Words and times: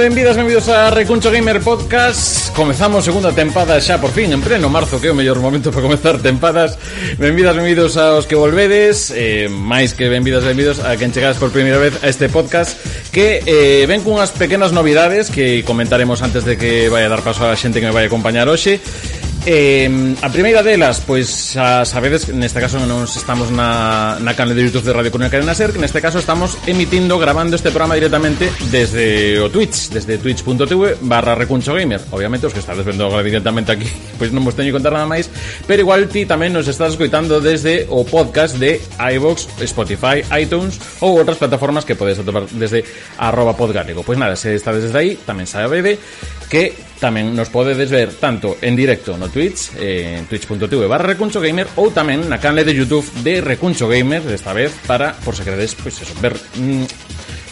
benvidas, 0.00 0.36
benvidos 0.36 0.68
a 0.68 0.90
Recuncho 0.90 1.30
Gamer 1.30 1.60
Podcast. 1.60 2.54
Comezamos 2.56 3.04
segunda 3.04 3.32
tempada 3.32 3.76
xa 3.84 4.00
por 4.00 4.16
fin 4.16 4.32
en 4.32 4.40
pleno 4.40 4.72
marzo 4.72 4.96
Que 4.96 5.08
é 5.08 5.12
o 5.12 5.14
mellor 5.14 5.36
momento 5.44 5.68
para 5.68 5.84
comezar 5.84 6.16
tempadas. 6.24 6.80
Benvidas, 7.20 7.52
benvidos 7.52 8.00
aos 8.00 8.24
que 8.24 8.32
volvedes 8.32 9.12
eh, 9.12 9.52
Máis 9.52 9.92
que 9.92 10.08
benvidas, 10.08 10.40
benvidos 10.40 10.80
a 10.80 10.96
quen 10.96 11.12
chegadas 11.12 11.36
por 11.36 11.52
primeira 11.52 11.76
vez 11.76 12.00
a 12.00 12.08
este 12.08 12.32
podcast 12.32 12.80
Que 13.12 13.44
eh, 13.44 13.84
ven 13.84 14.00
cunhas 14.00 14.32
pequenas 14.32 14.72
novidades 14.72 15.28
que 15.28 15.60
comentaremos 15.68 16.24
antes 16.24 16.48
de 16.48 16.56
que 16.56 16.88
vai 16.88 17.04
a 17.04 17.12
dar 17.12 17.20
paso 17.20 17.44
a 17.44 17.52
xente 17.52 17.84
que 17.84 17.88
me 17.88 17.92
vai 17.92 18.08
acompañar 18.08 18.48
hoxe. 18.48 18.80
Eh, 19.46 19.88
a 20.20 20.28
primeira 20.28 20.60
delas, 20.60 21.00
pois 21.00 21.56
xa 21.56 21.88
sabedes 21.88 22.28
que 22.28 22.36
neste 22.36 22.60
caso 22.60 22.76
non 22.76 23.08
estamos 23.08 23.48
na, 23.48 24.20
na 24.20 24.36
canal 24.36 24.52
de 24.52 24.68
Youtube 24.68 24.84
de 24.84 24.92
Radio 24.92 25.08
Coruña 25.08 25.32
Cadena 25.32 25.56
Ser 25.56 25.72
Que 25.72 25.80
neste 25.80 25.96
caso 26.04 26.20
estamos 26.20 26.60
emitindo, 26.68 27.16
grabando 27.16 27.56
este 27.56 27.72
programa 27.72 27.96
directamente 27.96 28.52
desde 28.68 29.40
o 29.40 29.48
Twitch 29.48 29.96
Desde 29.96 30.20
twitch.tv 30.20 31.00
barra 31.08 31.32
Recuncho 31.32 31.72
Gamer. 31.72 32.04
Obviamente 32.12 32.44
os 32.44 32.52
que 32.52 32.60
estades 32.60 32.84
vendo 32.84 33.08
agora 33.08 33.24
directamente 33.24 33.72
aquí 33.72 33.88
Pois 34.20 34.28
non 34.28 34.44
vos 34.44 34.52
teño 34.52 34.76
que 34.76 34.76
contar 34.76 34.92
nada 34.92 35.08
máis 35.08 35.32
Pero 35.64 35.88
igual 35.88 36.12
ti 36.12 36.28
tamén 36.28 36.52
nos 36.52 36.68
estás 36.68 36.92
escoitando 36.92 37.40
desde 37.40 37.88
o 37.88 38.04
podcast 38.04 38.60
de 38.60 38.76
iVox, 39.16 39.56
Spotify, 39.64 40.20
iTunes 40.36 40.76
Ou 41.00 41.16
outras 41.16 41.40
plataformas 41.40 41.88
que 41.88 41.96
podes 41.96 42.20
atopar 42.20 42.44
desde 42.52 42.84
arroba 43.16 43.56
podgalego. 43.56 44.04
Pois 44.04 44.20
nada, 44.20 44.36
se 44.36 44.52
estades 44.52 44.84
desde 44.84 45.00
aí, 45.00 45.16
tamén 45.24 45.48
sabede 45.48 45.96
que 46.50 46.74
tamén 46.98 47.32
nos 47.32 47.48
podedes 47.48 47.88
ver 47.88 48.12
tanto 48.18 48.58
en 48.60 48.74
directo 48.74 49.14
no 49.16 49.30
Twitch, 49.30 49.72
eh, 49.78 50.18
en 50.20 50.26
twitch.tv 50.26 50.84
barra 50.90 51.14
Recuncho 51.14 51.40
Gamer, 51.40 51.70
ou 51.78 51.94
tamén 51.94 52.26
na 52.26 52.42
canle 52.42 52.66
de 52.66 52.74
YouTube 52.74 53.06
de 53.22 53.40
Recuncho 53.40 53.86
Gamer, 53.86 54.20
desta 54.26 54.52
vez, 54.52 54.74
para, 54.84 55.14
por 55.22 55.38
se 55.38 55.46
credes, 55.46 55.78
pois 55.78 55.96
pues 55.96 56.10
eso, 56.10 56.12
ver 56.20 56.34
mm, 56.34 56.84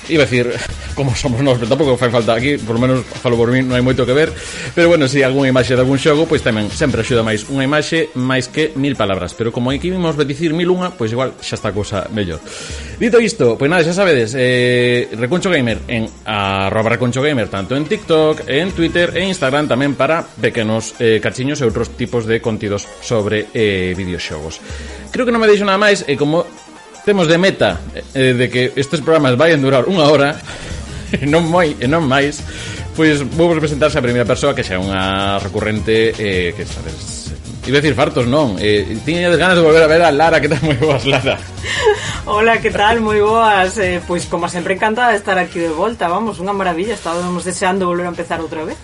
iba 0.08 0.24
a 0.24 0.26
decir 0.26 0.50
como 0.98 1.14
somos 1.14 1.40
nós, 1.40 1.56
pero 1.56 1.70
tampouco 1.70 1.96
fai 1.96 2.10
falta 2.10 2.34
aquí, 2.34 2.58
por 2.58 2.74
lo 2.76 2.80
menos 2.82 3.06
falo 3.06 3.38
por 3.38 3.52
mí, 3.54 3.62
non 3.62 3.78
hai 3.78 3.84
moito 3.84 4.02
que 4.02 4.14
ver, 4.16 4.34
pero 4.74 4.90
bueno, 4.90 5.06
se 5.06 5.20
si 5.20 5.22
algunha 5.22 5.52
imaxe 5.52 5.78
de 5.78 5.82
algún 5.84 6.00
xogo, 6.00 6.26
pois 6.26 6.42
tamén 6.42 6.66
sempre 6.72 7.06
axuda 7.06 7.22
máis 7.22 7.46
unha 7.46 7.62
imaxe 7.62 8.10
máis 8.18 8.50
que 8.50 8.74
mil 8.74 8.98
palabras, 8.98 9.36
pero 9.36 9.54
como 9.54 9.70
aquí 9.70 9.92
vimos 9.94 10.18
dicir 10.18 10.50
mil 10.50 10.74
unha, 10.74 10.90
pois 10.90 11.14
igual 11.14 11.38
xa 11.38 11.54
está 11.54 11.70
cousa 11.70 12.10
mellor. 12.10 12.42
Dito 12.98 13.22
isto, 13.22 13.54
pois 13.54 13.70
nada, 13.70 13.86
xa 13.86 13.94
sabedes, 13.94 14.34
eh, 14.34 15.06
Reconcho 15.14 15.52
Gamer 15.54 15.86
en 15.86 16.10
arroba 16.26 16.98
Reconcho 16.98 17.22
Gamer, 17.22 17.46
tanto 17.46 17.78
en 17.78 17.86
TikTok, 17.86 18.48
en 18.50 18.74
Twitter 18.74 19.14
e 19.14 19.22
Instagram 19.22 19.70
tamén 19.70 19.94
para 19.94 20.26
pequenos 20.26 20.98
eh, 20.98 21.22
cachiños 21.22 21.62
e 21.62 21.68
outros 21.68 21.94
tipos 21.94 22.26
de 22.26 22.42
contidos 22.42 22.88
sobre 23.04 23.46
eh, 23.54 23.94
videoxogos. 23.94 24.58
Creo 25.14 25.22
que 25.22 25.32
non 25.32 25.38
me 25.38 25.46
deixo 25.46 25.62
nada 25.62 25.78
máis, 25.78 26.02
e 26.02 26.14
eh, 26.14 26.16
como 26.18 26.42
temos 27.08 27.26
de 27.26 27.38
meta 27.38 27.80
eh, 27.94 28.04
eh, 28.12 28.34
de 28.34 28.50
que 28.50 28.72
estes 28.76 29.00
programas 29.00 29.32
vayan 29.40 29.64
durar 29.64 29.88
unha 29.88 30.04
hora 30.12 30.36
e 31.16 31.24
non 31.24 31.48
moi 31.48 31.72
e 31.80 31.88
non 31.88 32.04
máis 32.04 32.44
pois 32.92 33.24
vou 33.32 33.48
vos 33.48 33.56
presentarse 33.56 33.96
a 33.96 34.04
primeira 34.04 34.28
persoa 34.28 34.52
que 34.52 34.60
xa 34.60 34.76
é 34.76 34.80
unha 34.84 35.40
recurrente 35.40 36.12
eh, 36.12 36.52
que 36.52 36.68
sabes 36.68 37.32
Iba 37.68 37.80
a 37.80 37.84
decir 37.84 37.92
fartos, 37.92 38.24
non 38.24 38.56
eh, 38.56 38.96
Tiña 39.04 39.28
ganas 39.36 39.60
de 39.60 39.64
volver 39.64 39.84
a 39.84 39.92
ver 39.92 40.00
a 40.00 40.08
Lara 40.08 40.40
Que 40.40 40.48
tal? 40.48 40.56
Moi 40.68 40.80
boas, 40.80 41.04
Lara 41.04 41.36
Hola, 42.24 42.64
que 42.64 42.72
tal? 42.72 43.04
Moi 43.04 43.20
boas 43.20 43.76
eh, 43.76 44.00
Pois 44.08 44.24
como 44.24 44.48
sempre 44.48 44.72
encantada 44.72 45.12
de 45.12 45.20
estar 45.20 45.36
aquí 45.36 45.60
de 45.60 45.68
volta 45.68 46.08
Vamos, 46.08 46.40
unha 46.40 46.56
maravilla 46.56 46.96
Estábamos 46.96 47.44
deseando 47.44 47.84
volver 47.84 48.08
a 48.08 48.14
empezar 48.16 48.40
outra 48.40 48.64
vez 48.64 48.80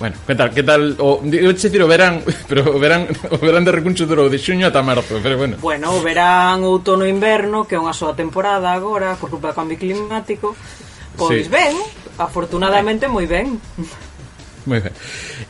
Bueno, 0.00 0.16
que 0.26 0.34
tal, 0.34 0.48
que 0.48 0.62
tal 0.64 0.96
o, 0.96 1.20
eu 1.20 1.52
che 1.52 1.68
dicir 1.68 1.84
o 1.84 1.86
verán, 1.86 2.24
pero 2.48 2.64
o 2.72 2.80
verán, 2.80 3.04
o 3.28 3.36
verán 3.36 3.68
de 3.68 3.72
recuncho 3.76 4.08
durou 4.08 4.32
de 4.32 4.40
xuño 4.40 4.64
ata 4.64 4.80
marzo, 4.80 5.20
pero 5.20 5.36
bueno. 5.36 5.60
Bueno, 5.60 5.92
o 5.92 6.00
verán, 6.00 6.64
outono 6.64 7.04
e 7.04 7.12
inverno, 7.12 7.68
que 7.68 7.76
é 7.76 7.80
unha 7.80 7.92
soa 7.92 8.16
temporada 8.16 8.72
agora 8.72 9.20
por 9.20 9.28
culpa 9.28 9.52
do 9.52 9.58
cambio 9.60 9.76
climático, 9.76 10.56
pois 11.20 11.44
sí. 11.44 11.52
ben, 11.52 11.76
afortunadamente 12.16 13.12
moi 13.12 13.28
ben. 13.28 13.60
Moi 14.64 14.80
ben. 14.80 14.96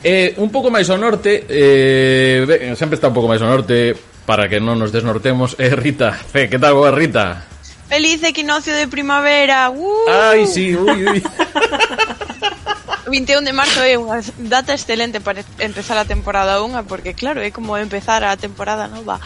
Eh, 0.02 0.34
un 0.42 0.50
pouco 0.50 0.66
máis 0.66 0.90
ao 0.90 0.98
norte, 0.98 1.46
eh, 1.46 2.74
sempre 2.74 2.98
está 2.98 3.06
un 3.06 3.14
pouco 3.14 3.30
máis 3.30 3.38
ao 3.38 3.54
norte 3.54 3.94
para 4.26 4.50
que 4.50 4.58
non 4.58 4.82
nos 4.82 4.90
desnortemos, 4.90 5.54
eh, 5.62 5.78
Rita. 5.78 6.10
Fe, 6.10 6.50
que 6.50 6.58
tal, 6.58 6.74
boa 6.74 6.90
Rita? 6.90 7.46
Feliz 7.86 8.18
equinoccio 8.26 8.74
de 8.74 8.90
primavera. 8.90 9.70
Uh! 9.70 10.10
Ai, 10.10 10.42
sí, 10.50 10.74
ui, 10.74 11.06
ui. 11.06 11.22
21 13.10 13.44
de 13.44 13.52
marzo 13.52 13.82
é 13.82 13.98
unha 13.98 14.22
data 14.38 14.72
excelente 14.72 15.20
para 15.20 15.42
empezar 15.58 15.98
a 15.98 16.06
temporada 16.06 16.62
1 16.62 16.86
porque 16.86 17.12
claro, 17.12 17.42
é 17.42 17.50
como 17.50 17.76
empezar 17.76 18.22
a 18.22 18.38
temporada 18.38 18.86
nova. 18.86 19.18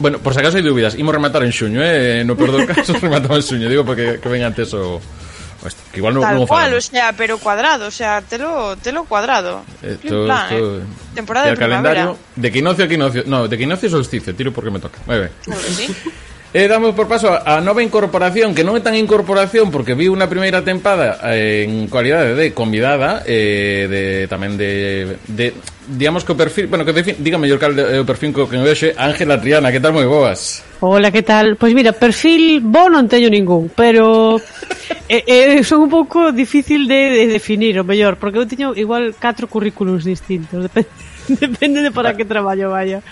Bueno, 0.00 0.20
por 0.20 0.32
se 0.32 0.40
acaso 0.40 0.56
hai 0.56 0.64
dúbidas, 0.64 0.96
imos 0.96 1.12
rematar 1.12 1.44
en 1.44 1.52
xuño, 1.52 1.80
eh? 1.80 2.22
No 2.24 2.36
peor 2.36 2.52
do 2.52 2.60
caso 2.70 2.96
rematamos 2.96 3.44
en 3.44 3.46
xuño, 3.48 3.66
digo 3.66 3.84
porque 3.88 4.20
que 4.20 4.28
ven 4.28 4.44
antes 4.44 4.72
o 4.76 5.00
que 5.92 6.00
igual 6.00 6.16
non, 6.16 6.24
Tal 6.24 6.40
non 6.40 6.48
cual, 6.48 6.72
o 6.72 6.80
sea, 6.80 7.12
pero 7.12 7.36
cuadrado, 7.36 7.88
o 7.88 7.92
sea, 7.92 8.24
telo, 8.24 8.80
telo 8.80 9.04
cuadrado. 9.04 9.60
Eh, 9.84 10.00
esto, 10.00 10.24
plan, 10.24 10.48
esto... 10.48 10.80
Eh. 10.80 10.84
Temporada 11.12 11.52
de 11.52 11.56
calendario 11.60 12.16
de 12.36 12.46
equinoccio 12.48 12.84
a 12.84 12.88
equinoccio, 12.88 13.22
no, 13.28 13.44
de 13.44 13.56
equinoccio 13.56 13.88
a 13.88 13.92
solsticio, 13.92 14.32
tiro 14.32 14.56
porque 14.56 14.72
me 14.72 14.80
toca. 14.80 14.96
Vai, 15.04 15.28
vai. 15.28 15.30
Claro, 15.44 15.60
sí. 15.68 15.84
Eh, 16.52 16.64
e 16.64 16.68
damos 16.68 16.94
por 16.98 17.06
paso 17.06 17.30
a, 17.30 17.62
nova 17.62 17.78
incorporación 17.78 18.54
Que 18.58 18.66
non 18.66 18.74
é 18.74 18.82
tan 18.82 18.98
incorporación 18.98 19.70
Porque 19.70 19.94
vi 19.94 20.10
unha 20.10 20.26
primeira 20.26 20.66
tempada 20.66 21.22
eh, 21.30 21.62
En 21.62 21.86
cualidade 21.86 22.34
de 22.34 22.50
convidada 22.50 23.22
eh, 23.22 23.86
de, 23.86 24.02
Tamén 24.26 24.58
de, 24.58 25.14
de 25.30 25.54
Digamos 25.86 26.26
que 26.26 26.34
o 26.34 26.38
perfil 26.38 26.66
Bueno, 26.66 26.82
que 26.82 26.90
defin, 26.90 27.22
dígame 27.22 27.46
yo 27.46 27.54
cal 27.54 27.78
o 27.78 28.02
perfil 28.02 28.34
que 28.34 28.58
me 28.58 28.66
vexe 28.66 28.94
Ángela 28.98 29.38
Triana, 29.38 29.70
que 29.70 29.78
tal? 29.78 29.94
Moi 29.94 30.06
boas. 30.06 30.62
Hola, 30.82 31.10
que 31.14 31.22
tal? 31.22 31.54
Pois 31.54 31.74
mira, 31.74 31.94
perfil 31.94 32.62
bo 32.62 32.90
non 32.90 33.06
teño 33.06 33.30
ningún 33.30 33.70
Pero 33.70 34.38
eh, 35.06 35.22
eh, 35.26 35.62
son 35.62 35.86
un 35.86 35.90
pouco 35.90 36.34
difícil 36.34 36.90
de, 36.90 37.14
de 37.14 37.24
definir 37.30 37.78
O 37.78 37.86
mellor, 37.86 38.18
porque 38.18 38.42
eu 38.42 38.46
teño 38.50 38.74
igual 38.74 39.14
catro 39.18 39.46
currículums 39.46 40.02
distintos 40.02 40.66
Depende, 40.66 40.90
depende 41.46 41.78
de 41.82 41.90
para 41.94 42.18
que 42.18 42.26
traballo 42.26 42.74
vaya 42.74 43.02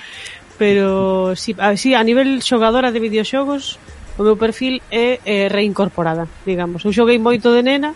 pero 0.59 1.33
si, 1.39 1.55
a, 1.57 1.79
si, 1.79 1.95
a 1.95 2.03
nivel 2.03 2.43
xogadora 2.43 2.91
de 2.91 2.99
videoxogos 3.01 3.79
o 4.19 4.27
meu 4.27 4.37
perfil 4.37 4.83
é, 4.91 5.23
é 5.23 5.47
reincorporada, 5.47 6.27
digamos. 6.43 6.83
Eu 6.83 6.91
xoguei 6.91 7.23
moito 7.23 7.55
de 7.55 7.63
nena, 7.63 7.95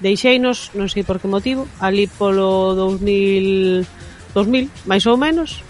deixeinos, 0.00 0.72
non 0.72 0.88
sei 0.88 1.04
por 1.04 1.20
que 1.20 1.28
motivo, 1.28 1.68
ali 1.76 2.08
polo 2.08 2.72
2000, 2.72 3.84
2000 4.32 4.88
máis 4.88 5.04
ou 5.04 5.20
menos, 5.20 5.60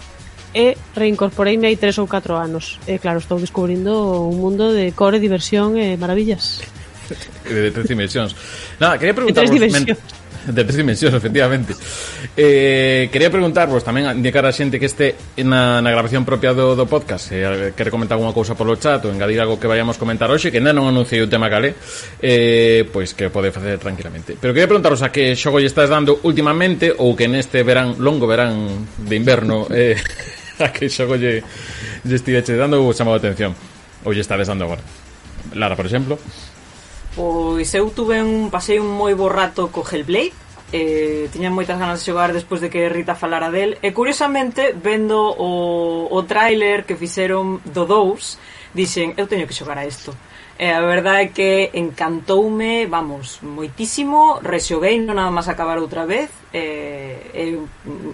e 0.55 0.79
reincorporeime 0.95 1.67
hai 1.67 1.75
tres 1.75 1.99
ou 1.99 2.07
catro 2.07 2.39
anos. 2.39 2.79
E 2.87 2.95
claro, 2.97 3.19
estou 3.19 3.43
descubrindo 3.43 4.23
un 4.23 4.39
mundo 4.39 4.71
de 4.71 4.95
core, 4.95 5.19
diversión 5.19 5.75
e 5.75 5.99
maravillas. 5.99 6.63
de 7.43 7.69
tres 7.75 7.87
dimensións. 7.91 8.31
Nada, 8.79 8.95
quería 8.95 9.13
preguntar... 9.13 9.43
Tres 9.43 9.51
dimensións 9.51 9.99
de 10.47 10.63
tres 10.63 10.77
dimensións, 10.77 11.15
efectivamente. 11.21 11.75
Eh, 12.37 13.09
quería 13.11 13.27
preguntarvos 13.27 13.83
tamén 13.83 14.07
a 14.07 14.15
indicar 14.15 14.45
a 14.45 14.53
xente 14.53 14.79
que 14.79 14.87
este 14.87 15.15
na, 15.43 15.83
na 15.83 15.89
grabación 15.91 16.23
propia 16.23 16.55
do, 16.55 16.77
do 16.77 16.85
podcast, 16.87 17.31
eh, 17.35 17.73
quere 17.75 17.91
comentar 17.91 18.15
alguma 18.15 18.31
cousa 18.31 18.55
polo 18.55 18.79
chat 18.79 19.03
ou 19.03 19.11
engadir 19.11 19.41
algo 19.41 19.59
que 19.59 19.67
vayamos 19.67 19.99
comentar 19.99 20.31
hoxe, 20.31 20.53
que 20.53 20.63
ainda 20.63 20.71
non 20.71 20.87
anunciei 20.87 21.19
o 21.19 21.27
tema 21.27 21.51
calé, 21.51 21.75
eh, 22.23 22.87
pois 22.87 23.11
que 23.13 23.27
pode 23.27 23.51
facer 23.51 23.81
tranquilamente. 23.81 24.39
Pero 24.39 24.55
quería 24.55 24.69
preguntaros 24.69 25.03
a 25.03 25.11
que 25.11 25.35
xogo 25.35 25.59
lle 25.59 25.67
estás 25.67 25.91
dando 25.91 26.23
últimamente 26.23 26.95
ou 26.95 27.17
que 27.17 27.27
neste 27.27 27.61
verán, 27.65 27.99
longo 27.99 28.25
verán 28.29 28.87
de 28.95 29.15
inverno, 29.15 29.67
eh, 29.73 29.99
a 30.59 30.71
que 30.71 30.87
xogo 30.87 31.15
lle, 31.15 31.43
lle 32.03 32.15
estive 32.15 32.41
dando 32.55 32.79
ou 32.79 32.95
chamado 32.95 33.17
a 33.17 33.21
atención. 33.21 33.51
Ou 34.07 34.15
lle 34.15 34.23
estades 34.23 34.47
dando 34.47 34.63
agora. 34.63 34.83
Lara, 35.55 35.75
por 35.75 35.85
exemplo. 35.85 36.19
Pois 37.15 37.73
eu 37.73 37.89
tuve 37.89 38.21
un 38.21 38.49
pasei 38.49 38.77
un 38.77 38.91
moi 38.93 39.13
borrato 39.13 39.69
co 39.73 39.85
Hellblade 39.85 40.33
eh, 40.71 41.29
tiña 41.33 41.49
moitas 41.49 41.81
ganas 41.81 41.99
de 41.99 42.05
xogar 42.05 42.29
despois 42.33 42.61
de 42.61 42.69
que 42.69 42.89
Rita 42.89 43.17
falara 43.17 43.49
del 43.49 43.81
e 43.81 43.89
curiosamente 43.89 44.77
vendo 44.77 45.17
o, 45.17 46.05
o 46.05 46.19
tráiler 46.29 46.85
que 46.85 46.93
fixeron 46.93 47.57
do 47.65 47.89
2 47.89 48.77
dixen 48.77 49.17
eu 49.17 49.25
teño 49.25 49.49
que 49.49 49.57
xogar 49.57 49.81
a 49.81 49.89
isto 49.89 50.13
E 50.59 50.67
a 50.75 50.81
verdade 50.83 51.23
é 51.23 51.27
que 51.31 51.71
encantoume, 51.71 52.83
vamos, 52.85 53.39
moitísimo, 53.39 54.43
rexoguei 54.43 54.99
non 54.99 55.15
nada 55.15 55.31
máis 55.31 55.47
acabar 55.47 55.79
outra 55.79 56.03
vez, 56.03 56.27
e, 56.51 57.15
e 57.31 57.43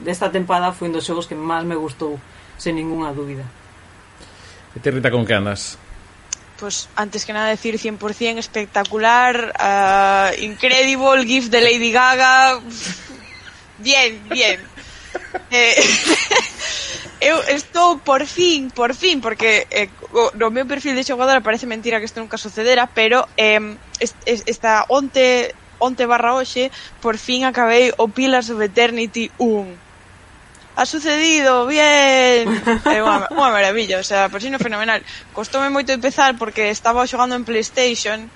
esta 0.05 0.29
tempada 0.29 0.69
foi 0.69 0.85
un 0.85 0.93
dos 0.93 1.01
xogos 1.01 1.25
que 1.25 1.33
máis 1.33 1.65
me 1.65 1.73
gustou, 1.73 2.21
sen 2.61 2.77
ninguna 2.77 3.17
dúbida. 3.17 3.41
E 4.69 4.77
te 4.77 4.93
Rita, 4.93 5.09
con 5.09 5.25
que 5.25 5.33
andas? 5.33 5.81
pues 6.59 6.89
antes 6.95 7.25
que 7.25 7.33
nada 7.33 7.49
decir 7.49 7.77
100% 7.79 8.37
espectacular, 8.37 9.53
uh, 9.59 10.41
incredible, 10.41 11.25
GIF 11.25 11.49
de 11.49 11.61
Lady 11.61 11.91
Gaga. 11.91 12.59
Bien, 13.77 14.21
bien. 14.29 14.59
Eh, 15.51 15.75
eu 17.21 17.39
estou 17.47 17.99
por 17.99 18.25
fin, 18.25 18.71
por 18.71 18.93
fin, 18.93 19.21
porque 19.21 19.67
eh, 19.71 19.89
no 20.35 20.51
meu 20.51 20.65
perfil 20.65 20.95
de 20.95 21.03
xogadora 21.03 21.41
parece 21.41 21.67
mentira 21.67 21.99
que 21.99 22.05
isto 22.07 22.19
nunca 22.19 22.37
sucedera, 22.37 22.87
pero 22.87 23.27
eh, 23.37 23.59
esta 24.25 24.85
onte 24.89 25.55
onte 25.79 26.05
barra 26.05 26.35
hoxe 26.35 26.71
por 27.03 27.17
fin 27.19 27.43
acabei 27.43 27.91
o 27.99 28.07
Pillars 28.07 28.49
of 28.49 28.63
Eternity 28.63 29.31
1 29.37 29.84
ha 30.75 30.85
sucedido, 30.85 31.65
bien. 31.65 32.51
É 32.83 32.99
unha, 32.99 33.31
unha 33.31 33.49
maravilla, 33.51 33.99
o 33.99 34.05
sea, 34.05 34.27
por 34.27 34.43
si 34.43 34.51
no 34.51 34.59
fenomenal. 34.59 34.99
Costoume 35.31 35.71
moito 35.71 35.95
empezar 35.95 36.35
porque 36.35 36.67
estaba 36.67 37.07
xogando 37.07 37.39
en 37.39 37.47
PlayStation 37.47 38.27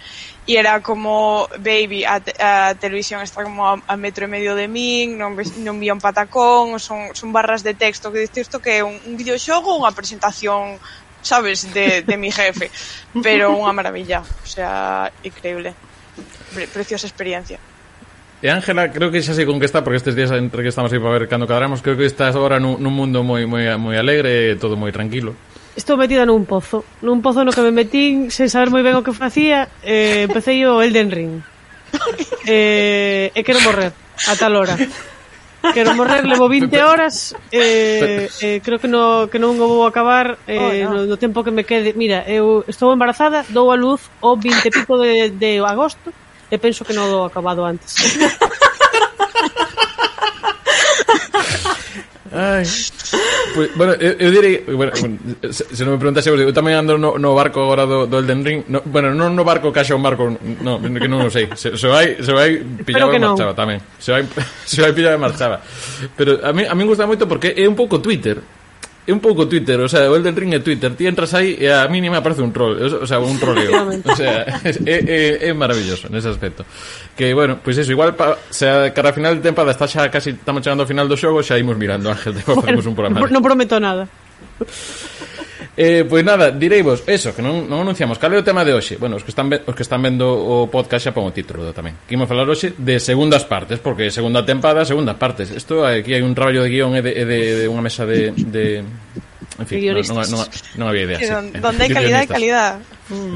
e 0.48 0.56
era 0.56 0.80
como, 0.80 1.46
baby, 1.60 2.08
a, 2.08 2.24
a 2.40 2.74
televisión 2.80 3.20
está 3.22 3.44
como 3.44 3.68
a, 3.68 3.84
a 3.84 3.96
metro 4.00 4.24
e 4.26 4.32
medio 4.32 4.56
de 4.56 4.72
min, 4.72 5.20
non, 5.20 5.36
non 5.36 5.76
vi 5.78 5.92
un 5.92 6.00
patacón, 6.00 6.80
son, 6.80 7.12
son 7.12 7.30
barras 7.36 7.62
de 7.62 7.76
texto 7.76 8.10
que 8.10 8.24
diste 8.24 8.42
isto 8.42 8.64
que 8.64 8.80
é 8.80 8.82
un, 8.82 8.96
un 9.04 9.14
videoxogo 9.20 9.76
ou 9.76 9.84
unha 9.84 9.94
presentación 9.94 10.80
sabes, 11.20 11.68
de, 11.76 12.02
de 12.08 12.16
mi 12.16 12.32
jefe 12.32 12.72
pero 13.26 13.52
unha 13.52 13.76
maravilla, 13.76 14.24
o 14.24 14.48
sea, 14.48 15.12
increíble 15.22 15.76
Pre 16.56 16.66
preciosa 16.68 17.06
experiencia 17.06 17.60
E 18.40 18.48
Ángela, 18.48 18.88
creo 18.88 19.12
que 19.12 19.20
xa 19.20 19.36
sei 19.36 19.44
con 19.44 19.60
que 19.60 19.68
está, 19.68 19.84
porque 19.84 20.00
estes 20.00 20.16
días 20.16 20.32
entre 20.32 20.64
que 20.64 20.72
estamos 20.72 20.88
aí 20.96 21.00
para 21.00 21.12
ver 21.12 21.28
cando 21.28 21.44
cadramos, 21.44 21.84
creo 21.84 22.00
que 22.00 22.08
estás 22.08 22.40
agora 22.40 22.56
nun, 22.56 22.80
nun 22.80 22.96
mundo 22.96 23.20
moi, 23.20 23.44
moi, 23.44 23.68
moi 23.76 24.00
alegre 24.00 24.56
todo 24.56 24.80
moi 24.80 24.96
tranquilo. 24.96 25.36
Estou 25.76 26.00
metida 26.00 26.24
nun 26.24 26.48
pozo. 26.48 26.88
Nun 27.04 27.20
pozo 27.20 27.44
no 27.44 27.52
que 27.52 27.60
me 27.60 27.76
metín 27.76 28.32
sen 28.32 28.48
saber 28.48 28.72
moi 28.72 28.80
ben 28.80 28.96
o 28.96 29.04
que 29.04 29.12
facía, 29.12 29.68
eh, 29.84 30.24
empecé 30.24 30.56
o 30.64 30.80
Elden 30.80 31.12
Ring. 31.12 31.34
Eh, 32.48 33.28
e 33.36 33.40
quero 33.44 33.60
morrer 33.60 33.92
a 33.92 34.34
tal 34.40 34.56
hora. 34.56 34.80
Quero 35.74 35.92
morrer, 35.94 36.24
levo 36.24 36.48
20 36.48 36.72
horas 36.88 37.36
eh, 37.52 38.30
eh, 38.42 38.62
Creo 38.64 38.80
que, 38.80 38.88
no, 38.88 39.28
que 39.28 39.44
non 39.44 39.60
o 39.60 39.68
vou 39.68 39.84
acabar 39.84 40.40
eh, 40.48 40.88
oh, 40.88 40.96
no. 40.96 41.04
no, 41.04 41.12
no 41.12 41.18
tempo 41.20 41.44
que 41.44 41.52
me 41.52 41.68
quede 41.68 41.92
Mira, 42.00 42.24
eu 42.32 42.64
estou 42.64 42.96
embarazada, 42.96 43.44
dou 43.52 43.68
a 43.68 43.76
luz 43.76 44.08
o 44.24 44.40
20 44.40 44.72
pico 44.72 44.96
de, 44.96 45.36
de 45.36 45.60
agosto 45.60 46.16
E 46.50 46.58
penso 46.58 46.82
que 46.82 46.98
non 46.98 47.06
o 47.14 47.30
acabado 47.30 47.62
antes. 47.62 47.94
Ai. 52.32 52.66
Pues, 53.56 53.76
bueno, 53.76 53.94
eu, 53.94 54.14
eu 54.20 54.30
direi 54.32 54.62
bueno, 54.70 54.94
se, 54.96 55.66
se 55.66 55.82
non 55.84 55.98
me 55.98 56.00
preguntase 56.00 56.30
eu 56.30 56.54
tamén 56.54 56.78
ando 56.78 56.94
no, 57.02 57.18
no 57.18 57.34
barco 57.34 57.66
agora 57.66 57.90
do, 57.90 58.06
do 58.06 58.22
Elden 58.22 58.46
Ring. 58.46 58.60
No, 58.70 58.86
bueno, 58.86 59.10
non 59.18 59.34
no 59.34 59.42
barco 59.42 59.74
caixa 59.74 59.98
un 59.98 60.06
barco 60.06 60.30
no, 60.30 60.78
que 60.78 61.10
non 61.10 61.26
o 61.26 61.30
sei 61.34 61.50
se, 61.58 61.74
se 61.74 61.88
vai, 61.90 62.22
se 62.22 62.30
vai 62.30 62.62
pillado 62.86 63.10
e 63.10 63.20
marchaba 63.20 63.58
tamén 63.58 63.82
se 63.98 64.14
vai, 64.14 64.24
se 64.70 64.80
vai 64.80 64.94
pillado 64.94 65.18
e 65.18 65.22
marchaba. 65.22 65.58
Pero 66.14 66.38
a 66.46 66.54
mí, 66.54 66.70
a 66.70 66.74
mí 66.78 66.84
gusta 66.86 67.10
moito 67.10 67.26
porque 67.26 67.58
é 67.58 67.66
un 67.66 67.74
pouco 67.74 67.98
Twitter 67.98 68.38
é 69.08 69.12
un 69.12 69.20
pouco 69.20 69.48
Twitter, 69.48 69.80
o 69.80 69.90
sea, 69.90 70.10
o 70.10 70.16
Elden 70.16 70.36
Ring 70.36 70.54
é 70.54 70.62
Twitter. 70.62 70.94
Ti 70.94 71.08
entras 71.08 71.34
aí 71.34 71.58
e 71.58 71.68
a 71.72 71.88
mínima 71.88 72.22
aparece 72.22 72.42
un 72.46 72.54
troll, 72.54 72.78
o 72.78 73.08
sea, 73.08 73.18
un 73.20 73.40
troleo. 73.40 73.72
o 74.06 74.16
sea, 74.16 74.46
é, 74.86 74.96
é, 75.46 75.50
é 75.50 75.52
maravilloso 75.54 76.12
nese 76.14 76.30
aspecto. 76.30 76.66
Que, 77.18 77.34
bueno, 77.34 77.58
pois 77.64 77.76
pues 77.76 77.88
eso, 77.88 77.92
igual, 77.92 78.14
pa, 78.14 78.38
sea, 78.50 78.94
cara 78.94 79.10
a 79.10 79.18
final 79.18 79.38
de 79.38 79.42
tempada 79.42 79.74
está 79.74 79.90
xa 79.90 80.10
casi, 80.14 80.38
estamos 80.38 80.62
chegando 80.62 80.86
ao 80.86 80.90
final 80.90 81.10
do 81.10 81.18
xogo, 81.18 81.42
xa 81.42 81.58
imos 81.58 81.78
mirando, 81.78 82.12
Ángel, 82.12 82.36
te 82.38 82.44
bueno, 82.46 82.80
un 82.86 82.96
programa. 82.96 83.26
Non 83.26 83.42
prometo 83.42 83.82
nada. 83.82 84.06
Eh, 85.80 86.04
pois 86.04 86.28
nada, 86.28 86.52
direivos, 86.52 87.08
eso, 87.08 87.32
que 87.32 87.40
non, 87.40 87.64
non 87.64 87.88
anunciamos. 87.88 88.20
Cal 88.20 88.36
é 88.36 88.38
o 88.38 88.44
tema 88.44 88.68
de 88.68 88.76
hoxe? 88.76 89.00
Bueno, 89.00 89.16
os 89.16 89.24
que 89.24 89.32
están, 89.32 89.48
os 89.48 89.72
que 89.72 89.88
están 89.88 90.04
vendo 90.04 90.28
o 90.28 90.68
podcast 90.68 91.08
xa 91.08 91.16
pon 91.16 91.24
o 91.24 91.32
título 91.32 91.72
tamén. 91.72 91.96
Que 92.04 92.20
imos 92.20 92.28
falar 92.28 92.44
hoxe 92.52 92.76
de 92.76 93.00
segundas 93.00 93.48
partes 93.48 93.80
Porque 93.80 94.12
segunda 94.12 94.44
tempada, 94.44 94.84
segundas 94.84 95.16
partes. 95.16 95.56
Isto 95.56 95.88
aquí 95.88 96.12
hai 96.12 96.20
un 96.20 96.36
traballo 96.36 96.68
de 96.68 96.70
guión 96.70 97.00
e 97.00 97.02
de, 97.02 97.16
e 97.16 97.24
de, 97.24 97.40
de 97.64 97.66
unha 97.72 97.80
mesa 97.80 98.04
de, 98.04 98.36
de... 98.36 98.84
En 99.56 99.68
fin, 99.68 99.80
non, 99.88 100.04
non, 100.04 100.28
non, 100.28 100.44
non 100.84 100.86
había 100.92 101.04
idea 101.08 101.20
sí, 101.24 101.32
sí. 101.32 101.64
Donde 101.64 101.88
hai 101.88 101.92
calidad, 101.96 102.20
hai 102.20 102.28
calidad. 102.28 102.72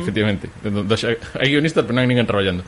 Efectivamente, 0.03 0.51
hai 1.39 1.47
guionistas 1.47 1.87
pero 1.87 1.95
non 1.95 2.03
hai 2.03 2.11
ninguén 2.11 2.27
traballando. 2.27 2.67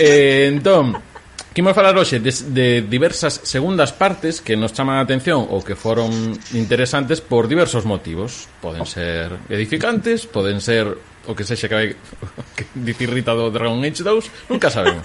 Eh, 0.00 0.48
Entón 0.56 1.11
Quimos 1.52 1.76
falar 1.76 1.92
hoxe 2.00 2.16
de, 2.16 2.32
de 2.48 2.80
diversas 2.88 3.44
segundas 3.44 3.92
partes 3.92 4.40
que 4.40 4.56
nos 4.56 4.72
chaman 4.72 4.96
a 4.96 5.04
atención 5.04 5.44
ou 5.52 5.60
que 5.60 5.76
foron 5.76 6.08
interesantes 6.56 7.20
por 7.20 7.44
diversos 7.44 7.84
motivos. 7.84 8.48
Poden 8.64 8.88
ser 8.88 9.36
edificantes, 9.52 10.24
poden 10.24 10.64
ser 10.64 10.88
o 11.28 11.36
que 11.36 11.44
sexa 11.44 11.68
que 11.68 11.76
vai 11.76 11.88
que 12.56 12.64
dicir 12.72 13.12
Rita 13.12 13.36
do 13.36 13.52
Dragon 13.52 13.84
Age 13.84 14.00
2, 14.00 14.48
nunca 14.48 14.72
sabemos. 14.72 15.04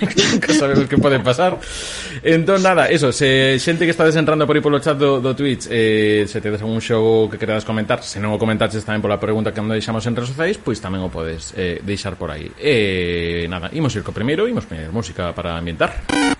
nunca 0.32 0.52
sabemos 0.52 0.86
que 0.86 0.98
pode 0.98 1.20
pasar. 1.20 1.58
Entón 2.22 2.62
nada, 2.62 2.86
eso 2.86 3.12
se 3.12 3.58
xente 3.58 3.84
que 3.84 3.92
estades 3.92 4.16
entrando 4.16 4.46
por 4.46 4.56
aí 4.56 4.62
polo 4.62 4.80
chat 4.80 4.96
do, 4.96 5.20
do 5.20 5.34
Twitch 5.34 5.66
eh, 5.70 6.24
se 6.26 6.40
tedes 6.40 6.62
algún 6.62 6.80
xogo 6.80 7.30
que 7.30 7.38
queredas 7.38 7.64
comentar 7.64 8.02
se 8.02 8.18
non 8.18 8.34
o 8.34 8.38
comentaches 8.38 8.82
tamén 8.86 9.02
pola 9.02 9.18
pregunta 9.18 9.50
que 9.52 9.60
non 9.62 9.70
deixamos 9.70 10.04
en 10.06 10.14
redes 10.14 10.30
sociais 10.32 10.56
pois 10.58 10.78
tamén 10.78 11.02
o 11.02 11.10
podes 11.10 11.54
eh, 11.58 11.82
deixar 11.82 12.14
por 12.14 12.30
aí. 12.30 12.50
E 12.58 13.44
eh, 13.44 13.50
nada, 13.50 13.70
imos 13.74 13.94
ir 13.94 14.02
co 14.06 14.14
primeiro 14.14 14.46
imos 14.46 14.66
poner 14.66 14.90
música 14.90 15.34
para 15.34 15.58
ambientar. 15.58 16.37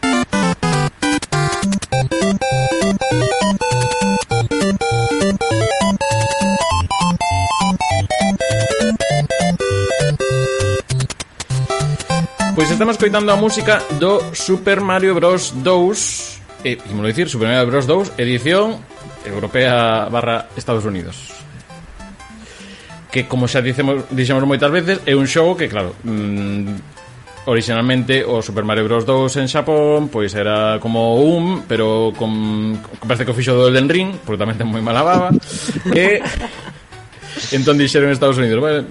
Estamos 12.78 12.94
coitando 12.94 13.32
a 13.32 13.36
música 13.36 13.82
do 13.98 14.22
Super 14.30 14.78
Mario 14.78 15.10
Bros. 15.19 15.50
2 15.50 16.62
e, 16.62 16.78
imos 16.86 17.10
dicir, 17.10 17.26
Super 17.26 17.50
Mario 17.50 17.66
Bros. 17.66 17.90
2 17.90 18.14
edición 18.22 18.78
europea 19.26 20.06
barra 20.06 20.46
Estados 20.54 20.86
Unidos. 20.86 21.34
Que 23.11 23.26
como 23.26 23.50
xa 23.50 23.66
dicemos, 23.66 24.06
dixemos 24.14 24.47
moitas 24.47 24.70
veces 24.70 25.02
é 25.11 25.18
un 25.18 25.26
xogo 25.26 25.58
que 25.58 25.66
claro 25.66 25.99
mmm, 26.06 27.50
originalmente 27.50 28.23
o 28.23 28.38
Super 28.47 28.62
Mario 28.62 28.87
Bros. 28.87 29.02
2 29.02 29.42
en 29.42 29.50
Xapón 29.50 30.06
pois 30.06 30.30
era 30.38 30.78
como 30.78 31.18
un 31.18 31.66
pero 31.66 32.14
con, 32.14 32.78
con 32.78 33.06
parece 33.11 33.26
que 33.26 33.35
o 33.35 33.38
fixo 33.42 33.58
do 33.58 33.75
Elden 33.75 33.90
Ring 33.90 34.23
porque 34.23 34.38
tamén 34.38 34.54
ten 34.54 34.70
moi 34.70 34.78
mala 34.78 35.02
baba. 35.02 35.35
E 35.99 36.23
entón 37.58 37.75
dixeron 37.75 38.06
en 38.06 38.14
Estados 38.14 38.38
Unidos 38.38 38.62
bueno, 38.62 38.87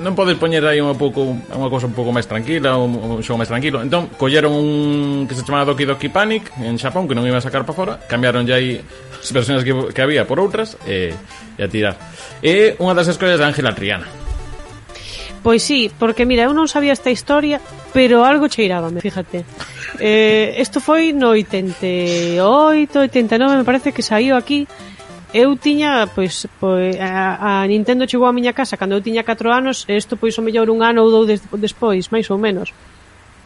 non 0.00 0.16
podes 0.16 0.40
poñer 0.40 0.64
aí 0.64 0.80
un 0.80 0.96
pouco 0.96 1.22
unha 1.28 1.68
cousa 1.68 1.86
un 1.86 1.94
pouco 1.94 2.10
máis 2.10 2.24
tranquila, 2.24 2.80
un, 2.80 2.96
un 2.96 3.20
xogo 3.20 3.38
máis 3.38 3.52
tranquilo. 3.52 3.84
Entón, 3.84 4.08
colleron 4.16 4.52
un 4.52 5.28
que 5.28 5.36
se 5.36 5.44
chamaba 5.44 5.68
Doki 5.68 5.84
Doki 5.84 6.08
Panic 6.08 6.50
en 6.60 6.80
Xapón, 6.80 7.04
que 7.04 7.14
non 7.14 7.28
iba 7.28 7.38
a 7.38 7.44
sacar 7.44 7.62
para 7.68 7.76
fora, 7.76 7.94
cambiaron 8.08 8.48
ya 8.48 8.56
aí 8.56 8.80
as 9.20 9.30
versións 9.30 9.62
que, 9.62 9.72
que 9.92 10.00
había 10.00 10.24
por 10.24 10.40
outras 10.40 10.80
e, 10.88 11.12
e 11.12 11.62
a 11.62 11.68
tirar. 11.68 11.94
E 12.40 12.74
unha 12.80 12.96
das 12.96 13.06
escollas 13.12 13.36
de 13.36 13.46
Ángela 13.46 13.76
Triana. 13.76 14.08
Pois 15.44 15.62
sí, 15.62 15.88
porque 15.96 16.28
mira, 16.28 16.44
eu 16.44 16.52
non 16.52 16.68
sabía 16.68 16.92
esta 16.92 17.08
historia, 17.08 17.60
pero 17.96 18.24
algo 18.28 18.48
cheirábame, 18.48 19.00
fíjate. 19.00 19.44
Eh, 19.96 20.56
isto 20.60 20.80
foi 20.84 21.12
no 21.16 21.32
88, 21.32 22.36
89, 22.40 23.56
me 23.56 23.64
parece 23.64 23.92
que 23.92 24.04
saiu 24.04 24.36
aquí 24.36 24.68
eu 25.32 25.56
tiña, 25.56 26.06
pois, 26.10 26.46
pois 26.58 26.98
a, 26.98 27.62
a 27.62 27.66
Nintendo 27.66 28.06
chegou 28.06 28.26
á 28.26 28.32
miña 28.34 28.52
casa 28.52 28.76
cando 28.76 28.98
eu 28.98 29.02
tiña 29.04 29.22
4 29.22 29.50
anos, 29.50 29.86
e 29.86 29.94
isto 29.94 30.18
pois 30.18 30.34
o 30.38 30.42
mellor 30.42 30.70
un 30.70 30.82
ano 30.82 31.06
ou 31.06 31.10
dous 31.10 31.26
des, 31.26 31.40
despois, 31.58 32.10
máis 32.10 32.26
ou 32.30 32.38
menos. 32.38 32.74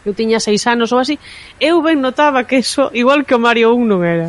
Eu 0.04 0.12
tiña 0.12 0.40
6 0.40 0.64
anos 0.68 0.92
ou 0.92 1.00
así, 1.00 1.20
eu 1.60 1.80
ben 1.84 2.00
notaba 2.00 2.44
que 2.44 2.60
eso, 2.60 2.88
igual 2.92 3.24
que 3.24 3.36
o 3.36 3.40
Mario 3.40 3.72
1 3.76 3.84
non 3.84 4.00
era. 4.04 4.28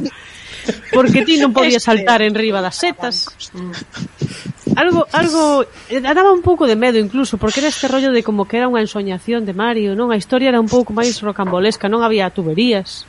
Porque 0.92 1.24
ti 1.24 1.38
non 1.38 1.54
podías 1.54 1.86
saltar 1.86 2.26
en 2.26 2.34
riba 2.34 2.60
das 2.60 2.80
setas. 2.80 3.30
Algo, 4.76 5.08
algo, 5.14 5.64
eh, 5.88 6.02
daba 6.02 6.34
un 6.34 6.42
pouco 6.42 6.68
de 6.68 6.76
medo 6.76 6.98
incluso, 7.00 7.38
porque 7.38 7.64
era 7.64 7.72
este 7.72 7.88
rollo 7.88 8.12
de 8.12 8.26
como 8.26 8.50
que 8.50 8.60
era 8.60 8.68
unha 8.68 8.84
ensoñación 8.84 9.48
de 9.48 9.56
Mario, 9.56 9.96
non? 9.96 10.12
A 10.12 10.20
historia 10.20 10.52
era 10.52 10.60
un 10.60 10.68
pouco 10.68 10.92
máis 10.92 11.16
rocambolesca, 11.24 11.88
non 11.88 12.04
había 12.04 12.28
tuberías 12.34 13.08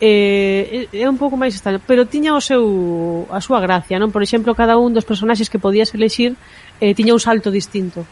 eh, 0.00 0.88
é 0.92 1.08
un 1.08 1.16
pouco 1.16 1.40
máis 1.40 1.56
extraño, 1.56 1.80
pero 1.84 2.04
tiña 2.04 2.36
o 2.36 2.40
seu 2.40 3.24
a 3.32 3.40
súa 3.40 3.60
gracia, 3.64 3.96
non? 3.96 4.12
Por 4.12 4.20
exemplo, 4.20 4.52
cada 4.52 4.76
un 4.76 4.92
dos 4.92 5.08
personaxes 5.08 5.48
que 5.48 5.62
podías 5.62 5.92
elexir 5.96 6.36
eh, 6.80 6.92
tiña 6.92 7.16
un 7.16 7.22
salto 7.22 7.48
distinto. 7.48 8.04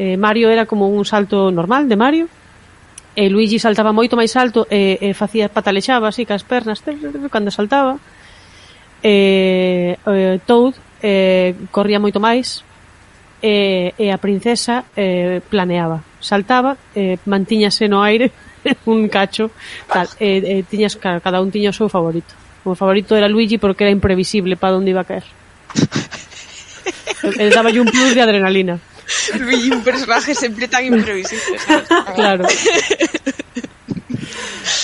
Eh, 0.00 0.16
Mario 0.16 0.48
era 0.48 0.64
como 0.64 0.88
un 0.88 1.04
salto 1.04 1.52
normal 1.52 1.88
de 1.88 1.96
Mario, 1.96 2.26
e 3.12 3.28
Luigi 3.28 3.60
saltaba 3.60 3.92
moito 3.92 4.16
máis 4.16 4.32
alto 4.40 4.64
e, 4.72 4.96
e 4.96 5.12
facía 5.12 5.52
patalexaba 5.52 6.08
así 6.08 6.24
cas 6.24 6.40
pernas 6.48 6.80
cando 7.28 7.52
saltaba. 7.52 8.00
E, 9.04 9.98
e 10.00 10.40
Toad 10.48 10.74
eh, 11.04 11.52
corría 11.68 12.00
moito 12.00 12.22
máis 12.22 12.64
e, 13.44 13.92
e 13.98 14.06
a 14.08 14.16
princesa 14.16 14.88
eh, 14.96 15.44
planeaba, 15.44 16.00
saltaba, 16.22 16.78
eh, 16.96 17.18
mantíñase 17.28 17.84
no 17.90 18.00
aire 18.00 18.32
un 18.86 19.08
cacho, 19.08 19.50
tal, 19.88 20.08
e, 20.20 20.60
e 20.60 20.62
tiñas, 20.62 20.96
claro, 20.96 21.20
cada 21.20 21.40
un 21.40 21.50
tiña 21.50 21.70
o 21.70 21.76
seu 21.76 21.88
favorito. 21.88 22.34
O 22.64 22.74
favorito 22.74 23.16
era 23.16 23.28
Luigi 23.28 23.58
porque 23.58 23.84
era 23.84 23.90
imprevisible 23.90 24.56
para 24.56 24.76
onde 24.76 24.90
iba 24.90 25.02
a 25.02 25.08
caer. 25.08 25.24
Ele 27.22 27.50
daba 27.50 27.70
un 27.70 27.86
plus 27.86 28.14
de 28.14 28.22
adrenalina. 28.22 28.78
Luigi, 29.38 29.70
un 29.70 29.82
personaje 29.82 30.34
sempre 30.34 30.68
tan 30.68 30.84
imprevisible. 30.84 31.58
¿sabes? 31.58 31.88
Claro. 32.14 32.46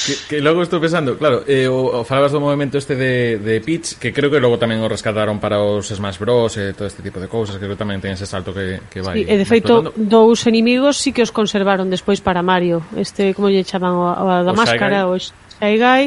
que, 0.09 0.15
que 0.29 0.37
logo 0.41 0.63
estou 0.63 0.81
pensando, 0.81 1.17
claro, 1.21 1.45
eh, 1.45 1.69
o, 1.69 2.01
o 2.01 2.05
falabas 2.05 2.33
do 2.33 2.41
movimento 2.41 2.81
este 2.81 2.97
de, 2.97 3.39
de 3.39 3.61
pitch, 3.61 4.01
que 4.01 4.13
creo 4.13 4.33
que 4.33 4.41
logo 4.41 4.57
tamén 4.57 4.81
o 4.81 4.89
rescataron 4.89 5.37
para 5.37 5.61
os 5.61 5.93
Smash 5.93 6.17
Bros 6.17 6.57
e 6.57 6.71
eh, 6.71 6.77
todo 6.77 6.89
este 6.89 7.05
tipo 7.05 7.21
de 7.21 7.29
cousas, 7.29 7.61
creo 7.61 7.77
que 7.77 7.81
tamén 7.81 8.01
ten 8.01 8.17
ese 8.17 8.25
salto 8.25 8.57
que, 8.57 8.81
que 8.89 9.05
vai. 9.05 9.21
Sí, 9.21 9.29
e 9.29 9.35
de 9.37 9.47
feito, 9.47 9.85
explotando. 9.85 10.09
dous 10.09 10.49
enemigos 10.49 10.97
sí 10.97 11.13
que 11.13 11.21
os 11.21 11.33
conservaron 11.33 11.93
despois 11.93 12.25
para 12.25 12.41
Mario, 12.41 12.81
este, 12.97 13.37
como 13.37 13.53
lle 13.53 13.65
chaman, 13.65 13.95
o, 13.95 14.07
o 14.09 14.25
da 14.45 14.53
o 14.53 14.57
máscara, 14.57 15.05
o 15.05 15.17
Shy 15.21 15.77
Guy, 15.77 16.05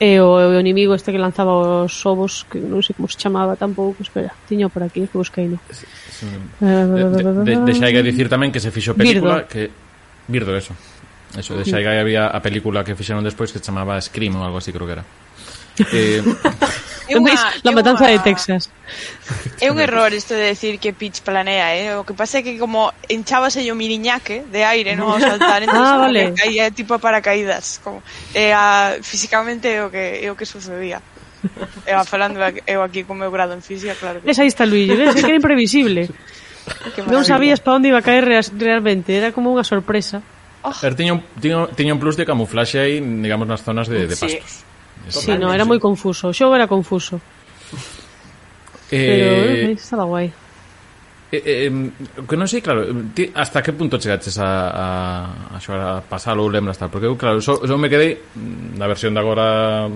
e 0.00 0.20
o, 0.20 0.56
o 0.56 0.60
inimigo 0.60 0.92
este 0.92 1.12
que 1.12 1.18
lanzaba 1.18 1.84
os 1.84 2.04
ovos 2.04 2.44
que 2.52 2.60
non 2.60 2.84
sei 2.84 2.92
como 2.92 3.08
se 3.08 3.16
chamaba 3.16 3.56
tampouco 3.56 4.04
espera, 4.04 4.28
tiño 4.44 4.68
por 4.68 4.84
aquí, 4.84 5.08
que 5.08 5.16
busquei 5.16 5.48
no 5.48 5.56
sí, 5.72 5.88
sí. 6.12 6.28
Eh, 6.60 6.84
de, 6.84 7.04
de, 7.16 7.20
de, 7.44 7.52
deixai 7.64 7.96
dicir 8.04 8.28
tamén 8.28 8.52
que 8.52 8.60
se 8.60 8.68
fixo 8.68 8.92
película 8.92 9.44
Birdo. 9.44 9.48
que 9.48 9.62
Birdo, 10.28 10.52
eso 10.52 10.76
Eso, 11.34 11.56
de 11.56 11.64
Shy 11.64 11.82
Guy 11.82 11.98
había 11.98 12.28
a 12.28 12.40
película 12.40 12.84
que 12.84 12.94
fixeron 12.94 13.24
despois 13.24 13.50
que 13.50 13.58
chamaba 13.58 13.98
Scream 13.98 14.36
ou 14.38 14.44
algo 14.46 14.62
así, 14.62 14.70
creo 14.70 14.86
que 14.86 14.94
era. 15.00 15.04
Eh, 15.92 16.24
é 17.06 17.14
unha, 17.14 17.36
la 17.62 17.70
matanza 17.70 18.08
de 18.10 18.18
Texas. 18.18 18.66
É 19.62 19.70
un 19.70 19.78
error 19.78 20.10
isto 20.10 20.34
de 20.34 20.50
decir 20.50 20.82
que 20.82 20.90
Peach 20.90 21.22
planea, 21.22 21.70
eh? 21.76 21.94
O 21.94 22.02
que 22.02 22.18
pasa 22.18 22.40
é 22.40 22.42
que 22.42 22.58
como 22.58 22.90
enchábase 23.06 23.62
o 23.70 23.76
miriñaque 23.78 24.42
de 24.50 24.66
aire, 24.66 24.98
non, 24.98 25.14
ao 25.14 25.20
saltar, 25.22 25.62
entón 25.62 25.78
ah, 25.86 26.02
vale. 26.02 26.34
caía 26.34 26.66
tipo 26.74 26.96
a 26.96 26.98
paracaídas, 26.98 27.78
como 27.78 28.02
é 28.34 28.50
a, 28.50 28.98
físicamente 29.06 29.70
é 29.70 29.86
o 29.86 29.88
que 29.92 30.24
é 30.24 30.28
o 30.32 30.34
que 30.34 30.48
sucedía. 30.48 30.98
Eu 31.86 32.02
falando 32.02 32.42
eu 32.42 32.82
aquí 32.82 33.06
con 33.06 33.14
meu 33.22 33.30
grado 33.30 33.54
en 33.54 33.62
física, 33.62 33.94
claro 33.94 34.18
que. 34.18 34.26
Esa 34.26 34.42
aí 34.42 34.50
está 34.50 34.66
Luigi, 34.66 34.98
ves, 34.98 35.14
é 35.14 35.22
que 35.22 35.30
era 35.30 35.38
imprevisible. 35.38 36.10
non 37.12 37.22
sabías 37.22 37.62
para 37.62 37.78
onde 37.78 37.94
iba 37.94 38.02
a 38.02 38.04
caer 38.04 38.26
realmente, 38.26 39.14
era 39.14 39.30
como 39.30 39.54
unha 39.54 39.62
sorpresa. 39.62 40.26
Oh. 40.66 40.74
Er, 40.82 40.98
tiña, 40.98 41.14
un, 41.14 41.22
tiña, 41.38 41.70
tiña 41.78 41.94
un 41.94 42.00
plus 42.02 42.18
de 42.18 42.26
camuflaxe 42.26 42.82
aí, 42.82 42.98
digamos, 42.98 43.46
nas 43.46 43.62
zonas 43.62 43.86
de, 43.86 44.10
de 44.10 44.18
pastos. 44.18 44.66
Sí, 45.06 45.30
sí 45.30 45.32
no, 45.38 45.54
era 45.54 45.62
moi 45.62 45.78
confuso. 45.78 46.26
O 46.30 46.34
xogo 46.34 46.58
era 46.58 46.66
confuso. 46.66 47.22
Eh, 48.90 48.98
Pero 48.98 49.26
eh, 49.46 49.62
eh 49.70 49.78
estaba 49.78 50.02
guai. 50.10 50.34
Eh, 51.30 51.70
eh, 51.70 51.70
que 52.26 52.34
non 52.34 52.50
sei, 52.50 52.58
claro, 52.66 52.82
ti, 53.14 53.30
hasta 53.30 53.62
que 53.62 53.78
punto 53.78 53.94
chegaches 53.94 54.42
a, 54.42 54.50
a, 54.74 54.86
a 55.54 55.56
xogar 55.62 55.82
a 55.86 56.02
pasalo 56.02 56.42
ou 56.42 56.50
lembras 56.50 56.82
tal? 56.82 56.90
Porque 56.90 57.06
eu, 57.06 57.14
claro, 57.14 57.38
só, 57.38 57.62
só 57.62 57.78
me 57.78 57.86
quedei 57.86 58.18
na 58.74 58.90
versión 58.90 59.14
de 59.14 59.22
agora 59.22 59.86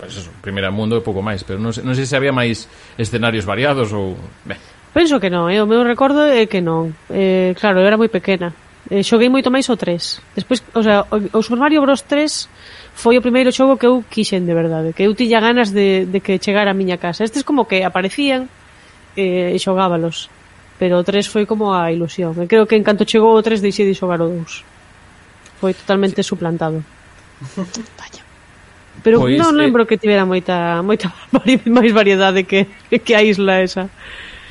pues 0.00 0.16
eso, 0.16 0.32
primeira 0.40 0.72
mundo 0.72 0.96
e 0.96 1.04
pouco 1.04 1.20
máis, 1.20 1.44
pero 1.44 1.60
non 1.60 1.76
sei, 1.76 1.84
non 1.84 1.92
sei 1.92 2.08
se 2.08 2.16
había 2.16 2.32
máis 2.32 2.72
escenarios 2.96 3.44
variados 3.44 3.92
ou... 3.92 4.16
Ben. 4.48 4.56
Penso 4.96 5.20
que 5.20 5.28
non, 5.28 5.52
eh? 5.52 5.60
o 5.60 5.68
meu 5.68 5.84
recordo 5.84 6.24
é 6.24 6.48
que 6.48 6.64
non. 6.64 6.96
Eh, 7.12 7.52
claro, 7.60 7.80
eu 7.80 7.88
era 7.88 8.00
moi 8.00 8.08
pequena, 8.08 8.52
Eh, 8.90 9.00
xoguei 9.00 9.32
moito 9.32 9.48
máis 9.48 9.64
o 9.72 9.76
3. 9.76 10.36
Despois, 10.36 10.60
o 10.76 10.82
sea, 10.84 11.08
o, 11.08 11.16
o 11.16 11.40
Super 11.40 11.56
Mario 11.56 11.80
Bros 11.80 12.04
3 12.04 12.48
foi 12.92 13.16
o 13.16 13.24
primeiro 13.24 13.48
xogo 13.48 13.80
que 13.80 13.88
eu 13.88 14.04
quixen 14.04 14.44
de 14.44 14.52
verdade, 14.52 14.92
que 14.92 15.08
eu 15.08 15.16
tiña 15.16 15.40
ganas 15.40 15.72
de, 15.72 16.04
de 16.04 16.20
que 16.20 16.36
chegara 16.36 16.70
a 16.72 16.76
miña 16.76 17.00
casa. 17.00 17.24
Estes 17.24 17.48
como 17.48 17.64
que 17.64 17.80
aparecían 17.80 18.52
eh, 19.16 19.56
e 19.56 19.58
xogábalos. 19.58 20.28
Pero 20.76 21.00
o 21.00 21.06
3 21.06 21.24
foi 21.30 21.48
como 21.48 21.72
a 21.72 21.88
ilusión. 21.88 22.36
E 22.36 22.44
creo 22.44 22.68
que 22.68 22.76
en 22.76 22.84
canto 22.84 23.08
chegou 23.08 23.32
o 23.32 23.40
3 23.40 23.64
deixei 23.64 23.88
de 23.88 23.96
xogar 23.96 24.20
o 24.20 24.28
2. 24.28 24.64
Foi 25.64 25.72
totalmente 25.72 26.20
sí. 26.20 26.28
suplantado. 26.28 26.84
Vaya. 27.98 28.22
Pero 29.00 29.24
pois, 29.24 29.40
non 29.40 29.56
eh, 29.56 29.60
lembro 29.64 29.84
eh... 29.84 29.88
que 29.88 29.96
tivera 29.96 30.28
moita 30.28 30.84
moita 30.84 31.08
máis 31.72 31.92
variedade 31.96 32.44
que 32.44 32.68
que 33.00 33.12
a 33.16 33.24
isla 33.24 33.64
esa. 33.64 33.88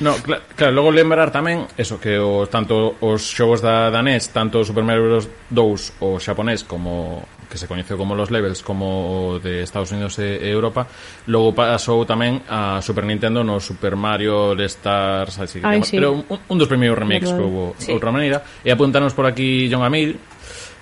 No, 0.00 0.14
cl 0.18 0.42
claro, 0.58 0.72
logo 0.74 0.90
lembrar 0.90 1.30
tamén 1.30 1.70
eso 1.78 2.02
que 2.02 2.18
os 2.18 2.50
tanto 2.50 2.98
os 2.98 3.22
xogos 3.22 3.62
da 3.62 3.94
danés, 3.94 4.34
tanto 4.34 4.58
o 4.58 4.66
Super 4.66 4.82
Mario 4.82 5.06
Bros 5.06 5.26
2 5.54 6.02
o 6.02 6.18
xaponés 6.18 6.66
como 6.66 7.22
que 7.46 7.58
se 7.58 7.70
coñeceu 7.70 7.94
como 7.94 8.18
los 8.18 8.34
levels 8.34 8.66
como 8.66 9.30
o 9.30 9.38
de 9.38 9.62
Estados 9.62 9.94
Unidos 9.94 10.18
e, 10.18 10.42
e 10.42 10.50
Europa, 10.50 10.90
logo 11.30 11.54
pasou 11.54 12.02
tamén 12.02 12.42
a 12.50 12.82
Super 12.82 13.06
Nintendo 13.06 13.46
no 13.46 13.62
Super 13.62 13.94
Mario 13.94 14.58
All 14.58 14.60
Stars, 14.66 15.38
así 15.38 15.62
que 15.62 15.66
Ay, 15.66 15.86
sí. 15.86 15.94
pero 15.94 16.18
un, 16.18 16.26
un 16.26 16.56
dos 16.58 16.66
primeiros 16.66 16.98
remakes 16.98 17.30
pero, 17.30 17.38
que 17.38 17.46
houve 17.46 17.64
sí. 17.78 17.90
outra 17.94 18.10
maneira 18.10 18.42
e 18.66 18.74
apuntanos 18.74 19.14
por 19.14 19.30
aquí 19.30 19.70
John 19.70 19.86
Amil 19.86 20.18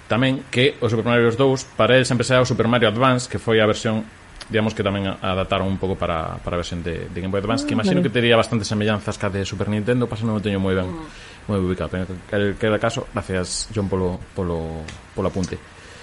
tamén 0.09 0.49
que 0.49 0.81
o 0.81 0.89
Super 0.89 1.05
Mario 1.05 1.29
Bros 1.29 1.37
2 1.37 1.77
para 1.77 2.01
el 2.01 2.09
sempre 2.09 2.25
será 2.25 2.41
o 2.41 2.49
Super 2.49 2.65
Mario 2.65 2.89
Advance, 2.89 3.29
que 3.29 3.37
foi 3.37 3.61
a 3.61 3.69
versión 3.69 4.09
digamos 4.49 4.75
que 4.75 4.83
tamén 4.83 5.07
adaptaron 5.07 5.69
un 5.69 5.79
pouco 5.79 5.95
para, 5.95 6.39
para 6.43 6.59
a 6.59 6.61
versión 6.63 6.83
de, 6.83 7.07
de 7.11 7.19
Game 7.21 7.31
Boy 7.31 7.43
Advance, 7.43 7.67
que 7.67 7.75
ah, 7.75 7.79
imagino 7.79 8.01
vale. 8.01 8.07
que 8.09 8.15
tería 8.15 8.35
bastantes 8.35 8.67
semellanzas 8.67 9.19
ca 9.19 9.31
de 9.31 9.47
Super 9.47 9.69
Nintendo, 9.71 10.11
pasa 10.11 10.27
non 10.27 10.39
o 10.39 10.43
teño 10.43 10.59
moi 10.59 10.75
ben 10.75 10.89
ah. 10.89 11.51
moi 11.51 11.59
ubicado. 11.59 11.95
En 11.99 12.07
calquera 12.27 12.79
caso, 12.79 13.07
gracias 13.13 13.71
John 13.71 13.87
polo 13.87 14.19
polo 14.35 14.83
polo 15.15 15.29
apunte. 15.29 15.59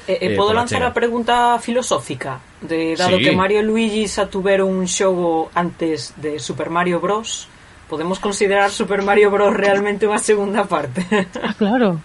Eh, 0.10 0.34
eh, 0.34 0.36
podo 0.36 0.58
lanzar 0.58 0.82
a 0.82 0.90
pregunta 0.90 1.62
filosófica 1.62 2.42
de 2.66 2.98
dado 2.98 3.22
sí. 3.22 3.30
que 3.30 3.32
Mario 3.38 3.62
e 3.62 3.66
Luigi 3.68 4.10
xa 4.10 4.26
tuveron 4.26 4.74
un 4.74 4.90
xogo 4.90 5.54
antes 5.54 6.18
de 6.18 6.42
Super 6.42 6.74
Mario 6.74 6.98
Bros, 6.98 7.46
podemos 7.86 8.18
considerar 8.18 8.74
Super 8.74 9.06
Mario 9.06 9.30
Bros 9.30 9.54
realmente 9.54 10.10
unha 10.10 10.18
segunda 10.18 10.66
parte. 10.66 11.06
Ah, 11.38 11.54
claro. 11.54 12.02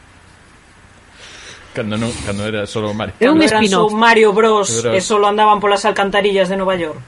Cando, 1.74 1.98
non, 1.98 2.14
cando 2.22 2.46
era 2.46 2.70
solo 2.70 2.94
Mario. 2.94 3.18
É 3.18 3.26
un 3.26 3.42
spin-off. 3.42 3.90
Mario 3.90 4.30
Bros 4.30 4.70
Bros 4.78 4.94
e 4.94 5.02
solo 5.02 5.26
andaban 5.26 5.58
polas 5.58 5.82
alcantarillas 5.82 6.46
de 6.46 6.54
Nova 6.54 6.78
York. 6.78 7.02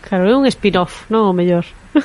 Claro, 0.00 0.24
é 0.24 0.32
un 0.32 0.48
spin-off, 0.48 1.04
non 1.12 1.28
o 1.28 1.36
mellor. 1.36 1.68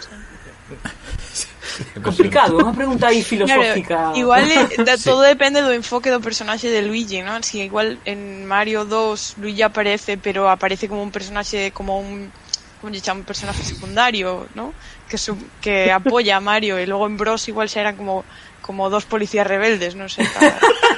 Complicado, 2.03 2.57
unha 2.57 2.73
pregunta 2.73 3.07
aí 3.07 3.23
filosófica. 3.23 4.11
Claro, 4.11 4.19
igual 4.19 4.43
da, 4.83 4.97
todo 4.97 5.23
sí. 5.23 5.31
depende 5.31 5.61
do 5.61 5.71
enfoque 5.71 6.11
do 6.11 6.19
personaxe 6.19 6.67
de 6.67 6.81
Luigi, 6.81 7.21
non? 7.21 7.39
Si 7.39 7.61
igual 7.61 8.01
en 8.03 8.43
Mario 8.43 8.83
2 8.83 9.39
Luigi 9.39 9.63
aparece, 9.63 10.17
pero 10.17 10.49
aparece 10.49 10.89
como 10.89 11.05
un 11.05 11.13
personaxe 11.13 11.71
como 11.71 12.01
un 12.01 12.33
como 12.81 12.93
lle 12.93 13.01
chama 13.01 13.25
personaje 13.25 13.63
secundario, 13.63 14.47
¿no? 14.53 14.73
Que 15.09 15.17
su, 15.17 15.37
que 15.61 15.91
apoya 15.91 16.37
a 16.37 16.41
Mario 16.41 16.77
e 16.77 16.85
logo 16.85 17.05
en 17.05 17.17
Bros 17.17 17.47
igual 17.47 17.69
xa 17.69 17.85
eran 17.85 17.97
como 17.97 18.25
como 18.61 18.89
dos 18.89 19.05
policías 19.05 19.47
rebeldes, 19.47 19.95
non 19.95 20.09
sei. 20.09 20.25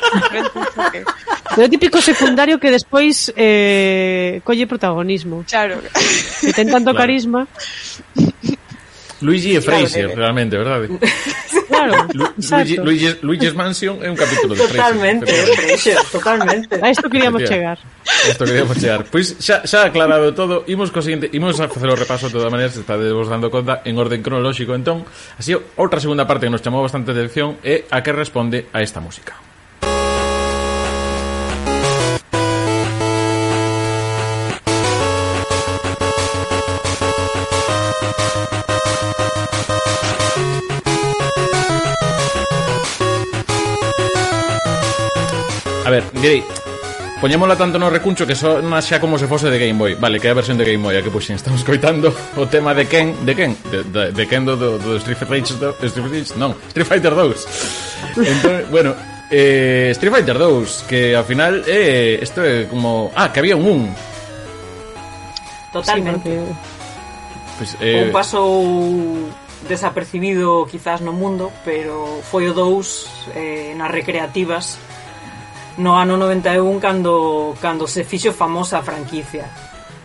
Pero 1.55 1.65
o 1.65 1.69
típico 1.69 1.99
secundario 1.99 2.61
que 2.61 2.69
despois 2.69 3.33
eh, 3.35 4.39
colle 4.45 4.69
protagonismo. 4.69 5.43
Claro. 5.49 5.81
Que 5.81 6.53
ten 6.53 6.69
tanto 6.69 6.93
claro. 6.93 7.01
carisma. 7.03 7.49
Luigi 9.21 9.55
e 9.55 9.61
Fraser, 9.61 10.05
claro, 10.05 10.15
realmente, 10.15 10.55
verdade? 10.55 10.87
Claro, 11.67 12.07
Lu 12.13 12.25
Luigi, 12.39 12.75
Luigi, 12.77 13.09
Luigi's 13.21 13.53
Mansion 13.53 13.99
é 13.99 14.09
un 14.09 14.15
capítulo 14.15 14.55
de 14.55 14.63
Fraser. 14.63 14.79
Totalmente, 14.79 15.25
Fraser, 15.27 15.97
totalmente. 16.11 16.79
A 16.79 16.87
isto 16.89 17.09
queríamos 17.09 17.43
chegar. 17.43 17.77
A 17.79 18.29
isto 18.31 18.43
queríamos 18.45 18.79
chegar. 18.79 19.03
Pois 19.11 19.35
xa, 19.39 19.67
xa 19.67 19.91
aclarado 19.91 20.31
todo, 20.31 20.63
imos 20.71 20.91
co 20.91 21.03
seguinte, 21.03 21.27
imos 21.35 21.59
a 21.59 21.67
facer 21.67 21.91
o 21.91 21.99
repaso 21.99 22.31
de 22.31 22.39
todas 22.39 22.51
se 22.71 22.79
estades 22.79 23.11
vos 23.11 23.27
dando 23.27 23.51
conta 23.51 23.83
en 23.83 23.99
orden 23.99 24.23
cronolóxico 24.23 24.71
entón. 24.71 25.03
Así, 25.35 25.51
outra 25.75 25.99
segunda 25.99 26.23
parte 26.23 26.47
que 26.47 26.53
nos 26.55 26.63
chamou 26.63 26.79
bastante 26.79 27.11
atención 27.11 27.59
é 27.59 27.83
a 27.91 27.99
que 27.99 28.15
responde 28.15 28.71
a 28.71 28.79
esta 28.79 29.03
música. 29.03 29.48
a 45.89 45.91
ver, 45.91 46.03
direi, 46.13 46.45
Poñémola 47.19 47.57
tanto 47.57 47.75
no 47.75 47.89
recuncho 47.89 48.23
que 48.23 48.31
sona 48.31 48.79
xa 48.79 49.01
como 49.01 49.19
se 49.19 49.27
fose 49.27 49.51
de 49.51 49.59
Game 49.59 49.75
Boy. 49.75 49.99
Vale, 49.99 50.23
que 50.23 50.29
é 50.29 50.31
a 50.31 50.39
versión 50.39 50.55
de 50.55 50.63
Game 50.63 50.79
Boy 50.79 50.95
a 50.95 51.03
que 51.03 51.11
pois 51.11 51.27
puxen. 51.27 51.35
Estamos 51.35 51.65
coitando 51.67 52.15
o 52.39 52.47
tema 52.47 52.71
de 52.71 52.87
Ken, 52.87 53.11
de 53.27 53.35
Ken, 53.35 53.51
de, 53.67 53.83
de, 53.83 54.15
de 54.15 54.23
Ken 54.23 54.47
do, 54.47 54.55
do, 54.55 54.79
do 54.79 54.95
Street 55.01 55.19
Fighter 55.19 55.57
2, 55.57 55.83
Street 55.83 56.07
Fighter, 56.07 56.39
non, 56.39 56.55
Street 56.71 56.87
Fighter 56.87 57.11
2. 57.11 58.15
Entón, 58.23 58.55
bueno, 58.71 58.95
eh, 59.27 59.91
Street 59.97 60.15
Fighter 60.15 60.39
2, 60.39 60.87
que 60.87 61.11
ao 61.11 61.27
final 61.27 61.59
é 61.67 62.15
eh, 62.15 62.23
isto 62.23 62.39
é 62.39 62.71
como, 62.71 63.11
ah, 63.17 63.35
que 63.35 63.43
había 63.43 63.59
un 63.59 63.67
1. 63.67 63.91
Totalmente. 65.73 66.29
Sí, 66.29 66.39
pues, 67.59 67.75
pois, 67.75 67.83
eh, 67.83 68.07
un 68.07 68.15
pasou 68.15 69.27
desapercibido 69.67 70.63
quizás 70.71 71.03
no 71.03 71.11
mundo, 71.11 71.51
pero 71.67 72.23
foi 72.23 72.47
o 72.47 72.55
2 72.55 73.35
eh, 73.35 73.75
nas 73.75 73.91
recreativas 73.91 74.79
no 75.77 75.95
ano 75.95 76.17
91 76.17 76.79
cando, 76.79 77.55
cando 77.61 77.85
se 77.87 78.03
fixo 78.03 78.33
famosa 78.33 78.79
a 78.79 78.83
franquicia. 78.83 79.45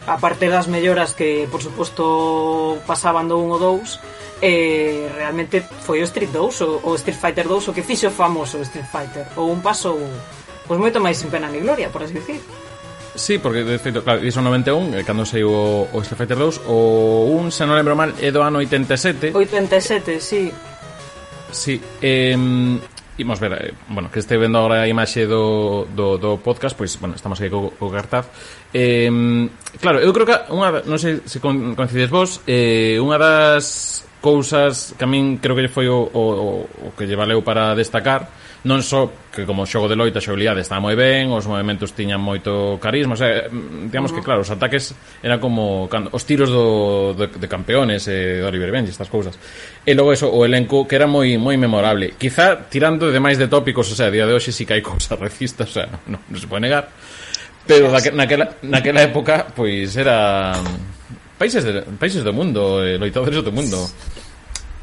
A 0.06 0.20
parte 0.20 0.52
das 0.52 0.68
melloras 0.68 1.16
que 1.16 1.48
por 1.48 1.62
suposto 1.64 2.78
pasaban 2.84 3.24
do 3.24 3.40
1 3.40 3.56
ou 3.56 3.80
2 3.80 4.44
eh, 4.44 5.08
realmente 5.16 5.64
foi 5.80 6.04
o 6.04 6.04
Street 6.04 6.28
2 6.28 6.60
o, 6.60 6.80
o 6.84 6.94
Street 7.00 7.16
Fighter 7.16 7.48
2 7.48 7.68
o 7.68 7.72
que 7.72 7.80
fixo 7.80 8.12
famoso 8.12 8.60
o 8.60 8.66
Street 8.68 8.84
Fighter. 8.84 9.24
O 9.40 9.48
un 9.48 9.64
paso 9.64 9.96
pois 10.68 10.76
moito 10.76 11.00
máis 11.00 11.16
sin 11.16 11.32
pena 11.32 11.48
ni 11.48 11.64
gloria 11.64 11.88
por 11.88 12.04
así 12.04 12.12
dicir. 12.12 12.44
Sí, 13.14 13.38
porque 13.38 13.62
de 13.62 13.78
feito, 13.78 14.02
claro, 14.02 14.26
iso 14.26 14.42
91 14.42 14.98
eh, 14.98 15.04
Cando 15.06 15.24
saiu 15.24 15.48
o, 15.48 15.88
o 15.88 16.02
Street 16.02 16.18
Fighter 16.18 16.36
2 16.36 16.66
O 16.66 17.30
1, 17.46 17.54
se 17.54 17.62
non 17.62 17.78
lembro 17.78 17.94
mal, 17.94 18.10
é 18.18 18.28
do 18.34 18.42
ano 18.42 18.58
87 18.58 19.30
87, 19.32 20.18
sí. 20.20 20.50
Sí, 21.54 21.78
eh, 22.02 22.34
imos 23.18 23.38
ver, 23.38 23.52
eh, 23.52 23.74
bueno, 23.88 24.10
que 24.10 24.18
este 24.18 24.36
vendo 24.36 24.58
agora 24.58 24.82
a 24.82 24.88
imaxe 24.88 25.26
do, 25.26 25.86
do, 25.94 26.18
do 26.18 26.38
podcast, 26.38 26.76
pois, 26.76 26.98
bueno, 26.98 27.14
estamos 27.14 27.40
aquí 27.40 27.50
co, 27.50 27.70
co 27.78 27.90
cartaz. 27.90 28.26
Eh, 28.74 29.10
claro, 29.80 30.00
eu 30.00 30.10
creo 30.12 30.26
que 30.26 30.36
unha, 30.50 30.82
non 30.84 30.98
sei 30.98 31.22
se 31.22 31.38
coincides 31.38 32.10
vos, 32.10 32.42
eh, 32.46 32.98
unha 32.98 33.18
das 33.18 34.02
cousas 34.24 34.96
que 34.96 35.04
a 35.04 35.10
min 35.10 35.36
creo 35.36 35.54
que 35.54 35.68
foi 35.68 35.86
o, 35.86 36.00
o, 36.00 36.64
o 36.64 36.88
que 36.96 37.04
lle 37.04 37.14
valeu 37.14 37.44
para 37.44 37.76
destacar 37.76 38.26
non 38.64 38.80
só 38.80 39.12
que 39.28 39.44
como 39.44 39.68
xogo 39.68 39.92
de 39.92 39.96
loita 39.96 40.24
xogabilidade 40.24 40.64
está 40.64 40.80
moi 40.80 40.96
ben, 40.96 41.28
os 41.28 41.44
movimentos 41.44 41.92
tiñan 41.92 42.16
moito 42.16 42.80
carisma, 42.80 43.12
o 43.12 43.20
sea, 43.20 43.44
digamos 43.52 44.08
uh 44.08 44.16
-huh. 44.16 44.16
que 44.16 44.24
claro, 44.24 44.40
os 44.40 44.48
ataques 44.48 44.96
eran 45.20 45.36
como 45.36 45.84
cando, 45.92 46.08
os 46.16 46.24
tiros 46.24 46.48
do, 46.48 47.12
de, 47.12 47.28
de 47.28 47.48
campeones 47.48 48.08
e 48.08 48.40
eh, 48.40 48.40
de 48.40 48.48
Oliver 48.48 48.72
Benji, 48.72 48.88
estas 48.88 49.12
cousas. 49.12 49.36
E 49.84 49.92
logo 49.92 50.16
eso, 50.16 50.32
o 50.32 50.48
elenco 50.48 50.88
que 50.88 50.96
era 50.96 51.04
moi 51.04 51.36
moi 51.36 51.60
memorable. 51.60 52.16
Quizá 52.16 52.56
tirando 52.72 53.12
de 53.12 53.20
máis 53.20 53.36
de 53.36 53.52
tópicos, 53.52 53.92
o 53.92 53.94
sea, 53.94 54.08
a 54.08 54.14
día 54.14 54.24
de 54.24 54.32
hoxe 54.32 54.48
si 54.48 54.64
sí 54.64 54.68
que 54.68 54.80
hai 54.80 54.82
cousas 54.82 55.12
racistas, 55.20 55.68
o 55.68 55.74
sea, 55.76 55.86
non, 56.08 56.24
non 56.24 56.40
se 56.40 56.48
pode 56.48 56.64
negar. 56.64 56.88
Pero 57.68 57.92
daque, 57.92 58.12
naquela, 58.16 58.56
naquela 58.64 59.04
época, 59.04 59.44
pois 59.52 59.92
era 59.96 60.56
países, 61.36 61.64
de, 61.64 61.84
países 62.00 62.24
do 62.24 62.32
mundo, 62.32 62.80
eh, 62.80 62.96
loitadores 62.96 63.44
do 63.44 63.52
mundo. 63.52 63.76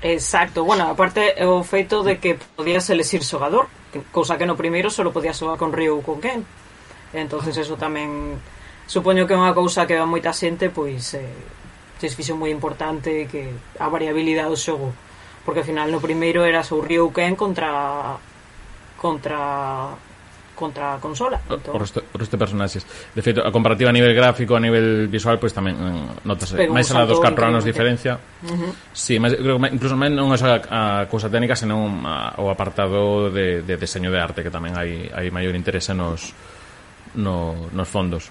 Exacto, 0.01 0.65
bueno, 0.65 0.89
aparte 0.89 1.37
o 1.45 1.61
feito 1.61 2.01
de 2.01 2.17
que 2.17 2.33
podías 2.57 2.89
elegir 2.89 3.21
xogador, 3.21 3.69
cousa 4.09 4.37
que 4.37 4.49
no 4.49 4.57
primeiro 4.57 4.89
solo 4.89 5.13
podías 5.13 5.37
xogar 5.37 5.61
con 5.61 5.69
Ryu 5.69 6.01
ou 6.01 6.01
con 6.01 6.17
Ken. 6.17 6.41
Entonces 7.13 7.53
eso 7.53 7.77
tamén 7.77 8.41
supoño 8.89 9.29
que 9.29 9.37
é 9.37 9.39
unha 9.39 9.53
cousa 9.53 9.85
que 9.85 10.01
a 10.01 10.09
moita 10.09 10.33
xente 10.33 10.73
pois 10.73 11.13
eh, 11.13 11.29
se 12.01 12.09
fixo 12.09 12.33
moi 12.33 12.49
importante 12.49 13.29
que 13.29 13.53
a 13.77 13.87
variabilidade 13.93 14.49
do 14.49 14.57
xogo 14.57 14.89
porque 15.45 15.61
ao 15.61 15.69
final 15.69 15.93
no 15.93 16.01
primeiro 16.01 16.41
era 16.49 16.65
o 16.65 16.81
Ryu 16.81 17.05
ou 17.05 17.13
Ken 17.13 17.37
contra 17.37 18.17
contra 18.97 19.37
contra 20.61 20.93
a 20.93 20.97
consola. 21.01 21.41
Ah, 21.49 21.57
entón... 21.57 21.81
este 21.81 22.05
os 22.05 22.29
te 22.29 22.37
personaxes. 22.37 22.85
De 23.17 23.25
feito, 23.25 23.41
a 23.41 23.49
comparativa 23.49 23.89
a 23.89 23.95
nivel 23.95 24.13
gráfico, 24.13 24.53
a 24.53 24.61
nivel 24.61 25.09
visual, 25.09 25.41
pois 25.41 25.49
pues, 25.49 25.57
tamén 25.57 25.73
mm, 25.73 26.29
notase. 26.29 26.61
Máis 26.69 26.85
alá 26.93 27.09
dos 27.09 27.17
4 27.17 27.33
anos 27.49 27.65
diferencia. 27.65 28.21
Uh 28.45 28.53
-huh. 28.53 28.71
Sí, 28.93 29.17
mas, 29.17 29.33
creo 29.33 29.57
que 29.57 29.73
incluso 29.73 29.97
máis 29.97 30.13
non 30.13 30.29
é 30.29 30.37
a, 30.45 31.01
a 31.01 31.09
cousa 31.09 31.25
técnica, 31.33 31.57
senón 31.57 32.05
a, 32.05 32.37
o 32.37 32.53
apartado 32.53 33.33
de, 33.33 33.65
de 33.65 33.73
deseño 33.81 34.13
de 34.13 34.21
arte, 34.21 34.45
que 34.45 34.53
tamén 34.53 34.77
hai, 34.77 35.09
hai 35.09 35.33
maior 35.33 35.57
interese 35.57 35.97
nos, 35.97 36.37
no, 37.17 37.67
nos 37.73 37.89
fondos. 37.89 38.29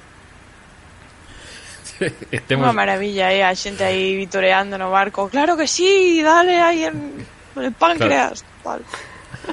Temos... 2.48 2.64
Unha 2.64 2.76
maravilla, 2.76 3.34
eh? 3.34 3.42
a 3.42 3.52
xente 3.52 3.84
aí 3.84 4.16
vitoreando 4.16 4.78
no 4.78 4.88
barco. 4.88 5.28
Claro 5.28 5.58
que 5.58 5.66
sí, 5.66 6.22
dale 6.22 6.56
aí 6.62 6.86
en, 6.86 7.26
en 7.58 7.62
el 7.66 7.74
páncreas. 7.74 8.46
Claro. 8.62 8.84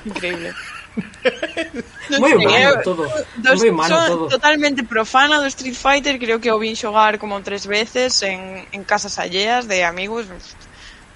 Increíble. 0.05 0.53
moi 2.19 2.33
humano 2.33 2.81
todo. 2.83 3.03
Dos, 3.37 3.59
moi 3.61 3.69
humano 3.69 3.95
son 3.95 4.07
todo. 4.07 4.27
totalmente 4.27 4.81
profana 4.83 5.39
do 5.39 5.47
Street 5.47 5.75
Fighter, 5.75 6.17
creo 6.17 6.39
que 6.39 6.49
o 6.51 6.57
vin 6.57 6.75
xogar 6.75 7.19
como 7.19 7.41
tres 7.41 7.67
veces 7.67 8.21
en, 8.23 8.65
en 8.71 8.81
casas 8.83 9.19
alleas 9.19 9.67
de 9.67 9.83
amigos, 9.83 10.25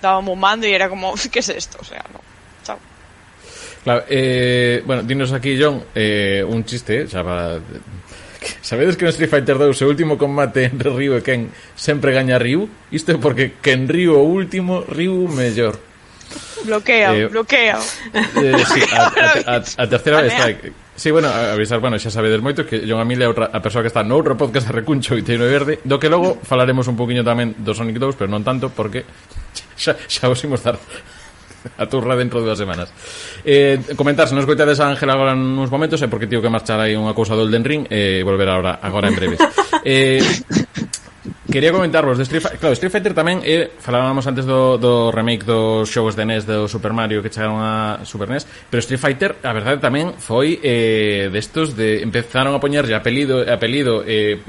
daba 0.01 0.19
un 0.19 0.39
mando 0.39 0.65
e 0.65 0.73
era 0.73 0.89
como, 0.89 1.13
que 1.31 1.39
es 1.39 1.49
esto? 1.49 1.77
O 1.81 1.85
sea, 1.85 2.03
no. 2.13 2.19
Chao. 2.63 2.77
Claro, 3.83 4.05
eh, 4.09 4.83
bueno, 4.85 5.03
dinos 5.03 5.31
aquí, 5.31 5.57
John, 5.57 5.83
eh, 5.95 6.43
un 6.45 6.65
chiste, 6.65 7.01
eh, 7.01 7.07
xa 7.07 7.23
para... 7.23 7.59
Sabedes 8.61 8.97
que 8.97 9.05
no 9.05 9.13
Street 9.13 9.29
Fighter 9.29 9.57
2 9.57 9.81
o 9.81 9.85
último 9.85 10.17
combate 10.17 10.65
entre 10.65 10.89
Ryu 10.89 11.13
e 11.13 11.21
Ken 11.21 11.53
sempre 11.77 12.09
gaña 12.09 12.41
Ryu? 12.41 12.65
Isto 12.89 13.13
é 13.13 13.17
porque 13.21 13.61
Ken 13.61 13.85
Ryu 13.85 14.17
o 14.17 14.25
último, 14.25 14.81
Ryu 14.81 15.29
mellor. 15.29 15.90
Bloquea, 16.65 17.15
eh, 17.15 17.27
bloquea. 17.27 17.79
Eh, 18.13 18.63
sí, 18.65 18.81
a, 18.93 19.01
a, 19.07 19.55
a, 19.55 19.63
a 19.83 19.85
terceira 19.89 20.21
vez 20.21 20.33
está 20.33 20.71
Sí, 21.01 21.09
bueno, 21.09 21.29
avisar, 21.29 21.79
bueno, 21.79 21.97
xa 21.97 22.13
sabedes 22.13 22.43
moito 22.45 22.61
que 22.61 22.85
John 22.85 23.01
Amilia 23.01 23.25
é 23.25 23.33
a 23.33 23.57
persoa 23.57 23.81
que 23.81 23.89
está 23.89 24.05
no 24.05 24.19
outro 24.21 24.37
podcast 24.37 24.69
a 24.69 24.75
Recuncho 24.75 25.17
e 25.17 25.25
Teino 25.25 25.49
Verde, 25.49 25.81
do 25.81 25.97
que 25.97 26.11
logo 26.11 26.37
falaremos 26.45 26.85
un 26.85 26.93
poquinho 26.93 27.25
tamén 27.25 27.57
do 27.57 27.73
Sonic 27.73 27.97
2, 27.97 28.13
pero 28.19 28.29
non 28.29 28.45
tanto 28.45 28.69
porque 28.69 29.01
xa, 29.81 29.97
xa 29.97 30.29
vos 30.29 30.37
imos 30.45 30.61
dar 30.61 30.77
a 31.77 31.85
turra 31.89 32.13
dentro 32.13 32.37
de 32.37 32.53
dúas 32.53 32.59
semanas. 32.61 32.93
Eh, 33.41 33.81
comentar, 33.97 34.29
se 34.29 34.37
non 34.37 34.45
escoitades 34.45 34.77
a 34.77 34.93
Ángel 34.93 35.09
agora 35.09 35.33
nuns 35.33 35.73
momentos, 35.73 35.97
é 36.03 36.11
porque 36.11 36.29
tío 36.29 36.37
que 36.37 36.53
marchar 36.53 36.77
aí 36.77 36.93
unha 36.93 37.17
cousa 37.17 37.33
do 37.33 37.49
Elden 37.49 37.65
Ring 37.65 37.83
e 37.89 38.21
eh, 38.21 38.27
volver 38.27 38.49
agora, 38.53 38.77
agora 38.77 39.09
en 39.09 39.17
breves. 39.17 39.41
Eh, 39.81 40.21
Quería 41.51 41.71
comentarvos 41.71 42.17
de 42.17 42.23
Street 42.23 42.41
Fighter. 42.41 42.59
Claro, 42.59 42.73
Street 42.73 42.91
Fighter 42.91 43.13
tamén 43.13 43.43
é, 43.43 43.67
eh, 43.67 43.71
falábamos 43.75 44.23
antes 44.23 44.47
do, 44.47 44.79
do 44.79 45.11
remake 45.11 45.43
dos 45.43 45.91
xogos 45.91 46.15
de 46.15 46.23
NES 46.23 46.47
do 46.47 46.71
Super 46.71 46.95
Mario 46.95 47.19
que 47.19 47.27
chegaron 47.27 47.59
a 47.59 48.07
Super 48.07 48.31
NES, 48.31 48.47
pero 48.71 48.79
Street 48.79 49.03
Fighter, 49.03 49.35
a 49.43 49.51
verdade 49.51 49.83
tamén 49.83 50.15
foi 50.15 50.63
eh, 50.63 51.27
destos 51.27 51.75
de 51.75 51.99
empezaron 51.99 52.55
a 52.55 52.63
poñerlle 52.63 52.95
apelido 52.95 53.43
apelido 53.43 53.99
eh, 54.07 54.39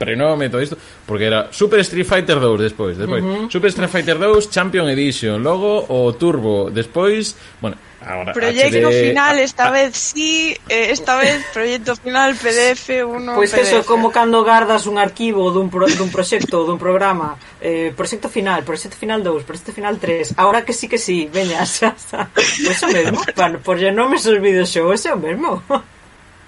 prenome 0.00 0.48
todo 0.48 0.60
isto, 0.60 0.76
porque 1.04 1.28
era 1.28 1.48
Super 1.52 1.80
Street 1.80 2.08
Fighter 2.08 2.40
2 2.40 2.60
despois, 2.60 2.96
despois. 2.96 3.24
Uh 3.24 3.48
-huh. 3.48 3.52
Super 3.52 3.68
Street 3.68 3.92
Fighter 3.92 4.16
2 4.16 4.48
Champion 4.48 4.88
Edition, 4.88 5.42
logo 5.42 5.84
o 5.88 6.12
Turbo, 6.12 6.68
despois, 6.72 7.36
bueno, 7.60 7.76
Ahora, 8.06 8.32
proyecto 8.32 8.88
HD... 8.88 9.08
final, 9.08 9.38
ah, 9.38 9.42
esta 9.42 9.68
ah. 9.68 9.70
vez 9.70 9.96
sí, 9.96 10.56
eh, 10.68 10.88
esta 10.90 11.16
vez 11.16 11.44
proyecto 11.52 11.96
final 11.96 12.34
PDF 12.34 13.04
1. 13.04 13.34
Pois 13.34 13.50
pues 13.50 13.68
eso, 13.68 13.84
como 13.84 14.10
cando 14.10 14.42
gardas 14.42 14.86
un 14.86 14.98
arquivo 14.98 15.50
dun, 15.50 15.68
pro, 15.68 15.86
dun 15.86 16.10
proxecto, 16.10 16.64
dun 16.64 16.78
programa, 16.78 17.36
eh, 17.60 17.92
proxecto 17.94 18.28
final, 18.28 18.64
proxecto 18.64 18.96
final 18.96 19.22
2, 19.22 19.44
proxecto 19.44 19.72
final 19.72 19.98
3, 19.98 20.34
ahora 20.36 20.64
que 20.64 20.72
sí 20.72 20.88
que 20.88 20.98
sí, 20.98 21.28
veña, 21.32 21.64
xa 21.66 21.94
está. 21.96 22.30
Pois 22.32 22.60
pues 22.64 22.82
o 22.82 22.88
mesmo, 22.88 23.20
para, 23.34 23.58
por 23.58 23.76
lle 23.76 23.92
nomes 23.92 24.24
os 24.26 24.40
videoxogos, 24.40 25.04
é 25.04 25.12
o 25.12 25.18
mesmo. 25.18 25.62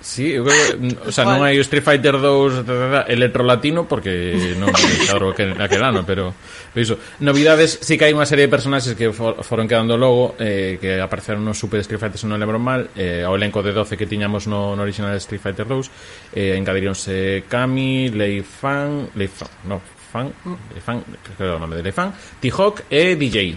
Sí, 0.02 0.32
eu 0.34 0.44
creo, 0.44 0.78
mm, 0.78 1.06
o 1.06 1.12
sea, 1.14 1.22
non 1.22 1.46
hai 1.46 1.54
o 1.54 1.62
Street 1.62 1.86
Fighter 1.86 2.18
2 2.18 2.66
electrolatino 3.06 3.86
porque 3.86 4.34
non 4.58 4.74
claro 5.06 5.30
que 5.38 5.46
aquel 5.46 5.82
ano, 5.86 6.02
pero, 6.02 6.34
pero 6.74 6.82
iso, 6.82 6.98
novidades, 7.22 7.78
sí 7.78 7.94
que 7.94 8.10
hai 8.10 8.12
unha 8.12 8.26
serie 8.26 8.50
de 8.50 8.52
personaxes 8.52 8.98
que 8.98 9.14
for, 9.14 9.46
foron 9.46 9.70
quedando 9.70 9.94
logo 9.94 10.34
eh, 10.42 10.82
que 10.82 10.98
apareceron 10.98 11.46
no 11.46 11.54
Super 11.54 11.86
Street 11.86 12.02
Fighter, 12.02 12.18
se 12.18 12.26
non 12.26 12.42
lembro 12.42 12.58
mal, 12.58 12.90
eh, 12.98 13.22
ao 13.22 13.38
elenco 13.38 13.62
de 13.62 13.70
12 13.70 13.94
que 13.94 14.10
tiñamos 14.10 14.50
no, 14.50 14.74
no 14.74 14.82
original 14.82 15.14
Street 15.22 15.38
Fighter 15.38 15.70
2, 15.70 16.34
eh, 16.34 16.58
engadíronse 16.58 17.46
Kami, 17.46 18.10
Lei 18.10 18.42
Fan, 18.42 19.14
Lei 19.14 19.30
Fan, 19.30 19.70
no, 19.70 19.78
Fan, 20.10 20.34
Lei 20.74 20.82
Fan, 20.82 20.98
creo 21.38 21.56
o 21.56 21.62
nome 21.62 21.78
de 21.78 21.86
Lei 21.86 21.94
Fan, 21.94 22.10
T-Hawk 22.42 22.90
e 22.90 23.14
DJ. 23.14 23.54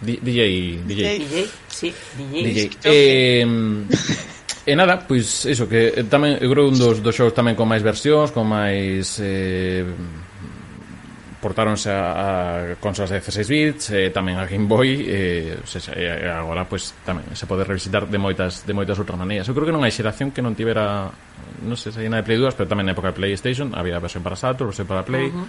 D 0.00 0.20
DJ, 0.20 0.80
DJ. 0.84 1.00
DJ, 1.16 1.48
sí, 1.68 1.92
DJ. 2.16 2.44
DJ. 2.44 2.70
Eh, 2.84 3.44
E 4.66 4.76
nada, 4.76 5.00
pois 5.08 5.48
iso 5.48 5.64
que 5.64 6.04
tamén 6.12 6.36
eu 6.36 6.52
creo 6.52 6.68
un 6.68 6.76
dos, 6.76 7.00
dos 7.00 7.16
xogos 7.16 7.32
tamén 7.32 7.56
con 7.56 7.64
máis 7.64 7.80
versións, 7.80 8.28
con 8.28 8.44
máis 8.44 9.16
eh, 9.16 9.88
portáronse 11.40 11.88
a, 11.88 12.04
a 12.12 12.76
consolas 12.76 13.08
de 13.08 13.24
16 13.24 13.48
bits, 13.48 13.84
eh, 13.96 14.12
tamén 14.12 14.36
a 14.36 14.44
Game 14.44 14.68
Boy, 14.68 15.08
eh, 15.08 15.56
se, 15.64 15.80
e 15.96 16.28
agora 16.28 16.68
pois 16.68 16.92
tamén 17.08 17.24
se 17.32 17.48
pode 17.48 17.64
revisitar 17.64 18.04
de 18.04 18.20
moitas 18.20 18.68
de 18.68 18.76
moitas 18.76 19.00
outras 19.00 19.16
maneiras. 19.16 19.48
Eu 19.48 19.56
creo 19.56 19.72
que 19.72 19.74
non 19.74 19.80
hai 19.80 19.90
xeración 19.90 20.28
que 20.28 20.44
non 20.44 20.52
tivera 20.52 21.08
non 21.64 21.80
sei 21.80 21.96
se 21.96 22.04
hai 22.04 22.12
na 22.12 22.20
de 22.20 22.28
Play 22.28 22.36
2, 22.36 22.52
pero 22.52 22.68
tamén 22.68 22.84
na 22.84 22.92
época 22.92 23.10
de 23.10 23.16
PlayStation 23.16 23.72
había 23.72 23.96
versión 23.96 24.20
para 24.20 24.36
Saturn, 24.36 24.76
versión 24.76 24.84
para 24.84 25.08
Play, 25.08 25.32
uh 25.32 25.40
-huh. 25.40 25.46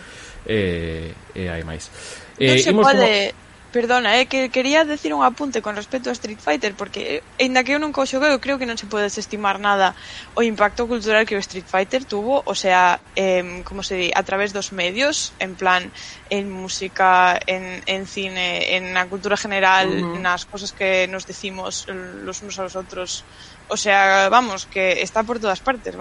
eh, 0.47 1.11
e 1.35 1.43
hai 1.51 1.67
máis. 1.67 1.91
Eh, 2.39 2.55
non 2.55 2.63
se 2.63 2.71
pode 2.71 3.35
como 3.35 3.50
Perdona, 3.71 4.19
é 4.19 4.21
eh, 4.21 4.25
que 4.27 4.49
quería 4.51 4.83
decir 4.83 5.13
un 5.15 5.23
apunte 5.23 5.63
con 5.63 5.79
respecto 5.79 6.09
a 6.09 6.17
Street 6.19 6.43
Fighter 6.43 6.75
porque 6.75 7.23
eh, 7.23 7.23
ainda 7.39 7.63
que 7.63 7.71
eu 7.71 7.79
nunca 7.79 8.03
o 8.03 8.05
xoguei, 8.05 8.35
eu 8.35 8.43
creo 8.43 8.59
que 8.59 8.67
non 8.67 8.75
se 8.75 8.83
pode 8.91 9.07
desestimar 9.07 9.63
nada 9.63 9.95
o 10.35 10.43
impacto 10.43 10.91
cultural 10.91 11.23
que 11.23 11.39
o 11.39 11.43
Street 11.43 11.63
Fighter 11.63 12.03
tuvo, 12.03 12.43
o 12.43 12.51
sea, 12.51 12.99
eh, 13.15 13.63
como 13.63 13.79
se 13.79 13.95
di, 13.95 14.09
a 14.11 14.27
través 14.27 14.51
dos 14.51 14.75
medios, 14.75 15.31
en 15.39 15.55
plan, 15.55 15.87
en 16.27 16.51
música, 16.51 17.39
en, 17.47 17.79
en 17.87 18.03
cine, 18.11 18.75
en 18.75 18.91
a 18.99 19.07
cultura 19.07 19.39
general, 19.39 19.87
uh 19.87 20.19
-huh. 20.19 20.19
nas 20.19 20.43
cosas 20.43 20.75
que 20.75 21.07
nos 21.07 21.23
decimos 21.23 21.87
los 21.87 22.43
unos 22.43 22.59
a 22.59 22.67
los 22.67 22.75
outros, 22.75 23.23
o 23.71 23.79
sea, 23.79 24.27
vamos, 24.27 24.67
que 24.67 24.99
está 24.99 25.23
por 25.23 25.39
todas 25.39 25.63
partes. 25.63 25.95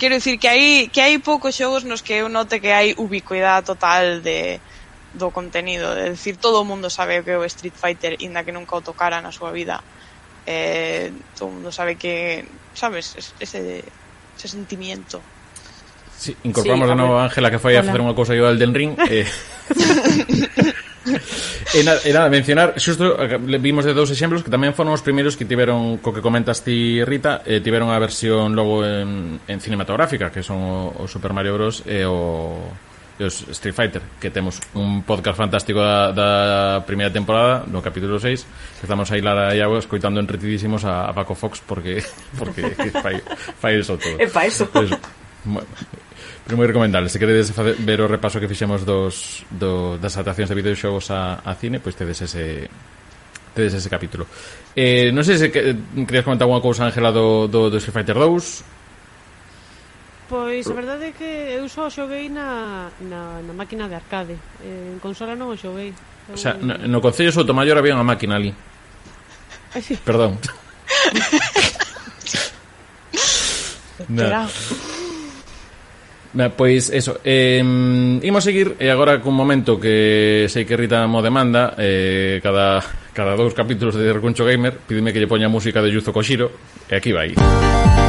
Quero 0.00 0.16
dicir 0.16 0.40
que 0.40 0.48
hai 0.48 0.88
que 0.88 1.04
hai 1.04 1.20
poucos 1.20 1.52
xogos 1.60 1.84
nos 1.84 2.00
que 2.00 2.24
eu 2.24 2.32
note 2.32 2.56
que 2.56 2.72
hai 2.72 2.96
ubicuidade 2.96 3.68
total 3.68 4.24
de 4.24 4.64
do 5.12 5.30
contenido, 5.30 5.92
é 5.92 6.10
dicir, 6.10 6.36
todo 6.36 6.60
o 6.60 6.64
mundo 6.64 6.88
sabe 6.88 7.20
o 7.20 7.24
que 7.24 7.32
é 7.32 7.38
o 7.38 7.44
Street 7.44 7.74
Fighter, 7.76 8.16
inda 8.24 8.44
que 8.44 8.52
nunca 8.52 8.76
o 8.76 8.80
tocara 8.80 9.20
na 9.20 9.32
súa 9.32 9.52
vida. 9.52 9.80
Eh, 10.46 11.12
todo 11.36 11.48
o 11.48 11.52
mundo 11.60 11.70
sabe 11.70 11.96
que, 11.96 12.44
sabes, 12.72 13.34
ese, 13.38 13.84
ese 14.36 14.48
sentimiento. 14.48 15.20
Sí, 16.16 16.36
incorporamos 16.44 16.86
sí, 16.86 16.90
de 16.90 16.96
novo 16.96 17.18
a 17.18 17.24
Ángela 17.24 17.50
que 17.50 17.58
foi 17.58 17.74
Hola. 17.74 17.82
a 17.82 17.86
facer 17.90 18.00
unha 18.00 18.14
cousa 18.14 18.38
yo 18.38 18.46
al 18.46 18.54
Elden 18.56 18.72
Ring. 18.72 18.94
Eh. 19.10 19.26
e, 21.74 21.82
nada, 21.82 21.98
e 22.06 22.14
nada, 22.14 22.30
mencionar 22.30 22.78
xusto, 22.78 23.18
eh, 23.18 23.42
vimos 23.58 23.82
de 23.82 23.90
dous 23.90 24.06
exemplos 24.14 24.46
que 24.46 24.54
tamén 24.54 24.70
foron 24.70 24.94
os 24.94 25.02
primeiros 25.02 25.34
que 25.34 25.42
tiveron, 25.42 25.98
co 25.98 26.14
que 26.14 26.22
comentas 26.22 26.62
ti 26.62 27.02
Rita, 27.02 27.42
eh, 27.42 27.58
tiveron 27.58 27.90
a 27.90 27.98
versión 27.98 28.54
logo 28.54 28.86
en, 28.86 29.42
en 29.50 29.58
cinematográfica, 29.58 30.30
que 30.30 30.46
son 30.46 30.62
o, 30.62 30.94
o 30.94 31.10
Super 31.10 31.34
Mario 31.34 31.58
Bros 31.58 31.82
e 31.90 32.00
eh, 32.00 32.06
o 32.06 32.70
e 33.18 33.24
os 33.24 33.44
Street 33.52 33.76
Fighter, 33.76 34.02
que 34.20 34.30
temos 34.30 34.60
un 34.72 35.02
podcast 35.04 35.36
fantástico 35.36 35.80
da, 35.80 36.12
da 36.12 36.80
primeira 36.86 37.12
temporada, 37.12 37.64
no 37.68 37.84
capítulo 37.84 38.16
6, 38.16 38.80
que 38.80 38.84
estamos 38.84 39.10
aí 39.12 39.20
Lara 39.20 39.52
e 39.52 39.60
eu 39.60 39.76
escoitando 39.76 40.20
enretidísimos 40.20 40.84
a, 40.84 41.08
a 41.08 41.12
Paco 41.12 41.34
Fox 41.34 41.60
porque 41.60 42.00
porque 42.38 42.72
fai, 43.02 43.20
fai 43.60 43.80
eso 43.80 43.98
todo. 44.00 44.16
E 44.16 44.26
fai 44.28 44.48
eso. 44.48 44.64
Pues, 44.72 44.90
Pero 46.42 46.58
moi 46.58 46.66
recomendable. 46.66 47.06
Se 47.06 47.22
queredes 47.22 47.54
ver 47.54 48.02
o 48.02 48.10
repaso 48.10 48.42
que 48.42 48.50
fixemos 48.50 48.82
dos, 48.82 49.46
do, 49.46 49.94
das 49.98 50.18
adaptacións 50.18 50.50
de 50.50 50.58
videoxogos 50.58 51.10
a, 51.14 51.38
a 51.38 51.54
cine, 51.54 51.78
pois 51.78 51.94
tedes 51.94 52.18
ese, 52.18 52.66
tedes 53.54 53.74
ese 53.78 53.86
capítulo. 53.86 54.26
Eh, 54.74 55.14
non 55.14 55.22
sei 55.22 55.38
se 55.38 55.54
que, 55.54 55.74
querías 56.02 56.26
comentar 56.26 56.50
alguma 56.50 56.58
cousa, 56.58 56.82
Ángela, 56.82 57.14
do, 57.14 57.46
do, 57.46 57.70
do 57.70 57.78
Street 57.78 57.94
Fighter 57.94 58.18
2 58.18 58.81
Pois 60.32 60.64
a 60.64 60.72
verdade 60.72 61.04
é 61.04 61.12
que 61.12 61.28
eu 61.28 61.68
só 61.68 61.92
xoguei 61.92 62.32
na, 62.32 62.88
na, 63.04 63.44
na 63.44 63.52
máquina 63.52 63.84
de 63.84 64.00
arcade. 64.00 64.32
Eh, 64.64 64.96
en 64.96 64.96
consola 64.96 65.36
non 65.36 65.52
o 65.52 65.60
xoguei. 65.60 65.92
O 66.32 66.40
sea, 66.40 66.56
no, 66.56 66.72
no 66.88 67.04
Concello 67.04 67.28
de 67.28 67.36
Sotomayor 67.36 67.76
había 67.76 67.92
unha 67.92 68.08
máquina 68.08 68.40
ali. 68.40 68.48
Sí. 69.76 70.00
Perdón. 70.00 70.40
No. 74.08 74.26
Na, 76.34 76.50
pois 76.50 76.90
eso 76.90 77.20
eh, 77.22 77.62
Imos 77.62 78.42
seguir 78.42 78.74
e 78.82 78.90
agora 78.90 79.22
cun 79.22 79.30
momento 79.30 79.78
que 79.78 80.50
sei 80.50 80.66
que 80.66 80.74
Rita 80.74 81.06
mo 81.06 81.22
demanda 81.22 81.78
eh, 81.78 82.42
cada, 82.42 82.82
cada 83.14 83.38
dous 83.38 83.54
capítulos 83.54 83.94
de 83.94 84.10
Recuncho 84.10 84.42
Gamer 84.42 84.74
Pídeme 84.74 85.14
que 85.14 85.22
lle 85.22 85.30
poña 85.30 85.46
música 85.46 85.78
de 85.78 85.94
Yuzo 85.94 86.10
Koshiro 86.10 86.50
E 86.90 86.98
aquí 86.98 87.14
vai. 87.14 87.38
Música 87.38 88.01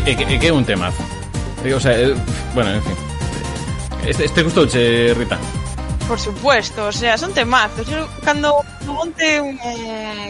que, 0.00 0.10
e 0.10 0.14
e 0.14 0.34
e 0.34 0.38
que 0.38 0.48
é 0.48 0.52
un 0.52 0.64
temazo 0.66 1.02
E, 1.64 1.72
O 1.72 1.80
sea, 1.80 1.94
eh, 1.94 2.14
bueno, 2.54 2.70
en 2.74 2.82
fin 2.82 2.96
Este, 4.06 4.24
este 4.26 4.42
gustouche, 4.42 5.14
Rita 5.14 5.38
Por 6.06 6.20
supuesto, 6.20 6.88
o 6.88 6.92
sea, 6.92 7.16
son 7.16 7.32
temazos. 7.32 7.86
Yo 7.86 8.06
cando 8.22 8.62
monte 8.84 9.40
un 9.40 9.58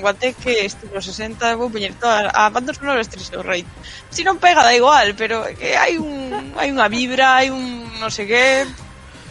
guateque 0.00 0.66
estilo 0.66 1.02
60 1.02 1.56
vou 1.58 1.66
poñer 1.66 1.98
todas 1.98 2.30
a 2.30 2.46
bandas 2.54 2.78
sonoras 2.78 3.10
de 3.10 3.18
Street 3.18 3.42
Rate. 3.42 3.66
Si 4.14 4.22
non 4.22 4.38
pega 4.38 4.62
da 4.62 4.70
igual, 4.70 5.18
pero 5.18 5.42
que 5.58 5.74
hai 5.74 5.98
un 5.98 6.54
hai 6.54 6.70
unha 6.70 6.86
vibra, 6.86 7.42
hai 7.42 7.50
un 7.50 7.82
no 7.98 8.06
sé 8.06 8.22
qué. 8.22 8.62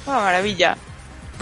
Unha 0.03 0.19
maravilla. 0.19 0.75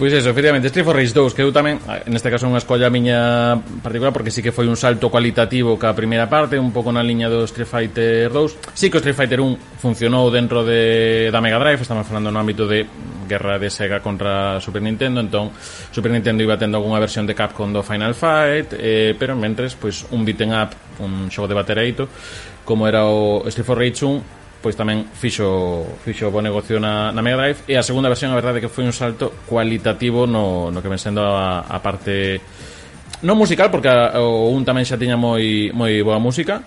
Pois 0.02 0.12
eso, 0.14 0.30
efectivamente, 0.30 0.66
Street 0.66 0.84
for 0.84 0.96
Rage 0.96 1.14
2, 1.14 1.30
que 1.30 1.46
eu 1.46 1.54
tamén, 1.54 1.78
neste 2.10 2.26
caso 2.26 2.50
unha 2.50 2.58
escolla 2.58 2.90
miña 2.90 3.54
particular, 3.86 4.10
porque 4.10 4.34
sí 4.34 4.42
que 4.42 4.50
foi 4.50 4.66
un 4.66 4.74
salto 4.74 5.06
cualitativo 5.06 5.78
ca 5.78 5.94
primeira 5.94 6.26
parte, 6.26 6.58
un 6.58 6.74
pouco 6.74 6.90
na 6.90 7.06
liña 7.06 7.30
do 7.30 7.46
Street 7.46 7.70
Fighter 7.70 8.26
2. 8.34 8.74
Sí 8.74 8.90
que 8.90 8.98
o 8.98 9.00
Street 9.00 9.14
Fighter 9.14 9.38
1 9.38 9.78
funcionou 9.78 10.26
dentro 10.26 10.66
de, 10.66 11.30
da 11.30 11.38
Mega 11.38 11.62
Drive, 11.62 11.86
estamos 11.86 12.02
falando 12.02 12.34
no 12.34 12.42
ámbito 12.42 12.66
de 12.66 12.82
guerra 13.30 13.62
de 13.62 13.70
Sega 13.70 14.02
contra 14.02 14.58
Super 14.58 14.82
Nintendo, 14.82 15.22
entón 15.22 15.54
Super 15.94 16.10
Nintendo 16.10 16.42
iba 16.42 16.58
tendo 16.58 16.82
algunha 16.82 16.98
versión 16.98 17.22
de 17.22 17.38
Capcom 17.38 17.70
do 17.70 17.86
Final 17.86 18.18
Fight, 18.18 18.74
eh, 18.74 19.14
pero 19.14 19.38
mentres, 19.38 19.78
pois, 19.78 20.02
un 20.10 20.26
beat'em 20.26 20.50
up, 20.50 20.74
un 20.98 21.30
xogo 21.30 21.46
de 21.46 21.54
batereito, 21.54 22.10
como 22.66 22.90
era 22.90 23.06
o 23.06 23.46
Street 23.46 23.62
for 23.70 23.78
Rage 23.78 24.02
1, 24.02 24.41
pois 24.62 24.78
tamén 24.78 25.10
fixo 25.10 25.82
fixo 26.06 26.30
bo 26.30 26.38
negocio 26.38 26.78
na, 26.78 27.10
na 27.10 27.20
Mega 27.20 27.42
Drive. 27.42 27.66
E 27.66 27.74
a 27.74 27.82
segunda 27.82 28.06
versión 28.06 28.30
a 28.30 28.38
verdade 28.38 28.62
que 28.62 28.70
foi 28.70 28.86
un 28.86 28.94
salto 28.94 29.34
cualitativo 29.44 30.24
no, 30.24 30.70
no 30.70 30.78
que 30.78 30.88
ven 30.88 31.02
sendo 31.02 31.26
a, 31.26 31.66
a 31.66 31.78
parte 31.82 32.38
non 33.26 33.34
musical 33.34 33.68
porque 33.74 33.90
a, 33.90 34.22
o 34.22 34.54
un 34.54 34.62
tamén 34.62 34.86
xa 34.86 34.94
tiña 34.94 35.18
moi 35.18 35.74
moi 35.74 35.98
boa 36.06 36.22
música 36.22 36.62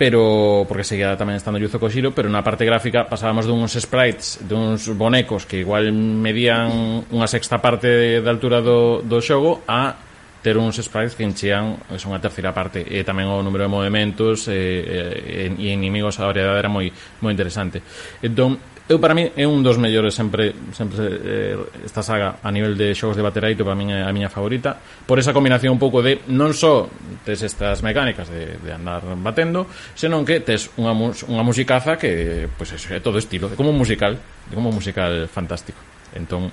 pero 0.00 0.64
porque 0.64 0.82
seguía 0.82 1.12
tamén 1.12 1.36
estando 1.36 1.60
Yuzo 1.60 1.76
Koshiro, 1.76 2.16
pero 2.16 2.32
na 2.32 2.40
parte 2.40 2.64
gráfica 2.64 3.04
pasábamos 3.04 3.44
duns 3.44 3.76
sprites, 3.76 4.40
duns 4.48 4.88
bonecos 4.96 5.44
que 5.44 5.60
igual 5.60 5.92
medían 5.92 7.04
unha 7.12 7.28
sexta 7.28 7.60
parte 7.60 8.18
de 8.18 8.24
altura 8.24 8.64
do, 8.64 9.04
do 9.04 9.20
xogo 9.20 9.60
a 9.68 10.09
ter 10.42 10.56
uns 10.56 10.80
sprites 10.80 11.14
que 11.14 11.24
enchían 11.24 11.76
son 12.00 12.16
unha 12.16 12.20
terceira 12.20 12.56
parte 12.56 12.80
e 12.80 13.04
tamén 13.04 13.28
o 13.28 13.44
número 13.44 13.68
de 13.68 13.70
movimentos 13.70 14.48
e, 14.48 14.56
e, 14.56 15.52
e 15.52 15.68
inimigos 15.72 16.16
a 16.20 16.28
variedade 16.28 16.60
era 16.64 16.70
moi 16.72 16.88
moi 17.20 17.32
interesante. 17.32 17.84
Entón 18.24 18.58
eu 18.90 18.98
para 18.98 19.14
mí 19.14 19.30
é 19.38 19.46
un 19.46 19.62
dos 19.62 19.78
mellores 19.78 20.18
sempre 20.18 20.50
sempre 20.74 20.98
eh, 21.22 21.54
esta 21.86 22.02
saga 22.02 22.42
a 22.42 22.50
nivel 22.50 22.74
de 22.74 22.90
xogos 22.90 23.14
de 23.14 23.22
bateraito 23.22 23.62
para 23.62 23.78
min 23.78 23.94
é 23.94 24.02
a 24.02 24.10
miña 24.10 24.26
favorita 24.26 24.74
por 25.06 25.22
esa 25.22 25.30
combinación 25.30 25.78
un 25.78 25.80
pouco 25.80 26.02
de 26.02 26.26
non 26.26 26.50
só 26.50 26.90
tes 27.22 27.38
estas 27.46 27.86
mecánicas 27.86 28.26
de, 28.26 28.58
de 28.58 28.70
andar 28.74 29.06
batendo 29.22 29.70
senón 29.94 30.26
que 30.26 30.42
tes 30.42 30.74
unha, 30.74 30.90
mus, 30.90 31.22
unha 31.30 31.46
musicaza 31.46 31.94
que 31.94 32.50
pues, 32.58 32.74
eso, 32.74 32.90
é 32.90 32.98
todo 32.98 33.22
estilo 33.22 33.46
é 33.46 33.54
como 33.54 33.70
un 33.70 33.78
musical 33.78 34.18
é 34.18 34.54
como 34.58 34.74
un 34.74 34.76
musical 34.82 35.30
fantástico. 35.30 35.78
Entón 36.10 36.50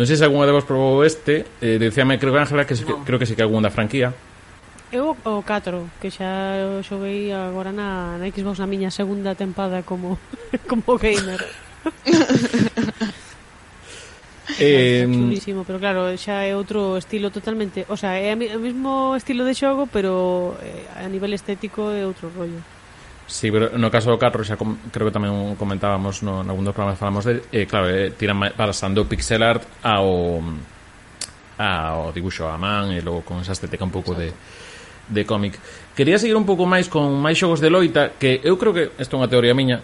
Non 0.00 0.08
sei 0.08 0.16
se 0.16 0.24
algunha 0.24 0.48
de 0.48 0.56
vos 0.56 0.64
probou 0.64 1.04
este, 1.04 1.44
eh, 1.60 1.76
decíame 1.76 2.16
creo 2.16 2.32
que 2.32 2.40
Ángela 2.40 2.64
que 2.64 2.72
se, 2.72 2.88
que 2.88 2.96
creo 3.04 3.20
que 3.20 3.28
sí 3.28 3.36
que 3.36 3.44
algún 3.44 3.60
da 3.60 3.68
franquía. 3.68 4.16
Eu 4.88 5.12
o 5.12 5.44
4, 5.44 6.00
que 6.00 6.08
xa 6.08 6.80
xoguei 6.80 7.28
agora 7.36 7.68
na, 7.68 8.16
na 8.16 8.24
Xbox 8.32 8.56
na 8.56 8.64
miña 8.64 8.88
segunda 8.88 9.36
tempada 9.36 9.84
como 9.84 10.16
como 10.72 10.96
gamer. 10.96 11.44
Eh, 14.58 15.06
chulísimo, 15.06 15.62
pero 15.62 15.78
claro, 15.78 16.10
xa 16.18 16.42
é 16.42 16.58
outro 16.58 16.98
estilo 16.98 17.30
totalmente, 17.30 17.86
o 17.86 17.96
sea, 17.96 18.18
é 18.18 18.34
o 18.34 18.60
mesmo 18.60 19.14
estilo 19.14 19.46
de 19.46 19.54
xogo, 19.54 19.86
pero 19.86 20.58
eh, 20.58 20.84
a 20.96 21.06
nivel 21.06 21.32
estético 21.38 21.94
é 21.94 22.02
outro 22.02 22.28
rollo. 22.34 22.58
Sí, 23.30 23.48
pero 23.48 23.78
no 23.78 23.94
caso 23.94 24.10
do 24.10 24.18
carro 24.18 24.42
xa 24.42 24.58
com, 24.58 24.74
creo 24.90 25.06
que 25.06 25.14
tamén 25.14 25.54
comentábamos 25.54 26.26
no, 26.26 26.42
en 26.42 26.50
algún 26.50 26.66
dos 26.66 26.74
programas 26.74 26.98
falamos 26.98 27.22
de, 27.22 27.46
eh, 27.54 27.62
claro, 27.62 27.86
eh, 27.86 28.10
tiran 28.10 28.42
pasando 28.58 29.06
pixel 29.06 29.46
art 29.46 29.62
ao 29.86 30.42
ao 31.54 32.10
dibuxo 32.10 32.50
a 32.50 32.58
man 32.58 32.90
e 32.90 32.98
logo 32.98 33.22
con 33.22 33.38
esa 33.38 33.54
estética 33.54 33.86
un 33.86 33.94
pouco 33.94 34.18
Exacto. 34.18 34.34
de 34.34 34.60
de 35.10 35.26
cómic. 35.26 35.58
Quería 35.94 36.18
seguir 36.18 36.34
un 36.34 36.46
pouco 36.46 36.66
máis 36.66 36.90
con 36.90 37.22
máis 37.22 37.38
xogos 37.38 37.62
de 37.62 37.70
loita, 37.70 38.18
que 38.18 38.42
eu 38.42 38.58
creo 38.58 38.74
que 38.74 38.90
isto 38.98 39.14
é 39.14 39.18
unha 39.22 39.30
teoría 39.30 39.54
miña, 39.54 39.78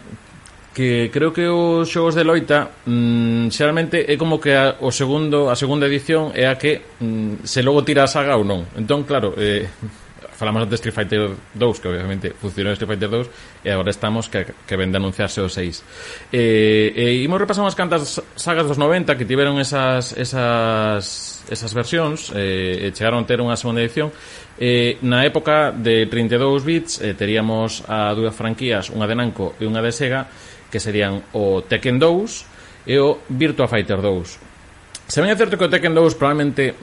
que 0.74 1.10
creo 1.14 1.30
que 1.30 1.46
os 1.46 1.86
xogos 1.86 2.14
de 2.18 2.26
loita 2.26 2.82
mm, 2.82 3.50
xeralmente 3.54 4.10
é 4.10 4.18
como 4.18 4.42
que 4.42 4.54
a, 4.54 4.74
o 4.82 4.90
segundo 4.90 5.50
a 5.50 5.56
segunda 5.58 5.86
edición 5.86 6.34
é 6.34 6.50
a 6.50 6.58
que 6.58 6.82
mm, 6.98 7.46
se 7.46 7.62
logo 7.62 7.86
tira 7.86 8.02
a 8.02 8.10
saga 8.10 8.34
ou 8.34 8.46
non. 8.46 8.66
Entón, 8.74 9.06
claro, 9.06 9.34
eh, 9.38 9.66
falamos 10.36 10.62
antes 10.62 10.78
Street 10.78 10.94
Fighter 10.94 11.30
2, 11.32 11.80
que 11.80 11.88
obviamente 11.88 12.30
funcionou 12.36 12.76
Street 12.76 12.92
Fighter 12.92 13.08
2, 13.08 13.64
e 13.64 13.72
agora 13.72 13.88
estamos 13.88 14.28
que, 14.28 14.44
que 14.44 14.76
vende 14.76 15.00
anunciarse 15.00 15.40
o 15.40 15.48
6. 15.48 16.30
Eh, 16.30 16.92
e 16.92 17.24
imos 17.24 17.40
repasar 17.40 17.64
unhas 17.64 17.74
cantas 17.74 18.20
sagas 18.36 18.68
dos 18.68 18.76
90 18.76 19.16
que 19.16 19.24
tiveron 19.24 19.56
esas, 19.56 20.12
esas, 20.12 21.42
esas 21.48 21.72
versións, 21.72 22.30
eh, 22.36 22.86
e 22.86 22.92
chegaron 22.92 23.24
a 23.24 23.26
ter 23.26 23.40
unha 23.40 23.56
segunda 23.56 23.80
edición. 23.80 24.12
Eh, 24.60 25.00
na 25.00 25.24
época 25.24 25.72
de 25.72 26.04
32 26.04 26.64
bits 26.64 26.92
eh, 27.00 27.16
teríamos 27.16 27.80
a 27.88 28.12
dúas 28.12 28.36
franquías, 28.36 28.92
unha 28.92 29.08
de 29.08 29.16
Namco 29.16 29.56
e 29.56 29.64
unha 29.64 29.80
de 29.80 29.90
Sega, 29.90 30.28
que 30.68 30.76
serían 30.76 31.24
o 31.32 31.64
Tekken 31.64 31.96
2 31.96 32.92
e 32.92 33.00
o 33.00 33.24
Virtua 33.32 33.72
Fighter 33.72 34.04
2. 34.04 35.08
Se 35.08 35.22
ben 35.24 35.32
é 35.32 35.36
certo 35.38 35.56
que 35.56 35.64
o 35.64 35.72
Tekken 35.72 35.96
2 35.96 36.18
probablemente 36.18 36.76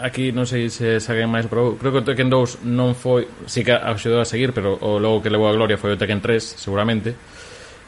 aquí 0.00 0.32
non 0.32 0.48
sei 0.48 0.72
se 0.72 0.98
saquen 0.98 1.28
máis 1.28 1.44
pero 1.46 1.76
creo 1.76 1.92
que 1.92 2.00
o 2.00 2.06
Tekken 2.06 2.32
2 2.32 2.64
non 2.64 2.96
foi 2.96 3.28
si 3.44 3.60
que 3.60 3.76
axudou 3.76 4.24
a 4.24 4.26
seguir 4.26 4.56
pero 4.56 4.80
o 4.80 4.96
logo 4.96 5.20
que 5.20 5.28
levou 5.28 5.46
a 5.46 5.54
gloria 5.54 5.76
foi 5.76 5.92
o 5.92 6.00
Tekken 6.00 6.24
3 6.24 6.40
seguramente. 6.40 7.12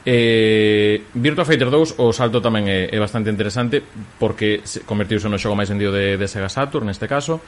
Eh, 0.05 1.01
Virtua 1.15 1.47
Fighter 1.47 1.71
2 1.71 2.03
o 2.03 2.11
salto 2.11 2.43
tamén 2.43 2.67
é, 2.67 2.91
é 2.91 2.99
bastante 2.99 3.31
interesante 3.31 3.81
porque 4.19 4.61
se 4.67 4.83
convertiuse 4.83 5.31
no 5.31 5.39
xogo 5.39 5.57
máis 5.57 5.71
vendido 5.71 5.95
de, 5.95 6.19
de 6.19 6.27
Sega 6.29 6.53
Saturn 6.53 6.91
neste 6.91 7.09
caso. 7.09 7.41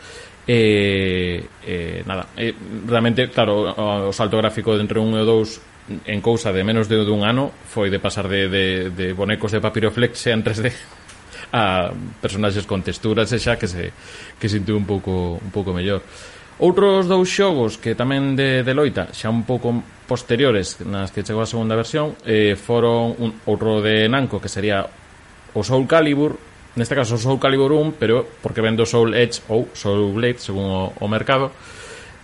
E 0.49 1.45
eh, 1.45 2.01
eh, 2.01 2.01
nada 2.09 2.31
eh, 2.39 2.55
realmente 2.89 3.29
claro 3.29 3.69
o, 3.69 4.09
o 4.09 4.13
salto 4.15 4.39
gráfico 4.41 4.73
de 4.79 4.87
entre 4.87 5.03
un 5.03 5.13
e 5.19 5.23
o 5.23 5.27
2 5.29 6.09
en 6.09 6.21
cousa 6.25 6.49
de 6.55 6.65
menos 6.65 6.89
de, 6.89 7.05
de 7.05 7.13
un 7.13 7.29
ano 7.29 7.53
foi 7.69 7.93
de 7.93 8.01
pasar 8.01 8.31
de, 8.31 8.49
de, 8.49 8.89
de 8.89 9.13
bonecos 9.13 9.53
de 9.53 9.61
papiroflex 9.61 10.33
en 10.33 10.41
3D 10.41 11.04
a 11.55 11.95
personaxes 12.19 12.67
con 12.67 12.83
texturas 12.83 13.31
e 13.31 13.39
xa 13.39 13.55
que 13.55 13.71
se 13.71 13.95
que 14.43 14.51
sintiu 14.51 14.75
un 14.75 14.83
pouco 14.83 15.39
un 15.39 15.51
pouco 15.55 15.71
mellor. 15.71 16.03
Outros 16.59 17.07
dous 17.07 17.31
xogos 17.31 17.79
que 17.79 17.95
tamén 17.95 18.35
de, 18.35 18.67
de 18.67 18.75
loita 18.75 19.15
xa 19.15 19.31
un 19.31 19.47
pouco 19.47 19.71
posteriores 20.11 20.83
nas 20.83 21.15
que 21.15 21.23
chegou 21.23 21.47
a 21.47 21.51
segunda 21.51 21.79
versión 21.79 22.19
eh, 22.27 22.59
foron 22.59 23.15
un, 23.23 23.31
outro 23.47 23.79
de 23.79 24.11
Namco 24.11 24.43
que 24.43 24.51
sería 24.51 24.83
o 25.55 25.63
Soul 25.63 25.87
Calibur 25.87 26.35
neste 26.75 26.99
caso 26.99 27.15
Soul 27.15 27.39
Calibur 27.39 27.71
1 27.71 28.03
pero 28.03 28.27
porque 28.43 28.59
vendo 28.59 28.83
Soul 28.83 29.15
Edge 29.15 29.39
ou 29.47 29.71
Soul 29.79 30.11
Blade 30.11 30.43
según 30.43 30.67
o, 30.67 30.83
o 30.91 31.07
mercado 31.07 31.55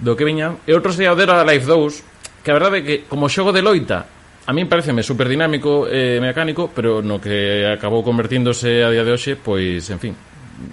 do 0.03 0.19
que 0.19 0.27
viña. 0.27 0.59
e 0.67 0.75
outro 0.75 0.91
sería 0.91 1.15
o 1.15 1.19
Dead 1.19 1.31
or 1.31 1.39
Alive 1.39 1.71
2 1.71 2.43
que 2.43 2.51
a 2.51 2.57
verdade 2.59 2.83
é 2.83 2.87
que 2.87 2.97
como 3.07 3.31
xogo 3.31 3.55
de 3.55 3.63
loita 3.63 4.20
a 4.51 4.53
mí 4.53 4.65
pareceme 4.65 5.05
super 5.07 5.29
dinámico 5.29 5.87
e 5.87 6.19
eh, 6.19 6.21
mecánico, 6.21 6.75
pero 6.75 6.99
no 7.07 7.23
que 7.23 7.63
acabou 7.71 8.03
convertíndose 8.03 8.83
a 8.83 8.91
día 8.91 9.07
de 9.07 9.15
hoxe, 9.15 9.39
pois, 9.39 9.87
en 9.95 10.03
fin, 10.03 10.11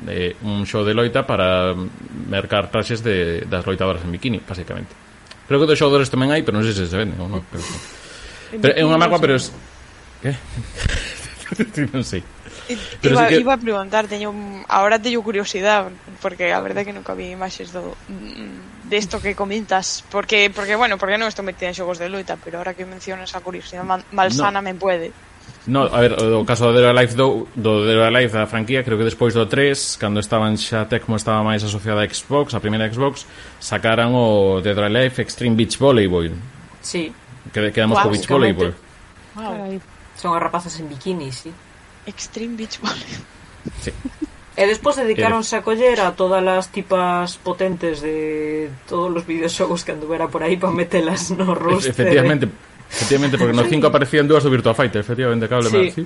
eh, 0.09 0.33
un 0.41 0.65
show 0.65 0.81
de 0.81 0.97
loita 0.97 1.29
para 1.29 1.77
mercar 2.25 2.73
traxes 2.73 3.05
de, 3.05 3.45
das 3.45 3.69
loitadoras 3.69 4.01
en 4.01 4.17
bikini, 4.17 4.41
basicamente. 4.41 4.97
Creo 5.45 5.61
que 5.61 5.69
dos 5.69 5.77
xogadores 5.77 6.09
tamén 6.09 6.33
hai, 6.33 6.41
pero 6.41 6.57
non 6.57 6.65
sei 6.65 6.73
se 6.73 6.89
se 6.89 6.97
vende 6.97 7.21
ou 7.21 7.29
non. 7.29 7.45
Pero, 7.53 7.61
pero 8.57 8.73
é 8.73 8.81
unha 8.81 8.97
magua, 8.97 9.21
pero... 9.21 9.37
Es... 9.37 9.53
Que? 10.25 10.33
non 11.93 12.01
sei. 12.01 12.25
Pero 12.97 13.13
iba, 13.13 13.29
sí 13.29 13.37
que... 13.37 13.45
iba 13.45 13.53
a 13.53 13.61
preguntar, 13.61 14.09
teño, 14.09 14.33
ahora 14.65 14.97
teño 14.97 15.21
curiosidade, 15.21 15.93
porque 16.17 16.49
a 16.49 16.65
verdade 16.65 16.81
é 16.81 16.87
que 16.89 16.97
nunca 16.97 17.13
vi 17.13 17.29
imaxes 17.29 17.69
do, 17.69 17.93
mm, 18.09 18.76
desto 18.89 19.21
que 19.21 19.35
comentas, 19.35 20.03
porque 20.11 20.51
porque 20.53 20.75
bueno, 20.75 20.97
porque 20.97 21.19
non 21.19 21.27
estou 21.27 21.43
metida 21.43 21.69
en 21.69 21.75
xogos 21.75 21.99
de 21.99 22.07
loita, 22.07 22.39
pero 22.39 22.59
ahora 22.59 22.73
que 22.73 22.87
mencionas 22.87 23.35
a 23.35 23.43
curiosidade 23.43 23.85
malsana 24.11 24.59
no. 24.59 24.65
me 24.65 24.73
puede. 24.75 25.11
No, 25.67 25.83
a 25.83 25.99
ver, 25.99 26.15
o 26.15 26.47
caso 26.47 26.71
do 26.71 26.71
Dead 26.71 26.87
or 26.87 26.95
Alive 26.95 27.13
do, 27.19 27.47
do 27.51 27.83
Dead 27.83 27.99
or 27.99 28.07
Alive 28.07 28.31
da 28.31 28.47
franquía, 28.47 28.87
creo 28.87 28.95
que 28.95 29.03
despois 29.03 29.35
do 29.35 29.51
3, 29.51 29.99
cando 29.99 30.23
estaban 30.23 30.55
xa 30.55 30.87
Tecmo 30.87 31.19
estaba 31.19 31.43
máis 31.43 31.59
asociada 31.59 32.03
a 32.03 32.07
Xbox, 32.07 32.55
a 32.55 32.63
primeira 32.63 32.87
Xbox, 32.87 33.27
sacaran 33.59 34.15
o 34.15 34.63
Dead 34.63 34.75
or 34.79 34.87
Alive 34.87 35.19
Extreme 35.19 35.59
Beach 35.59 35.75
Volleyball. 35.75 36.31
Sí. 36.79 37.11
Que 37.51 37.71
quedamos 37.75 37.99
co 37.99 38.07
Beach 38.07 38.27
Volleyball. 38.27 38.71
Wow. 39.35 39.43
Carai. 39.43 39.81
Son 40.15 40.31
as 40.31 40.41
rapazas 40.41 40.79
en 40.79 40.87
bikini, 40.87 41.35
sí. 41.35 41.51
Extreme 42.07 42.55
Beach 42.55 42.79
Volleyball. 42.79 43.23
Sí. 43.83 43.91
E 44.57 44.65
despois 44.65 44.97
dedicáronse 44.97 45.53
a 45.53 45.61
coller 45.61 46.01
a 46.01 46.17
todas 46.17 46.41
as 46.41 46.73
tipas 46.73 47.37
potentes 47.37 48.01
de 48.01 48.73
todos 48.89 49.13
os 49.13 49.21
videoxogos 49.21 49.85
que 49.85 49.93
anduvera 49.93 50.25
por 50.33 50.41
aí 50.41 50.57
para 50.57 50.73
metelas 50.73 51.29
no 51.29 51.53
roster. 51.53 51.93
Efectivamente, 51.93 52.49
efectivamente 52.89 53.37
porque 53.37 53.53
nos 53.53 53.69
5 53.69 53.85
aparecían 53.85 54.25
dúas 54.25 54.41
do 54.41 54.49
Virtua 54.49 54.73
Fighter, 54.73 55.05
efectivamente, 55.05 55.45
cable 55.45 55.69
sí. 55.69 55.93
sí. 55.93 56.03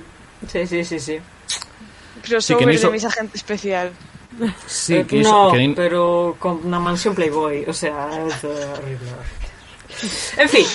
Sí, 0.52 0.66
sí, 0.66 0.84
sí, 0.84 1.00
sí. 1.00 1.16
Crossover 2.20 2.64
sí, 2.64 2.70
niso... 2.76 2.86
de 2.88 2.92
mis 2.92 3.04
agente 3.08 3.40
especial. 3.40 3.88
Sí, 4.66 4.96
eh, 4.96 5.06
que 5.08 5.16
iso, 5.24 5.32
no, 5.32 5.52
que 5.52 5.58
nin... 5.58 5.72
pero 5.74 6.36
con 6.36 6.68
na 6.68 6.76
mansión 6.76 7.16
Playboy, 7.16 7.64
o 7.64 7.72
sea, 7.72 8.08
é 8.12 8.20
horrible. 8.20 9.08
En 10.36 10.48
fin. 10.48 10.66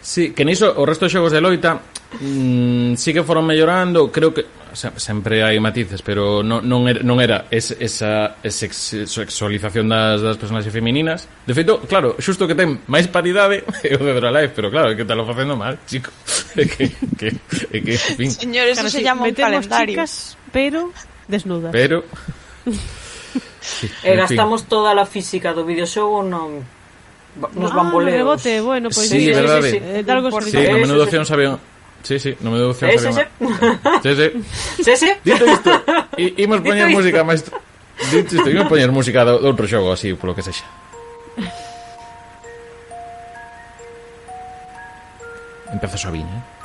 sí, 0.00 0.32
que 0.32 0.44
niso 0.44 0.72
o 0.72 0.88
resto 0.88 1.04
de 1.04 1.12
xogos 1.12 1.32
de 1.32 1.40
loita 1.40 1.80
mmm, 2.20 2.96
sí 2.96 3.12
que 3.12 3.24
foron 3.24 3.44
mellorando, 3.44 4.12
creo 4.12 4.32
que 4.32 4.44
sempre 4.74 5.44
hai 5.44 5.56
matices, 5.60 6.02
pero 6.02 6.42
non, 6.42 6.64
non 6.64 6.88
era, 6.88 7.00
non 7.04 7.18
era 7.20 7.46
es, 7.48 7.72
esa 7.76 8.36
sex, 8.44 9.06
sexualización 9.06 9.88
das, 9.88 10.20
das 10.20 10.36
personaxes 10.36 10.72
femininas. 10.72 11.28
De 11.46 11.54
feito, 11.54 11.80
claro, 11.86 12.16
xusto 12.18 12.44
que 12.44 12.56
ten 12.58 12.82
máis 12.88 13.06
paridade 13.08 13.64
é 13.84 13.94
o 13.96 14.02
de 14.02 14.12
Dora 14.12 14.32
Life, 14.34 14.52
pero 14.52 14.68
claro, 14.68 14.92
é 14.92 14.94
que 14.96 15.04
está 15.04 15.14
lo 15.14 15.24
facendo 15.24 15.56
mal, 15.56 15.78
chico. 15.88 16.10
É 16.58 16.64
que, 16.66 16.90
que, 17.16 17.28
é 17.72 17.78
que, 17.78 17.94
en 17.94 18.16
fin. 18.18 18.30
Señor, 18.30 18.66
eso 18.66 18.84
claro, 18.84 18.90
se 18.90 18.98
si 18.98 19.04
llama 19.04 19.28
un 19.28 19.34
calendario. 19.34 19.94
Chicas, 19.94 20.36
pero 20.50 20.92
desnudas. 21.28 21.72
Pero... 21.72 22.04
sí, 23.60 23.86
eh, 24.02 24.16
gastamos 24.16 24.62
fin. 24.62 24.70
toda 24.70 24.92
a 24.92 25.06
física 25.06 25.54
do 25.54 25.64
videoxogo 25.64 26.24
non 26.24 26.64
nos 27.38 27.70
ah, 27.70 27.76
bamboleos. 27.76 28.12
no 28.12 28.18
rebote, 28.18 28.60
bueno, 28.60 28.90
pois 28.90 29.08
pues, 29.08 29.10
sí, 29.10 29.30
sí, 29.30 29.34
sí, 29.34 29.40
sí, 29.40 29.70
sí. 29.70 29.78
Eh, 29.78 30.04
algo 30.08 30.28
sí, 30.40 30.50
sí, 30.50 30.56
no 30.56 30.78
menudo 30.78 31.04
opción 31.04 31.24
sabía 31.24 31.58
Sí, 32.02 32.18
sí, 32.18 32.36
no 32.40 32.50
me 32.50 32.58
deu 32.58 32.72
certeza. 32.72 33.12
Sí, 33.12 33.20
sí, 34.02 34.14
sí. 34.16 34.28
Sí, 34.84 34.96
sí. 34.96 35.10
Dito 35.24 35.44
isto, 35.44 35.72
imos 36.16 36.60
poñer 36.60 36.88
música, 36.88 37.24
maestro. 37.24 37.60
Dito 38.10 38.36
isto, 38.36 38.50
imos 38.50 38.68
poñer 38.68 38.90
música 38.92 39.24
de 39.24 39.32
outro 39.32 39.66
xogo 39.66 39.92
así, 39.92 40.14
polo 40.14 40.34
que 40.34 40.42
sexa. 40.42 40.64
Empeza 45.72 45.98
suaviña, 45.98 46.32
eh? 46.32 46.57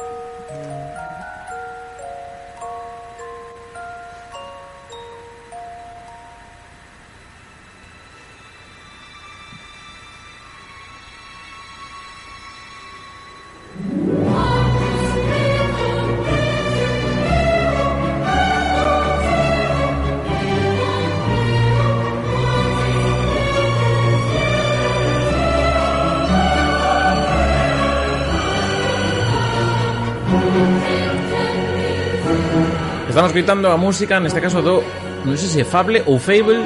Estamos 33.23 33.39
escutando 33.39 33.71
a 33.71 33.77
música, 33.77 34.19
neste 34.19 34.41
caso 34.43 34.59
do, 34.59 34.83
non 35.23 35.39
sei 35.39 35.47
se 35.47 35.59
é 35.61 35.63
Fable 35.63 36.03
ou 36.11 36.19
Fable, 36.19 36.59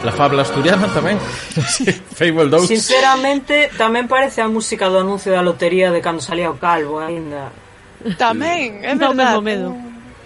La 0.00 0.08
fabla 0.08 0.48
asturiana 0.48 0.88
tamén 0.96 1.20
Fable 2.16 2.48
2 2.48 2.72
Sinceramente 2.72 3.68
tamén 3.76 4.08
parece 4.08 4.40
a 4.40 4.48
música 4.48 4.88
do 4.88 4.96
anuncio 4.96 5.28
da 5.28 5.44
lotería 5.44 5.92
De 5.92 6.00
cando 6.00 6.24
salía 6.24 6.48
o 6.48 6.56
calvo 6.56 7.04
aínda 7.04 7.52
Tamén, 8.16 8.80
é 8.80 8.96
verdade 8.96 9.36
no 9.36 9.44
medo. 9.44 9.68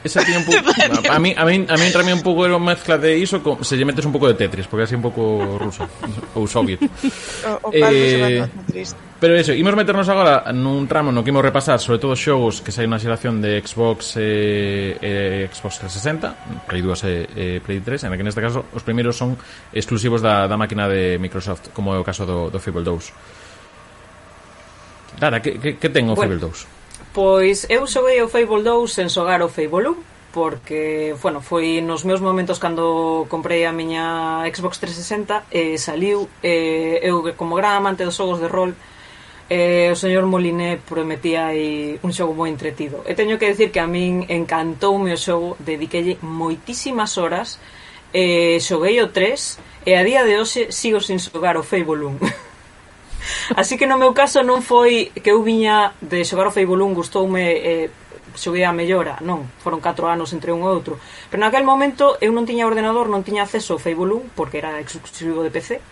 Esa 0.06 0.22
tiña 0.22 0.38
un 0.38 0.46
pouco 0.46 0.62
a 1.10 1.18
mí 1.18 1.34
a 1.34 1.42
mí 1.42 1.66
a 1.66 1.74
mí 1.74 1.84
entra 1.90 2.06
un 2.06 2.22
pouco 2.22 2.46
era 2.46 2.54
mezcla 2.54 2.94
de 2.94 3.18
iso 3.18 3.42
con 3.42 3.58
se 3.66 3.74
lle 3.74 3.82
metes 3.82 4.06
un 4.06 4.14
pouco 4.14 4.30
de 4.30 4.38
Tetris, 4.38 4.70
porque 4.70 4.86
así 4.86 4.94
un 4.94 5.02
pouco 5.02 5.58
ruso 5.58 5.90
ou 6.38 6.46
soviet. 6.46 6.78
O, 7.50 7.66
o 7.66 7.70
calvo 7.74 7.98
eh, 7.98 8.10
se 8.14 8.18
va 8.22 8.28
eh, 8.30 8.46
triste. 8.70 9.00
Pero 9.24 9.36
eso, 9.36 9.56
imos 9.56 9.72
meternos 9.72 10.04
agora 10.12 10.52
nun 10.52 10.84
ramo 10.84 11.08
no 11.08 11.24
que 11.24 11.32
imos 11.32 11.40
repasar 11.40 11.80
sobre 11.80 11.96
todo 11.96 12.12
xogos 12.12 12.60
que 12.60 12.68
saíron 12.68 12.92
na 12.92 13.00
xeración 13.00 13.40
de 13.40 13.56
Xbox 13.64 14.20
eh, 14.20 15.00
eh, 15.00 15.48
Xbox 15.48 15.80
360, 15.80 16.68
Play 16.68 16.84
2 16.84 17.08
e 17.08 17.14
eh, 17.32 17.58
Play 17.64 17.80
3, 17.80 18.04
en 18.04 18.20
que 18.20 18.20
neste 18.20 18.44
caso 18.44 18.68
os 18.76 18.84
primeiros 18.84 19.16
son 19.16 19.32
exclusivos 19.72 20.20
da, 20.20 20.44
da 20.44 20.60
máquina 20.60 20.92
de 20.92 21.16
Microsoft, 21.16 21.72
como 21.72 21.96
é 21.96 21.98
o 21.98 22.04
caso 22.04 22.28
do, 22.28 22.52
do 22.52 22.60
Fable 22.60 22.84
2. 22.84 25.16
Dara, 25.16 25.40
que, 25.40 25.56
que, 25.56 25.80
que 25.80 25.88
ten 25.88 26.04
o 26.12 26.12
bueno, 26.12 26.36
Fable 26.36 26.44
2? 26.44 27.16
Pois 27.16 27.64
eu 27.72 27.88
xoguei 27.88 28.20
o 28.20 28.28
Fable 28.28 28.60
2 28.60 28.92
sen 28.92 29.08
xogar 29.08 29.40
o 29.40 29.48
Fable 29.48 29.88
1, 29.88 30.36
porque, 30.36 31.16
bueno, 31.24 31.40
foi 31.40 31.80
nos 31.80 32.04
meus 32.04 32.20
momentos 32.20 32.60
cando 32.60 33.24
comprei 33.32 33.64
a 33.64 33.72
miña 33.72 34.44
Xbox 34.52 34.76
360 34.84 35.48
e 35.48 35.80
saliu 35.80 36.28
e 36.44 37.00
eu 37.00 37.24
como 37.40 37.56
gran 37.56 37.80
amante 37.80 38.04
dos 38.04 38.20
xogos 38.20 38.36
de 38.36 38.52
rol 38.52 38.76
eh, 39.50 39.90
o 39.92 39.96
señor 39.96 40.24
Moliné 40.24 40.80
prometía 40.80 41.52
aí 41.52 41.98
un 42.00 42.12
xogo 42.16 42.32
moi 42.32 42.48
entretido. 42.48 43.04
E 43.04 43.12
teño 43.12 43.36
que 43.36 43.52
decir 43.52 43.68
que 43.68 43.80
a 43.80 43.88
min 43.88 44.24
encantoume 44.32 45.12
o 45.12 45.20
xogo, 45.20 45.60
dediquelle 45.60 46.16
moitísimas 46.24 47.20
horas, 47.20 47.60
eh, 48.16 48.56
xoguei 48.60 49.00
o 49.04 49.12
3, 49.12 49.84
e 49.84 49.92
a 49.94 50.02
día 50.02 50.24
de 50.24 50.40
hoxe 50.40 50.72
sigo 50.72 51.00
sin 51.00 51.20
xogar 51.20 51.60
o 51.60 51.66
Fable 51.66 52.08
1. 52.08 52.20
Así 53.60 53.76
que 53.76 53.84
no 53.84 54.00
meu 54.00 54.16
caso 54.16 54.40
non 54.40 54.64
foi 54.64 55.12
que 55.12 55.32
eu 55.32 55.44
viña 55.44 55.92
de 56.00 56.24
xogar 56.24 56.48
o 56.48 56.54
Fable 56.54 56.80
1, 56.80 56.96
gustoume 56.96 57.44
eh, 57.44 57.88
xoguei 58.34 58.64
a 58.64 58.72
mellora, 58.72 59.20
non, 59.20 59.46
foron 59.60 59.78
4 59.78 60.08
anos 60.08 60.32
entre 60.32 60.50
un 60.56 60.64
e 60.64 60.68
outro. 60.72 60.96
Pero 61.28 61.44
naquel 61.44 61.68
momento 61.68 62.16
eu 62.24 62.32
non 62.32 62.48
tiña 62.48 62.64
ordenador, 62.64 63.12
non 63.12 63.22
tiña 63.22 63.44
acceso 63.44 63.76
ao 63.76 63.82
Fable 63.82 64.24
1, 64.24 64.34
porque 64.34 64.58
era 64.58 64.80
exclusivo 64.80 65.44
de 65.44 65.52
PC, 65.52 65.84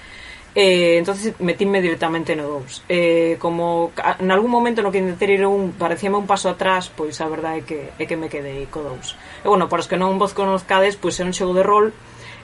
Eh, 0.54 0.98
entonces 0.98 1.32
metíme 1.40 1.80
directamente 1.80 2.36
no 2.36 2.46
2 2.46 2.84
eh, 2.86 3.36
como 3.38 3.90
en 4.20 4.30
algún 4.30 4.50
momento 4.50 4.82
no 4.82 4.92
que 4.92 5.00
ter 5.16 5.30
ir 5.30 5.46
un 5.46 5.72
parecíame 5.72 6.18
un 6.18 6.26
paso 6.26 6.50
atrás 6.50 6.92
pois 6.94 7.16
a 7.22 7.28
verdade 7.32 7.60
é 7.60 7.62
que, 7.64 7.80
é 7.96 8.04
que 8.04 8.20
me 8.20 8.28
quedei 8.28 8.68
co 8.68 8.84
2 8.84 9.16
e 9.44 9.48
bueno, 9.48 9.72
para 9.72 9.80
os 9.80 9.88
que 9.88 9.96
non 9.96 10.20
vos 10.20 10.36
conozcades 10.36 11.00
pois 11.00 11.16
é 11.16 11.24
un 11.24 11.32
xogo 11.32 11.56
de 11.56 11.64
rol 11.64 11.96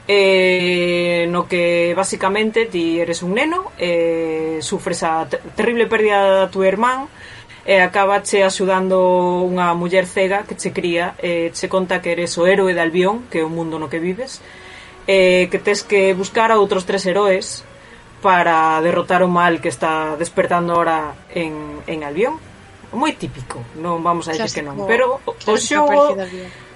eh, 0.09 1.29
no 1.29 1.45
que 1.45 1.93
basicamente 1.93 2.65
ti 2.65 2.97
eres 2.97 3.21
un 3.21 3.37
neno 3.37 3.77
eh, 3.77 4.57
sufres 4.65 5.05
a 5.05 5.29
terrible 5.29 5.85
pérdida 5.85 6.49
da 6.49 6.49
tua 6.49 6.65
irmán 6.65 7.13
e 7.69 7.77
acaba 7.85 8.25
che 8.25 8.41
axudando 8.41 9.45
unha 9.45 9.77
muller 9.77 10.09
cega 10.09 10.49
que 10.49 10.57
che 10.57 10.73
cría 10.73 11.13
e 11.21 11.53
eh, 11.53 11.53
che 11.53 11.69
conta 11.69 12.01
que 12.01 12.17
eres 12.17 12.33
o 12.41 12.49
héroe 12.49 12.73
de 12.73 12.81
Albión 12.81 13.29
que 13.29 13.41
é 13.41 13.45
o 13.45 13.53
mundo 13.53 13.77
no 13.77 13.93
que 13.93 14.01
vives 14.01 14.41
eh, 15.05 15.53
que 15.53 15.61
tes 15.61 15.85
que 15.85 16.17
buscar 16.17 16.49
a 16.49 16.57
outros 16.57 16.89
tres 16.89 17.05
heróis 17.05 17.69
para 18.23 18.81
derrotar 18.83 19.23
o 19.23 19.29
mal 19.29 19.61
que 19.61 19.69
está 19.69 20.17
despertando 20.17 20.75
ahora 20.75 21.15
en, 21.31 21.83
en 21.87 22.03
Albión 22.03 22.39
moi 22.89 23.13
típico, 23.13 23.61
non 23.77 24.01
vamos 24.01 24.27
a 24.29 24.33
decir 24.33 24.49
que 24.49 24.65
non, 24.65 24.89
pero 24.89 25.21
o 25.27 25.55
xogo 25.61 26.17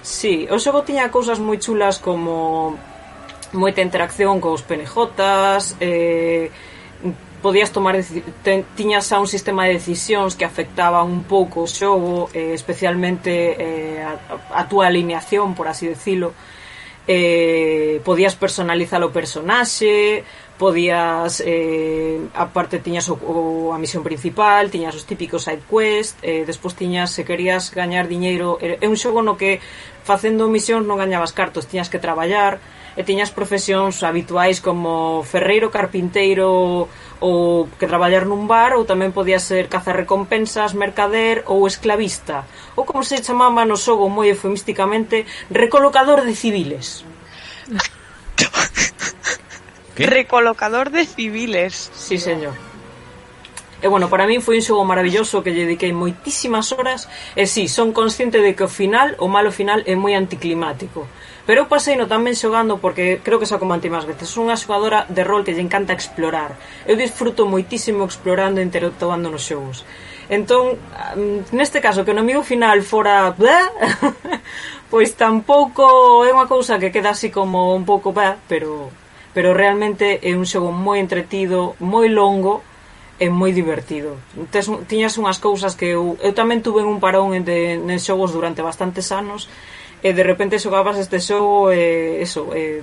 Sí, 0.03 0.45
o 0.51 0.59
xogo 0.59 0.83
tiña 0.83 1.07
cousas 1.09 1.39
moi 1.39 1.57
chulas 1.57 1.97
como 1.97 2.75
moita 3.55 3.79
interacción 3.79 4.43
cos 4.43 4.61
PNJs, 4.61 5.79
eh, 5.79 6.51
podías 7.41 7.71
tomar 7.71 7.95
tiñas 8.75 9.11
a 9.11 9.19
un 9.19 9.27
sistema 9.31 9.63
de 9.65 9.79
decisións 9.79 10.35
que 10.35 10.43
afectaba 10.43 11.07
un 11.07 11.23
pouco 11.23 11.63
o 11.63 11.71
xogo, 11.71 12.27
eh, 12.35 12.51
especialmente 12.51 13.55
eh, 13.55 14.03
a, 14.03 14.59
a 14.59 14.67
túa 14.67 14.91
alineación, 14.91 15.55
por 15.55 15.71
así 15.71 15.87
decilo. 15.87 16.35
Eh, 17.07 17.99
podías 18.03 18.35
personalizar 18.35 19.03
o 19.03 19.11
personaxe, 19.11 20.23
podías 20.57 21.41
eh, 21.45 22.21
aparte 22.35 22.79
tiñas 22.79 23.09
o, 23.09 23.17
o, 23.17 23.73
a 23.73 23.77
misión 23.81 24.03
principal 24.03 24.69
tiñas 24.69 24.93
os 24.93 25.05
típicos 25.09 25.49
side 25.49 25.65
quest 25.65 26.21
eh, 26.21 26.45
despois 26.45 26.77
tiñas 26.77 27.09
se 27.09 27.25
querías 27.25 27.73
gañar 27.73 28.05
diñeiro 28.05 28.61
é 28.61 28.85
un 28.85 28.95
xogo 28.95 29.25
no 29.25 29.33
que 29.33 29.59
facendo 30.05 30.45
misións 30.51 30.85
non 30.85 31.01
gañabas 31.01 31.33
cartos 31.33 31.65
tiñas 31.65 31.89
que 31.89 31.97
traballar 31.97 32.61
e 32.93 33.01
tiñas 33.01 33.33
profesións 33.33 34.05
habituais 34.05 34.61
como 34.61 35.25
ferreiro, 35.25 35.73
carpinteiro 35.73 36.85
ou 37.17 37.65
que 37.81 37.89
traballar 37.89 38.29
nun 38.29 38.45
bar 38.45 38.77
ou 38.77 38.85
tamén 38.85 39.09
podía 39.09 39.41
ser 39.41 39.65
cazar 39.65 39.97
recompensas, 39.97 40.77
mercader 40.77 41.41
ou 41.49 41.65
esclavista 41.65 42.45
ou 42.77 42.85
como 42.85 43.01
se 43.01 43.17
chamaba 43.25 43.65
no 43.65 43.73
xogo 43.73 44.05
moi 44.13 44.29
eufemísticamente 44.29 45.25
recolocador 45.49 46.21
de 46.21 46.37
civiles. 46.37 47.01
¿Qué? 49.95 50.05
Recolocador 50.05 50.89
de 50.89 51.05
civiles. 51.05 51.91
Sí, 51.93 52.17
señor. 52.17 52.53
E 53.83 53.87
bueno, 53.91 54.07
para 54.07 54.23
min 54.23 54.39
foi 54.39 54.57
un 54.57 54.63
xogo 54.63 54.87
maravilloso 54.87 55.43
que 55.43 55.51
lle 55.51 55.67
dediquei 55.67 55.91
moitísimas 55.91 56.71
horas 56.71 57.11
e 57.35 57.43
si, 57.51 57.67
sí, 57.67 57.75
son 57.75 57.91
consciente 57.91 58.39
de 58.39 58.55
que 58.55 58.63
o 58.63 58.71
final, 58.71 59.19
o 59.19 59.27
malo 59.27 59.51
final 59.51 59.83
é 59.83 59.91
moi 59.99 60.15
anticlimático. 60.15 61.03
Pero 61.43 61.67
eu 61.67 61.67
pasei 61.67 61.99
no 61.99 62.07
tamén 62.07 62.31
xogando 62.31 62.79
porque 62.79 63.19
creo 63.19 63.43
que 63.43 63.49
xa 63.51 63.59
comentei 63.59 63.91
máis 63.91 64.07
veces. 64.07 64.31
Son 64.31 64.47
unha 64.47 64.55
xogadora 64.55 65.03
de 65.11 65.27
rol 65.27 65.43
que 65.43 65.51
lle 65.51 65.59
encanta 65.59 65.91
explorar. 65.91 66.55
Eu 66.87 66.95
disfruto 66.95 67.43
moitísimo 67.43 68.07
explorando 68.07 68.63
e 68.63 68.65
interactuando 68.65 69.27
nos 69.27 69.43
xogos. 69.43 69.83
Entón, 70.31 70.79
neste 71.51 71.83
caso, 71.83 72.07
que 72.07 72.15
o 72.15 72.15
enemigo 72.15 72.39
final 72.47 72.79
fora... 72.87 73.35
pois 74.93 75.11
tampouco 75.19 76.23
é 76.23 76.31
unha 76.31 76.47
cousa 76.47 76.79
que 76.79 76.87
queda 76.87 77.11
así 77.11 77.27
como 77.27 77.75
un 77.75 77.83
pouco... 77.83 78.15
Pero 78.47 79.02
pero 79.33 79.53
realmente 79.53 80.21
é 80.21 80.37
un 80.37 80.45
xogo 80.45 80.69
moi 80.71 81.01
entretido, 81.01 81.75
moi 81.81 82.07
longo 82.07 82.61
e 83.19 83.29
moi 83.29 83.53
divertido. 83.53 84.17
Tes, 84.53 84.69
tiñas 84.89 85.17
unhas 85.17 85.37
cousas 85.37 85.73
que 85.77 85.93
eu, 85.93 86.17
eu 86.21 86.33
tamén 86.33 86.61
tuve 86.65 86.85
un 86.85 86.97
parón 87.01 87.33
en 87.33 87.45
de, 87.45 87.77
en 87.77 87.99
xogos 88.01 88.33
durante 88.33 88.65
bastantes 88.65 89.09
anos 89.13 89.49
e 90.01 90.11
de 90.11 90.23
repente 90.23 90.61
xogabas 90.61 90.97
este 90.99 91.17
xogo 91.17 91.71
e 91.71 92.21
eso, 92.21 92.51
e, 92.53 92.81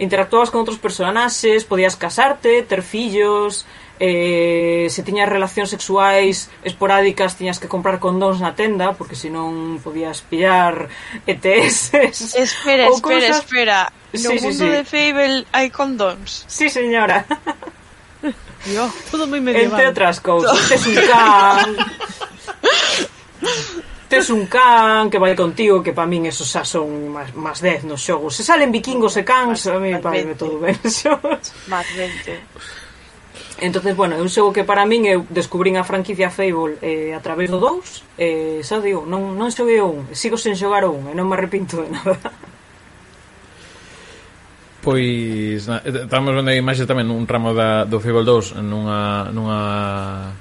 interactuabas 0.00 0.50
con 0.50 0.64
outros 0.66 0.82
personaxes, 0.82 1.62
podías 1.62 1.94
casarte, 1.94 2.66
ter 2.66 2.82
fillos, 2.82 3.62
eh, 4.00 4.86
se 4.90 5.02
tiñas 5.06 5.30
relacións 5.30 5.70
sexuais 5.70 6.50
esporádicas 6.66 7.38
tiñas 7.38 7.62
que 7.62 7.70
comprar 7.70 8.02
condóns 8.02 8.42
na 8.42 8.58
tenda 8.58 8.98
porque 8.98 9.14
senón 9.14 9.78
podías 9.78 10.18
pillar 10.26 10.90
ETS 11.26 11.94
espera, 12.34 12.90
espera, 12.90 12.90
cosas... 12.98 13.38
espera. 13.38 13.92
No 14.14 14.30
sí, 14.30 14.38
mundo 14.42 14.66
sí, 14.66 14.70
sí. 14.70 14.70
de 14.70 14.82
Fable 14.86 15.46
hai 15.54 15.70
condóns? 15.70 16.46
Sí 16.50 16.66
señora. 16.70 17.26
Yo, 18.74 18.88
todo 19.12 19.28
moi 19.28 19.38
medieval. 19.38 19.76
entre 19.76 19.84
outras 19.92 20.18
cousas 20.18 20.56
tes 20.66 20.82
un 20.88 20.96
can. 21.06 21.68
Tes 24.04 24.30
un 24.30 24.46
can 24.46 25.10
que 25.10 25.18
vai 25.18 25.34
contigo 25.34 25.82
que 25.82 25.90
para 25.90 26.06
min 26.06 26.30
esos 26.30 26.46
xa 26.46 26.62
son 26.62 27.10
máis, 27.10 27.34
máis 27.34 27.58
10 27.58 27.88
nos 27.88 27.98
xogos. 27.98 28.36
Se 28.38 28.46
salen 28.46 28.70
vikingos 28.70 29.18
e 29.18 29.24
cans 29.26 29.66
a 29.66 29.76
mí 29.82 29.96
parece 29.98 30.38
todo 30.38 30.62
ben 30.62 30.78
xogos. 30.82 31.50
Máis 31.66 31.88
20 31.92 32.83
entonces 33.64 33.96
bueno, 33.96 34.16
é 34.16 34.20
un 34.20 34.28
xogo 34.28 34.52
que 34.52 34.64
para 34.68 34.84
min 34.84 35.08
eu 35.08 35.24
descubrín 35.32 35.80
a 35.80 35.88
franquicia 35.88 36.28
Fable 36.28 36.76
eh, 36.84 37.16
a 37.16 37.20
través 37.24 37.48
do 37.48 37.58
2 37.58 38.20
eh, 38.20 38.60
xa 38.60 38.78
digo, 38.84 39.08
non, 39.08 39.34
non 39.40 39.48
xoguei 39.48 39.80
o 39.80 39.88
1 39.88 40.12
sigo 40.12 40.36
sen 40.36 40.52
xogar 40.52 40.84
o 40.84 40.92
1 40.92 41.10
e 41.10 41.14
non 41.16 41.24
me 41.24 41.34
arrepinto 41.34 41.80
de 41.80 41.88
nada. 41.88 42.20
Pois 44.84 45.64
na, 45.64 45.80
eh, 45.80 46.04
estamos 46.04 46.36
vendo 46.36 46.52
a 46.52 46.56
imaxe 46.60 46.84
tamén 46.84 47.08
nun 47.08 47.24
ramo 47.24 47.56
da, 47.56 47.88
do 47.88 48.04
Fable 48.04 48.20
2 48.20 48.60
nunha, 48.60 49.32
nunha 49.32 49.60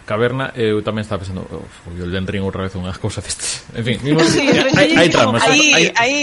caverna 0.03 0.51
e 0.51 0.75
eu 0.75 0.83
tamén 0.83 1.07
estaba 1.07 1.23
pensando 1.23 1.47
oh, 1.47 1.63
foi 1.63 1.95
o 1.95 2.03
Elden 2.03 2.27
Ring 2.27 2.43
outra 2.43 2.67
vez 2.67 2.75
unhas 2.75 2.99
cousas 2.99 3.23
destes 3.23 3.63
en 3.71 3.87
fin, 3.87 3.97
mismo, 4.03 4.19
sí, 4.27 4.43
hai, 4.75 4.99
hai 4.99 5.07
tramas 5.07 5.47
hai, 5.47 5.71
hai, 5.71 5.85
hai 5.95 6.13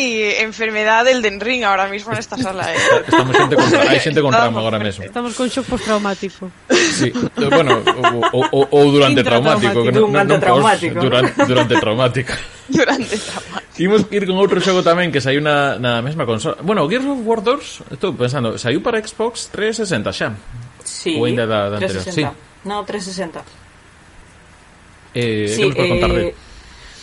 enfermedade 0.44 1.16
Elden 1.16 1.40
Ring 1.40 1.64
ahora 1.64 1.88
mismo 1.88 2.12
nesta 2.12 2.36
sala 2.36 2.68
eh. 2.68 2.76
estamos 3.08 3.32
xente 3.32 3.56
con, 3.56 3.66
hai 3.88 3.98
xente 4.04 4.20
con 4.20 4.32
trama 4.36 4.60
agora 4.60 4.76
mesmo. 4.76 5.00
Estamos 5.00 5.32
con 5.32 5.48
shock 5.48 5.64
postraumático. 5.72 6.52
Sí, 6.68 7.08
eh, 7.08 7.48
bueno, 7.48 7.80
ou, 7.80 8.44
ou, 8.52 8.62
ou 8.68 8.84
durante 8.92 9.24
traumático, 9.24 9.80
que 9.80 9.96
non, 9.96 10.12
non, 10.12 10.28
non, 10.28 10.36
pois, 10.36 10.36
durante 10.36 10.44
traumático. 10.44 10.98
durante, 11.00 11.32
durante 11.48 11.74
traumático. 11.80 12.59
durante 12.76 13.14
esa 13.14 13.40
parte. 13.40 13.82
Imos 13.82 14.06
ir 14.10 14.26
con 14.26 14.36
outro 14.38 14.62
xogo 14.62 14.86
tamén 14.86 15.10
que 15.10 15.18
saiu 15.18 15.42
na, 15.42 15.76
na 15.80 15.98
mesma 16.00 16.24
consola. 16.24 16.60
Bueno, 16.62 16.86
Gears 16.86 17.06
of 17.06 17.20
War 17.26 17.42
2, 17.42 17.96
estou 17.96 18.14
pensando, 18.14 18.54
saiu 18.56 18.78
para 18.84 19.02
Xbox 19.02 19.50
360 19.50 20.12
xa. 20.14 20.28
Sí, 20.84 21.16
Ou 21.18 21.26
ainda 21.26 21.46
da, 21.46 21.72
da 21.72 21.76
anterior. 21.82 22.04
Sí. 22.04 22.24
No, 22.64 22.84
360. 22.84 23.42
Eh, 25.14 25.48
sí, 25.48 25.70
que 25.72 25.74
nos 25.74 25.76
eh, 25.76 25.88
contar 25.88 26.12
de? 26.12 26.34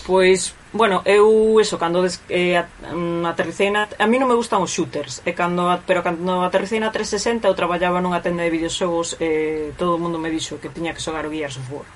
Pois, 0.08 0.56
bueno, 0.72 1.02
eu 1.04 1.60
eso, 1.60 1.76
cando 1.76 2.02
des, 2.02 2.22
eh, 2.30 2.64
mm, 2.80 3.26
aterricei 3.26 3.68
na... 3.68 3.92
A 4.00 4.08
mí 4.08 4.16
non 4.16 4.32
me 4.32 4.40
gustan 4.40 4.64
os 4.64 4.72
shooters, 4.72 5.20
e 5.28 5.36
cando, 5.36 5.68
pero 5.84 6.00
cando 6.00 6.40
aterricei 6.48 6.80
na 6.80 6.96
360 6.96 7.50
eu 7.50 7.56
traballaba 7.60 8.00
nunha 8.00 8.24
tenda 8.24 8.48
de 8.48 8.54
videoxogos 8.54 9.20
eh, 9.20 9.76
todo 9.76 9.98
o 9.98 10.02
mundo 10.02 10.16
me 10.16 10.32
dixo 10.32 10.64
que 10.64 10.72
tiña 10.72 10.96
que 10.96 11.04
xogar 11.04 11.28
o 11.28 11.34
Gears 11.34 11.60
of 11.60 11.68
War. 11.74 11.88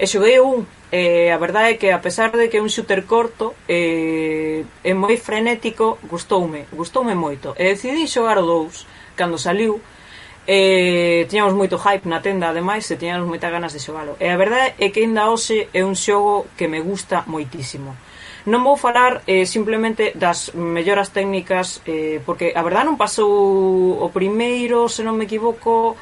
E 0.00 0.08
xoguei 0.08 0.40
un, 0.40 0.64
e 0.88 1.28
a 1.28 1.36
verdade 1.36 1.76
é 1.76 1.78
que 1.80 1.92
a 1.92 2.00
pesar 2.00 2.32
de 2.32 2.48
que 2.48 2.56
é 2.56 2.64
un 2.64 2.72
shooter 2.72 3.04
corto, 3.04 3.52
eh, 3.68 4.64
é 4.80 4.92
moi 4.96 5.20
frenético, 5.20 6.00
gustoume, 6.08 6.64
gustoume 6.72 7.12
moito. 7.12 7.52
E 7.60 7.76
decidí 7.76 8.08
xogar 8.08 8.40
o 8.40 8.48
2 8.48 8.88
cando 9.12 9.36
saliu, 9.36 9.76
e 10.48 11.26
tiñamos 11.28 11.52
moito 11.52 11.76
hype 11.76 12.08
na 12.08 12.24
tenda 12.24 12.48
ademais 12.48 12.88
e 12.88 12.96
tiñamos 12.96 13.28
moitas 13.28 13.52
ganas 13.52 13.76
de 13.76 13.78
xogalo 13.78 14.16
e 14.16 14.26
a 14.26 14.40
verdade 14.40 14.74
é 14.80 14.88
que 14.88 15.04
ainda 15.04 15.28
hoxe 15.28 15.68
é 15.70 15.84
un 15.84 15.94
xogo 15.94 16.48
que 16.56 16.66
me 16.66 16.80
gusta 16.80 17.22
moitísimo 17.28 17.92
non 18.48 18.64
vou 18.64 18.80
falar 18.80 19.20
eh, 19.28 19.44
simplemente 19.44 20.16
das 20.16 20.56
melloras 20.56 21.12
técnicas 21.12 21.84
eh, 21.84 22.24
porque 22.24 22.56
a 22.56 22.62
verdade 22.64 22.88
non 22.88 22.96
pasou 22.96 23.30
o 24.00 24.08
primeiro 24.10 24.88
se 24.88 25.04
non 25.04 25.14
me 25.14 25.28
equivoco 25.28 26.00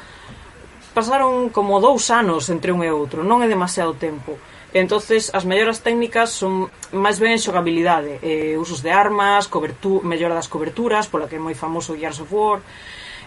pasaron 0.93 1.49
como 1.49 1.79
dous 1.79 2.09
anos 2.09 2.49
entre 2.49 2.71
un 2.71 2.81
e 2.83 2.89
outro, 2.89 3.23
non 3.23 3.41
é 3.43 3.47
demasiado 3.47 3.93
tempo. 3.95 4.37
Entonces, 4.73 5.33
as 5.33 5.45
melloras 5.49 5.81
técnicas 5.81 6.29
son 6.29 6.69
máis 6.93 7.17
ben 7.17 7.41
xogabilidade, 7.41 8.21
eh, 8.21 8.53
usos 8.53 8.85
de 8.85 8.93
armas, 8.93 9.49
cobertu, 9.49 10.01
mellora 10.05 10.37
das 10.37 10.45
coberturas, 10.45 11.09
pola 11.09 11.25
que 11.25 11.37
é 11.37 11.41
moi 11.41 11.57
famoso 11.57 11.97
Gears 11.97 12.21
of 12.21 12.29
War. 12.29 12.61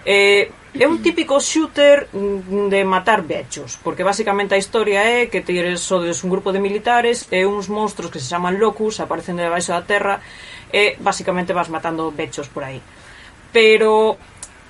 Eh, 0.06 0.50
é 0.74 0.86
un 0.86 1.02
típico 1.02 1.38
shooter 1.38 2.10
mm, 2.14 2.70
de 2.70 2.80
matar 2.86 3.22
bechos, 3.22 3.78
porque 3.82 4.06
basicamente 4.06 4.54
a 4.54 4.62
historia 4.62 5.02
é 5.02 5.26
que 5.26 5.42
tires 5.42 5.82
sodes 5.82 6.22
un 6.22 6.30
grupo 6.30 6.54
de 6.54 6.62
militares 6.62 7.26
e 7.30 7.42
uns 7.42 7.66
monstruos 7.66 8.10
que 8.10 8.22
se 8.22 8.30
chaman 8.30 8.58
locus 8.58 9.02
aparecen 9.02 9.38
debaixo 9.38 9.74
da 9.74 9.82
terra 9.82 10.22
e 10.70 10.94
basicamente 11.02 11.54
vas 11.54 11.70
matando 11.70 12.14
bechos 12.14 12.46
por 12.46 12.62
aí. 12.62 12.78
Pero 13.50 14.16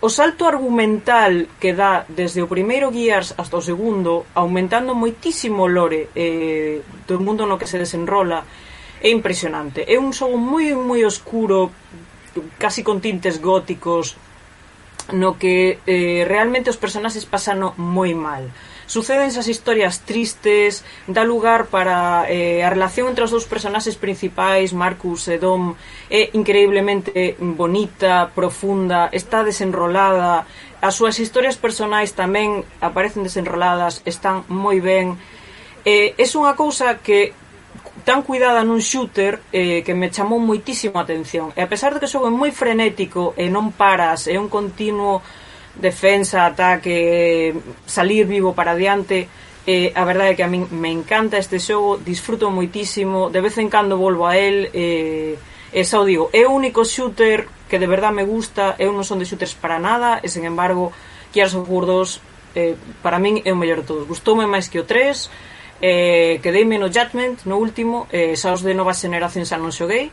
O 0.03 0.11
salto 0.11 0.51
argumental 0.51 1.47
que 1.63 1.79
dá 1.79 2.03
desde 2.11 2.43
o 2.43 2.51
primeiro 2.51 2.91
Gears 2.91 3.39
hasta 3.39 3.55
o 3.55 3.63
segundo, 3.63 4.27
aumentando 4.35 4.99
moitísimo 4.99 5.63
o 5.63 5.71
lore 5.71 6.11
eh, 6.19 6.83
do 7.07 7.23
mundo 7.23 7.47
no 7.47 7.55
que 7.55 7.71
se 7.71 7.79
desenrola, 7.79 8.43
é 8.99 9.15
impresionante. 9.15 9.87
É 9.87 10.03
un 10.03 10.11
xogo 10.11 10.35
moi 10.35 10.75
moi 10.75 11.07
oscuro, 11.07 11.71
casi 12.59 12.83
con 12.83 12.99
tintes 12.99 13.39
góticos, 13.39 14.19
no 15.15 15.39
que 15.39 15.79
eh, 15.87 16.27
realmente 16.27 16.75
os 16.75 16.83
personaxes 16.83 17.23
pasan 17.23 17.63
moi 17.79 18.11
mal. 18.11 18.43
Eh, 18.43 18.72
suceden 18.93 19.33
esas 19.33 19.49
historias 19.49 20.05
tristes, 20.05 20.85
dá 21.09 21.25
lugar 21.25 21.73
para 21.73 22.29
eh, 22.29 22.61
a 22.61 22.69
relación 22.69 23.09
entre 23.09 23.25
os 23.25 23.33
dous 23.33 23.49
personaxes 23.49 23.97
principais, 23.97 24.77
Marcus 24.77 25.33
e 25.33 25.41
Dom, 25.41 25.73
é 26.13 26.29
increíblemente 26.37 27.41
bonita, 27.41 28.29
profunda, 28.37 29.09
está 29.17 29.41
desenrolada, 29.41 30.45
as 30.85 30.93
súas 30.93 31.17
historias 31.17 31.57
personais 31.57 32.13
tamén 32.13 32.69
aparecen 32.85 33.25
desenroladas, 33.25 34.05
están 34.05 34.45
moi 34.53 34.85
ben. 34.85 35.17
Eh, 35.89 36.13
é 36.13 36.27
unha 36.37 36.53
cousa 36.53 37.01
que 37.01 37.33
tan 38.05 38.21
cuidada 38.21 38.61
nun 38.61 38.85
shooter 38.85 39.41
eh, 39.57 39.81
que 39.81 39.97
me 39.97 40.13
chamou 40.13 40.37
moitísimo 40.37 41.01
a 41.01 41.07
atención. 41.09 41.49
E 41.57 41.65
a 41.65 41.71
pesar 41.71 41.97
de 41.97 42.01
que 42.05 42.13
xogo 42.13 42.29
moi 42.29 42.53
frenético 42.53 43.33
e 43.41 43.49
non 43.49 43.73
paras, 43.73 44.29
é 44.29 44.37
un 44.37 44.53
continuo 44.53 45.25
defensa, 45.77 46.47
ataque, 46.47 47.55
salir 47.87 48.27
vivo 48.27 48.55
para 48.55 48.73
adiante. 48.73 49.29
Eh, 49.67 49.93
a 49.95 50.03
verdade 50.05 50.35
é 50.35 50.37
que 50.37 50.43
a 50.43 50.51
min 50.51 50.67
me 50.75 50.91
encanta 50.91 51.39
este 51.39 51.63
xogo, 51.63 51.97
disfruto 52.03 52.51
moitísimo, 52.51 53.31
de 53.31 53.41
vez 53.41 53.55
en 53.63 53.71
cando 53.71 53.95
volvo 53.95 54.27
a 54.27 54.35
él, 54.35 54.69
eh, 54.75 55.39
e 55.71 55.81
xa 55.87 56.03
o 56.03 56.05
digo, 56.05 56.29
é 56.35 56.43
o 56.45 56.51
único 56.51 56.83
shooter 56.83 57.47
que 57.71 57.79
de 57.79 57.87
verdad 57.87 58.11
me 58.11 58.27
gusta, 58.27 58.75
eu 58.83 58.91
non 58.91 59.07
son 59.07 59.23
de 59.23 59.25
shooters 59.25 59.55
para 59.55 59.79
nada, 59.79 60.19
e 60.19 60.27
sen 60.27 60.45
embargo, 60.45 60.91
Gears 61.31 61.55
of 61.55 61.71
War 61.71 61.87
2, 61.87 62.21
eh, 62.59 62.75
para 63.01 63.23
min 63.23 63.41
é 63.47 63.55
o 63.55 63.57
mellor 63.57 63.81
de 63.81 63.89
todos. 63.89 64.05
Gustoume 64.11 64.51
máis 64.51 64.67
que 64.67 64.83
o 64.83 64.85
3, 64.85 65.31
eh, 65.81 66.43
quedei 66.43 66.67
no 66.67 66.91
Judgment, 66.91 67.47
no 67.47 67.57
último, 67.57 68.11
eh, 68.11 68.35
xa 68.37 68.53
os 68.53 68.67
de 68.67 68.75
nova 68.75 68.93
xeneración 68.93 69.47
xa 69.47 69.57
non 69.57 69.71
xoguei, 69.71 70.11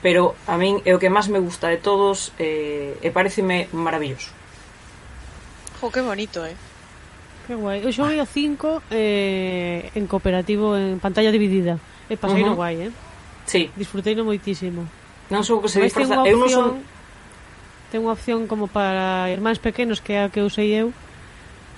pero 0.00 0.38
a 0.46 0.54
min 0.56 0.80
é 0.86 0.94
o 0.94 1.00
que 1.02 1.12
máis 1.12 1.26
me 1.26 1.42
gusta 1.42 1.68
de 1.68 1.78
todos, 1.78 2.32
eh, 2.38 2.96
e 3.02 3.08
pareceme 3.10 3.66
maravilloso. 3.74 4.41
Jo, 5.82 5.90
que 5.90 6.00
bonito, 6.00 6.46
eh. 6.46 6.54
Que 7.46 7.58
guai. 7.58 7.82
Eu 7.82 7.90
xoguei 7.90 8.22
o 8.22 8.26
5 8.26 8.86
eh, 8.94 9.90
en 9.98 10.06
cooperativo, 10.06 10.78
en 10.78 11.02
pantalla 11.02 11.34
dividida. 11.34 11.82
E 12.06 12.14
pasei 12.14 12.46
no 12.46 12.46
uh 12.46 12.50
-huh. 12.54 12.60
guai, 12.62 12.74
eh? 12.86 12.92
Sí. 13.50 13.66
Disfrutei 13.74 14.14
no 14.14 14.22
moitísimo. 14.22 14.86
Non 15.26 15.42
sou 15.42 15.58
que 15.58 15.66
se 15.66 15.82
disfraza. 15.82 16.22
Eu 16.22 16.38
non 16.38 16.46
son... 16.46 16.86
Ten 17.90 18.06
unha 18.06 18.14
opción 18.14 18.46
como 18.46 18.70
para 18.70 19.26
irmáns 19.34 19.58
pequenos 19.58 19.98
que 19.98 20.14
é 20.14 20.22
a 20.22 20.30
que 20.30 20.38
usei 20.38 20.70
eu 20.70 20.94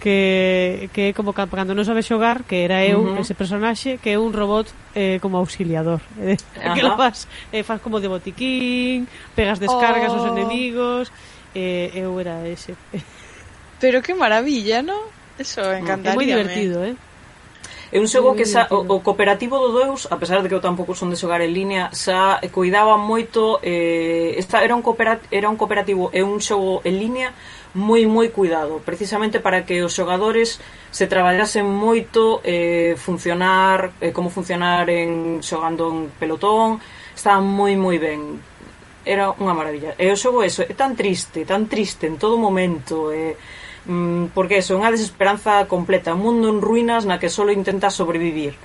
que, 0.05 0.91
que 0.93 1.09
é 1.09 1.13
como 1.17 1.33
cando 1.33 1.73
non 1.73 1.89
sabes 1.89 2.05
xogar 2.05 2.45
que 2.45 2.61
era 2.61 2.85
eu, 2.85 3.01
uh 3.01 3.17
-huh. 3.17 3.25
ese 3.25 3.33
personaxe 3.33 3.97
que 3.97 4.13
é 4.13 4.21
un 4.21 4.37
robot 4.37 4.69
eh, 4.93 5.17
como 5.25 5.41
auxiliador 5.41 6.05
eh, 6.21 6.37
que 6.77 6.85
lo 6.85 7.01
vas, 7.01 7.25
eh, 7.57 7.65
faz 7.65 7.81
como 7.81 8.05
de 8.05 8.13
botiquín 8.13 9.09
pegas 9.33 9.59
descargas 9.59 10.13
oh. 10.13 10.21
aos 10.21 10.29
enemigos 10.29 11.09
eh, 11.57 11.89
eu 11.97 12.21
era 12.21 12.45
ese 12.45 12.77
Pero 13.85 14.01
que 14.01 14.15
maravilla, 14.15 14.81
¿no? 14.81 14.97
Eso 15.37 15.61
encantaría. 15.61 16.13
É 16.13 16.17
moi 16.17 16.25
divertido, 16.25 16.81
eh? 16.89 16.97
É 17.93 18.01
un 18.01 18.09
xogo 18.09 18.33
que 18.33 18.49
xa, 18.49 18.65
o, 18.73 18.81
o 18.81 19.05
cooperativo 19.05 19.61
do 19.61 19.77
Deus, 19.77 20.09
a 20.09 20.17
pesar 20.17 20.41
de 20.41 20.49
que 20.49 20.57
eu 20.57 20.65
tampouco 20.65 20.97
son 20.97 21.13
de 21.13 21.21
xogar 21.21 21.45
en 21.45 21.53
línea, 21.53 21.93
xa 21.93 22.41
cuidaba 22.49 22.97
moito 22.97 23.61
eh, 23.61 24.41
esta 24.41 24.65
era 24.65 24.73
un 24.73 24.81
cooperativo, 24.81 25.29
era 25.29 25.53
un 25.53 25.61
cooperativo 25.61 26.09
e 26.17 26.25
un 26.25 26.41
xogo 26.41 26.81
en 26.81 26.97
línea 26.97 27.29
moi 27.77 28.09
moi 28.09 28.33
cuidado, 28.33 28.81
precisamente 28.81 29.37
para 29.37 29.69
que 29.69 29.85
os 29.85 29.93
xogadores 29.93 30.65
se 30.89 31.05
traballasen 31.05 31.69
moito 31.69 32.41
eh, 32.41 32.97
funcionar, 32.97 33.93
eh, 34.01 34.17
como 34.17 34.33
funcionar 34.33 34.89
en 34.89 35.45
xogando 35.45 35.93
en 35.93 36.09
pelotón, 36.17 36.81
está 37.13 37.37
moi 37.37 37.77
moi 37.77 38.01
ben. 38.01 38.41
Era 39.05 39.37
unha 39.37 39.53
maravilla. 39.53 39.93
E 40.01 40.09
o 40.09 40.17
xogo 40.17 40.41
eso, 40.41 40.65
é 40.65 40.73
tan 40.73 40.97
triste, 40.97 41.45
tan 41.45 41.69
triste 41.69 42.09
en 42.09 42.17
todo 42.17 42.41
momento, 42.41 43.13
eh, 43.13 43.37
Mm, 43.87 44.33
porque 44.33 44.65
eso, 44.65 44.73
unha 44.81 44.89
desesperanza 44.89 45.69
completa, 45.69 46.17
un 46.17 46.25
mundo 46.25 46.49
en 46.49 46.65
ruínas 46.65 47.05
na 47.05 47.21
que 47.21 47.29
só 47.29 47.45
intenta 47.53 47.93
sobrevivir. 47.93 48.57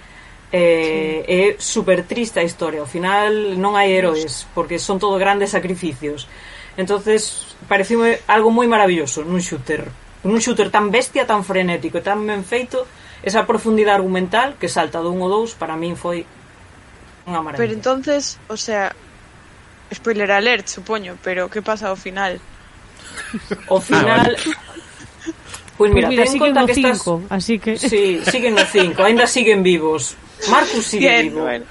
Eh, 0.49 1.21
sí. 1.27 1.29
É 1.29 1.43
super 1.59 2.07
triste 2.07 2.39
a 2.39 2.47
historia, 2.47 2.81
ao 2.81 2.89
final 2.89 3.59
non 3.59 3.75
hai 3.75 3.91
heróis, 3.91 4.47
porque 4.55 4.79
son 4.79 4.97
todo 4.97 5.19
grandes 5.19 5.51
sacrificios. 5.51 6.25
Entonces, 6.79 7.53
pareceu 7.67 7.99
algo 8.31 8.49
moi 8.49 8.65
maravilloso 8.65 9.21
nun 9.27 9.43
shooter. 9.43 9.91
Nun 10.23 10.39
shooter 10.39 10.71
tan 10.71 10.87
bestia, 10.87 11.27
tan 11.27 11.43
frenético 11.43 11.99
e 11.99 12.03
tan 12.03 12.23
ben 12.23 12.47
feito, 12.47 12.87
esa 13.19 13.43
profundidade 13.43 13.99
argumental 13.99 14.55
que 14.55 14.71
salta 14.71 15.03
dun 15.03 15.19
ou 15.19 15.27
dous, 15.27 15.51
para 15.51 15.75
min 15.75 15.99
foi 15.99 16.23
unha 17.27 17.43
maravilla. 17.43 17.59
Pero 17.59 17.75
entonces, 17.75 18.39
o 18.47 18.55
sea, 18.55 18.95
spoiler 19.91 20.31
alert, 20.31 20.71
supoño, 20.71 21.19
pero 21.19 21.51
que 21.51 21.59
pasa 21.61 21.91
ao 21.91 21.99
final? 21.99 22.39
O 23.67 23.83
final, 23.83 24.33
ah, 24.33 24.33
vale. 24.33 24.78
Pois 25.79 25.95
mira, 25.95 26.11
pues 26.11 26.19
mira 26.19 26.23
ten 26.27 26.33
siguen 26.35 26.51
conta 26.51 26.59
no 26.59 26.67
que 26.67 26.75
cinco, 26.75 27.21
estás... 27.23 27.39
así 27.39 27.55
que... 27.55 27.79
Sí, 27.79 28.19
siguen 28.27 28.53
no 28.59 28.65
cinco, 28.67 28.99
ainda 28.99 29.23
siguen 29.23 29.63
vivos. 29.63 30.19
Marcus 30.51 30.83
sigue 30.91 31.07
Bien, 31.07 31.31
vivo. 31.31 31.47
Bueno. 31.47 31.63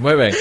Moi 0.00 0.16
ben. 0.16 0.32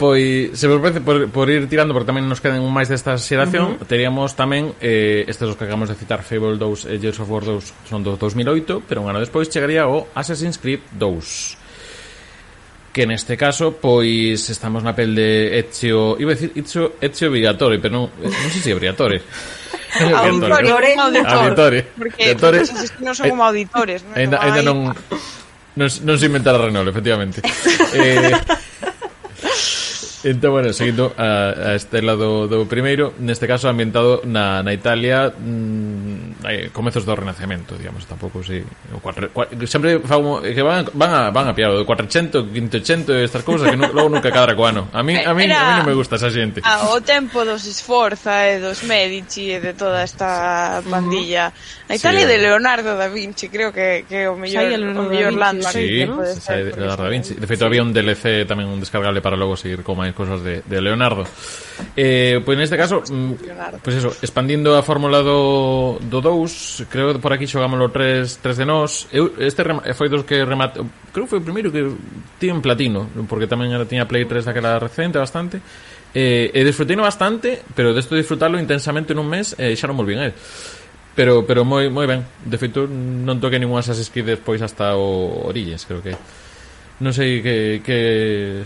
Pois, 0.00 0.56
se 0.56 0.64
vos 0.64 0.80
parece, 0.80 1.04
por, 1.04 1.28
por 1.28 1.50
ir 1.52 1.68
tirando, 1.68 1.92
porque 1.92 2.08
tamén 2.08 2.24
nos 2.24 2.40
quedan 2.40 2.64
un 2.64 2.72
máis 2.72 2.88
desta 2.88 3.20
xeración, 3.20 3.76
uh 3.76 3.84
-huh. 3.84 3.84
teríamos 3.84 4.32
tamén, 4.32 4.72
eh, 4.80 5.28
estes 5.28 5.44
os 5.44 5.60
que 5.60 5.68
acabamos 5.68 5.92
de 5.92 5.96
citar, 6.00 6.24
Fable 6.24 6.56
2 6.56 6.88
e 6.88 6.96
eh, 6.96 7.00
Gears 7.04 7.20
of 7.20 7.28
War 7.28 7.44
2, 7.44 7.60
son 7.84 8.00
do 8.00 8.16
2008, 8.16 8.88
pero 8.88 9.04
un 9.04 9.12
ano 9.12 9.20
despois 9.20 9.52
chegaría 9.52 9.84
o 9.84 10.08
Assassin's 10.16 10.56
Creed 10.56 10.80
2 10.96 11.59
que 13.00 13.06
neste 13.06 13.40
caso 13.40 13.80
pois 13.80 14.44
estamos 14.52 14.84
na 14.84 14.92
pel 14.92 15.16
de 15.16 15.56
Ezio, 15.56 16.20
iba 16.20 16.32
a 16.32 16.36
decir 16.36 16.52
Ezio, 16.52 17.00
Ezio 17.00 17.32
Vigatore, 17.32 17.80
pero 17.80 17.96
non, 17.96 18.12
eh, 18.20 18.28
non 18.28 18.48
sei 18.52 18.60
se 18.60 18.68
é 18.68 18.76
Briatore. 18.76 19.24
Auditore, 19.90 20.94
auditore, 21.00 21.80
porque 21.96 22.28
auditore. 22.28 22.60
non 23.00 23.16
son 23.16 23.32
como 23.32 23.42
auditores, 23.48 24.04
non? 24.04 24.20
Ainda, 24.20 24.36
ainda 24.36 24.60
non, 24.60 24.92
non, 25.80 25.88
non 25.88 26.16
se 26.20 26.28
inventara 26.28 26.60
Renault, 26.60 26.92
efectivamente. 26.92 27.40
eh, 27.96 28.36
Entón, 30.20 30.52
bueno, 30.52 30.68
seguindo 30.76 31.16
a, 31.16 31.72
a 31.72 31.74
este 31.74 32.04
lado 32.04 32.44
do 32.44 32.68
primeiro 32.68 33.16
Neste 33.16 33.48
caso 33.48 33.72
ambientado 33.72 34.20
na, 34.28 34.60
na 34.60 34.76
Italia 34.76 35.32
mm, 35.32 36.09
eh, 36.48 36.70
comezos 36.72 37.04
do 37.04 37.14
Renacemento, 37.16 37.76
digamos, 37.76 38.06
tampouco 38.06 38.42
sei, 38.42 38.64
o 38.92 38.98
cuatro, 39.02 39.28
cua, 39.30 39.48
sempre 39.66 40.00
fago 40.00 40.40
que 40.40 40.62
van 40.62 40.86
van 40.94 41.12
a, 41.12 41.22
van 41.30 41.48
a 41.48 41.54
piar 41.54 41.70
o 41.70 41.84
400, 41.84 42.48
500 42.48 43.24
estas 43.24 43.42
cousas 43.42 43.68
que 43.70 43.76
logo 43.76 44.08
nunca 44.08 44.30
cadra 44.30 44.56
co 44.56 44.64
ano. 44.64 44.88
A 44.92 45.02
mí 45.02 45.16
a 45.18 45.34
mí 45.34 45.44
Era... 45.44 45.60
a 45.60 45.64
mí 45.64 45.72
non 45.82 45.86
me 45.90 45.96
gusta 45.96 46.16
esa 46.16 46.30
xente. 46.30 46.62
Ah, 46.64 46.92
o 46.92 47.00
tempo 47.00 47.44
dos 47.44 47.66
Sforza 47.66 48.48
e 48.48 48.60
dos 48.60 48.84
Medici 48.84 49.52
e 49.52 49.58
de 49.60 49.74
toda 49.74 50.04
esta 50.04 50.80
pandilla. 50.86 51.52
A 51.90 51.94
Italia 51.94 52.24
sí, 52.24 52.30
de 52.30 52.38
Leonardo 52.38 52.96
da 52.96 53.08
Vinci, 53.08 53.50
creo 53.50 53.72
que 53.74 54.06
que 54.06 54.30
o 54.30 54.38
mellor 54.38 54.70
o 54.70 55.04
mellor 55.10 55.34
landmark 55.34 55.74
sí, 55.74 56.04
que 56.04 56.06
pode 56.06 56.34
ser. 56.38 56.70
De, 56.70 56.78
Leonardo 56.78 57.04
da 57.04 57.10
Vinci. 57.10 57.34
De 57.34 57.46
feito 57.46 57.64
sí. 57.64 57.68
había 57.68 57.82
un 57.82 57.90
DLC 57.92 58.46
tamén 58.46 58.70
un 58.70 58.78
descargable 58.78 59.20
para 59.20 59.34
logo 59.34 59.58
seguir 59.58 59.82
con 59.82 59.98
máis 59.98 60.14
cosas 60.14 60.40
de 60.40 60.62
de 60.62 60.78
Leonardo. 60.78 61.26
Eh, 61.96 62.40
pois 62.44 62.54
pues 62.54 62.56
neste 62.58 62.76
caso, 62.76 63.02
pois 63.02 63.80
pues 63.82 63.94
eso, 63.96 64.10
expandindo 64.22 64.76
a 64.76 64.82
fórmula 64.82 65.24
do 65.24 65.98
do 65.98 66.18
2, 66.30 66.86
creo 66.86 67.12
que 67.12 67.18
por 67.18 67.34
aquí 67.34 67.50
xogámoslo 67.50 67.90
3, 67.90 68.38
3 68.38 68.62
de 68.62 68.66
nós. 68.66 69.10
Eu 69.10 69.34
este 69.42 69.66
eh, 69.66 69.94
foi 69.98 70.06
dos 70.06 70.22
que 70.22 70.46
remate, 70.46 70.78
creo 71.10 71.26
que 71.26 71.32
foi 71.34 71.40
o 71.42 71.46
primeiro 71.46 71.74
que 71.74 71.90
tiven 72.38 72.62
platino, 72.62 73.10
porque 73.26 73.50
tamén 73.50 73.74
tiña 73.90 74.06
Play 74.06 74.30
3 74.30 74.46
daquela 74.46 74.78
recente 74.78 75.18
bastante. 75.18 75.58
Eh, 76.14 76.54
e 76.54 76.60
disfrutei 76.62 76.94
bastante, 76.94 77.62
pero 77.74 77.90
desto 77.90 78.14
disfrutarlo 78.14 78.58
intensamente 78.62 79.14
nun 79.14 79.26
mes, 79.26 79.58
eh, 79.58 79.74
xa 79.74 79.90
non 79.90 79.98
moi 79.98 80.06
bien, 80.06 80.22
eh. 80.22 80.34
Pero 81.18 81.42
pero 81.42 81.66
moi 81.66 81.90
moi 81.90 82.06
ben. 82.06 82.22
De 82.46 82.54
feito 82.54 82.86
non 82.86 83.42
toque 83.42 83.58
ningún 83.58 83.82
Assassin's 83.82 84.14
Creed 84.14 84.38
despois 84.38 84.62
hasta 84.62 84.94
o 84.94 85.50
Origins, 85.50 85.82
creo 85.86 85.98
que. 85.98 86.14
Non 87.02 87.10
sei 87.10 87.42
que 87.42 87.82
que 87.82 87.98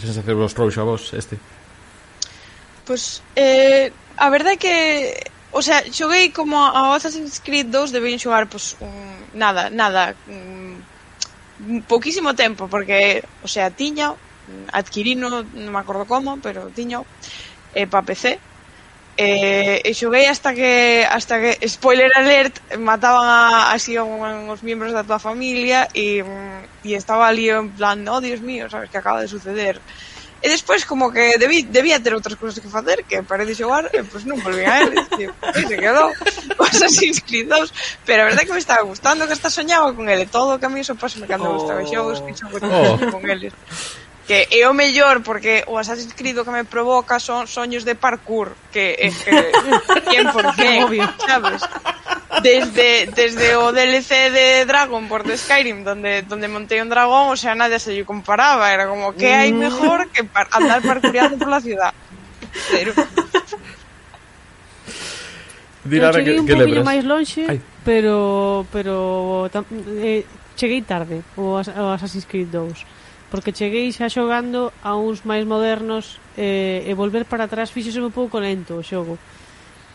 sensación 0.00 0.36
vos 0.36 0.52
trouxo 0.52 0.84
a 0.84 0.88
vos 0.88 1.16
este. 1.16 1.40
Pois 2.84 3.24
pues, 3.24 3.40
eh 3.40 3.88
a 4.16 4.30
verdade 4.30 4.54
é 4.54 4.62
que 4.62 4.76
O 5.54 5.62
sea, 5.62 5.86
xoguei 5.98 6.34
como 6.34 6.58
a 6.58 6.98
Assassin's 6.98 7.38
Creed 7.38 7.70
2 7.70 7.94
debín 7.94 8.18
xogar, 8.18 8.50
pois, 8.50 8.74
pues, 8.74 8.82
un, 8.82 8.94
nada, 9.38 9.70
nada, 9.70 10.02
un, 10.26 10.82
poquísimo 11.86 12.34
tempo, 12.34 12.66
porque, 12.66 13.22
o 13.46 13.48
sea, 13.48 13.70
tiña, 13.70 14.18
adquirino, 14.74 15.30
non 15.30 15.70
me 15.70 15.78
acordo 15.78 16.10
como, 16.10 16.42
pero 16.42 16.74
tiña, 16.74 16.98
eh, 17.78 17.86
pa 17.86 18.02
PC, 18.02 18.42
eh, 19.16 19.78
e 19.78 19.90
xoguei 19.94 20.26
hasta 20.26 20.50
que, 20.58 21.06
hasta 21.06 21.38
que, 21.38 21.54
spoiler 21.70 22.10
alert, 22.18 22.58
mataban 22.82 23.30
a, 23.30 23.70
así 23.70 23.94
a 23.94 24.02
os 24.02 24.60
membros 24.66 24.90
da 24.90 25.06
tua 25.06 25.22
familia 25.22 25.86
e, 25.94 26.26
mm, 26.26 26.82
e 26.82 26.98
estaba 26.98 27.30
ali 27.30 27.46
en 27.46 27.70
plan, 27.78 28.02
oh, 28.10 28.18
Dios 28.18 28.42
mío, 28.42 28.66
sabes 28.66 28.90
que 28.90 28.98
acaba 28.98 29.22
de 29.22 29.30
suceder. 29.30 29.78
E 30.44 30.48
despois 30.52 30.84
como 30.84 31.08
que 31.08 31.38
debí, 31.40 31.64
debía 31.64 31.96
ter 32.04 32.12
outras 32.12 32.36
cousas 32.36 32.60
que 32.60 32.68
facer 32.68 33.00
que 33.08 33.24
parei 33.24 33.48
de 33.48 33.56
xogar 33.56 33.88
e 33.96 34.04
pois 34.04 34.28
non 34.28 34.36
volví 34.44 34.60
a 34.60 34.84
eles 34.84 35.08
e 35.16 35.32
pois, 35.32 35.64
se 35.64 35.76
quedou 35.80 36.12
os 36.60 36.68
Assassin's 36.68 37.24
2 37.24 37.48
pero 38.04 38.20
a 38.20 38.28
verdade 38.28 38.44
é 38.44 38.46
que 38.46 38.52
me 38.52 38.60
estaba 38.60 38.84
gustando 38.84 39.24
que 39.24 39.32
hasta 39.32 39.48
soñaba 39.48 39.96
con 39.96 40.04
ele 40.04 40.28
todo 40.28 40.52
o 40.52 40.60
camino 40.60 40.84
só 40.84 40.92
pasame 41.00 41.24
cando 41.24 41.48
oh. 41.48 41.56
gustaba 41.56 41.80
xogos 41.88 42.20
que 42.20 42.36
xogo 42.36 42.60
oh. 42.60 43.00
con 43.08 43.24
eles 43.24 43.56
que 44.26 44.48
é 44.48 44.64
o 44.64 44.72
mellor 44.72 45.20
porque 45.20 45.64
o 45.68 45.76
Assassin's 45.76 46.16
Creed 46.16 46.40
o 46.40 46.44
que 46.44 46.54
me 46.54 46.64
provoca 46.64 47.20
son 47.20 47.44
soños 47.44 47.84
de 47.84 47.92
parkour 47.92 48.56
que 48.72 48.96
é 48.96 49.08
que 49.12 49.32
100% 49.52 50.84
obvio, 50.84 51.04
sabes? 51.20 51.60
Desde, 52.40 53.06
desde 53.12 53.56
o 53.56 53.70
DLC 53.70 54.32
de 54.32 54.64
Dragon 54.64 55.04
por 55.06 55.28
de 55.28 55.36
Skyrim 55.36 55.84
donde, 55.84 56.24
donde 56.24 56.48
montei 56.48 56.80
un 56.80 56.88
dragón, 56.88 57.28
o 57.30 57.36
sea, 57.36 57.54
nadie 57.54 57.76
se 57.76 57.92
lle 57.92 58.08
comparaba 58.08 58.72
era 58.72 58.88
como, 58.88 59.12
que 59.12 59.28
hai 59.28 59.52
mm. 59.52 59.60
mejor 59.60 60.08
que 60.08 60.24
par 60.24 60.48
andar 60.56 60.80
parkourando 60.80 61.36
pola 61.36 61.60
ciudad? 61.60 61.92
Pero 62.72 62.96
Dirá 65.84 66.08
que, 66.16 66.40
que 66.48 66.56
le 66.56 66.80
máis 66.80 67.04
lonxe, 67.04 67.44
Ay. 67.44 67.60
pero 67.84 68.64
pero 68.72 69.52
tam, 69.52 69.68
eh, 70.00 70.24
cheguei 70.56 70.80
tarde 70.80 71.20
o, 71.36 71.60
o 71.60 71.84
Assassin's 71.92 72.24
Creed 72.24 72.48
2 72.48 73.03
porque 73.34 73.50
cheguei 73.50 73.90
xa 73.90 74.06
xogando 74.06 74.70
a 74.86 74.94
uns 74.94 75.26
máis 75.26 75.42
modernos 75.42 76.22
eh, 76.38 76.86
e 76.86 76.94
volver 76.94 77.26
para 77.26 77.50
atrás 77.50 77.74
fixese 77.74 77.98
un 77.98 78.14
pouco 78.14 78.38
lento 78.38 78.78
o 78.78 78.86
xogo. 78.86 79.18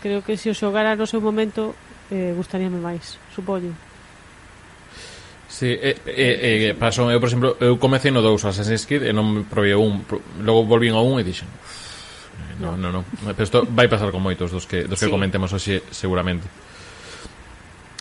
Creo 0.03 0.19
que 0.19 0.35
se 0.35 0.51
o 0.51 0.55
xogara 0.55 0.99
no 0.99 1.07
seu 1.07 1.23
momento 1.23 1.71
eh, 2.11 2.35
gustaríame 2.35 2.83
máis, 2.83 3.15
supoño. 3.31 3.71
Sí, 5.47 5.71
eh, 5.71 5.95
eh, 6.03 6.67
eh, 6.67 6.75
pasou, 6.75 7.07
eu, 7.07 7.19
por 7.23 7.31
exemplo, 7.31 7.55
eu 7.63 7.79
comecei 7.79 8.11
no 8.11 8.19
2 8.19 8.43
Assassin's 8.43 8.83
Creed 8.83 9.07
e 9.07 9.15
non 9.15 9.47
probei 9.47 9.71
o 9.71 9.87
1, 9.87 10.43
logo 10.43 10.67
volvín 10.67 10.91
ao 10.91 11.07
1 11.07 11.23
e 11.23 11.23
dixen, 11.23 11.47
no, 12.59 12.75
no, 12.75 12.91
no. 12.91 13.07
Pero 13.23 13.47
isto 13.47 13.63
vai 13.71 13.87
pasar 13.87 14.11
con 14.11 14.19
moitos 14.19 14.51
dos 14.51 14.67
que 14.67 14.83
dos 14.83 14.99
que 14.99 15.07
sí. 15.07 15.15
comentemos 15.15 15.55
hoxe 15.55 15.79
seguramente. 15.95 16.43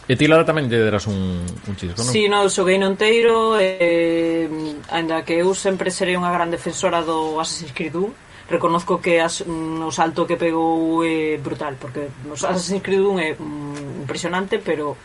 E 0.08 0.16
ti, 0.16 0.24
Lara, 0.24 0.48
tamén 0.48 0.72
lle 0.72 0.80
deras 0.80 1.04
un, 1.04 1.44
un 1.44 1.74
chisco, 1.76 2.00
non? 2.00 2.08
Si, 2.08 2.24
sí, 2.24 2.32
non, 2.32 2.48
xoguei 2.48 2.80
no 2.80 2.88
inteiro 2.88 3.60
eh, 3.60 4.48
ainda 4.88 5.20
que 5.20 5.36
eu 5.36 5.52
sempre 5.52 5.92
serei 5.92 6.16
unha 6.16 6.32
gran 6.32 6.48
defensora 6.48 7.04
do 7.04 7.36
Assassin's 7.36 7.76
Creed 7.76 7.92
1, 7.92 8.48
reconozco 8.48 9.04
que 9.04 9.20
as, 9.20 9.44
mm, 9.44 9.84
o 9.84 9.92
salto 9.92 10.24
que 10.24 10.40
pegou 10.40 11.04
é 11.04 11.36
brutal, 11.36 11.76
porque 11.76 12.08
o 12.24 12.32
Assassin's 12.32 12.80
Creed 12.80 13.04
1 13.04 13.20
é 13.20 13.30
mm, 13.36 14.08
impresionante, 14.08 14.56
pero 14.64 14.96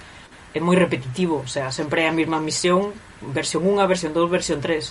é 0.56 0.64
moi 0.64 0.80
repetitivo, 0.80 1.43
o 1.43 1.49
sea, 1.51 1.68
sempre 1.68 2.08
é 2.08 2.08
a 2.08 2.16
mesma 2.16 2.39
misión, 2.39 2.95
versión 3.20 3.68
1, 3.68 3.84
versión 3.84 4.16
2, 4.16 4.32
versión 4.32 4.64
3. 4.64 4.88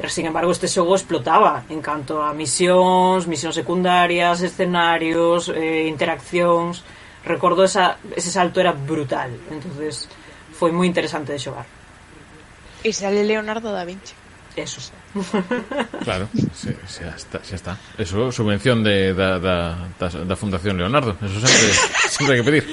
Mm. 0.00 0.08
Sin 0.08 0.24
embargo, 0.24 0.56
este 0.56 0.72
xogo 0.72 0.96
explotaba 0.96 1.68
en 1.68 1.84
canto 1.84 2.24
a 2.24 2.32
misións, 2.32 3.28
misións 3.28 3.60
secundarias, 3.60 4.40
escenarios, 4.40 5.52
eh, 5.52 5.84
interaccións 5.84 6.80
recordo 7.24 7.64
esa, 7.64 7.98
ese 8.16 8.30
salto 8.30 8.60
era 8.60 8.72
brutal 8.72 9.30
entonces 9.50 10.08
foi 10.52 10.72
moi 10.72 10.86
interesante 10.86 11.32
de 11.32 11.40
xogar 11.40 11.66
e 12.84 12.90
sale 12.92 13.24
Leonardo 13.24 13.72
da 13.72 13.84
Vinci 13.84 14.16
eso 14.56 14.80
sí. 14.84 14.92
claro, 16.04 16.28
se, 16.54 16.76
se 16.86 17.06
está, 17.06 17.38
xa 17.42 17.54
está. 17.56 17.78
Eso, 17.98 18.30
subvención 18.30 18.82
de, 18.82 19.14
da, 19.14 19.38
da, 19.38 19.78
da 19.98 20.36
Fundación 20.36 20.78
Leonardo. 20.78 21.16
Eso 21.22 21.38
sempre, 21.38 21.70
sempre 22.10 22.32
hai 22.34 22.40
que 22.42 22.46
pedir. 22.46 22.64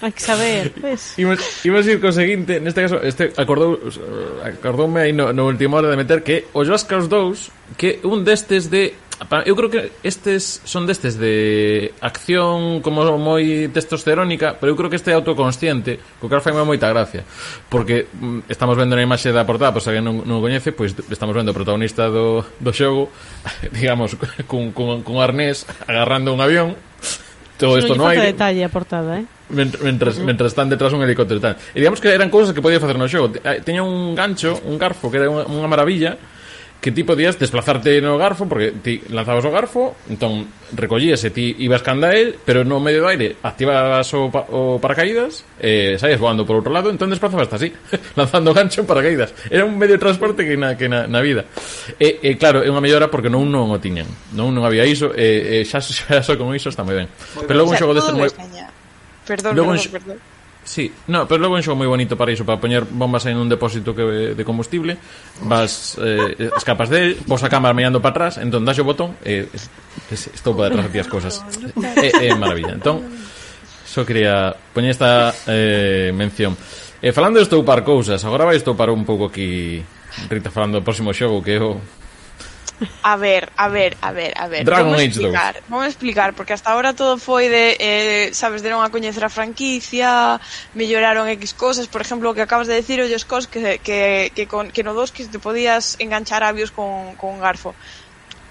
Hai 0.00 0.12
que 0.16 0.22
saber, 0.22 0.72
pues. 0.72 1.18
Imos, 1.18 1.38
imos 1.62 1.84
ir 1.86 2.00
co 2.00 2.10
seguinte, 2.10 2.58
neste 2.58 2.82
caso, 2.82 2.98
este 3.04 3.30
acordou, 3.36 3.78
acordoume 4.42 5.04
aí 5.06 5.12
no, 5.12 5.30
no 5.30 5.46
último 5.46 5.76
hora 5.76 5.92
de 5.92 5.98
meter 6.00 6.24
que 6.24 6.48
o 6.56 6.64
Josca 6.64 6.96
os 6.96 7.06
dous, 7.06 7.52
que 7.76 8.00
un 8.02 8.24
destes 8.24 8.72
de 8.72 8.96
eu 9.44 9.54
creo 9.54 9.68
que 9.68 9.92
estes 10.02 10.64
son 10.64 10.88
destes 10.88 11.20
de 11.20 11.92
acción 12.00 12.80
como 12.80 13.04
moi 13.20 13.68
testosterónica, 13.68 14.56
pero 14.56 14.72
eu 14.72 14.76
creo 14.80 14.88
que 14.88 14.96
este 14.96 15.12
é 15.12 15.14
autoconsciente, 15.14 16.00
co 16.16 16.26
que 16.26 16.40
fai 16.40 16.56
moita 16.56 16.88
gracia, 16.88 17.28
porque 17.68 18.08
mm, 18.08 18.48
estamos 18.48 18.80
vendo 18.80 18.96
na 18.96 19.04
imaxe 19.04 19.28
da 19.28 19.44
portada, 19.44 19.76
pois 19.76 19.84
alguén 19.84 20.08
non, 20.08 20.24
non 20.24 20.40
o 20.40 20.42
coñece, 20.42 20.72
pois 20.72 20.96
estamos 21.12 21.36
vendo 21.36 21.52
o 21.52 21.56
protagonista 21.56 22.08
do, 22.08 22.40
do 22.56 22.72
xogo, 22.72 23.12
digamos, 23.76 24.16
cun, 24.48 24.72
cun, 24.72 25.04
cun 25.04 25.20
arnés 25.20 25.68
agarrando 25.84 26.32
un 26.32 26.40
avión, 26.40 26.72
todo 27.60 27.76
isto 27.76 27.92
no 28.00 28.08
aire. 28.08 28.32
detalle 28.32 28.64
a 28.64 28.72
portada, 28.72 29.20
eh? 29.20 29.28
Mentras, 29.52 30.16
mentras 30.16 30.56
están 30.56 30.72
detrás 30.72 30.96
un 30.96 31.04
helicóptero 31.04 31.36
e 31.36 31.44
tal. 31.44 31.54
E 31.76 31.84
digamos 31.84 32.00
que 32.00 32.08
eran 32.08 32.32
cousas 32.32 32.56
que 32.56 32.64
podía 32.64 32.80
facer 32.80 32.96
no 32.96 33.04
xogo. 33.04 33.36
Eh, 33.36 33.60
teña 33.60 33.84
un 33.84 34.16
gancho, 34.16 34.56
un 34.64 34.80
garfo, 34.80 35.12
que 35.12 35.20
era 35.20 35.28
unha, 35.28 35.44
unha 35.44 35.68
maravilla, 35.68 36.16
que 36.80 36.90
ti 36.90 37.04
podías 37.04 37.38
desplazarte 37.38 38.00
no 38.00 38.16
garfo 38.16 38.48
porque 38.48 38.72
ti 38.72 39.02
lanzabas 39.12 39.44
o 39.44 39.52
garfo, 39.52 39.94
entón 40.08 40.48
recollías 40.72 41.20
e 41.24 41.30
ti 41.30 41.52
ibas 41.60 41.84
canda 41.84 42.16
el, 42.16 42.40
pero 42.40 42.64
no 42.64 42.80
medio 42.80 43.04
do 43.04 43.08
aire 43.12 43.36
activabas 43.44 44.08
o, 44.16 44.32
pa 44.32 44.48
o 44.48 44.80
paracaídas 44.80 45.44
e 45.60 45.94
eh, 45.94 46.00
saías 46.00 46.16
voando 46.16 46.48
por 46.48 46.56
outro 46.56 46.72
lado, 46.72 46.88
entón 46.88 47.12
desplazabas 47.12 47.52
así, 47.52 47.68
lanzando 48.18 48.56
gancho 48.56 48.80
en 48.80 48.88
paracaídas. 48.88 49.36
Era 49.52 49.68
un 49.68 49.76
medio 49.76 50.00
de 50.00 50.02
transporte 50.02 50.48
que 50.48 50.56
na, 50.56 50.72
que 50.80 50.88
na, 50.88 51.04
na 51.04 51.20
vida. 51.20 51.44
E, 52.00 52.16
e 52.24 52.40
claro, 52.40 52.64
é 52.64 52.68
unha 52.72 52.80
mellora 52.80 53.12
porque 53.12 53.28
non 53.28 53.44
non 53.52 53.68
o 53.68 53.76
tiñan. 53.76 54.08
Non 54.32 54.56
non 54.56 54.64
había 54.64 54.88
iso, 54.88 55.12
e, 55.12 55.60
e 55.60 55.68
xa, 55.68 55.78
xa, 55.84 56.24
xa, 56.24 56.24
xa 56.24 56.34
con 56.40 56.48
iso 56.56 56.72
está 56.72 56.80
moi 56.80 56.96
ben. 56.96 57.08
Pero 57.44 57.60
logo 57.60 57.76
un 57.76 57.78
xogo 57.78 57.92
destes 57.92 58.16
moi... 58.16 58.32
Perdón, 59.28 59.52
Luego, 59.54 59.76
perdón, 59.76 59.92
perdón. 59.92 60.39
Sí, 60.70 60.92
no, 61.08 61.26
pero 61.26 61.42
logo 61.42 61.58
é 61.58 61.58
un 61.58 61.66
xogo 61.66 61.82
moi 61.82 61.90
bonito 61.90 62.14
para 62.14 62.30
iso, 62.30 62.46
para 62.46 62.62
poñer 62.62 62.86
bombas 62.86 63.26
en 63.26 63.34
un 63.34 63.50
depósito 63.50 63.90
que 63.90 64.38
de 64.38 64.44
combustible, 64.46 65.02
vas 65.42 65.98
eh, 65.98 66.38
eh 66.38 66.50
escapas 66.54 66.86
del, 66.86 67.18
pos 67.26 67.42
a 67.42 67.50
cámara 67.50 67.74
mirando 67.74 67.98
para 67.98 68.30
atrás, 68.30 68.38
entón 68.38 68.62
das 68.62 68.78
o 68.78 68.86
botón 68.86 69.18
e 69.26 69.50
eh, 69.50 70.14
estou 70.14 70.54
para 70.54 70.70
detrás 70.70 70.86
de 70.94 71.02
as 71.02 71.10
cousas. 71.10 71.42
É 71.74 72.14
eh, 72.14 72.30
eh, 72.30 72.34
maravilla. 72.38 72.78
Entón, 72.78 73.02
só 73.82 74.06
quería 74.06 74.54
poñer 74.70 74.94
esta 74.94 75.34
eh, 75.50 76.14
mención. 76.14 76.54
E 77.02 77.10
eh, 77.10 77.12
falando 77.12 77.42
de 77.42 77.50
estoupar 77.50 77.82
cousas, 77.82 78.22
agora 78.22 78.46
vai 78.46 78.54
estoupar 78.54 78.94
un 78.94 79.02
pouco 79.02 79.26
aquí 79.26 79.82
Rita 80.30 80.54
falando 80.54 80.78
do 80.78 80.86
próximo 80.86 81.10
xogo 81.10 81.42
que 81.42 81.58
é 81.58 81.58
o 81.58 81.82
A 83.02 83.16
ver, 83.16 83.52
a 83.56 83.68
ver, 83.68 83.96
a 84.00 84.12
ver, 84.12 84.32
a 84.36 84.48
ver. 84.48 84.64
Dragon 84.64 84.92
vamos 84.92 85.00
Age 85.00 85.08
explicar, 85.08 85.54
2. 85.54 85.64
Vamos 85.68 85.86
explicar, 85.86 86.34
porque 86.34 86.52
hasta 86.52 86.70
ahora 86.70 86.94
todo 86.94 87.18
foi 87.18 87.48
de, 87.48 87.76
eh, 87.78 88.30
sabes, 88.32 88.62
deron 88.64 88.80
a 88.80 88.88
coñecer 88.88 89.24
a 89.24 89.28
franquicia, 89.28 90.40
melloraron 90.72 91.28
X 91.28 91.52
cosas, 91.52 91.86
por 91.88 92.00
exemplo, 92.00 92.30
o 92.30 92.34
que 92.34 92.40
acabas 92.40 92.68
de 92.68 92.74
decir, 92.74 93.00
olles 93.00 93.28
cos 93.28 93.46
que, 93.46 93.80
que, 93.84 94.32
que, 94.34 94.44
con, 94.48 94.72
que 94.72 94.82
no 94.82 94.96
dos 94.96 95.12
que 95.12 95.28
te 95.28 95.38
podías 95.38 96.00
enganchar 96.00 96.40
avios 96.40 96.72
con, 96.72 97.16
con 97.20 97.36
garfo. 97.40 97.74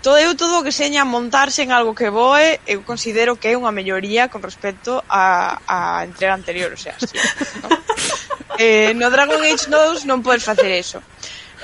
Todo 0.01 0.15
eu 0.15 0.31
todo 0.37 0.61
o 0.61 0.63
que 0.63 0.71
seña 0.71 1.03
montarse 1.03 1.59
en 1.65 1.75
algo 1.75 1.91
que 1.91 2.07
voe, 2.07 2.61
eu 2.63 2.85
considero 2.87 3.35
que 3.35 3.51
é 3.51 3.59
unha 3.59 3.73
melloría 3.73 4.31
con 4.31 4.39
respecto 4.39 5.03
a, 5.09 5.59
a 5.67 6.07
entrega 6.07 6.37
anterior, 6.37 6.71
o 6.71 6.79
sea, 6.79 6.95
sí, 6.95 7.19
¿no? 7.59 7.67
eh, 8.63 8.93
no 8.95 9.11
Dragon 9.11 9.43
Age 9.43 9.67
2 9.67 10.07
non 10.07 10.23
podes 10.23 10.47
facer 10.47 10.71
eso. 10.71 11.03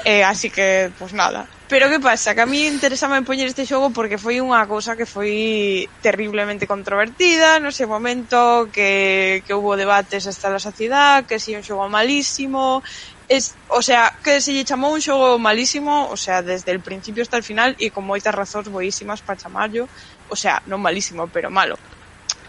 Eh, 0.05 0.23
así 0.23 0.51
que, 0.51 0.91
pues 0.99 1.13
nada. 1.13 1.47
Pero 1.67 1.89
que 1.89 1.99
pasa? 1.99 2.35
Que 2.35 2.41
a 2.41 2.45
mí 2.45 2.67
interesaba 2.67 3.19
poñer 3.23 3.47
este 3.49 3.65
xogo 3.65 3.89
porque 3.89 4.21
foi 4.21 4.37
unha 4.37 4.61
cousa 4.69 4.93
que 4.93 5.09
foi 5.09 5.89
terriblemente 6.05 6.69
controvertida 6.69 7.57
no 7.57 7.73
ese 7.73 7.89
momento 7.89 8.69
que, 8.69 9.41
que 9.49 9.53
hubo 9.57 9.73
debates 9.73 10.29
hasta 10.29 10.53
la 10.53 10.61
saciedad, 10.61 11.25
que 11.25 11.41
si 11.41 11.57
un 11.57 11.65
xogo 11.65 11.89
malísimo, 11.89 12.85
es, 13.25 13.57
o 13.73 13.81
sea, 13.81 14.13
que 14.21 14.45
se 14.45 14.53
lle 14.53 14.61
chamou 14.61 14.93
un 14.93 15.01
xogo 15.01 15.41
malísimo, 15.41 16.05
o 16.13 16.17
sea, 16.21 16.45
desde 16.45 16.69
el 16.69 16.85
principio 16.85 17.25
hasta 17.25 17.41
el 17.41 17.41
final 17.41 17.73
e 17.81 17.89
con 17.89 18.05
moitas 18.05 18.29
razóns 18.29 18.69
boísimas 18.69 19.25
para 19.25 19.41
chamallo, 19.41 19.89
o 20.29 20.37
sea, 20.37 20.61
non 20.69 20.85
malísimo, 20.85 21.25
pero 21.33 21.49
malo. 21.49 21.81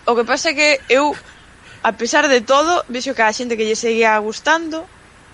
O 0.05 0.13
que 0.13 0.29
pasa 0.29 0.53
é 0.53 0.55
que 0.55 0.77
eu, 0.93 1.17
a 1.81 1.97
pesar 1.97 2.29
de 2.29 2.45
todo, 2.45 2.85
vexo 2.93 3.17
que 3.17 3.25
a 3.25 3.33
xente 3.33 3.57
que 3.57 3.65
lle 3.65 3.81
seguía 3.81 4.13
gustando, 4.21 4.85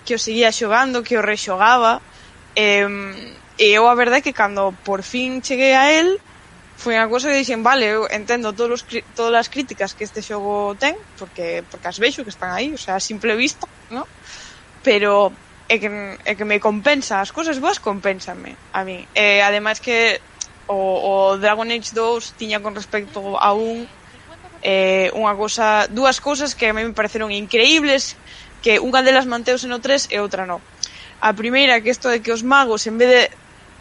que 0.07 0.15
o 0.15 0.19
seguía 0.23 0.55
xogando, 0.55 1.03
que 1.03 1.19
o 1.19 1.21
rexogaba, 1.21 1.99
E, 2.55 2.85
e 3.57 3.65
eu 3.73 3.89
a 3.89 3.95
verdade 3.95 4.21
é 4.21 4.25
que 4.25 4.33
cando 4.33 4.73
por 4.85 5.01
fin 5.01 5.41
cheguei 5.41 5.73
a 5.73 5.89
él, 5.91 6.17
foi 6.77 6.97
unha 6.97 7.07
cousa 7.07 7.29
que 7.29 7.39
dixen, 7.39 7.61
vale, 7.61 7.85
eu 7.85 8.05
entendo 8.09 8.51
todos 8.53 8.81
os, 8.81 8.83
todas 9.15 9.45
as 9.45 9.49
críticas 9.49 9.93
que 9.93 10.03
este 10.03 10.25
xogo 10.25 10.75
ten, 10.75 10.97
porque, 11.17 11.63
porque 11.69 11.87
as 11.87 11.97
vexo 11.97 12.25
que 12.25 12.33
están 12.33 12.51
aí, 12.51 12.73
o 12.73 12.79
sea, 12.81 12.97
a 12.97 13.03
simple 13.03 13.33
vista, 13.37 13.65
no? 13.93 14.03
pero 14.83 15.31
é 15.69 15.79
que, 15.79 15.89
é 16.25 16.35
que 16.35 16.45
me 16.45 16.59
compensa, 16.59 17.21
as 17.23 17.31
cousas 17.31 17.57
boas 17.57 17.79
compénsame 17.79 18.57
a 18.73 18.83
mí. 18.83 19.07
E, 19.15 19.41
ademais 19.41 19.79
que 19.79 20.19
o, 20.67 20.75
o 20.75 21.37
Dragon 21.37 21.65
Age 21.71 21.95
2 21.95 22.35
tiña 22.35 22.59
con 22.59 22.75
respecto 22.75 23.39
a 23.39 23.53
un 23.53 23.87
eh, 24.63 25.11
unha 25.15 25.35
cousa, 25.35 25.87
dúas 25.91 26.19
cousas 26.23 26.55
que 26.55 26.71
a 26.71 26.75
mí 26.75 26.83
me 26.83 26.95
pareceron 26.95 27.31
increíbles, 27.31 28.15
que 28.63 28.79
unha 28.79 29.03
delas 29.03 29.27
manteuse 29.27 29.67
no 29.67 29.79
3 29.83 30.11
e 30.11 30.19
outra 30.19 30.47
no. 30.47 30.59
A 31.23 31.31
primeira, 31.31 31.79
que 31.79 31.89
isto 31.95 32.11
de 32.11 32.19
que 32.19 32.35
os 32.35 32.43
magos, 32.43 32.83
en 32.83 32.99
vez 32.99 33.09
de 33.15 33.23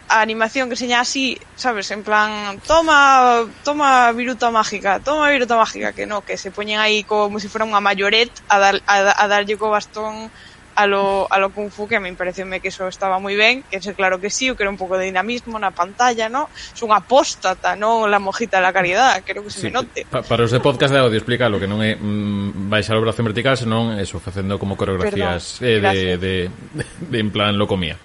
a 0.07 0.21
animación 0.23 0.71
que 0.71 0.79
seña 0.79 1.03
así, 1.03 1.41
sabes, 1.57 1.91
en 1.91 2.03
plan, 2.07 2.61
toma, 2.71 3.49
toma 3.67 4.13
viruta 4.13 4.47
mágica, 4.55 5.01
toma 5.01 5.31
viruta 5.35 5.57
mágica, 5.57 5.91
que 5.97 6.07
no, 6.07 6.23
que 6.23 6.37
se 6.37 6.55
poñen 6.55 6.79
aí 6.79 7.03
como 7.03 7.43
se 7.43 7.51
fora 7.51 7.67
unha 7.67 7.83
mayoret 7.83 8.31
a, 8.47 8.63
dar, 8.63 8.77
a, 8.87 8.95
a 9.11 9.25
darlle 9.27 9.59
co 9.59 9.75
bastón 9.75 10.31
a 10.75 10.87
lo, 10.87 11.27
a 11.31 11.39
lo 11.39 11.51
Kung 11.51 11.71
Fu, 11.71 11.89
que 11.89 11.97
a 11.97 12.01
mí 12.01 12.13
pareceme 12.13 12.61
que 12.61 12.69
eso 12.69 12.89
estaba 12.89 13.19
moi 13.19 13.37
ben, 13.37 13.63
que 13.69 13.77
ese 13.79 13.93
claro 13.93 14.21
que 14.21 14.31
sí, 14.31 14.49
o 14.49 14.57
que 14.57 14.65
era 14.65 14.71
un 14.73 14.81
pouco 14.81 14.97
de 14.97 15.07
dinamismo 15.07 15.59
na 15.59 15.73
pantalla, 15.73 16.29
¿no? 16.29 16.49
Es 16.53 16.81
unha 16.81 17.01
apóstata, 17.01 17.77
non 17.77 18.09
la 18.09 18.21
mojita 18.21 18.61
da 18.61 18.73
caridad, 18.73 19.21
creo 19.25 19.45
que 19.45 19.53
se 19.53 19.61
sí, 19.61 19.67
me 19.69 19.83
note. 19.83 20.09
Pa, 20.09 20.25
para 20.25 20.45
os 20.45 20.53
de 20.53 20.61
podcast 20.61 20.93
de 20.93 21.01
audio, 21.01 21.19
explica 21.19 21.53
lo 21.53 21.61
que 21.61 21.69
non 21.69 21.85
é 21.85 21.97
mm, 21.97 22.73
baixar 22.73 22.97
o 22.97 23.03
brazo 23.05 23.21
en 23.21 23.29
vertical, 23.29 23.55
senón 23.57 23.97
eso, 24.01 24.21
facendo 24.21 24.57
como 24.57 24.77
coreografías 24.77 25.61
Perdón, 25.61 25.93
eh, 25.93 26.17
de, 26.17 26.17
de, 26.17 26.51
de, 26.73 26.85
de, 27.11 27.19
en 27.19 27.31
plan 27.31 27.57
locomía. 27.59 28.01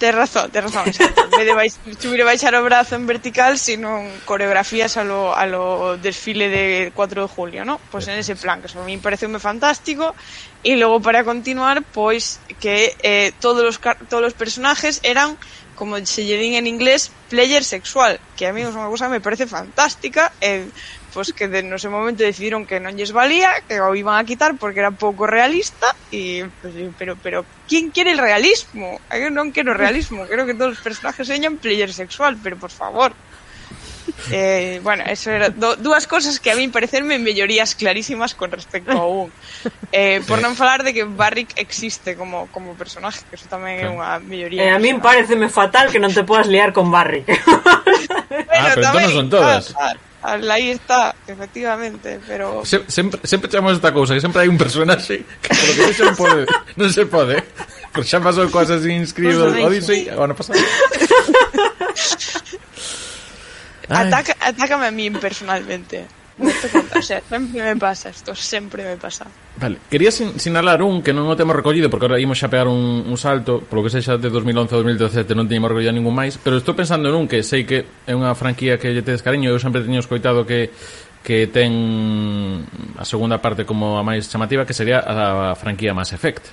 Tes 0.00 0.14
razón, 0.14 0.50
tes 0.50 0.64
razón, 0.64 0.88
exacto. 0.88 1.24
En 1.24 1.30
vez 1.30 1.44
de 1.44 1.52
baix, 1.52 1.72
subir 2.00 2.20
e 2.20 2.24
baixar 2.24 2.56
brazo 2.64 2.96
en 2.96 3.04
vertical, 3.04 3.60
sino 3.60 4.00
coreografías 4.24 4.96
a 4.96 5.04
lo, 5.04 5.36
a 5.36 5.44
lo 5.44 5.98
desfile 6.00 6.48
de 6.48 6.90
4 6.96 7.20
de 7.22 7.28
julio, 7.28 7.66
¿no? 7.68 7.76
Pues 7.92 8.08
en 8.08 8.16
ese 8.16 8.32
plan, 8.34 8.60
que 8.64 8.66
eso 8.72 8.80
a 8.80 8.84
mí 8.88 8.96
pareceume 8.96 9.36
fantástico. 9.38 10.16
Y 10.64 10.76
luego 10.80 11.00
para 11.04 11.20
continuar, 11.22 11.82
pues 11.92 12.40
que 12.58 12.96
eh, 13.04 13.32
todos, 13.44 13.78
car- 13.78 13.98
todos 14.08 14.22
los 14.22 14.32
personajes 14.32 15.00
eran, 15.04 15.36
como 15.76 16.00
se 16.06 16.24
lle 16.24 16.56
en 16.56 16.66
inglés, 16.66 17.12
player 17.28 17.62
sexual, 17.62 18.18
que 18.40 18.48
a 18.48 18.52
mí 18.56 18.64
é 18.64 18.68
unha 18.72 18.88
cosa 18.88 19.12
me 19.12 19.20
parece 19.20 19.44
fantástica. 19.44 20.32
Pues 21.12 21.32
que 21.32 21.48
de, 21.48 21.62
no 21.62 21.76
ese 21.76 21.88
momento 21.88 22.22
decidiron 22.22 22.66
que 22.66 22.80
non 22.80 22.94
lles 22.94 23.12
valía, 23.12 23.50
que 23.66 23.82
o 23.82 23.94
iban 23.94 24.18
a 24.18 24.26
quitar 24.26 24.56
porque 24.56 24.80
era 24.80 24.94
pouco 24.94 25.26
realista 25.26 25.94
y 26.10 26.42
pues, 26.62 26.74
pero 26.98 27.16
pero 27.18 27.44
¿quién 27.68 27.90
quiere 27.90 28.12
el 28.14 28.22
realismo? 28.22 28.98
Eu 29.10 29.30
non 29.30 29.50
quero 29.50 29.74
realismo, 29.74 30.26
creo 30.26 30.46
que 30.46 30.54
todos 30.54 30.78
os 30.78 30.82
personajes 30.82 31.26
señan 31.26 31.58
player 31.58 31.90
sexual, 31.92 32.38
pero 32.38 32.56
por 32.56 32.70
favor. 32.70 33.12
Eh, 34.30 34.80
bueno, 34.82 35.04
eso 35.06 35.30
era 35.30 35.50
do, 35.50 35.76
dúas 35.76 36.06
cosas 36.06 36.40
que 36.40 36.50
a 36.50 36.56
mí 36.56 36.68
parecerme 36.68 37.18
mellorías 37.18 37.74
clarísimas 37.74 38.34
con 38.34 38.50
respecto 38.50 38.92
a 38.92 39.06
un. 39.06 39.32
Eh, 39.92 40.22
por 40.26 40.38
non 40.42 40.54
falar 40.54 40.82
de 40.86 40.94
que 40.94 41.04
Barrick 41.04 41.54
existe 41.58 42.14
como, 42.14 42.46
como 42.54 42.74
personaje, 42.74 43.22
que 43.26 43.34
eso 43.34 43.46
tamén 43.50 43.82
é 43.82 43.88
unha 43.90 44.18
melloría. 44.22 44.70
Eh, 44.70 44.74
a 44.74 44.78
min 44.78 45.02
pareceme 45.02 45.50
fatal 45.50 45.90
que 45.90 46.02
non 46.02 46.14
te 46.14 46.22
podas 46.22 46.46
liar 46.46 46.70
con 46.74 46.90
Barry. 46.90 47.26
Ah, 48.30 48.74
pero 48.74 48.82
entón 48.82 49.02
non 49.02 49.14
son 49.14 49.28
todas. 49.30 49.64
Ah, 49.74 49.94
ah, 49.94 50.09
Aí 50.22 50.70
está, 50.70 51.14
efectivamente, 51.26 52.20
pero 52.26 52.60
se, 52.64 52.84
sempre 52.88 53.20
sempre 53.24 53.48
chamamos 53.48 53.80
esta 53.80 53.92
cousa, 53.92 54.12
que 54.12 54.20
sempre 54.20 54.44
hai 54.44 54.48
un 54.52 54.60
personaxe 54.60 55.24
que 55.40 55.48
polo 55.48 55.72
que 55.72 56.04
non 56.04 56.16
pode, 56.16 56.42
non 56.76 56.92
se 56.92 57.04
pode. 57.08 57.40
Pero 57.90 58.04
xa 58.04 58.20
pasou 58.20 58.44
cousas 58.52 58.84
inscritos 58.84 59.48
no 59.48 59.64
Odyssey, 59.64 60.12
agora 60.12 60.36
pasado. 60.36 60.60
Ataca, 63.88 64.36
atácame 64.38 64.86
a 64.86 64.92
mí 64.92 65.10
personalmente. 65.10 66.06
Isto 66.40 66.68
conta, 66.72 66.98
o 66.98 67.02
sea, 67.02 67.20
sempre 67.28 67.62
me 67.62 67.76
pasa 67.76 68.10
isto, 68.10 68.34
sempre 68.34 68.84
me 68.84 68.96
pasa. 68.96 69.26
Vale, 69.56 69.78
quería 69.90 70.10
sin 70.10 70.40
sinalar 70.40 70.82
un 70.82 71.04
que 71.04 71.12
non 71.12 71.28
o 71.28 71.36
temos 71.36 71.52
recollido 71.52 71.92
porque 71.92 72.08
agora 72.08 72.20
ímos 72.20 72.40
xa 72.40 72.48
pegar 72.48 72.66
un, 72.66 73.04
un 73.04 73.18
salto, 73.20 73.60
polo 73.60 73.84
que 73.84 73.92
sexa 73.92 74.16
de 74.16 74.32
2011 74.32 74.72
a 74.72 74.78
2017 74.80 75.36
non 75.36 75.44
teñemos 75.44 75.68
recollido 75.68 75.92
ningún 75.92 76.16
máis, 76.16 76.40
pero 76.40 76.56
estou 76.56 76.72
pensando 76.72 77.12
nun 77.12 77.28
que 77.28 77.44
sei 77.44 77.68
que 77.68 77.84
é 78.08 78.12
unha 78.16 78.32
franquía 78.32 78.80
que 78.80 78.90
lle 78.90 79.04
tedes 79.04 79.20
cariño, 79.20 79.52
eu 79.52 79.60
sempre 79.60 79.84
teño 79.84 80.00
escoitado 80.00 80.48
que 80.48 80.72
que 81.20 81.46
ten 81.52 82.64
a 82.96 83.04
segunda 83.04 83.44
parte 83.44 83.68
como 83.68 84.00
a 84.00 84.02
máis 84.02 84.24
chamativa 84.32 84.64
que 84.64 84.72
sería 84.72 85.04
a 85.04 85.52
franquía 85.52 85.92
Mass 85.92 86.16
Effect. 86.16 86.48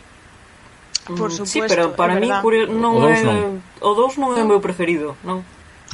Por 1.07 1.31
mm, 1.31 1.31
supuesto, 1.31 1.45
sí, 1.45 1.59
pero 1.63 1.95
para 1.95 2.19
mí 2.19 2.27
curio, 2.43 2.67
non 2.67 2.99
o 2.99 3.07
é 3.07 3.23
non. 3.23 3.63
o 3.79 3.91
2 3.95 4.19
non 4.19 4.35
é 4.35 4.43
o 4.43 4.47
meu 4.47 4.59
preferido, 4.59 5.15
non? 5.23 5.39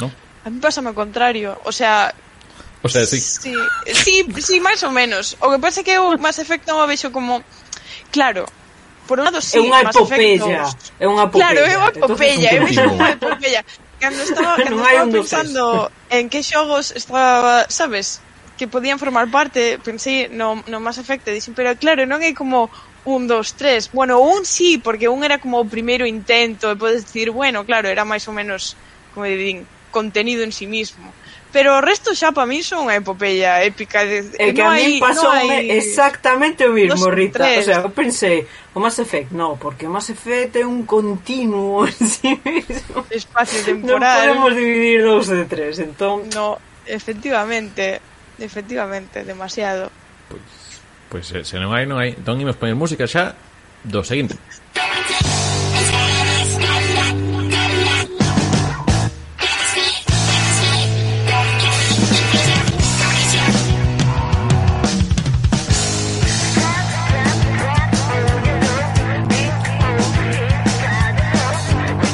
Non. 0.01 0.09
A 0.43 0.49
mí 0.49 0.57
pásame 0.57 0.89
o 0.89 0.97
contrario, 0.97 1.53
o 1.63 1.71
sea, 1.71 2.09
O 2.83 2.89
sea, 2.89 3.05
sí. 3.05 3.19
Sí, 3.19 3.55
sí, 3.87 4.27
sí 4.43 4.59
máis 4.59 4.83
ou 4.83 4.91
menos. 4.91 5.39
O 5.39 5.47
que 5.49 5.59
pasa 5.63 5.81
é 5.81 5.83
que 5.87 5.95
eu 5.95 6.19
Mass 6.19 6.37
Effect 6.43 6.67
non 6.67 6.83
o 6.83 6.85
vexo 6.85 7.15
como... 7.15 7.39
Claro, 8.11 8.43
por 9.07 9.19
un 9.19 9.25
lado 9.25 9.39
sí, 9.39 9.57
é 9.57 9.61
unha 9.63 9.87
epopeya, 9.87 10.67
é 10.99 11.05
unha 11.07 11.23
epopeya. 11.27 11.47
Claro, 11.47 11.61
é 11.63 11.75
unha 11.79 11.91
epopeya, 11.95 12.49
é 12.51 12.59
unha 12.87 13.09
epopeya. 13.15 13.61
Cando 13.99 14.19
estaba, 14.19 14.55
cando 14.63 14.83
estaba 14.83 15.03
pensando 15.07 15.63
en 16.11 16.27
que 16.27 16.43
xogos 16.43 16.91
estaba, 16.91 17.67
sabes, 17.71 18.19
que 18.59 18.67
podían 18.67 18.99
formar 18.99 19.31
parte, 19.31 19.79
pensei 19.79 20.27
no, 20.27 20.59
no 20.67 20.83
Mass 20.83 20.99
Effect, 20.99 21.27
dixen, 21.31 21.55
pero 21.55 21.71
claro, 21.79 22.03
non 22.03 22.19
é 22.19 22.35
como 22.35 22.67
un, 23.03 23.27
dos, 23.27 23.55
tres. 23.55 23.91
Bueno, 23.91 24.19
un 24.19 24.43
sí, 24.43 24.79
porque 24.79 25.07
un 25.07 25.23
era 25.23 25.39
como 25.39 25.59
o 25.59 25.65
primeiro 25.67 26.07
intento, 26.07 26.71
e 26.71 26.79
podes 26.79 27.07
dicir, 27.07 27.31
bueno, 27.31 27.67
claro, 27.67 27.87
era 27.87 28.07
máis 28.07 28.23
ou 28.27 28.35
menos, 28.35 28.75
como 29.11 29.27
din, 29.27 29.67
contenido 29.91 30.43
en 30.43 30.51
sí 30.51 30.67
mismo. 30.67 31.11
Pero 31.53 31.77
o 31.77 31.81
resto 31.85 32.17
xa 32.17 32.33
para 32.33 32.49
min 32.49 32.65
son 32.65 32.89
unha 32.89 32.97
epopeia 32.97 33.61
épica. 33.61 34.01
De, 34.01 34.25
é 34.41 34.49
que 34.49 34.65
no 34.65 34.73
a 34.73 34.81
mí 34.81 34.97
pasou 34.97 35.29
no 35.29 35.37
hai... 35.37 35.69
exactamente 35.69 36.65
o 36.65 36.73
mismo, 36.73 36.97
Dos, 36.97 37.13
Rita. 37.13 37.45
Tres. 37.45 37.61
O 37.61 37.65
sea, 37.69 37.79
eu 37.85 37.93
pensei, 37.93 38.49
o 38.73 38.81
Mass 38.81 38.97
Effect, 38.97 39.29
no, 39.37 39.53
porque 39.61 39.85
o 39.85 39.91
Mass 39.93 40.09
Effect 40.09 40.57
é 40.57 40.65
un 40.65 40.89
continuo 40.89 41.85
en 41.87 41.93
sí 41.93 42.33
mismo. 42.41 43.05
Espacio 43.13 43.61
temporal. 43.61 44.33
Non 44.33 44.41
podemos 44.41 44.51
dividir 44.57 45.05
dous 45.05 45.29
de 45.29 45.45
tres, 45.45 45.77
entón... 45.77 46.25
No, 46.33 46.57
efectivamente, 46.89 48.01
efectivamente, 48.41 49.21
demasiado. 49.21 49.93
Pois, 50.33 50.41
pues, 50.41 50.81
pois 51.13 51.25
pues, 51.29 51.37
eh, 51.37 51.45
se 51.45 51.61
non 51.61 51.69
hai, 51.69 51.85
non 51.85 52.01
hai. 52.01 52.17
Entón, 52.17 52.41
imos 52.41 52.57
poñer 52.57 52.73
música 52.73 53.05
xa 53.05 53.37
do 53.85 54.01
seguinte. 54.01 54.41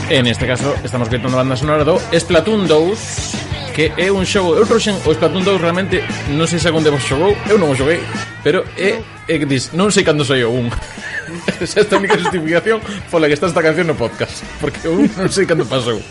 En 0.10 0.26
este 0.26 0.48
caso, 0.48 0.74
estamos 0.84 1.08
gritando 1.08 1.38
a 1.38 1.46
banda 1.46 1.56
sonora 1.56 1.86
do 1.86 2.02
Splatoon 2.12 2.66
2, 2.66 3.78
que 3.78 3.94
é 3.94 4.10
un 4.10 4.26
xogo... 4.26 4.58
Eu 4.58 4.66
trouxen 4.66 4.98
o 5.06 5.14
Splatoon 5.14 5.46
2 5.46 5.62
realmente, 5.62 6.02
non 6.34 6.50
sei 6.50 6.58
se 6.58 6.66
algún 6.66 6.82
de 6.82 6.90
vos 6.90 7.06
xogou, 7.06 7.38
eu 7.46 7.62
non 7.62 7.70
o 7.70 7.78
xoguei, 7.78 8.02
pero 8.42 8.66
é, 8.74 9.06
é 9.30 9.36
que 9.38 9.46
dis, 9.46 9.70
non 9.78 9.94
sei 9.94 10.02
cando 10.02 10.26
saiu 10.26 10.50
o 10.50 10.66
un. 10.66 10.74
Esa 11.62 11.86
é 11.86 11.94
a 11.94 12.02
única 12.02 12.18
justificación 12.18 12.82
pola 13.14 13.30
que 13.30 13.38
está 13.38 13.46
esta 13.46 13.62
canción 13.62 13.86
no 13.86 13.94
podcast, 13.94 14.42
porque 14.58 14.90
eu 14.90 14.98
non 14.98 15.30
sei 15.30 15.46
cando 15.46 15.62
pasou. 15.70 16.02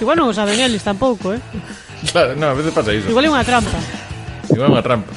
Igual 0.00 0.16
non 0.16 0.32
o 0.32 0.34
saben 0.34 0.56
eles 0.64 0.80
tampouco, 0.80 1.36
eh? 1.36 1.44
Claro, 2.08 2.32
non, 2.40 2.50
a 2.50 2.56
veces 2.56 2.72
pasa 2.72 2.96
iso. 2.96 3.12
Igual 3.12 3.28
é 3.28 3.30
unha 3.36 3.44
trampa. 3.44 3.76
Igual 4.48 4.72
é 4.72 4.72
unha 4.80 4.84
trampa. 4.84 5.12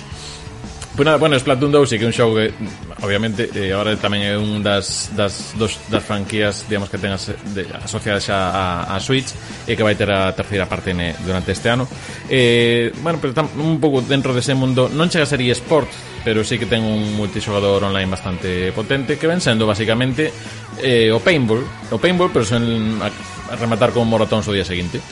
Pues 0.96 1.06
nada, 1.06 1.18
bueno, 1.18 1.38
Splatoon 1.38 1.74
2 1.74 1.90
sí 1.90 2.00
que 2.00 2.06
é 2.06 2.08
un 2.08 2.16
xogo 2.16 2.40
que 2.40 2.56
obviamente 3.04 3.52
eh, 3.52 3.76
agora 3.76 4.00
tamén 4.00 4.24
é 4.24 4.40
un 4.40 4.64
das, 4.64 5.12
das, 5.12 5.52
dos, 5.60 5.76
das 5.92 6.00
franquías 6.00 6.64
digamos 6.72 6.88
que 6.88 6.96
ten 6.96 7.12
as, 7.12 7.36
de, 7.52 7.68
asociadas 7.84 8.24
xa 8.24 8.40
a, 8.56 8.96
a 8.96 8.96
Switch 9.04 9.36
e 9.68 9.76
que 9.76 9.84
vai 9.84 10.00
ter 10.00 10.08
a 10.08 10.32
terceira 10.32 10.72
parte 10.72 10.96
ne, 10.96 11.12
eh, 11.12 11.16
durante 11.20 11.52
este 11.52 11.68
ano 11.68 11.84
eh, 12.32 12.96
bueno, 13.04 13.20
pero 13.20 13.36
tam, 13.36 13.52
un 13.60 13.76
pouco 13.84 14.08
dentro 14.08 14.32
dese 14.32 14.56
de 14.56 14.64
mundo 14.64 14.88
non 14.88 15.12
chega 15.12 15.28
a 15.28 15.30
ser 15.30 15.44
eSport 15.44 15.92
pero 16.24 16.48
sí 16.48 16.56
que 16.56 16.64
ten 16.64 16.80
un 16.80 17.12
multixogador 17.20 17.84
online 17.84 18.08
bastante 18.08 18.72
potente 18.72 19.20
que 19.20 19.28
ven 19.28 19.44
sendo 19.44 19.68
basicamente 19.68 20.32
eh, 20.80 21.12
o 21.12 21.20
paintball 21.20 21.92
o 21.92 22.00
paintball 22.00 22.32
pero 22.32 22.48
sen 22.48 22.64
a, 23.04 23.12
a 23.52 23.56
rematar 23.60 23.92
con 23.92 24.08
morotóns 24.08 24.48
o 24.48 24.56
día 24.56 24.64
seguinte 24.64 25.04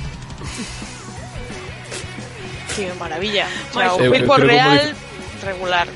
Sí, 2.73 2.87
maravilla. 2.97 3.45
O 3.69 3.73
sea, 3.77 3.93
o 3.93 3.97
paintball 4.09 4.41
real, 4.41 4.97
regular. 5.43 5.87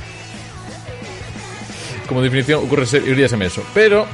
Como 2.08 2.22
definición, 2.22 2.64
ocurre 2.64 2.86
ser 2.86 3.04
meso. 3.38 3.64
Pero 3.74 4.08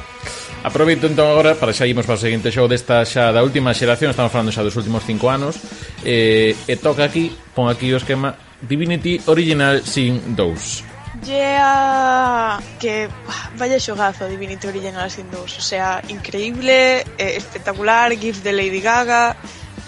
Aproveito 0.64 1.04
entón 1.04 1.28
agora 1.28 1.52
para 1.60 1.76
xa 1.76 1.84
imos 1.84 2.08
para 2.08 2.16
o 2.16 2.24
seguinte 2.24 2.48
show 2.48 2.64
desta 2.64 3.04
xa 3.04 3.28
da 3.36 3.44
última 3.44 3.76
xeración, 3.76 4.08
estamos 4.08 4.32
falando 4.32 4.48
xa 4.48 4.64
dos 4.64 4.72
últimos 4.80 5.04
cinco 5.04 5.28
anos, 5.28 5.60
eh, 6.08 6.56
e 6.56 6.74
toca 6.80 7.04
aquí, 7.04 7.36
pon 7.52 7.68
aquí 7.68 7.92
o 7.92 8.00
esquema 8.00 8.32
Divinity 8.64 9.20
Original 9.28 9.84
Sin 9.84 10.32
2. 10.32 11.28
Yeah, 11.28 12.64
que 12.80 13.12
vaya 13.60 13.76
xogazo 13.76 14.24
Divinity 14.24 14.64
Original 14.64 15.12
Sin 15.12 15.28
2, 15.28 15.44
o 15.44 15.60
sea, 15.60 16.00
increíble, 16.08 17.04
eh, 17.20 17.36
espectacular, 17.36 18.16
GIF 18.16 18.40
de 18.40 18.56
Lady 18.56 18.80
Gaga, 18.80 19.36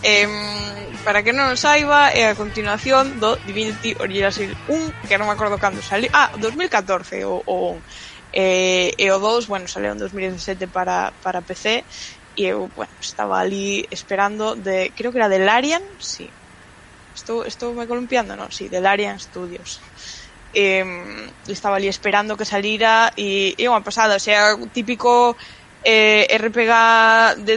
eh, 0.05 0.29
para 1.07 1.23
que 1.23 1.31
non 1.31 1.55
o 1.55 1.57
saiba, 1.57 2.11
é 2.11 2.27
a 2.27 2.35
continuación 2.35 3.23
do 3.23 3.39
Divinity 3.47 3.95
Original 4.03 4.35
Sin 4.35 4.51
1, 4.67 5.07
que 5.07 5.15
non 5.15 5.31
me 5.31 5.39
acordo 5.39 5.55
cando 5.55 5.79
saliu. 5.79 6.11
Ah, 6.11 6.35
2014 6.35 7.23
o, 7.23 7.47
o 7.47 7.79
1. 7.79 8.35
E, 8.35 8.91
e 8.99 9.07
o 9.15 9.23
2, 9.23 9.47
bueno, 9.47 9.71
saleu 9.71 9.95
en 9.95 10.03
2017 10.03 10.67
para, 10.67 11.15
para 11.23 11.47
PC 11.47 11.87
e 12.35 12.51
eu, 12.51 12.67
bueno, 12.75 12.91
estaba 12.99 13.39
ali 13.39 13.87
esperando 13.87 14.59
de, 14.59 14.91
creo 14.99 15.15
que 15.15 15.23
era 15.23 15.31
de 15.31 15.39
Larian, 15.39 15.87
sí. 16.03 16.27
Estou, 17.15 17.47
estou 17.47 17.71
me 17.71 17.87
columpiando, 17.87 18.35
non? 18.35 18.51
Sí, 18.51 18.67
de 18.67 18.83
Larian 18.83 19.23
Studios 19.23 19.79
eh, 20.59 21.31
estaba 21.47 21.77
ali 21.77 21.87
esperando 21.87 22.37
que 22.37 22.45
salira 22.45 23.13
e 23.15 23.55
é 23.55 23.71
unha 23.71 23.85
pasada, 23.85 24.17
o 24.17 24.23
sea, 24.23 24.59
o 24.59 24.67
típico 24.73 25.39
eh, 25.87 26.27
RPG 26.33 26.73
de 27.45 27.55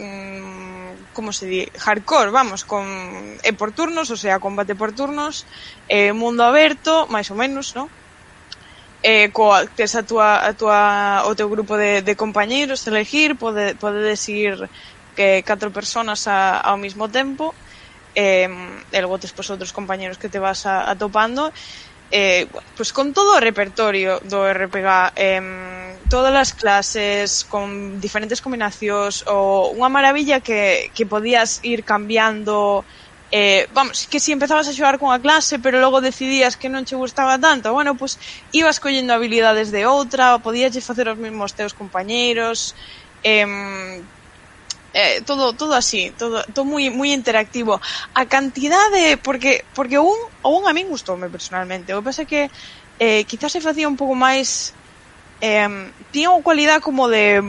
mm, 0.00 0.47
como 1.18 1.34
se 1.34 1.44
di, 1.50 1.60
hardcore, 1.84 2.30
vamos, 2.38 2.60
con 2.70 2.86
e 3.42 3.50
por 3.58 3.70
turnos, 3.78 4.06
o 4.14 4.18
sea, 4.22 4.38
combate 4.46 4.78
por 4.78 4.90
turnos, 4.98 5.34
eh, 5.90 6.14
mundo 6.14 6.42
aberto, 6.46 6.92
máis 7.14 7.26
ou 7.32 7.36
menos, 7.42 7.66
no? 7.74 7.84
eh, 9.02 9.30
coa, 9.36 9.66
tes 9.78 9.94
a 9.94 10.02
tua, 10.02 10.28
a 10.50 10.52
tua, 10.60 10.78
o 11.30 11.32
teu 11.38 11.48
grupo 11.54 11.74
de, 11.82 12.02
de 12.02 12.14
compañeiros 12.22 12.86
elegir, 12.86 13.30
pode, 13.42 13.74
podedes 13.82 14.22
ir 14.28 14.54
que 15.16 15.42
catro 15.42 15.74
personas 15.78 16.26
a, 16.26 16.58
ao 16.70 16.78
mesmo 16.78 17.06
tempo 17.18 17.54
eh, 18.14 18.50
e 18.90 18.98
logo 19.02 19.18
tes 19.22 19.34
pois, 19.34 19.50
outros 19.50 19.74
compañeros 19.74 20.18
que 20.18 20.30
te 20.32 20.42
vas 20.42 20.66
a, 20.66 20.90
atopando 20.90 21.50
eh, 22.10 22.46
pois 22.74 22.90
con 22.96 23.12
todo 23.14 23.36
o 23.36 23.42
repertorio 23.42 24.18
do 24.30 24.46
RPG 24.46 24.88
eh, 25.14 25.87
todas 26.08 26.34
as 26.34 26.50
clases 26.52 27.44
con 27.44 28.00
diferentes 28.00 28.40
combinacións 28.40 29.22
ou 29.28 29.76
unha 29.76 29.92
maravilla 29.92 30.40
que, 30.40 30.90
que 30.96 31.04
podías 31.04 31.60
ir 31.62 31.84
cambiando 31.84 32.84
eh, 33.30 33.68
vamos, 33.76 34.08
que 34.08 34.20
si 34.20 34.32
empezabas 34.32 34.68
a 34.68 34.72
xogar 34.72 34.96
cunha 34.96 35.20
clase 35.20 35.60
pero 35.60 35.80
logo 35.84 36.00
decidías 36.00 36.56
que 36.56 36.72
non 36.72 36.88
che 36.88 36.96
gustaba 36.96 37.36
tanto 37.36 37.76
bueno, 37.76 37.92
pues, 38.00 38.16
ibas 38.56 38.80
collendo 38.80 39.12
habilidades 39.12 39.68
de 39.68 39.84
outra 39.84 40.40
podías 40.40 40.72
facer 40.80 41.12
os 41.12 41.20
mesmos 41.20 41.52
teus 41.52 41.76
compañeiros 41.76 42.72
eh, 43.22 43.44
eh, 44.92 45.20
todo 45.22 45.52
todo 45.54 45.74
así, 45.74 46.12
todo 46.16 46.42
todo 46.54 46.64
moi 46.64 46.88
moi 46.90 47.12
interactivo. 47.12 47.78
A 48.14 48.24
cantidade 48.26 49.20
porque 49.20 49.68
porque 49.76 49.98
un 50.00 50.16
un 50.42 50.62
a 50.66 50.72
min 50.72 50.88
gustoume 50.88 51.28
personalmente. 51.30 51.92
O 51.92 52.00
que 52.00 52.08
pasa 52.08 52.22
é 52.24 52.30
que 52.30 52.42
eh, 52.98 53.22
quizás 53.28 53.52
se 53.52 53.60
facía 53.60 53.86
un 53.86 53.96
pouco 54.00 54.14
máis 54.16 54.77
eh, 55.40 55.90
tiña 56.10 56.34
unha 56.34 56.44
cualidade 56.44 56.82
como 56.82 57.06
de 57.06 57.42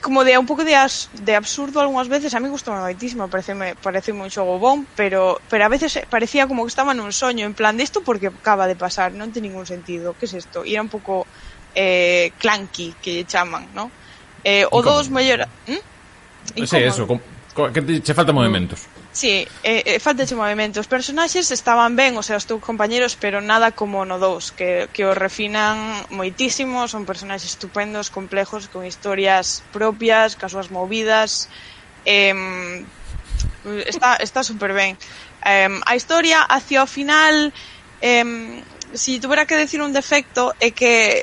como 0.00 0.24
de 0.24 0.38
un 0.38 0.46
pouco 0.46 0.64
de, 0.64 0.76
as, 0.76 1.10
de 1.12 1.34
absurdo 1.34 1.80
algunhas 1.80 2.06
veces, 2.06 2.34
a 2.34 2.40
mí 2.40 2.48
gustou 2.48 2.76
moitísimo, 2.76 3.26
pareceme, 3.26 3.74
pareceme 3.74 4.22
un 4.22 4.30
xogo 4.30 4.60
bon, 4.62 4.86
pero, 4.94 5.40
pero 5.50 5.66
a 5.66 5.70
veces 5.72 5.98
parecía 6.06 6.46
como 6.46 6.62
que 6.62 6.70
estaba 6.70 6.94
nun 6.94 7.10
soño, 7.10 7.44
en 7.44 7.54
plan, 7.56 7.74
disto 7.74 8.04
porque 8.06 8.30
acaba 8.30 8.70
de 8.70 8.76
pasar, 8.78 9.10
non 9.10 9.34
ten 9.34 9.42
ningún 9.42 9.66
sentido, 9.66 10.14
que 10.14 10.24
é 10.24 10.28
es 10.30 10.46
isto? 10.46 10.62
E 10.62 10.76
era 10.76 10.84
un 10.84 10.92
pouco 10.92 11.26
eh, 11.74 12.30
clanky, 12.38 12.94
que 13.02 13.18
lle 13.18 13.24
chaman, 13.26 13.66
no? 13.74 13.90
Eh, 14.44 14.64
o 14.70 14.78
dos 14.80 15.10
mellor... 15.10 15.48
¿Mm? 15.66 15.82
Sí, 16.64 16.76
eso, 16.80 17.06
com, 17.06 17.20
que 17.72 17.82
te, 17.82 18.00
che 18.00 18.14
falta 18.14 18.32
movimentos. 18.32 18.86
Sí, 19.12 19.44
eh, 19.64 19.82
eh, 19.86 19.98
falta 19.98 20.22
ese 20.22 20.38
movimento. 20.38 20.78
Os 20.78 20.86
personaxes 20.86 21.50
estaban 21.50 21.96
ben, 21.98 22.14
o 22.14 22.22
sea, 22.22 22.38
os 22.38 22.46
teus 22.46 22.62
compañeros, 22.62 23.18
pero 23.18 23.42
nada 23.42 23.74
como 23.74 24.06
no 24.06 24.22
2, 24.22 24.54
que, 24.54 24.86
que 24.94 25.02
os 25.02 25.18
refinan 25.18 26.06
moitísimo, 26.14 26.86
son 26.86 27.02
personaxes 27.10 27.58
estupendos, 27.58 28.06
complejos, 28.08 28.70
con 28.70 28.86
historias 28.86 29.66
propias, 29.74 30.38
cas 30.38 30.54
súas 30.54 30.70
movidas. 30.70 31.50
Eh, 32.06 32.86
está 33.86 34.14
está 34.22 34.46
super 34.46 34.72
ben. 34.72 34.94
Eh, 35.44 35.68
a 35.90 35.92
historia 35.98 36.46
hacia 36.46 36.86
o 36.86 36.86
final, 36.86 37.52
eh, 38.00 38.62
si 38.94 39.18
tuviera 39.18 39.46
que 39.46 39.58
decir 39.58 39.82
un 39.82 39.92
defecto, 39.92 40.54
é 40.62 40.70
que 40.70 41.18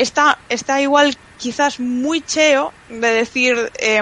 está, 0.00 0.38
está 0.48 0.80
igual 0.80 1.12
quizás 1.36 1.80
moi 1.80 2.20
cheo 2.24 2.72
de 2.88 3.10
decir 3.12 3.56
eh, 3.80 4.00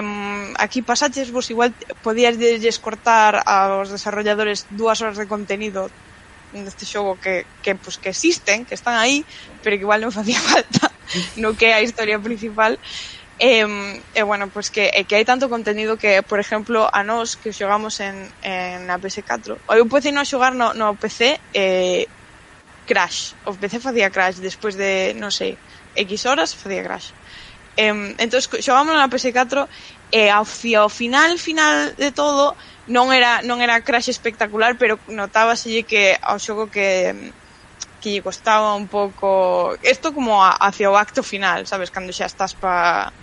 aquí 0.59 0.79
pasaches 0.83 1.31
vos 1.31 1.47
igual 1.51 1.75
podíasles 2.03 2.79
cortar 2.79 3.43
aos 3.43 3.91
desarrolladores 3.91 4.67
dúas 4.71 4.99
horas 5.03 5.19
de 5.19 5.27
contenido 5.27 5.91
deste 6.51 6.85
xogo 6.85 7.19
que, 7.21 7.45
que, 7.61 7.75
pues, 7.75 8.01
que 8.01 8.09
existen, 8.09 8.65
que 8.65 8.73
están 8.73 8.97
aí, 8.97 9.23
pero 9.61 9.77
que 9.77 9.85
igual 9.85 10.01
non 10.01 10.15
facía 10.15 10.39
falta 10.49 10.89
no 11.37 11.53
que 11.57 11.69
é 11.69 11.73
a 11.77 11.85
historia 11.85 12.17
principal. 12.19 12.79
E, 13.39 13.63
eh, 13.63 14.01
eh, 14.19 14.23
bueno, 14.23 14.51
pues 14.51 14.67
que, 14.67 14.91
eh, 14.91 15.07
que 15.07 15.15
hai 15.15 15.23
tanto 15.23 15.47
contenido 15.47 15.95
que, 15.95 16.19
por 16.27 16.43
exemplo, 16.43 16.91
a 16.91 17.07
nós 17.07 17.39
que 17.39 17.55
xogamos 17.55 18.03
en, 18.03 18.27
en 18.43 18.91
a 18.91 18.99
PS4, 18.99 19.55
eu 19.79 19.85
pude 19.87 20.11
non 20.11 20.27
xogar 20.27 20.51
no, 20.51 20.75
no 20.75 20.91
PC 20.99 21.39
eh, 21.55 22.03
Crash, 22.83 23.37
o 23.47 23.55
PC 23.55 23.79
facía 23.79 24.11
Crash 24.11 24.43
despois 24.43 24.75
de, 24.75 25.15
non 25.15 25.31
sei, 25.31 25.55
X 25.95 26.25
horas 26.25 26.55
facía 26.55 26.83
crash. 26.83 27.09
Eh, 27.77 28.15
entón, 28.19 28.41
xogámoslo 28.41 28.99
na 28.99 29.07
PS4 29.07 29.67
e 30.11 30.27
ao, 30.29 30.43
ao 30.43 30.89
final, 30.89 31.37
final 31.39 31.95
de 31.95 32.11
todo, 32.11 32.57
non 32.89 33.13
era 33.13 33.45
non 33.45 33.61
era 33.61 33.85
crash 33.85 34.09
espectacular, 34.09 34.75
pero 34.75 34.97
notábaselle 35.07 35.85
que 35.85 36.17
ao 36.19 36.41
xogo 36.41 36.67
que 36.67 37.13
que 37.99 38.15
lle 38.15 38.23
costaba 38.23 38.75
un 38.75 38.87
pouco 38.87 39.75
isto 39.83 40.15
como 40.15 40.39
a, 40.39 40.55
hacia 40.55 40.89
o 40.89 40.95
acto 40.95 41.21
final, 41.21 41.67
sabes, 41.67 41.91
cando 41.91 42.11
xa 42.15 42.25
estás 42.25 42.55
pa 42.57 43.13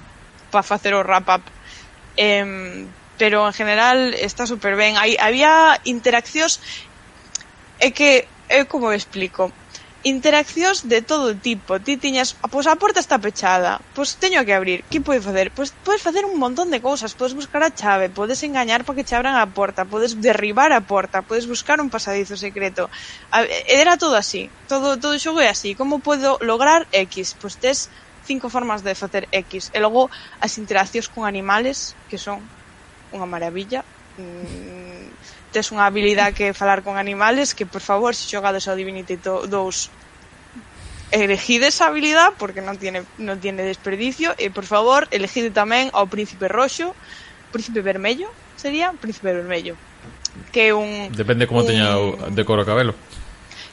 pa 0.52 0.62
facer 0.62 0.94
o 0.94 1.02
wrap 1.02 1.26
up. 1.28 1.44
Eh, 2.16 2.86
pero 3.18 3.46
en 3.46 3.52
general 3.52 4.14
está 4.14 4.46
super 4.46 4.76
ben. 4.76 4.96
Hai 4.96 5.16
había 5.18 5.80
interaccións 5.84 6.60
é 7.80 7.90
que 7.90 8.28
eu 8.48 8.64
como 8.70 8.92
explico 8.92 9.52
interaccións 10.06 10.86
de 10.86 11.02
todo 11.02 11.34
tipo. 11.34 11.82
Ti 11.82 11.98
tiñas, 11.98 12.38
pois 12.52 12.70
a 12.70 12.78
porta 12.78 13.02
está 13.02 13.18
pechada, 13.18 13.82
pois 13.90 14.14
teño 14.22 14.46
que 14.46 14.54
abrir, 14.54 14.86
que 14.86 15.02
podes 15.02 15.26
facer? 15.26 15.50
Pois 15.50 15.74
podes 15.82 15.98
facer 15.98 16.22
un 16.22 16.38
montón 16.38 16.70
de 16.70 16.78
cousas, 16.78 17.10
podes 17.18 17.34
buscar 17.34 17.66
a 17.66 17.74
chave, 17.74 18.06
podes 18.06 18.38
engañar 18.46 18.86
para 18.86 18.94
que 18.94 19.06
che 19.08 19.18
abran 19.18 19.34
a 19.34 19.50
porta, 19.50 19.82
podes 19.82 20.14
derribar 20.22 20.70
a 20.70 20.86
porta, 20.86 21.26
podes 21.26 21.50
buscar 21.50 21.82
un 21.82 21.90
pasadizo 21.90 22.38
secreto. 22.38 22.86
A, 23.34 23.42
era 23.66 23.98
todo 23.98 24.14
así, 24.14 24.46
todo 24.70 24.94
todo 24.94 25.18
o 25.18 25.22
xogo 25.22 25.42
é 25.42 25.50
así. 25.50 25.74
Como 25.74 25.98
podo 25.98 26.38
lograr 26.38 26.86
X? 26.94 27.34
Pois 27.34 27.58
tes 27.58 27.90
cinco 28.22 28.46
formas 28.46 28.86
de 28.86 28.94
facer 28.94 29.26
X. 29.34 29.74
E 29.74 29.82
logo 29.82 30.06
as 30.38 30.54
interaccións 30.62 31.10
con 31.10 31.26
animales, 31.26 31.98
que 32.06 32.14
son 32.14 32.38
unha 33.10 33.26
maravilla. 33.26 33.82
Mm, 34.22 34.85
tes 35.52 35.70
unha 35.70 35.86
habilidade 35.86 36.34
que 36.34 36.56
falar 36.56 36.82
con 36.82 36.98
animales, 36.98 37.54
que 37.54 37.66
por 37.66 37.82
favor, 37.82 38.14
se 38.14 38.26
xogades 38.26 38.66
ao 38.66 38.78
Divinity 38.78 39.16
2, 39.18 39.48
elegide 41.10 41.68
esa 41.68 41.86
habilidade 41.86 42.34
porque 42.38 42.60
non 42.60 42.76
tiene 42.76 43.06
non 43.18 43.38
tiene 43.38 43.62
desperdicio 43.62 44.34
e 44.38 44.50
por 44.50 44.66
favor, 44.66 45.06
elegide 45.14 45.54
tamén 45.54 45.88
ao 45.94 46.10
príncipe 46.10 46.50
roxo, 46.50 46.92
príncipe 47.54 47.80
vermello, 47.80 48.26
sería 48.58 48.90
príncipe 48.98 49.30
vermello. 49.30 49.78
Que 50.52 50.74
un 50.74 51.08
Depende 51.14 51.46
como 51.46 51.62
un... 51.62 51.66
teña 51.66 51.96
o 51.96 52.18
decoro 52.34 52.66
cabelo. 52.66 52.92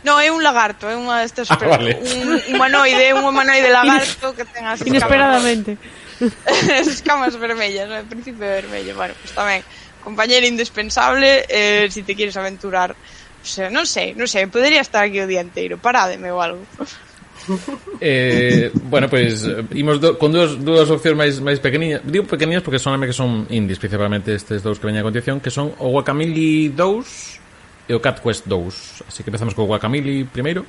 No, 0.04 0.20
é 0.20 0.30
un 0.30 0.44
lagarto, 0.44 0.92
é 0.92 0.96
unha 1.00 1.24
destes 1.24 1.48
ah, 1.52 1.58
vale. 1.58 1.98
un 2.00 2.38
humanoide, 2.54 3.16
un 3.16 3.24
humanoide 3.24 3.72
lagarto 3.72 4.36
que 4.36 4.46
ten 4.46 4.68
as 4.68 4.84
inesperadamente. 4.84 5.80
Escamas, 6.20 6.88
escamas 6.94 7.34
vermellas, 7.40 7.90
o 7.90 8.06
príncipe 8.06 8.46
vermello, 8.46 8.94
bueno, 8.94 9.16
pues 9.18 9.34
tamén 9.34 9.66
compañero 10.04 10.46
indispensable 10.46 11.46
eh, 11.50 11.88
si 11.90 12.04
te 12.04 12.16
quieres 12.16 12.36
aventurar. 12.38 12.92
O 12.92 13.46
sea, 13.46 13.68
non 13.68 13.84
sei, 13.84 14.16
non 14.16 14.28
sei, 14.28 14.48
podería 14.48 14.80
estar 14.80 15.04
aquí 15.04 15.20
o 15.20 15.28
día 15.28 15.44
inteiro, 15.44 15.76
parádeme 15.76 16.32
ou 16.32 16.40
algo. 16.40 16.64
Eh, 18.00 18.72
bueno, 18.88 19.10
pois 19.10 19.44
pues, 19.44 19.68
eh, 19.68 19.80
imos 19.80 20.00
do, 20.00 20.16
con 20.16 20.32
dúas 20.32 20.56
dúas 20.64 20.88
opcións 20.88 21.18
máis 21.20 21.36
máis 21.44 21.60
pequeniñas. 21.60 22.00
Digo 22.08 22.24
pequeniñas 22.24 22.64
porque 22.64 22.80
son 22.80 23.00
que 23.04 23.12
son 23.12 23.48
indies, 23.52 23.80
principalmente 23.80 24.32
estes 24.32 24.64
dous 24.64 24.80
que 24.80 24.88
veñen 24.88 25.04
a 25.04 25.08
continuación, 25.08 25.44
que 25.44 25.52
son 25.52 25.76
o 25.80 25.92
Guacamili 25.92 26.72
2 26.72 27.92
e 27.92 27.94
o 27.96 28.00
Cat 28.00 28.24
Quest 28.24 28.48
2. 28.48 29.12
Así 29.12 29.24
que 29.24 29.30
empezamos 29.32 29.52
co 29.52 29.68
Guacamili 29.68 30.24
primeiro. 30.24 30.64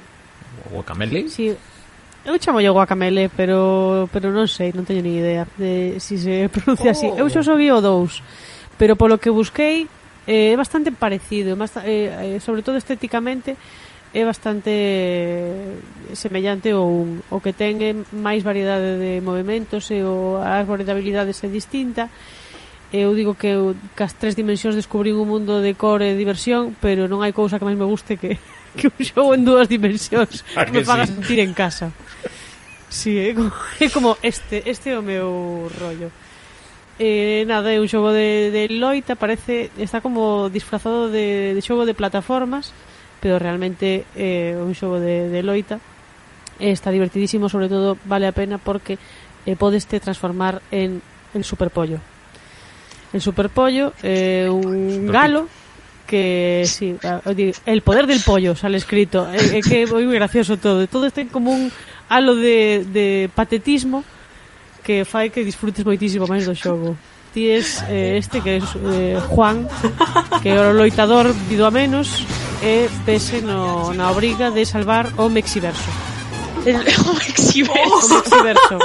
O 0.67 0.83
Guacamele? 0.83 1.31
Sí. 1.31 1.55
Eu 2.25 2.39
chamo 2.39 2.59
yo 2.59 2.75
Guacamele, 2.75 3.31
pero 3.31 4.11
pero 4.11 4.35
non 4.35 4.51
sei, 4.51 4.75
non 4.75 4.83
teño 4.83 5.05
ni 5.05 5.23
idea 5.23 5.47
de 5.55 6.03
si 6.03 6.19
se 6.19 6.51
pronuncia 6.51 6.91
oh. 6.91 6.97
así. 6.97 7.07
Eu 7.15 7.31
xo 7.31 7.47
so 7.47 7.55
vi 7.55 7.71
o 7.71 7.79
2 7.79 8.54
pero 8.79 8.97
polo 8.97 9.19
que 9.19 9.31
busquei 9.31 9.87
eh, 10.27 10.53
é 10.53 10.57
bastante 10.57 10.91
parecido, 10.91 11.57
bast 11.57 11.79
eh, 11.85 12.37
eh, 12.37 12.41
sobre 12.41 12.63
todo 12.63 12.77
estéticamente 12.77 13.57
é 14.15 14.23
bastante 14.25 14.71
eh, 14.71 15.75
semellante 16.15 16.71
ao 16.71 16.87
un. 16.87 17.19
O 17.35 17.43
que 17.43 17.51
ten 17.51 17.83
é 17.83 17.93
máis 18.15 18.47
variedade 18.47 19.03
de 19.03 19.19
movimentos 19.19 19.91
e 19.91 20.07
o, 20.07 20.39
a 20.39 20.63
habilidades 20.63 21.43
é 21.43 21.51
distinta. 21.51 22.07
Eu 22.95 23.11
digo 23.19 23.35
que 23.35 23.51
eu, 23.51 23.75
cas 23.99 24.15
tres 24.15 24.39
dimensións 24.39 24.79
descubrí 24.79 25.11
un 25.11 25.27
mundo 25.27 25.59
de 25.59 25.75
cor 25.75 25.99
e 25.99 26.15
diversión, 26.15 26.79
pero 26.79 27.11
non 27.11 27.27
hai 27.27 27.35
cousa 27.35 27.59
que 27.59 27.67
máis 27.67 27.75
me 27.75 27.91
guste 27.91 28.15
que, 28.15 28.39
que 28.79 28.87
un 28.87 29.03
show 29.03 29.35
en 29.35 29.43
dúas 29.43 29.67
dimensións 29.67 30.47
que 30.55 30.71
me 30.71 30.87
faga 30.87 31.11
sí? 31.11 31.19
sentir 31.19 31.43
en 31.43 31.51
casa. 31.51 31.91
Sí, 32.87 33.19
é 33.19 33.35
como, 33.35 33.51
é 33.83 33.87
como 33.91 34.11
este, 34.23 34.63
este 34.63 34.95
é 34.95 34.99
o 34.99 35.03
meu 35.03 35.67
rollo. 35.75 36.15
Eh, 36.99 37.43
nada, 37.51 37.75
é 37.75 37.83
un 37.83 37.91
xogo 37.91 38.15
de, 38.15 38.55
de 38.55 38.71
loita, 38.71 39.19
parece, 39.19 39.75
está 39.83 39.99
como 39.99 40.47
disfrazado 40.47 41.11
de, 41.11 41.51
de 41.51 41.63
xogo 41.63 41.83
de 41.83 41.95
plataformas, 41.95 42.71
pero 43.19 43.43
realmente 43.43 44.07
é 44.15 44.55
eh, 44.55 44.63
un 44.63 44.79
xogo 44.79 45.03
de, 45.03 45.27
de 45.27 45.43
loita. 45.43 45.83
Eh, 46.63 46.71
está 46.71 46.95
divertidísimo, 46.95 47.51
sobre 47.51 47.67
todo 47.67 47.99
vale 48.07 48.31
a 48.31 48.37
pena 48.37 48.63
porque 48.63 48.95
eh, 49.43 49.59
podes 49.59 49.91
te 49.91 49.99
transformar 49.99 50.63
en 50.71 51.03
el 51.35 51.43
superpollo. 51.43 51.99
El 53.11 53.21
superpollo 53.21 53.91
é 53.99 54.47
eh, 54.47 54.51
un 54.51 55.11
galo 55.11 55.51
que 56.07 56.63
sí, 56.67 56.95
el 57.67 57.83
poder 57.83 58.07
del 58.07 58.21
pollo 58.21 58.55
sale 58.55 58.77
escrito, 58.77 59.27
é 59.35 59.59
eh, 59.59 59.63
que 59.67 59.83
é 59.83 59.87
moi 59.91 60.07
gracioso 60.15 60.63
todo, 60.63 60.87
todo 60.87 61.11
está 61.11 61.27
como 61.27 61.51
un 61.51 61.75
halo 62.07 62.39
de, 62.39 62.87
de 62.87 63.07
patetismo 63.35 64.07
que 64.85 65.05
fai 65.09 65.33
que 65.33 65.43
disfrutes 65.43 65.83
moitísimo 65.83 66.29
máis 66.29 66.45
do 66.45 66.53
xogo. 66.53 66.93
Ti 67.33 67.51
es 67.51 67.83
eh, 67.89 68.21
este 68.21 68.45
que 68.45 68.63
es 68.63 68.69
eh, 68.79 69.19
Juan 69.33 69.67
que 70.45 70.55
é 70.55 70.61
o 70.61 70.77
loitador 70.77 71.33
vido 71.49 71.67
a 71.67 71.73
menos 71.73 72.23
e 72.63 72.87
pese 73.09 73.43
no, 73.43 73.91
na 73.97 74.13
obriga 74.13 74.53
de 74.53 74.63
salvar 74.69 75.11
o 75.17 75.33
Mexiverso. 75.33 75.91
El, 76.63 76.85
o 77.11 77.13
Mexiverso. 77.17 78.15
O 78.15 78.23
Mexiverso. 78.23 78.79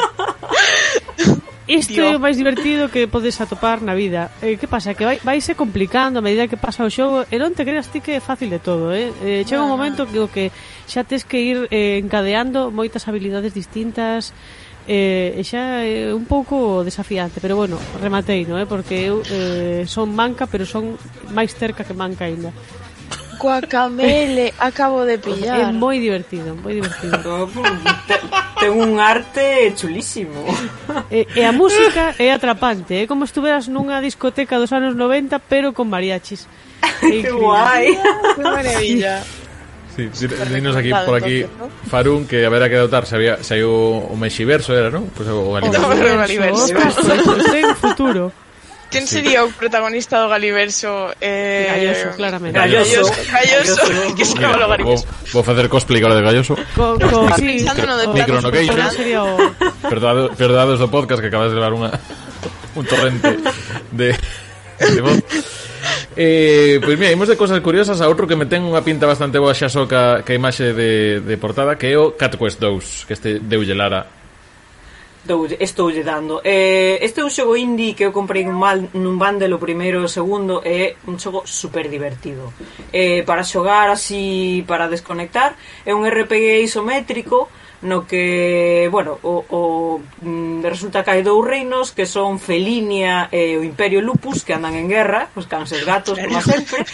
Isto 1.70 2.02
é 2.02 2.18
o 2.18 2.20
máis 2.20 2.34
divertido 2.34 2.90
que 2.90 3.06
podes 3.06 3.38
atopar 3.38 3.86
na 3.86 3.94
vida. 3.94 4.34
Eh, 4.42 4.58
que 4.58 4.66
pasa? 4.66 4.98
Que 4.98 5.06
vai, 5.06 5.22
vai 5.22 5.38
se 5.38 5.54
complicando 5.54 6.18
a 6.18 6.26
medida 6.26 6.50
que 6.50 6.58
pasa 6.58 6.82
o 6.82 6.90
xogo. 6.90 7.30
E 7.30 7.38
non 7.38 7.54
te 7.54 7.62
creas 7.62 7.94
ti 7.94 8.02
que 8.02 8.18
é 8.18 8.22
fácil 8.26 8.50
de 8.50 8.58
todo, 8.58 8.90
eh? 8.90 9.14
eh 9.22 9.46
chega 9.46 9.62
un 9.62 9.70
momento 9.70 10.10
que, 10.10 10.18
que 10.34 10.46
xa 10.90 11.06
tes 11.06 11.22
que 11.22 11.38
ir 11.38 11.70
eh, 11.70 12.02
encadeando 12.02 12.74
moitas 12.74 13.06
habilidades 13.06 13.54
distintas, 13.54 14.34
eh, 14.90 15.38
e 15.38 15.46
xa 15.46 15.86
é 15.86 16.10
un 16.10 16.26
pouco 16.26 16.82
desafiante, 16.82 17.38
pero 17.38 17.54
bueno, 17.54 17.78
rematei, 18.02 18.42
no, 18.50 18.58
eh, 18.58 18.66
porque 18.66 19.06
eu 19.06 19.22
eh, 19.30 19.86
son 19.86 20.10
manca, 20.18 20.50
pero 20.50 20.66
son 20.66 20.98
máis 21.30 21.54
cerca 21.54 21.86
que 21.86 21.94
manca 21.94 22.26
aínda. 22.26 22.50
Guacamele, 23.38 24.50
acabo 24.60 25.06
de 25.06 25.22
pillar. 25.22 25.70
É 25.70 25.72
moi 25.72 26.02
divertido, 26.02 26.58
moi 26.58 26.74
divertido. 26.74 27.22
Oh, 28.60 28.66
ten 28.66 28.76
un 28.76 29.00
arte 29.00 29.72
chulísimo. 29.78 30.42
E, 31.14 31.26
e 31.38 31.42
a 31.46 31.54
música 31.54 32.18
é 32.18 32.34
atrapante, 32.34 33.06
é 33.06 33.08
como 33.08 33.24
estuveras 33.24 33.70
nunha 33.70 34.02
discoteca 34.02 34.58
dos 34.58 34.74
anos 34.74 34.98
90, 34.98 35.38
pero 35.46 35.72
con 35.72 35.86
mariachis. 35.86 36.50
que 37.00 37.30
guai. 37.30 37.94
Que 38.36 38.42
maravilla. 38.42 39.22
Sí. 39.22 39.39
Sí, 40.14 40.28
dinos 40.54 40.76
aquí, 40.76 40.92
por 41.06 41.16
aquí, 41.16 41.46
Farun, 41.90 42.28
que 42.28 42.46
a 42.46 42.50
ver 42.50 42.64
a 42.64 42.70
qué 42.70 42.76
dotar, 42.76 43.06
se 43.06 43.16
había, 43.16 43.44
se 43.44 43.56
había 43.56 43.68
un 43.68 44.20
mexiverso, 44.20 44.76
era, 44.76 44.90
¿no? 44.90 45.04
Pues, 45.16 45.28
o 45.30 45.54
Galiverso. 45.54 46.74
No, 46.74 47.76
futuro. 47.76 48.32
¿Quién 48.90 49.06
sí. 49.06 49.16
sería 49.16 49.44
el 49.44 49.54
protagonista 49.54 50.18
do 50.18 50.30
Galiverso? 50.30 51.14
Eh... 51.22 51.70
Galloso, 51.70 52.18
claramente. 52.18 52.58
Galloso. 52.58 53.06
Galloso, 53.32 53.86
galloso 53.86 54.16
que 54.18 54.26
se 54.26 54.40
llama 54.40 54.66
o 54.66 54.70
Galiverso. 54.70 55.06
Vou 55.32 55.44
facer 55.46 55.70
cosplay 55.70 56.02
agora 56.02 56.16
de 56.18 56.24
Galloso. 56.26 56.58
Co, 56.74 56.98
co, 56.98 57.30
sí. 57.38 57.62
Micronocation. 57.62 58.78
Perdado, 59.86 60.34
perdados 60.34 60.82
do 60.82 60.90
podcast 60.90 61.22
que 61.22 61.30
acabas 61.30 61.54
de 61.54 61.62
levar 61.62 61.74
unha, 61.78 61.94
un 62.74 62.86
torrente 62.90 63.38
de 63.94 64.18
eh, 66.18 66.80
pois 66.84 66.98
mira, 67.00 67.12
imos 67.12 67.28
de 67.28 67.38
cosas 67.38 67.60
curiosas 67.62 68.02
a 68.02 68.08
outro 68.08 68.28
que 68.28 68.36
me 68.36 68.48
ten 68.48 68.64
unha 68.66 68.84
pinta 68.84 69.08
bastante 69.08 69.40
boa 69.40 69.56
xa 69.56 69.70
só 69.70 69.86
ca, 69.86 70.24
ca 70.24 70.34
imaxe 70.34 70.74
de, 70.74 71.22
de 71.24 71.36
portada 71.38 71.76
que 71.76 71.92
é 71.92 71.98
o 71.98 72.16
Cat 72.16 72.36
Quest 72.36 72.60
2 72.60 73.06
que 73.08 73.14
este 73.14 73.40
deulle 73.40 73.76
Lara. 73.76 74.20
Estou 75.60 75.92
lle 75.92 76.02
dando. 76.02 76.42
Eh, 76.44 76.98
Este 77.04 77.20
é 77.20 77.24
un 77.24 77.30
xogo 77.30 77.54
indie 77.54 77.94
que 77.94 78.08
eu 78.08 78.16
comprei 78.16 78.48
un 78.48 78.56
mal 78.56 78.80
nun 78.96 79.20
bundle 79.20 79.52
o 79.52 79.60
primeiro 79.60 80.02
e 80.02 80.08
o 80.08 80.10
segundo 80.10 80.64
É 80.64 80.96
un 81.06 81.20
xogo 81.20 81.44
super 81.46 81.92
divertido 81.92 82.56
eh, 82.96 83.22
Para 83.28 83.44
xogar 83.44 83.92
así, 83.92 84.64
para 84.66 84.88
desconectar 84.88 85.60
É 85.86 85.92
un 85.94 86.08
RPG 86.08 86.64
isométrico 86.66 87.52
no 87.82 88.06
que, 88.06 88.90
bueno, 88.92 89.20
o, 89.24 89.46
o 89.48 89.62
mm, 90.22 90.64
resulta 90.64 91.04
que 91.04 91.12
hai 91.16 91.24
dous 91.24 91.40
reinos 91.46 91.96
que 91.96 92.04
son 92.04 92.36
Felinia 92.36 93.32
e 93.32 93.56
o 93.56 93.64
Imperio 93.64 94.04
Lupus 94.04 94.44
que 94.44 94.52
andan 94.52 94.76
en 94.76 94.92
guerra, 94.92 95.32
os 95.36 95.48
cans 95.48 95.72
e 95.72 95.80
gatos 95.88 96.20
como 96.20 96.40
sempre. 96.44 96.84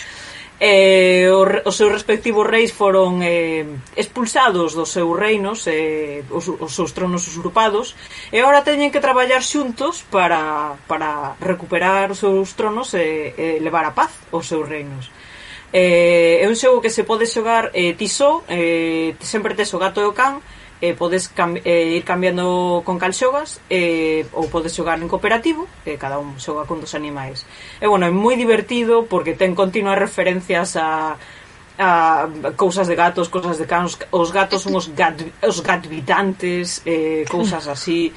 Eh, 0.56 1.28
o, 1.36 1.44
os 1.68 1.76
seus 1.76 1.92
respectivos 1.92 2.48
reis 2.48 2.72
foron 2.72 3.20
eh, 3.20 3.68
expulsados 4.00 4.72
dos 4.72 4.88
seus 4.88 5.12
reinos 5.12 5.68
eh, 5.68 6.24
os, 6.32 6.48
os 6.48 6.72
seus 6.72 6.96
tronos 6.96 7.28
usurpados 7.28 7.92
e 8.32 8.40
agora 8.40 8.64
teñen 8.64 8.88
que 8.88 9.04
traballar 9.04 9.44
xuntos 9.44 10.08
para, 10.08 10.80
para 10.88 11.36
recuperar 11.44 12.08
os 12.16 12.24
seus 12.24 12.56
tronos 12.56 12.96
e, 12.96 13.36
e 13.36 13.60
levar 13.60 13.84
a 13.84 13.92
paz 13.92 14.16
os 14.32 14.48
seus 14.48 14.64
reinos 14.64 15.12
eh, 15.76 16.40
é 16.40 16.48
un 16.48 16.56
xogo 16.56 16.80
que 16.80 16.88
se 16.88 17.04
pode 17.04 17.28
xogar 17.28 17.76
eh, 17.76 17.92
ti 18.00 18.08
só 18.08 18.40
eh, 18.48 19.12
sempre 19.20 19.60
tes 19.60 19.76
o 19.76 19.82
gato 19.84 20.00
e 20.00 20.08
o 20.08 20.16
can 20.16 20.40
eh, 20.82 20.94
podes 20.94 21.28
cam 21.30 21.56
eh, 21.64 21.98
ir 21.98 22.04
cambiando 22.04 22.82
con 22.86 23.00
cal 23.00 23.14
xogas 23.14 23.62
eh, 23.70 24.28
ou 24.36 24.52
podes 24.52 24.76
xogar 24.76 25.00
en 25.00 25.08
cooperativo 25.08 25.68
e 25.88 25.96
eh, 25.96 25.98
cada 25.98 26.20
un 26.20 26.36
xoga 26.40 26.68
con 26.68 26.84
dos 26.84 26.96
animais. 26.96 27.48
E 27.80 27.88
bueno, 27.88 28.06
é 28.08 28.12
moi 28.12 28.36
divertido 28.36 29.08
porque 29.08 29.38
ten 29.38 29.56
continuas 29.56 30.00
referencias 30.00 30.76
a 30.76 31.16
a 31.78 32.28
cousas 32.56 32.88
de 32.88 32.96
gatos, 32.96 33.28
cousas 33.28 33.58
de 33.58 33.66
cans, 33.66 34.00
os 34.12 34.32
gatos 34.32 34.62
son 34.64 34.76
os, 34.76 34.88
gat, 34.96 35.20
os 35.44 35.60
gatvitantes, 35.60 36.82
eh, 36.86 37.26
cousas 37.28 37.68
así. 37.68 38.14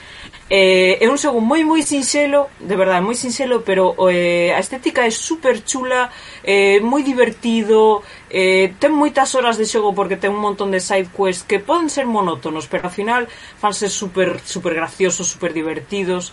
Eh, 0.49 1.03
é 1.03 1.07
un 1.11 1.19
xogo 1.19 1.43
moi 1.43 1.67
moi 1.67 1.83
sinxelo, 1.83 2.49
de 2.57 2.77
verdade, 2.79 3.03
moi 3.03 3.19
sinxelo, 3.19 3.67
pero 3.67 3.99
eh, 4.07 4.55
a 4.55 4.63
estética 4.63 5.03
é 5.05 5.11
super 5.11 5.61
chula, 5.67 6.09
eh, 6.47 6.79
moi 6.81 7.03
divertido, 7.03 8.01
eh, 8.31 8.73
ten 8.79 8.95
moitas 8.95 9.35
horas 9.35 9.59
de 9.59 9.67
xogo 9.67 9.91
porque 9.91 10.17
ten 10.17 10.31
un 10.31 10.41
montón 10.41 10.71
de 10.71 10.79
side 10.79 11.11
quests 11.11 11.43
que 11.43 11.59
poden 11.59 11.91
ser 11.91 12.07
monótonos, 12.07 12.71
pero 12.71 12.87
ao 12.87 12.95
final 12.95 13.27
fanse 13.59 13.91
super, 13.91 14.39
super 14.41 14.73
graciosos, 14.73 15.27
super 15.27 15.51
divertidos, 15.51 16.31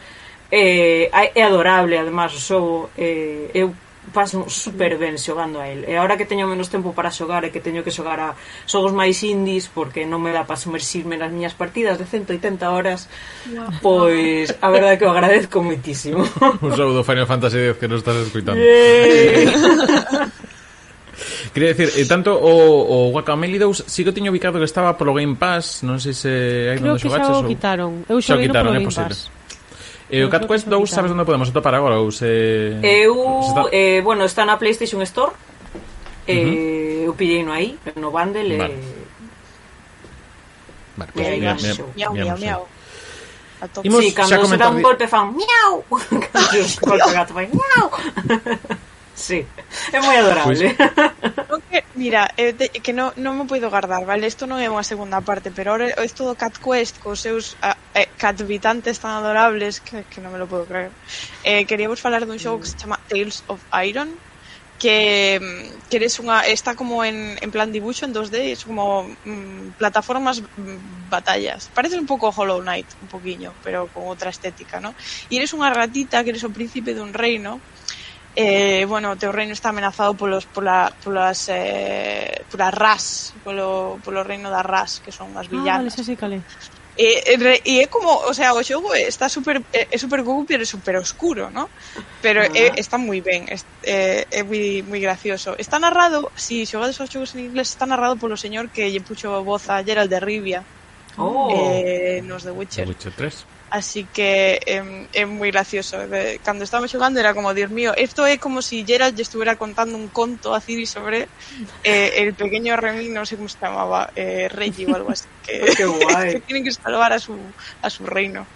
eh, 0.54 1.10
é 1.12 1.42
adorable, 1.42 1.98
además, 1.98 2.38
o 2.38 2.40
xogo, 2.40 2.94
eh, 2.96 3.50
eu 3.52 3.74
paso 4.14 4.50
super 4.50 4.98
ben 4.98 5.18
xogando 5.18 5.62
a 5.62 5.70
él. 5.70 5.86
E 5.88 5.96
agora 5.98 6.18
que 6.18 6.26
teño 6.26 6.46
menos 6.46 6.70
tempo 6.70 6.94
para 6.94 7.10
xogar 7.10 7.46
e 7.46 7.54
que 7.54 7.64
teño 7.64 7.82
que 7.82 7.94
xogar 7.94 8.20
a 8.22 8.30
xogos 8.66 8.94
máis 8.94 9.22
indies 9.26 9.70
porque 9.72 10.06
non 10.06 10.22
me 10.22 10.34
dá 10.34 10.46
para 10.46 10.60
sumerxirme 10.60 11.18
nas 11.18 11.32
miñas 11.34 11.58
partidas 11.58 11.98
de 11.98 12.06
180 12.06 12.62
horas, 12.70 13.08
wow. 13.50 13.70
pois 13.82 14.54
a 14.62 14.68
verdade 14.70 15.02
que 15.02 15.06
o 15.08 15.12
agradezco 15.14 15.64
moitísimo. 15.64 16.26
Un 16.62 16.72
saludo 16.76 17.02
Final 17.02 17.30
Fantasy 17.30 17.74
X 17.74 17.80
que 17.82 17.88
non 17.90 17.98
estás 18.02 18.18
escuitando. 18.22 18.60
Yeah. 18.60 20.30
Quería 21.54 21.70
decir, 21.70 21.90
eh, 21.96 22.06
tanto 22.06 22.36
o, 22.36 23.08
o 23.08 23.12
Guacamele 23.12 23.60
2 23.60 23.88
sí 23.88 24.04
que 24.04 24.12
teño 24.12 24.32
ubicado 24.32 24.60
que 24.60 24.66
estaba 24.66 24.98
polo 24.98 25.14
Game 25.16 25.40
Pass, 25.40 25.88
non 25.88 26.04
sei 26.04 26.12
se 26.12 26.32
hai 26.68 26.78
Creo 26.80 27.00
onde 27.00 27.04
xogaches. 27.04 27.32
Creo 27.32 27.32
que 27.32 27.40
xa 27.40 27.48
o 27.48 27.48
quitaron. 27.48 27.92
Eu 28.12 28.20
xoguei 28.20 28.48
no 28.52 28.56
polo 28.60 28.76
Game 28.76 28.92
Pass. 28.92 29.32
E 30.10 30.24
o 30.24 30.30
Cat 30.30 30.46
Quest 30.46 30.68
2 30.68 30.90
sabes 30.90 31.12
onde 31.12 31.26
podemos 31.26 31.50
atopar 31.50 31.74
agora 31.74 31.98
ou 31.98 32.12
se 32.12 32.78
Eu 32.84 33.42
se 33.42 33.50
está... 33.50 33.64
eh 33.72 34.02
bueno, 34.02 34.26
está 34.26 34.46
na 34.46 34.58
PlayStation 34.58 35.02
Store. 35.02 35.34
Eh, 36.28 36.34
uh 36.34 36.46
-huh. 36.46 37.06
eu 37.10 37.14
pilleino 37.14 37.52
aí, 37.52 37.78
no 37.98 38.12
bundle 38.12 38.58
vale. 38.58 38.74
e 38.74 39.06
Vale, 40.98 41.12
pues, 41.12 41.28
miau, 41.40 41.56
miau, 41.96 42.14
miau, 42.14 42.38
miau. 42.38 42.62
Imos, 43.84 44.06
sí, 44.06 44.14
cando 44.14 44.46
se 44.46 44.58
dá 44.58 44.70
un 44.70 44.82
golpe 44.82 45.08
fan 45.08 45.34
miau. 45.36 45.84
golpe 46.88 47.12
gato 47.12 47.34
vai 47.34 47.50
miau. 47.50 47.90
Sí, 49.16 49.48
é 49.96 50.00
moi 50.04 50.20
adorable. 50.20 50.76
Pois... 50.76 51.64
que, 51.72 51.84
mira, 51.96 52.28
eh, 52.36 52.52
de, 52.52 52.68
que 52.68 52.92
non 52.92 53.16
non 53.16 53.40
me 53.40 53.48
poido 53.48 53.72
guardar, 53.72 54.04
vale? 54.04 54.28
Isto 54.28 54.44
non 54.44 54.60
é 54.60 54.68
unha 54.68 54.84
segunda 54.84 55.24
parte, 55.24 55.56
pero 55.56 55.72
ahora 55.72 55.88
isto 56.04 56.28
do 56.28 56.36
Cat 56.36 56.60
Quest 56.60 57.00
cos 57.00 57.24
seus 57.24 57.56
a, 57.64 57.80
eh, 57.96 58.12
catvitantes 58.20 59.00
tan 59.00 59.16
adorables 59.16 59.80
que, 59.80 60.04
que 60.12 60.20
non 60.20 60.36
me 60.36 60.40
lo 60.40 60.52
podo 60.52 60.68
creer. 60.68 60.92
Eh, 61.48 61.64
queríamos 61.64 62.04
falar 62.04 62.28
dun 62.28 62.44
xogo 62.44 62.60
que 62.60 62.68
se 62.68 62.76
chama 62.76 63.00
Tales 63.08 63.48
of 63.48 63.64
Iron, 63.88 64.12
que 64.76 65.40
mm, 65.40 65.88
que 65.88 65.96
eres 65.96 66.20
unha 66.20 66.44
está 66.52 66.76
como 66.76 67.00
en, 67.08 67.40
en 67.40 67.50
plan 67.56 67.72
dibuixo 67.72 68.04
en 68.04 68.12
2D, 68.12 68.52
es 68.52 68.68
como 68.68 69.08
mm, 69.24 69.80
plataformas 69.80 70.44
mm, 70.44 71.08
batallas. 71.08 71.72
Parece 71.72 71.96
un 71.96 72.04
pouco 72.04 72.36
Hollow 72.36 72.60
Knight, 72.60 72.88
un 73.00 73.08
poquiño, 73.08 73.56
pero 73.64 73.88
con 73.96 74.04
outra 74.12 74.28
estética, 74.28 74.84
¿no? 74.84 74.92
E 75.32 75.40
eres 75.40 75.56
unha 75.56 75.72
ratita 75.72 76.20
que 76.28 76.36
eres 76.36 76.44
o 76.44 76.52
príncipe 76.52 76.92
dun 76.92 77.16
reino 77.16 77.64
eh, 78.36 78.86
bueno, 78.86 79.12
o 79.12 79.18
teu 79.18 79.32
reino 79.32 79.54
está 79.54 79.70
amenazado 79.70 80.14
polos 80.14 80.46
pola, 80.46 80.92
polas 81.04 81.48
eh, 81.48 82.44
polas 82.52 82.74
ras, 82.74 83.34
polo, 83.44 84.00
polo 84.04 84.24
reino 84.24 84.52
das 84.52 84.66
ras, 84.66 85.00
que 85.00 85.12
son 85.12 85.32
as 85.40 85.48
villanas. 85.48 85.72
Ah, 85.72 85.78
vale, 85.80 85.92
xa 85.92 86.04
sei. 86.04 86.18
E, 86.98 87.36
e, 87.36 87.62
e 87.66 87.74
é 87.84 87.88
como, 87.88 88.08
o 88.08 88.34
sea, 88.34 88.56
o 88.56 88.64
xogo 88.64 88.96
está 88.96 89.28
super 89.28 89.60
é, 89.74 89.84
eh, 89.84 89.88
é 89.92 89.98
super 90.00 90.24
goofy, 90.24 90.48
pero 90.48 90.64
é 90.64 90.66
super 90.66 90.96
oscuro, 90.96 91.52
¿no? 91.52 91.68
Pero 92.24 92.40
ah. 92.40 92.52
Eh, 92.56 92.72
é, 92.72 92.80
está 92.80 92.96
moi 92.98 93.20
ben, 93.20 93.44
é, 93.52 94.28
é 94.32 94.42
moi 94.44 94.80
moi 94.88 95.00
gracioso. 95.04 95.60
Está 95.60 95.76
narrado, 95.76 96.32
si 96.40 96.64
xogades 96.64 96.96
os 97.00 97.12
xogos 97.12 97.36
en 97.36 97.52
inglés, 97.52 97.68
está 97.68 97.84
narrado 97.84 98.16
polo 98.16 98.40
señor 98.40 98.72
que 98.72 98.88
lle 98.88 99.04
puxo 99.04 99.44
voz 99.44 99.68
a 99.68 99.84
Geralt 99.84 100.08
de 100.08 100.20
Rivia. 100.24 100.64
Oh. 101.20 101.52
Eh, 101.52 102.24
nos 102.24 102.48
The 102.48 102.56
Witcher. 102.56 102.88
The 102.88 102.92
Witcher 102.92 103.12
3. 103.12 103.55
Así 103.76 104.08
que 104.08 104.56
é, 104.64 104.80
é 105.12 105.24
moi 105.28 105.52
gracioso. 105.52 106.00
De- 106.08 106.40
Cando 106.40 106.64
estábamos 106.64 106.88
xogando 106.96 107.20
era 107.20 107.36
como, 107.36 107.52
Dios 107.52 107.68
mío, 107.68 107.92
esto 108.00 108.24
é 108.24 108.40
como 108.40 108.64
si 108.64 108.88
Geralt 108.88 109.20
lle 109.20 109.28
estuviera 109.28 109.60
contando 109.60 110.00
un 110.00 110.08
conto 110.08 110.56
a 110.56 110.64
Ciri 110.64 110.88
sobre 110.88 111.28
eh, 111.84 112.24
el 112.24 112.32
pequeño 112.40 112.80
Remy, 112.80 113.12
no 113.12 113.28
sé 113.28 113.36
cómo 113.36 113.52
se 113.52 113.60
llamaba, 113.60 114.08
eh, 114.16 114.48
Reggie 114.48 114.88
o 114.88 114.96
algo 114.96 115.12
así. 115.12 115.28
Que, 115.44 115.60
Qué 115.76 115.84
guay. 115.84 116.32
que 116.40 116.40
tienen 116.48 116.64
que 116.64 116.72
salvar 116.72 117.12
a 117.12 117.20
su, 117.20 117.36
a 117.84 117.90
su 117.92 118.08
reino. 118.08 118.48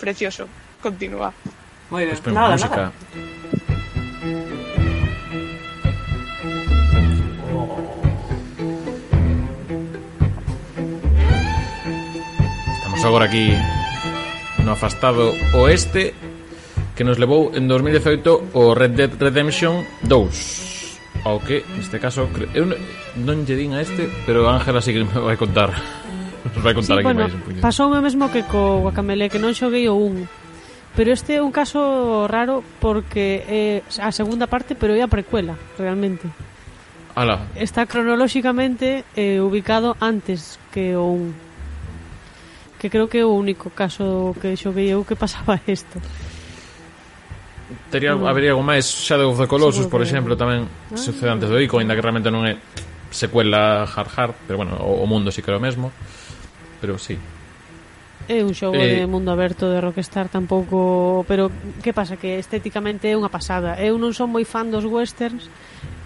Precioso. 0.00 0.48
Continúa. 0.80 1.34
moi 1.92 2.04
ben, 2.08 2.16
Despois 2.16 2.32
nada, 2.32 2.56
música 2.56 2.92
nada 2.92 2.92
Estamos 12.76 13.04
agora 13.04 13.24
aquí 13.26 13.52
no 14.64 14.72
afastado 14.72 15.34
oeste 15.54 16.14
que 16.98 17.04
nos 17.04 17.18
levou 17.18 17.54
en 17.54 17.70
2018 17.70 18.58
o 18.58 18.74
Red 18.74 18.92
Dead 18.98 19.12
Redemption 19.14 19.86
2 20.02 21.24
ao 21.24 21.38
que 21.42 21.62
neste 21.76 21.98
caso 21.98 22.26
eu 22.54 22.66
non 23.18 23.46
lle 23.46 23.54
din 23.54 23.74
a 23.74 23.82
este 23.82 24.10
pero 24.26 24.46
Ángela 24.50 24.82
sí 24.82 24.94
que 24.94 25.02
me 25.02 25.22
vai 25.22 25.38
contar. 25.38 25.74
Nos 26.54 26.64
vai 26.64 26.72
contar 26.72 26.96
sí, 26.96 27.02
aquí 27.02 27.10
bueno, 27.10 27.26
máis 27.26 27.34
un 27.34 27.60
pasou 27.60 27.90
o 27.90 28.00
mesmo 28.00 28.30
que 28.30 28.46
co 28.46 28.80
Guacamele 28.82 29.28
que 29.28 29.42
non 29.42 29.52
xoguei 29.54 29.86
o 29.90 29.98
1 29.98 30.26
pero 30.94 31.14
este 31.14 31.38
é 31.38 31.40
un 31.42 31.54
caso 31.54 32.26
raro 32.26 32.62
porque 32.82 33.46
é 33.46 33.62
a 34.02 34.10
segunda 34.10 34.46
parte 34.50 34.74
pero 34.74 34.94
é 34.94 35.02
a 35.02 35.10
precuela 35.10 35.54
realmente. 35.78 36.26
Ala. 37.14 37.50
Está 37.58 37.86
cronolóxicamente 37.86 39.02
eh, 39.18 39.42
ubicado 39.42 39.98
antes 39.98 40.58
que 40.70 40.94
o 40.94 41.14
1 41.14 41.47
que 42.78 42.88
creo 42.88 43.10
que 43.10 43.20
é 43.20 43.26
o 43.26 43.34
único 43.34 43.70
caso 43.74 44.34
que 44.40 44.54
xoguei 44.54 44.94
eu 44.94 45.02
que 45.02 45.18
pasaba 45.18 45.58
isto. 45.66 45.98
Tería, 47.90 48.16
mm. 48.16 48.24
Habería 48.24 48.56
algo 48.56 48.64
máis 48.64 48.88
Shadow 48.88 49.28
of 49.28 49.38
the 49.38 49.50
Colossus, 49.50 49.84
Seguro 49.84 49.98
por 49.98 50.02
exemplo, 50.06 50.32
tamén 50.38 50.64
ah, 50.64 50.96
sucede 50.96 51.28
antes 51.28 51.50
do 51.50 51.60
Ico, 51.60 51.82
ainda 51.82 51.92
que 51.92 52.00
realmente 52.00 52.32
non 52.32 52.46
é 52.46 52.56
secuela 53.10 53.84
hard 53.84 54.10
hard, 54.14 54.34
pero 54.48 54.56
bueno, 54.60 54.80
o, 54.80 55.04
o 55.04 55.06
mundo 55.10 55.28
sí 55.34 55.42
que 55.42 55.52
é 55.52 55.56
o 55.56 55.60
mesmo. 55.60 55.92
Pero 56.80 56.96
sí. 56.96 57.18
É 58.28 58.44
un 58.44 58.52
xogo 58.52 58.76
eh... 58.76 59.00
de 59.00 59.08
mundo 59.08 59.32
aberto 59.32 59.72
de 59.72 59.80
Rockstar 59.80 60.28
tampouco, 60.28 61.24
pero 61.26 61.48
que 61.82 61.96
pasa 61.96 62.20
que 62.20 62.36
estéticamente 62.36 63.08
é 63.08 63.16
unha 63.16 63.32
pasada. 63.32 63.80
Eu 63.80 63.96
non 63.96 64.12
son 64.12 64.28
moi 64.28 64.44
fan 64.44 64.68
dos 64.68 64.84
westerns, 64.84 65.48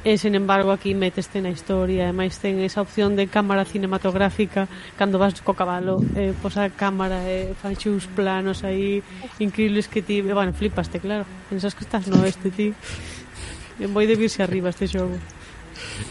e 0.02 0.18
sen 0.18 0.34
embargo 0.34 0.74
aquí 0.74 0.98
meteste 0.98 1.38
na 1.38 1.54
historia 1.54 2.10
e 2.10 2.14
máis 2.14 2.34
ten 2.42 2.58
esa 2.58 2.82
opción 2.82 3.14
de 3.14 3.30
cámara 3.30 3.62
cinematográfica 3.62 4.66
cando 4.98 5.22
vas 5.22 5.38
co 5.38 5.54
cabalo 5.54 6.02
eh, 6.18 6.34
posa 6.42 6.66
a 6.66 6.74
cámara 6.74 7.22
e 7.22 7.54
eh, 7.54 7.54
fanxe 7.54 7.86
uns 7.86 8.10
planos 8.10 8.66
aí 8.66 8.98
increíbles 9.38 9.86
que 9.86 10.02
ti 10.02 10.18
e, 10.18 10.34
bueno, 10.34 10.50
flipaste, 10.50 10.98
claro. 10.98 11.22
Pensas 11.46 11.78
que 11.78 11.86
estás 11.86 12.10
no 12.10 12.18
oeste 12.18 12.50
ti. 12.50 12.74
E 13.78 13.86
moi 13.86 14.02
de 14.10 14.18
virse 14.18 14.42
arriba 14.42 14.74
este 14.74 14.90
xogo. 14.90 15.14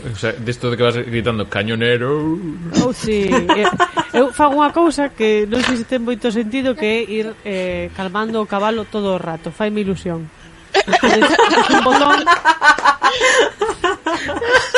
O 0.08 0.16
sea, 0.16 0.32
desto 0.40 0.72
de, 0.72 0.72
de 0.72 0.78
que 0.80 0.84
vas 0.84 0.98
gritando 0.98 1.48
cañonero 1.52 2.40
oh, 2.84 2.94
sí. 2.94 3.28
eu 4.14 4.32
fago 4.32 4.56
unha 4.56 4.72
cousa 4.72 5.12
que 5.12 5.44
non 5.52 5.60
sei 5.68 5.84
se 5.84 5.86
ten 5.88 6.00
moito 6.00 6.32
sentido 6.32 6.80
que 6.80 6.88
é 6.88 7.00
ir 7.04 7.28
eh, 7.44 7.92
calmando 7.92 8.40
o 8.40 8.48
cabalo 8.48 8.88
todo 8.88 9.16
o 9.16 9.20
rato. 9.20 9.52
Fai 9.52 9.68
ilusión 9.68 10.32
un 11.72 11.84
botón. 11.84 12.26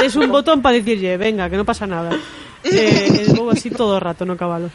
es 0.04 0.16
un 0.16 0.32
botón 0.32 0.62
para 0.62 0.76
decirle, 0.78 1.18
venga, 1.18 1.50
que 1.50 1.58
no 1.58 1.66
pasa 1.66 1.88
nada. 1.88 2.12
Eh, 2.64 2.72
eh 2.72 3.26
el 3.28 3.50
así 3.50 3.70
todo 3.70 3.96
el 3.96 4.02
rato 4.02 4.26
no 4.26 4.38
cabalo. 4.38 4.70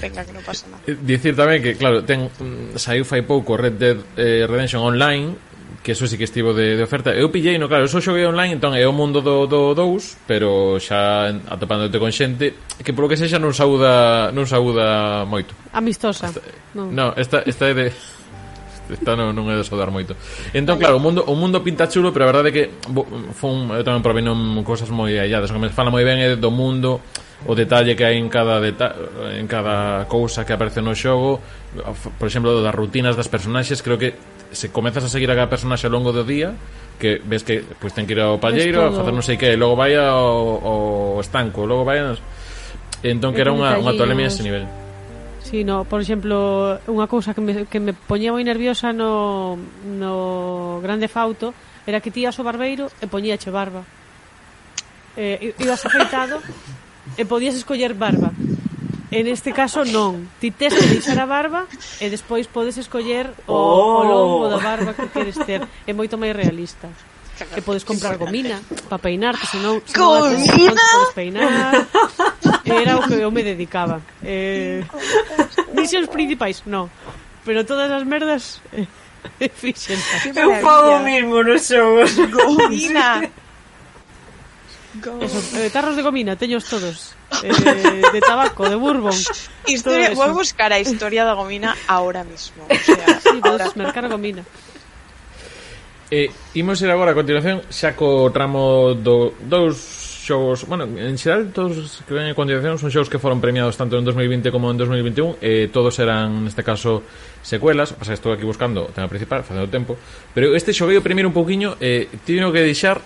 Venga, 0.00 0.24
que 0.24 0.32
no 0.32 0.40
pasa 0.40 0.66
nada. 0.68 0.82
Eh, 0.86 0.96
dicir 1.02 1.34
tamén 1.34 1.58
que, 1.58 1.74
claro, 1.74 2.04
ten 2.04 2.30
mm, 2.30 2.78
saiu 2.78 3.02
fai 3.02 3.26
pouco 3.26 3.58
Red 3.58 3.76
Dead 3.80 3.98
eh, 4.14 4.44
Redemption 4.46 4.84
Online 4.84 5.56
que 5.86 5.92
eso 5.92 6.06
sí 6.08 6.18
que 6.18 6.24
estivo 6.24 6.52
de, 6.52 6.74
de 6.76 6.82
oferta. 6.82 7.14
Eu 7.14 7.30
pillei, 7.30 7.62
no 7.62 7.70
claro, 7.70 7.86
eu 7.86 7.90
só 7.90 8.02
xoguei 8.02 8.26
online, 8.26 8.58
entón 8.58 8.74
é 8.74 8.82
o 8.82 8.90
mundo 8.90 9.22
do, 9.22 9.46
do 9.46 9.70
2, 9.70 10.26
pero 10.26 10.82
xa 10.82 11.30
atopándote 11.46 12.02
con 12.02 12.10
xente 12.10 12.58
que 12.82 12.90
polo 12.90 13.06
que 13.06 13.14
sexa 13.14 13.38
non 13.38 13.54
saúda 13.54 14.34
non 14.34 14.50
saúda 14.50 15.22
moito. 15.22 15.54
Amistosa. 15.70 16.26
Esta, 16.26 16.42
no. 16.74 16.90
no, 16.90 17.14
esta 17.14 17.46
esta 17.46 17.70
é 17.70 17.74
de 17.78 17.86
Esta 18.90 19.18
non, 19.18 19.34
non 19.34 19.50
é 19.50 19.58
de 19.58 19.64
saudar 19.66 19.90
moito. 19.90 20.14
Entón, 20.54 20.78
claro, 20.78 20.98
o 20.98 21.02
mundo, 21.02 21.26
o 21.26 21.34
mundo 21.34 21.62
pinta 21.62 21.90
chulo, 21.90 22.14
pero 22.14 22.26
a 22.26 22.30
verdade 22.30 22.48
é 22.50 22.54
que 22.54 22.64
bo, 22.86 23.06
fun, 23.34 23.74
eu 23.74 23.82
tamén 23.82 24.04
provenon 24.04 24.36
cosas 24.62 24.90
moi 24.90 25.14
alladas 25.18 25.50
O 25.50 25.58
que 25.58 25.62
me 25.62 25.74
fala 25.74 25.90
moi 25.90 26.06
ben 26.06 26.22
é 26.22 26.38
do 26.38 26.50
mundo, 26.54 27.02
o 27.44 27.52
detalle 27.54 27.98
que 27.98 28.06
hai 28.06 28.16
en 28.16 28.30
cada 28.30 28.62
deta 28.62 28.94
en 29.36 29.46
cada 29.50 30.06
cousa 30.08 30.46
que 30.46 30.54
aparece 30.54 30.80
no 30.80 30.94
xogo, 30.94 31.42
por 32.18 32.26
exemplo, 32.26 32.62
das 32.62 32.74
rutinas 32.74 33.18
das 33.18 33.28
personaxes, 33.28 33.82
creo 33.82 33.98
que 33.98 34.14
se 34.54 34.70
comezas 34.72 35.04
a 35.04 35.10
seguir 35.10 35.28
a 35.30 35.36
cada 35.36 35.50
personaxe 35.50 35.86
ao 35.86 35.92
longo 35.92 36.14
do 36.14 36.24
día, 36.24 36.54
que 36.98 37.20
ves 37.20 37.44
que 37.44 37.60
pues, 37.78 37.92
ten 37.92 38.06
que 38.06 38.16
ir 38.16 38.22
ao 38.22 38.40
palleiro 38.40 38.88
a 38.88 38.94
facer 38.94 39.12
non 39.12 39.24
sei 39.26 39.36
que, 39.36 39.52
logo 39.58 39.76
vai 39.76 39.98
ao, 39.98 41.18
ao 41.18 41.20
estanco, 41.20 41.68
logo 41.68 41.84
vai... 41.84 42.00
Entón 43.04 43.36
que 43.36 43.44
era 43.44 43.52
unha, 43.52 43.76
unha 43.76 43.92
tolemia 43.92 44.32
ese 44.32 44.40
nivel. 44.40 44.64
Sí, 45.46 45.62
no, 45.62 45.86
por 45.86 46.02
exemplo, 46.02 46.74
unha 46.90 47.06
cousa 47.06 47.30
que 47.30 47.38
me, 47.38 47.70
que 47.70 47.78
me 47.78 47.94
poñía 47.94 48.34
moi 48.34 48.42
nerviosa 48.42 48.90
no, 48.90 49.54
no 49.86 50.82
grande 50.82 51.06
fauto 51.06 51.54
era 51.86 52.02
que 52.02 52.10
tías 52.10 52.34
o 52.42 52.42
barbeiro 52.42 52.90
e 52.98 53.06
poñíache 53.06 53.54
barba. 53.54 53.86
Eh, 55.14 55.54
ibas 55.62 55.86
afeitado 55.86 56.42
e 57.14 57.22
podías 57.22 57.54
escoller 57.54 57.94
barba. 57.94 58.34
En 59.14 59.30
este 59.30 59.54
caso 59.54 59.86
non. 59.86 60.26
Ti 60.42 60.50
tes 60.50 60.74
que 60.74 60.98
deixar 60.98 61.22
a 61.22 61.30
barba 61.30 61.70
e 62.02 62.10
despois 62.10 62.50
podes 62.50 62.74
escoller 62.74 63.30
o, 63.46 63.54
oh. 63.54 64.02
o 64.02 64.02
longo 64.02 64.50
da 64.50 64.58
barba 64.58 64.98
que 64.98 65.06
queres 65.14 65.38
ter. 65.46 65.62
É 65.86 65.94
moito 65.94 66.18
máis 66.18 66.34
realista 66.34 66.90
que 67.44 67.60
podes 67.60 67.84
comprar 67.84 68.16
gomina 68.16 68.62
para 68.88 69.02
peinarte, 69.02 69.46
senón 69.46 69.82
gomina 69.94 70.80
podes 70.92 71.12
peinar. 71.14 71.86
Era 72.64 72.96
o 72.96 73.02
que 73.06 73.20
eu 73.20 73.30
me 73.30 73.42
dedicaba. 73.44 74.00
Eh, 74.24 74.84
misións 75.76 76.08
principais, 76.08 76.64
no, 76.64 76.88
pero 77.44 77.64
todas 77.64 77.90
as 77.92 78.04
merdas 78.08 78.60
eh, 78.72 78.88
fixen. 79.52 80.00
Eu 80.34 80.50
o 80.64 80.98
mismo 81.04 81.42
nos 81.42 81.68
xogos. 81.68 82.16
Gomina. 82.16 83.28
Eso, 84.96 85.60
eh, 85.60 85.68
tarros 85.68 85.94
de 85.94 86.00
gomina, 86.00 86.36
teños 86.36 86.64
todos 86.64 87.12
eh, 87.44 87.52
De 88.12 88.20
tabaco, 88.24 88.64
de 88.64 88.76
bourbon 88.76 89.12
historia, 89.66 90.14
Vou 90.16 90.32
buscar 90.32 90.72
a 90.72 90.80
historia 90.80 91.28
da 91.28 91.36
gomina 91.36 91.76
Ahora 91.86 92.24
mismo 92.24 92.64
o 92.64 92.80
sea, 92.80 93.20
Sí, 93.20 93.36
podes 93.44 93.76
mercar 93.76 94.08
gomina 94.08 94.40
E 96.10 96.30
imos 96.54 96.78
ir 96.82 96.90
agora 96.90 97.10
a 97.10 97.18
continuación 97.18 97.66
xa 97.66 97.98
co 97.98 98.30
tramo 98.30 98.94
do, 98.94 99.34
dous 99.42 100.06
xogos, 100.26 100.66
bueno, 100.66 100.86
en 100.86 101.18
xeral 101.18 101.54
todos 101.54 102.02
que 102.02 102.14
ven 102.14 102.26
a 102.26 102.34
continuación 102.34 102.78
son 102.82 102.90
xogos 102.90 103.06
que 103.06 103.22
foron 103.22 103.38
premiados 103.38 103.78
tanto 103.78 103.94
en 103.94 104.02
2020 104.02 104.50
como 104.50 104.70
en 104.70 104.76
2021 104.78 105.38
e 105.38 105.70
todos 105.70 105.94
eran, 106.02 106.42
neste 106.42 106.66
caso, 106.66 107.06
secuelas 107.46 107.94
pasa 107.94 108.10
que 108.10 108.18
estou 108.18 108.34
aquí 108.34 108.42
buscando 108.42 108.86
o 108.86 108.90
tema 108.90 109.06
principal, 109.06 109.46
facendo 109.46 109.70
tempo 109.70 109.94
pero 110.34 110.50
este 110.58 110.74
xoguei 110.74 110.98
o 110.98 111.02
primeiro 111.06 111.30
un 111.30 111.36
pouquiño 111.36 111.78
e 111.78 112.10
tino 112.26 112.50
que 112.50 112.62
deixar 112.62 112.98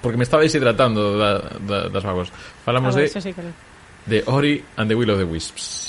porque 0.00 0.16
me 0.16 0.24
estaba 0.24 0.40
deshidratando 0.40 1.20
da, 1.20 1.40
da, 1.60 1.92
das 1.92 2.04
vagos 2.04 2.32
falamos 2.64 2.96
ah, 2.96 3.04
de, 3.04 3.08
sí, 3.12 3.32
claro. 3.36 3.52
de 4.08 4.18
Ori 4.24 4.64
and 4.80 4.88
the 4.88 4.96
Will 4.96 5.12
of 5.12 5.20
the 5.20 5.28
Wisps 5.28 5.83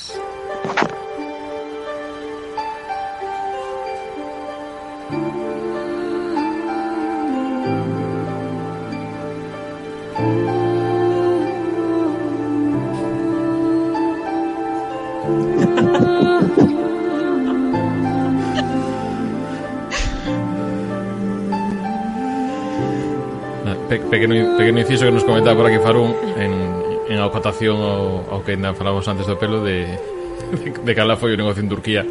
pequeno, 24.10 24.58
pequeno 24.58 24.80
inciso 24.80 25.06
que 25.06 25.12
nos 25.12 25.24
comentaba 25.24 25.56
por 25.56 25.68
aquí 25.68 25.80
Farún 25.80 26.16
en, 26.38 26.54
en 27.10 27.18
acotación 27.22 27.78
ao, 27.78 28.26
ao 28.32 28.40
que 28.44 28.58
ainda 28.58 28.74
falamos 28.74 29.06
antes 29.08 29.26
do 29.28 29.38
pelo 29.38 29.62
de, 29.62 29.86
de, 30.64 30.94
de 30.94 31.16
foi 31.18 31.34
o 31.34 31.38
negocio 31.38 31.62
en 31.62 31.70
Turquía 31.70 32.04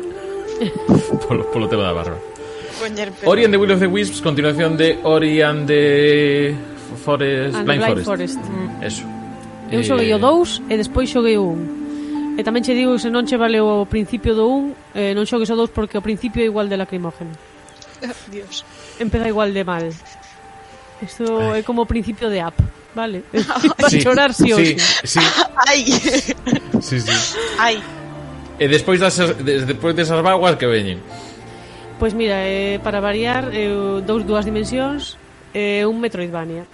polo, 1.26 1.45
polo 1.51 1.66
tema 1.66 1.82
da 1.82 1.95
barba 1.95 2.18
Ori 3.24 3.45
and 3.47 3.55
the 3.55 3.59
Will 3.59 3.70
of 3.70 3.80
the 3.80 3.86
Wisps 3.86 4.20
continuación 4.20 4.76
de 4.76 4.99
Ori 5.03 5.40
and 5.40 5.66
the 5.66 6.55
Forest, 7.05 7.55
and 7.55 7.64
Blind, 7.64 7.82
Blind 7.82 8.05
Forest, 8.05 8.38
Forest. 8.38 8.40
Mm. 8.51 8.82
Eso. 8.82 9.05
Eu 9.70 9.80
eh, 9.80 9.84
xoguei 9.84 10.12
o 10.12 10.18
2 10.18 10.62
e 10.68 10.74
despois 10.76 11.09
xoguei 11.11 11.38
o 11.38 11.55
1 12.34 12.38
e 12.38 12.42
tamén 12.42 12.66
che 12.66 12.74
digo 12.74 12.99
se 12.99 13.09
non 13.11 13.24
che 13.24 13.38
vale 13.38 13.62
o 13.62 13.86
principio 13.86 14.34
do 14.34 14.51
1 14.95 14.95
eh, 14.95 15.12
non 15.14 15.24
xogues 15.24 15.51
o 15.51 15.57
2 15.57 15.70
porque 15.70 15.97
o 15.99 16.03
principio 16.03 16.42
é 16.42 16.47
igual 16.51 16.66
de 16.66 16.76
lacrimógeno 16.76 17.30
Dios. 18.34 18.66
Empeza 18.99 19.30
igual 19.30 19.55
de 19.55 19.62
mal 19.64 19.86
Eso 21.03 21.55
Ay. 21.55 21.61
é 21.61 21.62
como 21.62 21.82
o 21.82 21.88
principio 21.88 22.30
de 22.30 22.38
app, 22.38 22.55
vale? 22.95 23.24
Para 23.78 23.90
sí, 23.90 23.99
chorar 24.03 24.30
si 24.34 24.47
sí, 24.47 24.53
o 24.53 24.57
sí. 24.57 24.76
sí. 25.05 25.20
Ay. 25.66 25.82
Sí, 26.80 27.01
sí. 27.01 27.14
Ai. 27.59 27.82
E 28.59 28.64
eh, 28.64 28.68
despois 28.70 29.03
das 29.03 29.18
despois 29.42 29.97
desas 29.99 30.22
vaguas 30.22 30.55
que 30.55 30.66
veñen. 30.70 31.03
Pois 31.99 32.14
mira, 32.14 32.42
eh, 32.47 32.78
para 32.82 33.03
variar, 33.03 33.51
eh, 33.51 33.70
dous 34.03 34.22
dúas 34.22 34.47
dimensións, 34.47 35.18
eh, 35.55 35.86
un 35.86 35.99
Metroidvania. 35.99 36.66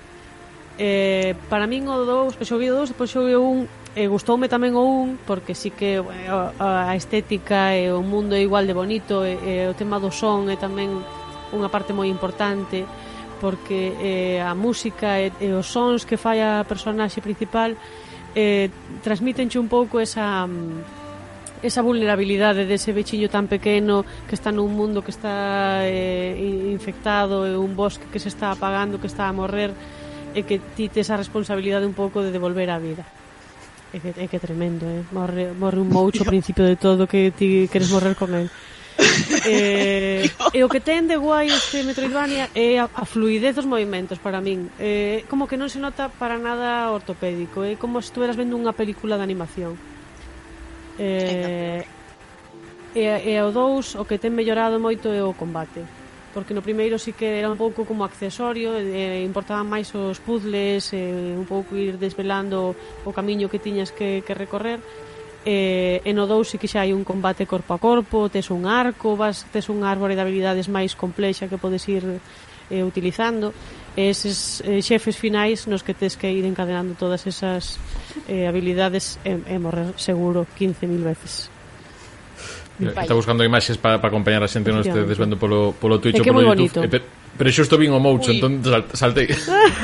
Eh, 0.81 1.37
para 1.49 1.69
min 1.69 1.89
o 1.89 2.05
dous, 2.09 2.37
xoguei 2.41 2.73
o 2.73 2.77
dous, 2.81 2.89
depois 2.93 3.13
xoguei 3.13 3.37
o 3.37 3.45
un, 3.45 3.59
e 3.93 4.09
gustoume 4.09 4.49
tamén 4.49 4.73
o 4.73 4.85
un, 4.85 5.21
porque 5.29 5.53
sí 5.53 5.69
que 5.69 6.01
bueno, 6.01 6.57
a 6.57 6.97
estética 6.97 7.77
e 7.77 7.93
o 7.93 8.01
mundo 8.01 8.33
é 8.33 8.41
igual 8.41 8.65
de 8.65 8.73
bonito, 8.73 9.21
e, 9.27 9.37
e 9.41 9.69
o 9.69 9.77
tema 9.77 10.01
do 10.01 10.09
son 10.09 10.49
é 10.49 10.57
tamén 10.57 10.89
unha 11.53 11.69
parte 11.69 11.93
moi 11.93 12.09
importante, 12.09 12.85
e 12.85 12.89
porque 13.41 13.97
eh, 13.97 14.45
a 14.45 14.53
música 14.53 15.17
e, 15.17 15.33
e 15.41 15.49
os 15.57 15.73
sons 15.73 16.05
que 16.05 16.21
fai 16.21 16.45
a 16.45 16.61
personaxe 16.69 17.25
principal 17.25 17.75
eh, 18.37 18.69
transmitenche 19.01 19.57
un 19.57 19.67
pouco 19.67 19.99
esa 19.99 20.45
mm, 20.45 21.65
esa 21.65 21.83
vulnerabilidade 21.83 22.65
dese 22.65 22.93
vechiño 22.93 23.29
tan 23.29 23.49
pequeno 23.49 24.05
que 24.29 24.37
está 24.37 24.53
nun 24.53 24.73
mundo 24.73 25.05
que 25.05 25.13
está 25.13 25.85
eh, 25.85 26.37
infectado 26.73 27.45
e 27.45 27.53
un 27.57 27.77
bosque 27.77 28.09
que 28.09 28.21
se 28.21 28.33
está 28.33 28.53
apagando, 28.53 29.01
que 29.01 29.09
está 29.09 29.29
a 29.29 29.37
morrer 29.37 29.73
e 30.33 30.47
que 30.47 30.63
ti 30.77 30.89
tes 30.89 31.13
a 31.13 31.21
responsabilidade 31.21 31.85
un 31.85 31.97
pouco 31.97 32.25
de 32.25 32.33
devolver 32.33 32.71
a 32.71 32.79
vida. 32.81 33.05
É 33.93 33.99
que, 33.99 34.15
é 34.15 34.27
que 34.31 34.39
tremendo, 34.39 34.87
eh? 34.87 35.03
Morre, 35.11 35.51
morre 35.51 35.83
un 35.83 35.91
moucho 35.91 36.23
ao 36.23 36.31
principio 36.33 36.65
de 36.65 36.79
todo 36.79 37.11
que 37.11 37.35
ti 37.35 37.69
queres 37.69 37.91
morrer 37.91 38.15
con 38.15 38.33
el 38.33 38.49
eh, 39.47 40.29
e 40.57 40.59
o 40.65 40.69
que 40.69 40.81
ten 40.81 41.09
de 41.09 41.17
guai 41.17 41.49
este 41.49 41.83
Metroidvania 41.83 42.53
é 42.55 42.79
a, 42.79 42.87
a 42.87 43.05
fluidez 43.05 43.57
dos 43.57 43.67
movimentos 43.67 44.21
para 44.21 44.41
min. 44.41 44.69
Eh, 44.79 45.25
como 45.29 45.49
que 45.49 45.57
non 45.57 45.73
se 45.73 45.81
nota 45.81 46.13
para 46.13 46.37
nada 46.37 46.93
ortopédico 46.93 47.65
é 47.65 47.75
eh, 47.75 47.77
como 47.81 47.99
se 48.01 48.13
estuveras 48.13 48.37
vendo 48.37 48.57
unha 48.57 48.77
película 48.77 49.17
de 49.17 49.25
animación. 49.25 49.75
Eh, 51.01 51.83
e, 52.95 53.05
e 53.07 53.35
o 53.41 53.51
2 53.55 53.97
o 53.97 54.05
que 54.05 54.19
ten 54.19 54.35
mellorado 54.35 54.83
moito 54.83 55.09
é 55.09 55.23
o 55.23 55.33
combate 55.33 55.87
porque 56.35 56.55
no 56.55 56.63
primeiro 56.63 56.99
sí 56.99 57.13
que 57.13 57.39
era 57.39 57.51
un 57.51 57.59
pouco 57.59 57.85
como 57.85 58.05
accesorio 58.05 58.79
e, 58.79 59.23
e 59.23 59.27
importaban 59.27 59.67
máis 59.67 59.91
os 59.95 60.23
puzzles 60.23 60.95
e 60.95 61.35
un 61.35 61.47
pouco 61.47 61.75
ir 61.75 61.99
desvelando 61.99 62.75
o 63.03 63.11
camiño 63.11 63.51
que 63.51 63.59
tiñas 63.59 63.91
que, 63.91 64.23
que 64.23 64.35
recorrer 64.35 64.79
eh, 65.45 66.05
e 66.05 66.13
no 66.13 66.27
2 66.29 66.45
sí 66.45 66.57
que 66.61 66.69
xa 66.69 66.85
hai 66.85 66.93
un 66.93 67.05
combate 67.05 67.49
corpo 67.49 67.73
a 67.73 67.79
corpo, 67.81 68.29
tes 68.29 68.53
un 68.53 68.69
arco, 68.69 69.17
vas, 69.17 69.49
tes 69.49 69.69
un 69.73 69.85
árbore 69.85 70.17
de 70.17 70.23
habilidades 70.23 70.69
máis 70.69 70.93
complexa 70.93 71.49
que 71.49 71.57
podes 71.57 71.87
ir 71.89 72.05
eh, 72.71 72.85
utilizando 72.85 73.53
e 73.97 74.13
eses 74.13 74.63
eh, 74.63 74.85
xefes 74.85 75.19
finais 75.19 75.67
nos 75.67 75.83
que 75.83 75.97
tes 75.97 76.15
que 76.15 76.31
ir 76.31 76.47
encadenando 76.47 76.95
todas 76.95 77.27
esas 77.27 77.81
eh, 78.29 78.47
habilidades 78.47 79.19
e, 79.27 79.35
e 79.35 79.57
morrer 79.59 79.97
seguro 79.99 80.47
15.000 80.55 81.03
veces 81.03 81.51
Está 82.81 83.13
buscando 83.13 83.45
imaxes 83.45 83.77
para 83.77 84.01
pa 84.01 84.09
acompañar 84.09 84.41
a 84.41 84.49
xente 84.49 84.73
no 84.73 84.81
este 84.81 85.05
vendo 85.05 85.37
polo, 85.37 85.77
polo 85.77 86.01
Twitch 86.01 86.17
é 86.17 86.25
que 86.25 86.33
ou 86.33 86.41
polo 86.41 86.57
YouTube. 86.57 86.81
Bonito. 86.81 86.85
Eh, 86.85 86.89
pero, 86.89 87.05
pero 87.37 87.49
xusto 87.53 87.77
vin 87.77 87.93
o 87.93 88.01
moucho, 88.01 88.33
entón 88.33 88.65
saltei. 88.97 89.29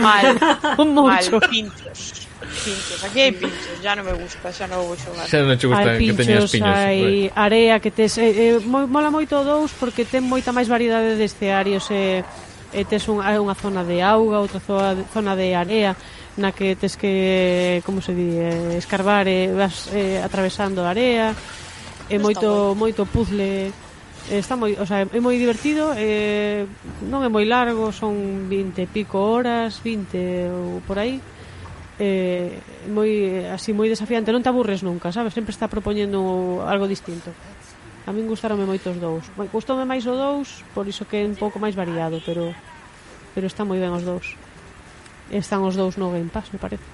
Mal. 0.01 0.33
un 0.81 0.97
moucho. 0.97 1.37
Mal 1.37 2.26
pinchos, 2.67 2.99
aquí 3.07 3.21
hai 3.23 3.33
pinchos, 3.33 3.79
ya 3.79 3.95
non 3.95 4.03
me 4.03 4.15
gusta, 4.19 4.51
xa 4.51 4.67
non 4.67 4.83
vou 4.83 4.99
xogar. 4.99 5.31
Xa 5.31 5.47
non 5.47 5.55
che 5.55 5.71
gusta 5.71 5.87
hai 5.95 6.03
que 6.03 6.19
teñas 6.19 6.51
piños. 6.51 6.75
Hai 6.75 7.31
pues. 7.31 7.39
area 7.39 7.75
que 7.79 7.91
tes, 7.95 8.19
eh, 8.19 8.59
eh, 8.59 8.59
mola 8.67 9.15
moito 9.15 9.39
o 9.39 9.47
dous 9.47 9.71
porque 9.79 10.03
ten 10.03 10.27
moita 10.27 10.51
máis 10.51 10.67
variedade 10.67 11.15
de 11.15 11.25
escearios 11.31 11.87
e 11.95 12.27
eh, 12.27 12.83
eh, 12.83 12.85
tes 12.85 13.07
un, 13.07 13.23
unha 13.23 13.55
zona 13.55 13.87
de 13.87 14.03
auga, 14.03 14.43
outra 14.43 14.59
zona, 14.59 14.99
zona 15.15 15.39
de 15.39 15.55
area 15.55 15.95
na 16.37 16.51
que 16.51 16.75
tes 16.75 16.99
que, 16.99 17.81
como 17.87 18.03
se 18.03 18.13
di, 18.13 18.35
eh, 18.35 18.77
escarbar 18.83 19.31
e 19.31 19.47
eh, 19.47 19.55
vas 19.55 19.89
eh, 19.95 20.19
atravesando 20.19 20.83
a 20.83 20.91
area, 20.91 21.33
é 22.11 22.17
eh, 22.17 22.19
moito 22.19 22.75
moito 22.75 23.07
puzzle 23.07 23.71
eh, 24.27 24.43
está 24.43 24.59
moi, 24.59 24.75
o 24.75 24.85
sea, 24.85 25.07
é 25.07 25.21
moi 25.23 25.39
divertido, 25.39 25.95
eh, 25.95 26.67
non 27.07 27.23
é 27.23 27.31
moi 27.31 27.47
largo, 27.47 27.95
son 27.95 28.51
20 28.51 28.83
e 28.83 28.87
pico 28.91 29.23
horas, 29.23 29.79
20 29.79 30.51
ou 30.51 30.83
por 30.83 30.99
aí 30.99 31.23
eh, 31.99 32.61
moi 32.93 33.09
así 33.49 33.73
moi 33.73 33.89
desafiante, 33.89 34.33
non 34.33 34.45
te 34.45 34.53
aburres 34.53 34.85
nunca, 34.85 35.09
sabes? 35.13 35.33
Sempre 35.33 35.57
está 35.57 35.69
propoñendo 35.69 36.61
algo 36.65 36.85
distinto. 36.85 37.33
A 38.07 38.15
min 38.15 38.29
gustaronme 38.29 38.69
moito 38.69 38.93
os 38.93 39.01
dous. 39.01 39.25
Moi 39.35 39.49
gustoume 39.49 39.89
máis 39.89 40.05
o 40.05 40.15
dous, 40.15 40.63
por 40.77 40.85
iso 40.87 41.09
que 41.09 41.23
é 41.23 41.27
un 41.27 41.35
pouco 41.35 41.57
máis 41.59 41.75
variado, 41.75 42.21
pero 42.23 42.53
pero 43.33 43.49
está 43.49 43.65
moi 43.65 43.81
ben 43.81 43.93
os 43.97 44.05
dous. 44.05 44.37
Están 45.33 45.65
os 45.65 45.75
dous 45.75 45.97
no 45.99 46.13
Game 46.13 46.31
Pass, 46.31 46.53
me 46.53 46.61
parece. 46.61 46.85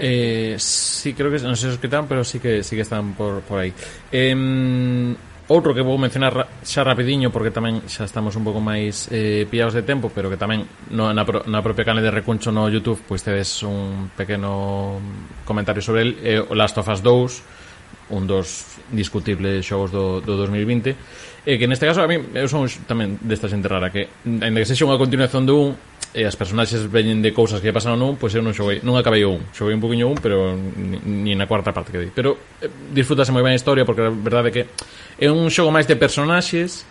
Eh, 0.00 0.56
sí, 0.58 1.12
creo 1.12 1.28
que 1.28 1.38
non 1.44 1.54
sei 1.60 1.70
os 1.70 1.78
que 1.78 1.86
están, 1.86 2.08
pero 2.08 2.24
sí 2.24 2.40
que 2.40 2.64
sí 2.64 2.72
que 2.72 2.82
están 2.82 3.12
por 3.12 3.44
por 3.44 3.60
aí. 3.60 3.70
Eh, 4.08 4.32
Outro 5.50 5.74
que 5.74 5.82
vou 5.82 5.98
mencionar 5.98 6.46
xa 6.62 6.86
rapidiño 6.86 7.34
porque 7.34 7.50
tamén 7.50 7.82
xa 7.90 8.06
estamos 8.06 8.38
un 8.38 8.46
pouco 8.46 8.62
máis 8.62 9.10
eh, 9.10 9.50
pillados 9.50 9.74
de 9.74 9.82
tempo, 9.82 10.06
pero 10.14 10.30
que 10.30 10.38
tamén 10.38 10.62
no, 10.94 11.10
na, 11.10 11.26
pro, 11.26 11.42
na 11.50 11.58
propia 11.58 11.82
canal 11.82 12.06
de 12.06 12.14
Recuncho 12.14 12.54
no 12.54 12.70
YouTube 12.70 13.02
pois 13.02 13.26
tedes 13.26 13.66
un 13.66 14.14
pequeno 14.14 15.02
comentario 15.42 15.82
sobre 15.82 16.06
el, 16.06 16.10
eh, 16.22 16.38
Last 16.54 16.78
of 16.78 16.86
Us 16.86 17.02
2, 17.02 18.14
un 18.14 18.30
dos 18.30 18.78
discutibles 18.94 19.66
xogos 19.66 19.90
do, 19.90 20.22
do 20.22 20.38
2020 20.38 20.94
E 21.46 21.56
que 21.56 21.64
neste 21.64 21.88
caso 21.88 22.04
a 22.04 22.08
mí 22.10 22.20
eu 22.36 22.48
son 22.48 22.68
tamén 22.84 23.16
desta 23.24 23.48
xente 23.48 23.64
rara 23.64 23.88
que 23.88 24.12
ainda 24.28 24.60
que 24.60 24.68
sexa 24.68 24.84
unha 24.84 25.00
continuación 25.00 25.48
do 25.48 25.72
1 26.12 26.12
e 26.12 26.26
as 26.26 26.34
personaxes 26.34 26.90
veñen 26.90 27.22
de 27.22 27.30
cousas 27.30 27.62
que 27.62 27.72
pasaron 27.72 27.96
no 28.02 28.12
1, 28.12 28.20
pois 28.20 28.34
eu 28.34 28.42
non 28.42 28.52
xoguei, 28.52 28.82
non 28.82 28.98
acabei 28.98 29.22
o 29.22 29.38
1, 29.38 29.54
xoguei 29.54 29.78
un 29.78 29.82
poquinho 29.82 30.10
1, 30.10 30.18
pero 30.18 30.52
ni, 30.58 30.98
ni 31.00 31.32
na 31.38 31.46
cuarta 31.46 31.70
parte 31.70 31.94
que 31.94 32.02
dei. 32.02 32.10
Pero 32.10 32.36
eh, 32.60 32.68
disfrútase 32.92 33.30
moi 33.30 33.46
ben 33.46 33.54
a 33.54 33.58
historia 33.58 33.86
porque 33.86 34.04
a 34.04 34.12
verdade 34.12 34.50
é 34.50 34.52
que 34.52 34.62
é 35.16 35.28
un 35.30 35.48
xogo 35.48 35.70
máis 35.70 35.86
de 35.86 35.94
personaxes 35.96 36.84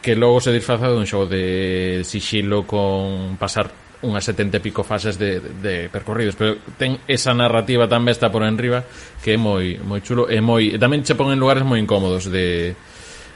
que 0.00 0.14
logo 0.14 0.40
se 0.40 0.54
disfraza 0.54 0.88
dun 0.88 1.04
xogo 1.04 1.26
de 1.28 2.06
sigilo 2.06 2.62
con 2.64 3.36
pasar 3.36 3.68
unhas 4.02 4.26
70 4.26 4.58
e 4.58 4.60
pico 4.62 4.82
fases 4.82 5.14
de, 5.18 5.38
de, 5.38 5.50
de 5.62 5.74
percorridos, 5.90 6.34
pero 6.34 6.58
ten 6.74 6.98
esa 7.06 7.30
narrativa 7.34 7.86
tan 7.86 8.02
besta 8.02 8.30
por 8.30 8.42
enriba 8.42 8.82
que 9.22 9.34
é 9.34 9.38
moi 9.38 9.78
moi 9.82 10.02
chulo 10.02 10.26
e 10.26 10.42
moi 10.42 10.74
e 10.74 10.78
tamén 10.78 11.06
che 11.06 11.14
pon 11.14 11.30
en 11.30 11.38
lugares 11.38 11.62
moi 11.62 11.78
incómodos 11.78 12.26
de 12.30 12.74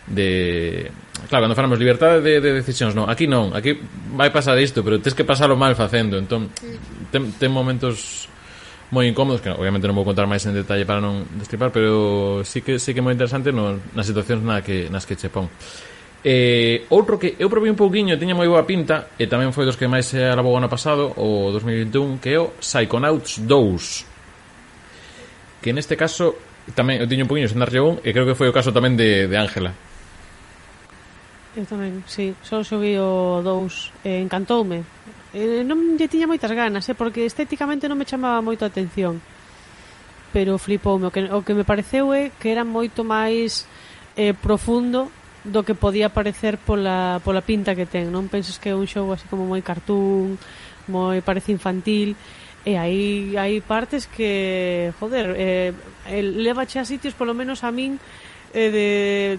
de 0.06 0.90
Claro, 1.28 1.44
cando 1.44 1.56
falamos 1.56 1.78
libertade 1.78 2.20
de, 2.20 2.40
de 2.40 2.52
decisións, 2.52 2.94
non, 2.94 3.10
aquí 3.10 3.26
non, 3.26 3.50
aquí 3.56 3.74
vai 4.14 4.30
pasar 4.30 4.54
isto, 4.60 4.84
pero 4.84 5.00
tens 5.02 5.16
que 5.16 5.26
pasalo 5.26 5.58
mal 5.58 5.74
facendo, 5.74 6.20
entón 6.20 6.52
mm. 6.52 7.10
ten, 7.10 7.32
ten 7.34 7.50
momentos 7.50 8.28
moi 8.94 9.10
incómodos 9.10 9.42
que 9.42 9.50
obviamente 9.50 9.90
non 9.90 9.98
vou 9.98 10.06
contar 10.06 10.30
máis 10.30 10.46
en 10.46 10.54
detalle 10.54 10.86
para 10.86 11.02
non 11.02 11.26
destripar, 11.34 11.74
pero 11.74 12.46
sí 12.46 12.62
que 12.62 12.78
sí 12.78 12.94
que 12.94 13.02
é 13.02 13.04
moi 13.04 13.10
interesante 13.10 13.50
no, 13.50 13.74
nas 13.96 14.06
situacións 14.06 14.46
na 14.46 14.62
que 14.62 14.86
nas 14.92 15.02
que 15.02 15.18
che 15.18 15.26
pon. 15.32 15.50
Eh, 16.22 16.86
outro 16.94 17.18
que 17.18 17.34
eu 17.40 17.50
probei 17.50 17.72
un 17.72 17.80
pouquiño, 17.80 18.14
tiña 18.20 18.38
moi 18.38 18.46
boa 18.46 18.62
pinta 18.62 19.10
e 19.18 19.26
tamén 19.26 19.50
foi 19.50 19.66
dos 19.66 19.74
que 19.74 19.90
máis 19.90 20.06
se 20.06 20.22
alabou 20.22 20.54
ano 20.54 20.70
pasado, 20.70 21.10
o 21.18 21.50
2021, 21.50 22.22
que 22.22 22.36
é 22.36 22.38
o 22.38 22.54
Psychonauts 22.62 23.42
2. 23.42 25.64
Que 25.64 25.74
neste 25.74 25.98
caso 25.98 26.38
tamén 26.76 27.02
eu 27.02 27.10
tiño 27.10 27.26
un 27.26 27.30
pouquiño 27.32 27.50
sen 27.50 27.58
darlle 27.58 27.82
un 27.82 27.98
e 28.04 28.14
creo 28.14 28.28
que 28.28 28.38
foi 28.38 28.46
o 28.46 28.54
caso 28.54 28.70
tamén 28.70 28.94
de 28.94 29.26
de 29.26 29.34
Ángela 29.34 29.74
Eu 31.56 31.64
tamén, 31.64 32.04
sí. 32.04 32.36
Só 32.44 32.60
subí 32.60 33.00
o 33.00 33.40
2 33.40 34.04
e 34.04 34.20
eh, 34.20 34.20
encantoume. 34.20 34.84
Eh, 35.32 35.64
non 35.64 35.96
lle 35.96 36.04
tiña 36.04 36.28
moitas 36.28 36.52
ganas, 36.52 36.84
eh, 36.84 36.92
porque 36.92 37.24
estéticamente 37.24 37.88
non 37.88 37.96
me 37.96 38.04
chamaba 38.04 38.44
moito 38.44 38.68
a 38.68 38.70
atención. 38.70 39.24
Pero 40.36 40.60
flipoume. 40.60 41.08
O 41.08 41.12
que, 41.12 41.24
o 41.32 41.40
que 41.40 41.56
me 41.56 41.64
pareceu 41.64 42.12
é 42.12 42.28
que 42.36 42.52
era 42.52 42.60
moito 42.60 43.08
máis 43.08 43.64
eh, 44.20 44.36
profundo 44.36 45.08
do 45.48 45.64
que 45.64 45.72
podía 45.72 46.12
parecer 46.12 46.60
pola, 46.60 47.24
pola 47.24 47.40
pinta 47.40 47.72
que 47.72 47.88
ten. 47.88 48.12
Non 48.12 48.28
penses 48.28 48.60
que 48.60 48.68
é 48.68 48.76
un 48.76 48.84
show 48.84 49.08
así 49.08 49.24
como 49.24 49.48
moi 49.48 49.64
cartoon, 49.64 50.36
moi 50.92 51.24
parece 51.24 51.56
infantil. 51.56 52.20
E 52.66 52.76
hai, 52.76 53.32
hai 53.38 53.64
partes 53.64 54.04
que, 54.04 54.92
joder, 55.00 55.32
eh, 55.40 55.72
eh 56.04 56.20
levache 56.20 56.76
a 56.76 56.84
sitios, 56.84 57.16
polo 57.16 57.32
menos 57.32 57.64
a 57.64 57.72
min, 57.72 57.96
eh, 58.56 58.70
de, 58.72 58.88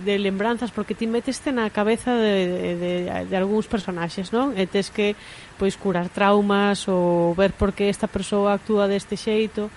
de 0.06 0.16
lembranzas 0.22 0.70
porque 0.70 0.94
ti 0.94 1.10
meteste 1.10 1.50
na 1.50 1.74
cabeza 1.74 2.14
de, 2.14 2.78
de, 2.78 2.94
de 3.26 3.36
algúns 3.36 3.66
personaxes, 3.66 4.30
non? 4.30 4.54
E 4.54 4.70
tes 4.70 4.94
que 4.94 5.18
pois 5.58 5.74
curar 5.74 6.14
traumas 6.14 6.86
ou 6.86 7.34
ver 7.34 7.50
por 7.58 7.74
que 7.74 7.90
esta 7.90 8.06
persoa 8.06 8.54
actúa 8.54 8.86
deste 8.86 9.18
xeito. 9.18 9.74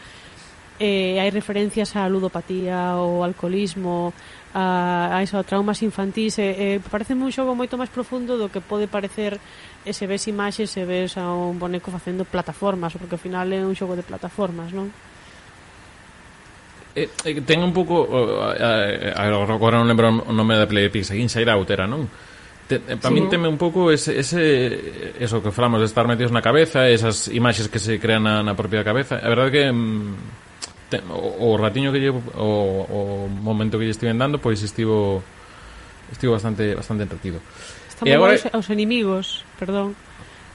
Eh, 0.76 1.16
hai 1.16 1.32
referencias 1.32 1.97
á 1.97 2.05
ludopatía 2.09 3.01
ou 3.01 3.24
alcoholismo, 3.24 4.12
a, 4.53 5.16
a 5.16 5.24
eso, 5.24 5.41
a 5.41 5.45
traumas 5.45 5.80
infantís. 5.80 6.36
Eh, 6.36 6.76
e 6.76 6.84
parece 6.84 7.16
un 7.16 7.32
xogo 7.32 7.57
moito 7.57 7.80
máis 7.80 7.88
profundo 7.88 8.36
do 8.36 8.53
que 8.53 8.61
pode 8.61 8.93
parecer 8.93 9.41
e 9.88 9.97
se 9.97 10.05
ves 10.05 10.28
imaxes, 10.28 10.68
se 10.68 10.84
ves 10.84 11.16
a 11.16 11.32
un 11.32 11.57
boneco 11.57 11.88
facendo 11.88 12.28
plataformas, 12.28 12.93
porque 12.93 13.16
ao 13.16 13.24
final 13.24 13.49
é 13.49 13.64
un 13.64 13.72
xogo 13.72 13.97
de 13.97 14.05
plataformas, 14.05 14.68
non? 14.76 14.93
eh, 17.03 17.09
eh, 17.24 17.40
ten 17.42 17.62
un 17.62 17.72
pouco 17.72 18.05
eh, 18.53 19.12
agora 19.16 19.76
non 19.78 19.86
lembro 19.88 20.09
o 20.09 20.32
nome 20.32 20.57
da 20.57 20.66
Playpix 20.68 21.11
aquí 21.11 21.20
Inside 21.20 21.51
Out 21.51 21.68
era, 21.70 21.86
non? 21.86 22.09
Te, 22.68 22.82
eh, 22.86 22.96
para 22.96 23.11
sí. 23.11 23.14
min 23.18 23.26
teme 23.28 23.48
un 23.48 23.59
pouco 23.59 23.90
ese, 23.90 24.18
ese 24.20 25.14
eso 25.18 25.42
que 25.42 25.51
falamos 25.51 25.80
de 25.80 25.88
estar 25.88 26.07
metidos 26.07 26.30
na 26.30 26.44
cabeza 26.44 26.86
esas 26.86 27.26
imaxes 27.32 27.66
que 27.66 27.82
se 27.82 27.98
crean 27.98 28.28
na, 28.28 28.44
na 28.44 28.55
propia 28.55 28.84
cabeza 28.84 29.18
a 29.18 29.28
verdade 29.28 29.51
que 29.51 29.64
mm, 29.72 30.14
te, 30.92 31.03
o, 31.11 31.51
o 31.51 31.59
ratiño 31.59 31.90
que 31.90 31.98
llevo 31.98 32.22
o, 32.38 32.86
o 32.86 33.01
momento 33.26 33.80
que 33.80 33.88
lle 33.88 33.94
estiven 33.94 34.20
dando 34.20 34.38
pois 34.38 34.62
estivo 34.62 35.24
estivo 36.12 36.36
bastante 36.36 36.76
bastante 36.76 37.09
entretido 37.09 37.42
Estamos 37.88 38.07
e 38.07 38.14
agora... 38.14 38.38
aos, 38.38 38.46
aos 38.55 38.68
enemigos, 38.70 39.42
perdón 39.59 39.98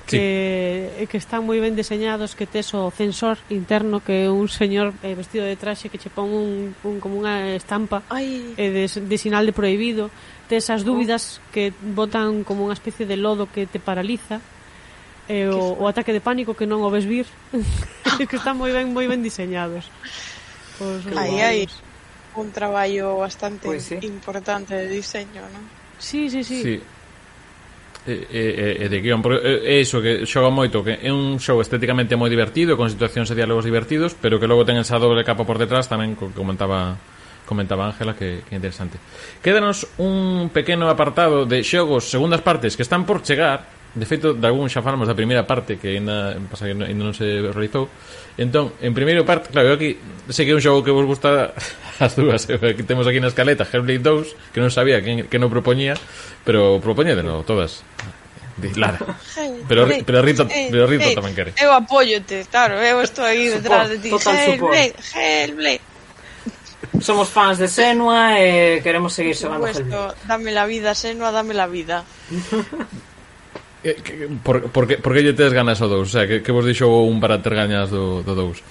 que, 0.05 0.93
sí. 0.99 1.07
que 1.07 1.17
están 1.17 1.43
moi 1.43 1.57
ben 1.57 1.73
deseñados 1.73 2.37
que 2.37 2.45
tes 2.45 2.71
o 2.77 2.93
censor 2.93 3.41
interno 3.49 3.99
que 4.05 4.29
un 4.29 4.47
señor 4.47 4.93
eh, 5.01 5.17
vestido 5.17 5.43
de 5.45 5.57
traxe 5.57 5.89
que 5.89 5.97
che 5.97 6.13
pon 6.13 6.29
un, 6.29 6.77
un 6.85 7.01
como 7.01 7.17
unha 7.17 7.57
estampa 7.57 8.05
Ai. 8.13 8.53
eh, 8.55 8.69
de, 8.69 8.85
de 8.85 9.17
sinal 9.17 9.49
de 9.49 9.53
prohibido, 9.53 10.13
tes 10.45 10.69
as 10.69 10.85
oh. 10.85 10.93
dúbidas 10.93 11.41
que 11.49 11.73
botan 11.73 12.45
como 12.45 12.69
unha 12.69 12.77
especie 12.77 13.09
de 13.09 13.17
lodo 13.17 13.49
que 13.49 13.65
te 13.65 13.81
paraliza 13.81 14.39
e 15.25 15.45
eh, 15.45 15.49
o, 15.49 15.73
o 15.81 15.89
ataque 15.89 16.13
de 16.13 16.21
pánico 16.21 16.53
que 16.53 16.69
non 16.69 16.85
o 16.85 16.89
ves 16.93 17.09
vir 17.09 17.25
que 18.29 18.37
están 18.37 18.61
moi 18.61 18.69
ben 18.69 18.93
moi 18.93 19.09
ben 19.09 19.25
diseñados 19.25 19.89
os 20.77 21.01
aí 21.17 21.41
hai 21.41 21.59
un 22.37 22.53
traballo 22.53 23.17
bastante 23.17 23.65
pues, 23.65 23.89
sí. 23.89 23.97
importante 24.05 24.77
de 24.77 24.85
diseño 24.85 25.41
non? 25.49 25.65
Sí, 25.97 26.29
sí, 26.29 26.45
sí, 26.45 26.61
sí 26.61 26.75
e, 28.05 28.13
e, 28.29 28.85
e 28.85 28.87
de 28.87 28.97
guión 29.01 29.25
porque 29.25 29.41
é 29.41 29.81
iso 29.81 29.97
que 29.99 30.29
xoga 30.29 30.53
moito 30.53 30.85
que 30.85 31.01
é 31.01 31.09
un 31.09 31.41
show 31.41 31.57
estéticamente 31.57 32.13
moi 32.13 32.29
divertido 32.29 32.77
con 32.77 32.85
situacións 32.87 33.33
e 33.33 33.35
diálogos 33.35 33.65
divertidos 33.65 34.13
pero 34.13 34.37
que 34.37 34.45
logo 34.45 34.61
ten 34.61 34.77
esa 34.77 35.01
doble 35.01 35.25
capa 35.25 35.41
por 35.41 35.57
detrás 35.57 35.89
tamén 35.89 36.13
que 36.13 36.29
comentaba 36.37 37.01
comentaba 37.45 37.85
Ángela 37.85 38.15
que, 38.15 38.41
que 38.49 38.55
interesante. 38.55 38.97
Quédanos 39.41 39.87
un 39.97 40.49
pequeno 40.49 40.89
apartado 40.89 41.45
de 41.45 41.63
xogos 41.63 42.09
segundas 42.09 42.41
partes 42.41 42.75
que 42.75 42.83
están 42.83 43.05
por 43.05 43.21
chegar. 43.21 43.73
De 43.95 44.03
feito 44.03 44.35
de 44.35 44.43
algún 44.43 44.67
xa 44.67 44.83
falamos 44.83 45.07
da 45.07 45.15
primeira 45.15 45.47
parte 45.47 45.79
que 45.79 45.95
ainda, 45.95 46.35
pasa 46.51 46.67
que 46.67 46.75
ainda 46.75 47.05
non 47.05 47.15
se 47.15 47.39
realizou. 47.47 47.87
Entón 48.35 48.75
en 48.83 48.91
primeiro 48.91 49.23
parte 49.23 49.47
claro 49.55 49.71
eu 49.71 49.79
aquí 49.79 49.95
sei 50.27 50.43
que 50.43 50.51
é 50.51 50.57
un 50.57 50.59
xogo 50.59 50.83
que 50.83 50.91
vos 50.91 51.07
gusta 51.07 51.55
as 52.03 52.11
dúas 52.19 52.43
eh? 52.51 52.59
aquí 52.59 52.83
temos 52.83 53.07
aquí 53.07 53.23
na 53.23 53.31
escaleta 53.31 53.63
Hellblade 53.63 54.03
2 54.03 54.51
que 54.51 54.59
non 54.59 54.67
sabía 54.67 54.99
que, 54.99 55.31
que 55.31 55.39
non 55.39 55.47
propoñía 55.47 55.95
pero 56.43 56.83
propoñédelo 56.83 57.47
todas. 57.47 57.87
Di, 58.55 58.73
Lara. 58.73 58.99
Pero, 59.67 59.87
pero 60.05 60.21
Rita, 60.21 60.47
pero 60.47 60.87
Rita 60.87 61.11
tamén 61.11 61.35
quere. 61.35 61.51
Eu 61.59 61.75
apóyote, 61.75 62.47
claro, 62.47 62.79
eu 62.79 63.03
estou 63.03 63.27
aí 63.27 63.51
detrás 63.51 63.91
de 63.91 63.99
ti. 63.99 64.07
Hellblade, 64.15 64.95
Hellblade. 65.11 65.83
Somos 67.03 67.27
fans 67.27 67.59
de 67.59 67.67
Senua 67.67 68.39
e 68.39 68.79
queremos 68.79 69.11
seguir 69.11 69.35
xogando 69.35 69.67
Hellblade. 69.67 70.15
Dame 70.23 70.55
la 70.55 70.63
vida, 70.63 70.95
Senua, 70.95 71.35
dame 71.35 71.51
la 71.51 71.67
vida. 71.67 72.07
Eh, 73.83 74.29
por, 74.41 74.71
por, 74.71 74.87
por, 74.87 75.01
por 75.03 75.11
que 75.13 75.21
lle 75.21 75.37
tes 75.37 75.51
ganas 75.51 75.77
ao 75.83 75.91
dous? 75.91 76.09
O 76.09 76.11
sea, 76.15 76.25
que, 76.25 76.41
que 76.41 76.55
vos 76.55 76.63
deixou 76.65 77.05
un 77.05 77.19
para 77.19 77.43
ter 77.43 77.53
gañas 77.53 77.91
do, 77.91 78.23
do 78.23 78.33
dous? 78.33 78.63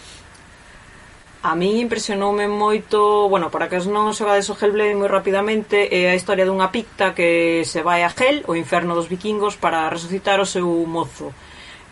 A 1.44 1.54
mí 1.54 1.78
impresionoume 1.82 2.48
moito, 2.48 3.28
bueno, 3.28 3.50
para 3.52 3.68
que 3.68 3.76
non 3.76 4.16
xogades 4.16 4.48
o 4.48 4.56
Hellblade 4.56 4.96
moi 4.96 5.12
rapidamente, 5.12 5.92
é 5.92 6.08
a 6.08 6.16
historia 6.16 6.48
dunha 6.48 6.72
picta 6.72 7.12
que 7.12 7.60
se 7.68 7.84
vai 7.84 8.00
a 8.00 8.08
Hel, 8.08 8.48
o 8.48 8.56
inferno 8.56 8.96
dos 8.96 9.12
vikingos, 9.12 9.60
para 9.60 9.92
resucitar 9.92 10.40
o 10.40 10.48
seu 10.48 10.64
mozo. 10.88 11.36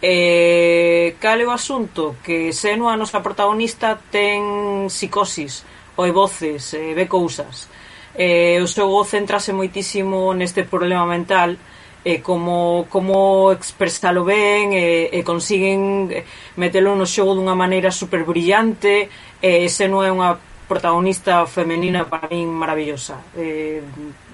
E, 0.01 1.21
cal 1.21 1.37
é 1.37 1.45
o 1.45 1.53
asunto? 1.53 2.17
Que 2.25 2.49
Senua, 2.57 2.97
a 2.97 3.01
nosa 3.01 3.21
protagonista, 3.21 4.01
ten 4.09 4.89
psicosis, 4.89 5.69
oe 6.01 6.17
voces, 6.17 6.73
e 6.73 6.97
ve 6.97 7.05
cousas. 7.05 7.69
E, 8.17 8.57
o 8.57 8.65
seu 8.65 8.89
voz 8.89 9.13
centrase 9.13 9.53
moitísimo 9.53 10.33
neste 10.33 10.65
problema 10.65 11.05
mental, 11.05 11.61
e 12.03 12.19
como 12.19 12.87
como 12.91 13.55
expresalo 13.55 14.27
ben 14.27 14.75
e, 14.75 15.07
e 15.15 15.23
consiguen 15.23 16.11
eh, 16.11 16.27
metelo 16.59 16.99
no 16.99 17.07
xogo 17.07 17.39
dunha 17.39 17.55
maneira 17.55 17.95
super 17.95 18.27
brillante 18.27 19.07
e 19.39 19.51
ese 19.63 19.87
non 19.87 20.03
é 20.03 20.11
unha 20.11 20.35
protagonista 20.67 21.47
femenina 21.47 22.09
para 22.09 22.33
min 22.33 22.49
maravillosa. 22.49 23.21
E, 23.39 23.83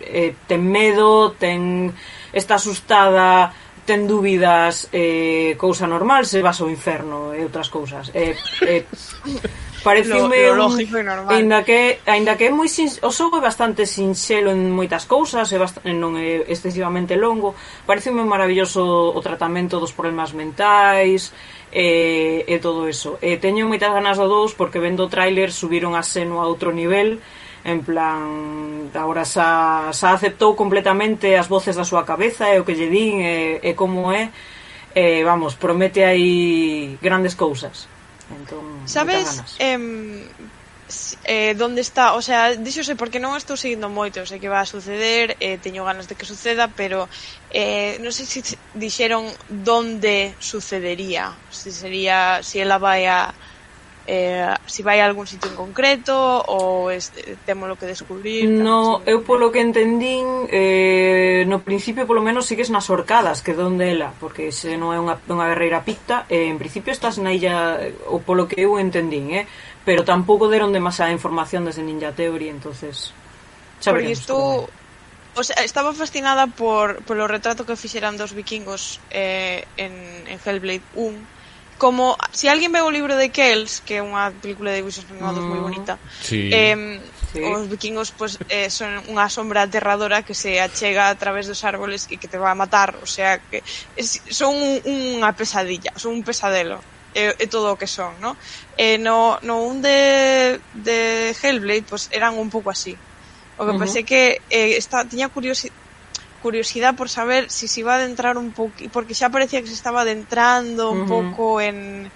e, 0.01 0.39
ten 0.49 0.65
medo 0.65 1.37
ten 1.37 1.93
está 2.33 2.57
asustada 2.57 3.53
ten 3.85 4.05
dúbidas 4.05 4.89
eh, 4.93 5.57
cousa 5.57 5.89
normal 5.89 6.25
se 6.25 6.45
vas 6.45 6.61
ao 6.61 6.73
inferno 6.73 7.37
e 7.37 7.45
outras 7.45 7.69
cousas. 7.69 8.09
E, 8.17 8.37
e... 8.65 8.85
Pareceume 9.85 10.49
lo, 10.49 10.55
lo 10.55 10.69
lógico 10.69 10.97
un, 10.97 11.01
e 11.01 11.05
normal. 11.05 11.31
Ainda 11.35 11.63
que, 11.63 12.01
ainda 12.07 12.35
que 12.37 12.49
é 12.49 12.53
moi 12.53 12.67
sin, 12.67 12.91
o 13.03 13.11
xogo 13.15 13.39
é 13.39 13.43
bastante 13.45 13.87
sinxelo 13.87 14.51
en 14.51 14.75
moitas 14.75 15.07
cousas, 15.07 15.47
é 15.55 15.59
bast, 15.59 15.83
non 15.87 16.19
é 16.19 16.47
excesivamente 16.51 17.15
longo. 17.15 17.55
Pareceume 17.87 18.27
maravilloso 18.27 18.83
o 19.15 19.21
tratamento 19.23 19.79
dos 19.79 19.95
problemas 19.95 20.35
mentais, 20.35 21.31
e, 21.73 22.45
e 22.49 22.59
todo 22.59 22.89
eso. 22.89 23.19
E 23.21 23.37
teño 23.37 23.69
moitas 23.69 23.93
ganas 23.93 24.17
do 24.17 24.27
2 24.29 24.57
porque 24.57 24.81
vendo 24.81 25.05
o 25.05 25.13
tráiler 25.13 25.53
subiron 25.53 25.95
a 25.95 26.03
seno 26.03 26.41
a 26.41 26.49
outro 26.49 26.73
nivel 26.73 27.21
en 27.65 27.85
plan 27.85 28.89
agora 28.95 29.27
xa, 29.27 29.91
xa 29.93 30.15
aceptou 30.15 30.57
completamente 30.57 31.37
as 31.37 31.51
voces 31.51 31.77
da 31.77 31.85
súa 31.85 32.07
cabeza 32.07 32.49
e 32.49 32.57
o 32.61 32.65
que 32.65 32.79
lle 32.79 32.89
din 32.89 33.21
e, 33.21 33.61
e 33.61 33.71
como 33.77 34.09
é 34.15 34.31
e 34.95 35.21
vamos, 35.27 35.59
promete 35.59 36.01
aí 36.01 36.97
grandes 37.03 37.37
cousas 37.37 37.98
Entón, 38.29 38.87
Sabes, 38.87 39.57
em, 39.59 40.29
eh, 41.25 41.55
donde 41.55 41.81
está, 41.81 42.15
o 42.15 42.23
sea, 42.23 42.57
díxose 42.57 42.97
porque 42.97 43.21
non 43.21 43.37
estou 43.37 43.57
seguindo 43.61 43.89
moito, 43.93 44.25
sei 44.29 44.41
que 44.41 44.53
va 44.53 44.61
a 44.65 44.69
suceder, 44.75 45.37
eh, 45.41 45.57
teño 45.61 45.85
ganas 45.85 46.09
de 46.09 46.17
que 46.17 46.29
suceda, 46.29 46.73
pero 46.81 47.09
eh, 47.53 47.97
non 48.01 48.13
sei 48.17 48.25
se 48.29 48.41
dixeron 48.73 49.25
donde 49.49 50.37
sucedería, 50.41 51.41
se 51.49 51.71
sería, 51.73 52.41
se 52.45 52.61
ela 52.65 52.81
vai 52.81 53.05
a 53.05 53.33
eh, 54.09 54.55
si 54.65 54.83
vai 54.83 55.05
a 55.05 55.07
algún 55.07 55.29
sitio 55.29 55.53
en 55.53 55.57
concreto 55.61 56.17
ou 56.49 56.89
este, 56.89 57.37
temos 57.45 57.69
lo 57.69 57.77
que 57.77 57.85
descubrir 57.85 58.49
no, 58.49 59.05
eu 59.05 59.21
polo 59.21 59.53
que 59.53 59.61
entendín 59.61 60.49
eh, 60.49 61.45
no 61.45 61.61
principio 61.61 62.09
polo 62.09 62.25
menos 62.25 62.49
sigues 62.49 62.73
nas 62.73 62.89
orcadas 62.89 63.45
que 63.45 63.53
donde 63.53 63.93
ela 63.93 64.17
porque 64.17 64.49
se 64.49 64.81
non 64.81 64.97
é 64.97 64.99
unha, 64.99 65.21
unha 65.29 65.53
guerreira 65.53 65.85
picta 65.85 66.25
eh, 66.33 66.49
en 66.49 66.57
principio 66.57 66.89
estás 66.89 67.21
na 67.21 67.37
illa 67.37 67.77
eh, 67.85 67.93
o 68.09 68.25
polo 68.25 68.49
que 68.49 68.65
eu 68.65 68.81
entendín 68.81 69.29
eh, 69.37 69.45
pero 69.85 70.09
tampouco 70.09 70.49
deron 70.49 70.73
demasiada 70.73 71.13
información 71.13 71.69
desde 71.69 71.85
Ninja 71.85 72.17
Theory 72.17 72.49
entonces 72.49 73.13
xa 73.77 73.93
porque 73.93 74.17
isto 74.17 74.73
o 75.37 75.45
sea, 75.45 75.61
estaba 75.61 75.93
fascinada 75.93 76.49
por 76.49 77.05
polo 77.05 77.29
retrato 77.29 77.69
que 77.69 77.77
fixeran 77.77 78.17
dos 78.17 78.33
vikingos 78.33 79.05
eh, 79.13 79.69
en, 79.77 79.93
en 80.25 80.41
Hellblade 80.41 80.81
1 80.97 81.38
como 81.79 82.19
se 82.33 82.41
si 82.41 82.49
alguén 82.49 82.75
ve 82.75 82.83
o 82.83 82.91
libro 82.91 83.17
de 83.17 83.31
Kells, 83.31 83.81
que 83.81 83.99
é 83.99 84.03
unha 84.03 84.35
película 84.43 84.75
de 84.75 84.83
dibuixos 84.83 85.07
animados 85.07 85.41
mm, 85.41 85.49
moi 85.49 85.63
bonita, 85.63 85.95
sí. 86.21 86.51
eh, 86.51 86.99
sí. 87.33 87.41
os 87.41 87.71
vikingos 87.71 88.11
pues, 88.11 88.37
eh, 88.51 88.69
son 88.69 88.99
unha 89.07 89.31
sombra 89.31 89.63
aterradora 89.65 90.27
que 90.27 90.35
se 90.35 90.59
achega 90.59 91.09
a 91.09 91.17
través 91.17 91.47
dos 91.47 91.63
árboles 91.63 92.11
e 92.11 92.19
que 92.19 92.27
te 92.27 92.37
va 92.37 92.51
a 92.51 92.59
matar, 92.59 92.99
o 92.99 93.09
sea, 93.09 93.39
que 93.39 93.63
es, 93.95 94.21
son 94.29 94.59
un, 94.59 94.83
unha 95.23 95.31
pesadilla, 95.33 95.95
son 95.95 96.19
un 96.19 96.23
pesadelo 96.27 96.83
e, 97.15 97.33
e 97.39 97.47
todo 97.47 97.73
o 97.73 97.79
que 97.79 97.87
son, 97.87 98.19
no? 98.21 98.35
Eh, 98.77 98.99
no, 98.99 99.39
no 99.47 99.63
un 99.63 99.81
de, 99.81 100.61
de 100.75 101.33
Hellblade, 101.33 101.87
pues 101.89 102.11
eran 102.13 102.37
un 102.37 102.51
pouco 102.51 102.75
así. 102.75 102.99
O 103.59 103.67
que 103.67 103.71
uh 103.71 103.75
-huh. 103.75 103.83
pensé 103.83 104.03
que 104.03 104.43
eh, 104.51 104.79
esta, 104.79 105.07
tiña 105.07 105.31
curiosidade 105.31 105.88
curiosidade 106.43 106.97
por 106.97 107.09
saber 107.09 107.51
se 107.51 107.67
si 107.67 107.69
se 107.69 107.81
iba 107.81 107.95
a 107.95 107.99
adentrar 108.01 108.39
un 108.39 108.53
pouco 108.53 108.77
porque 108.93 109.15
xa 109.15 109.31
parecía 109.31 109.61
que 109.63 109.71
se 109.71 109.79
estaba 109.79 110.03
adentrando 110.03 110.91
un 110.91 111.03
uh 111.03 111.05
-huh. 111.05 111.13
pouco 111.15 111.61
en 111.61 112.11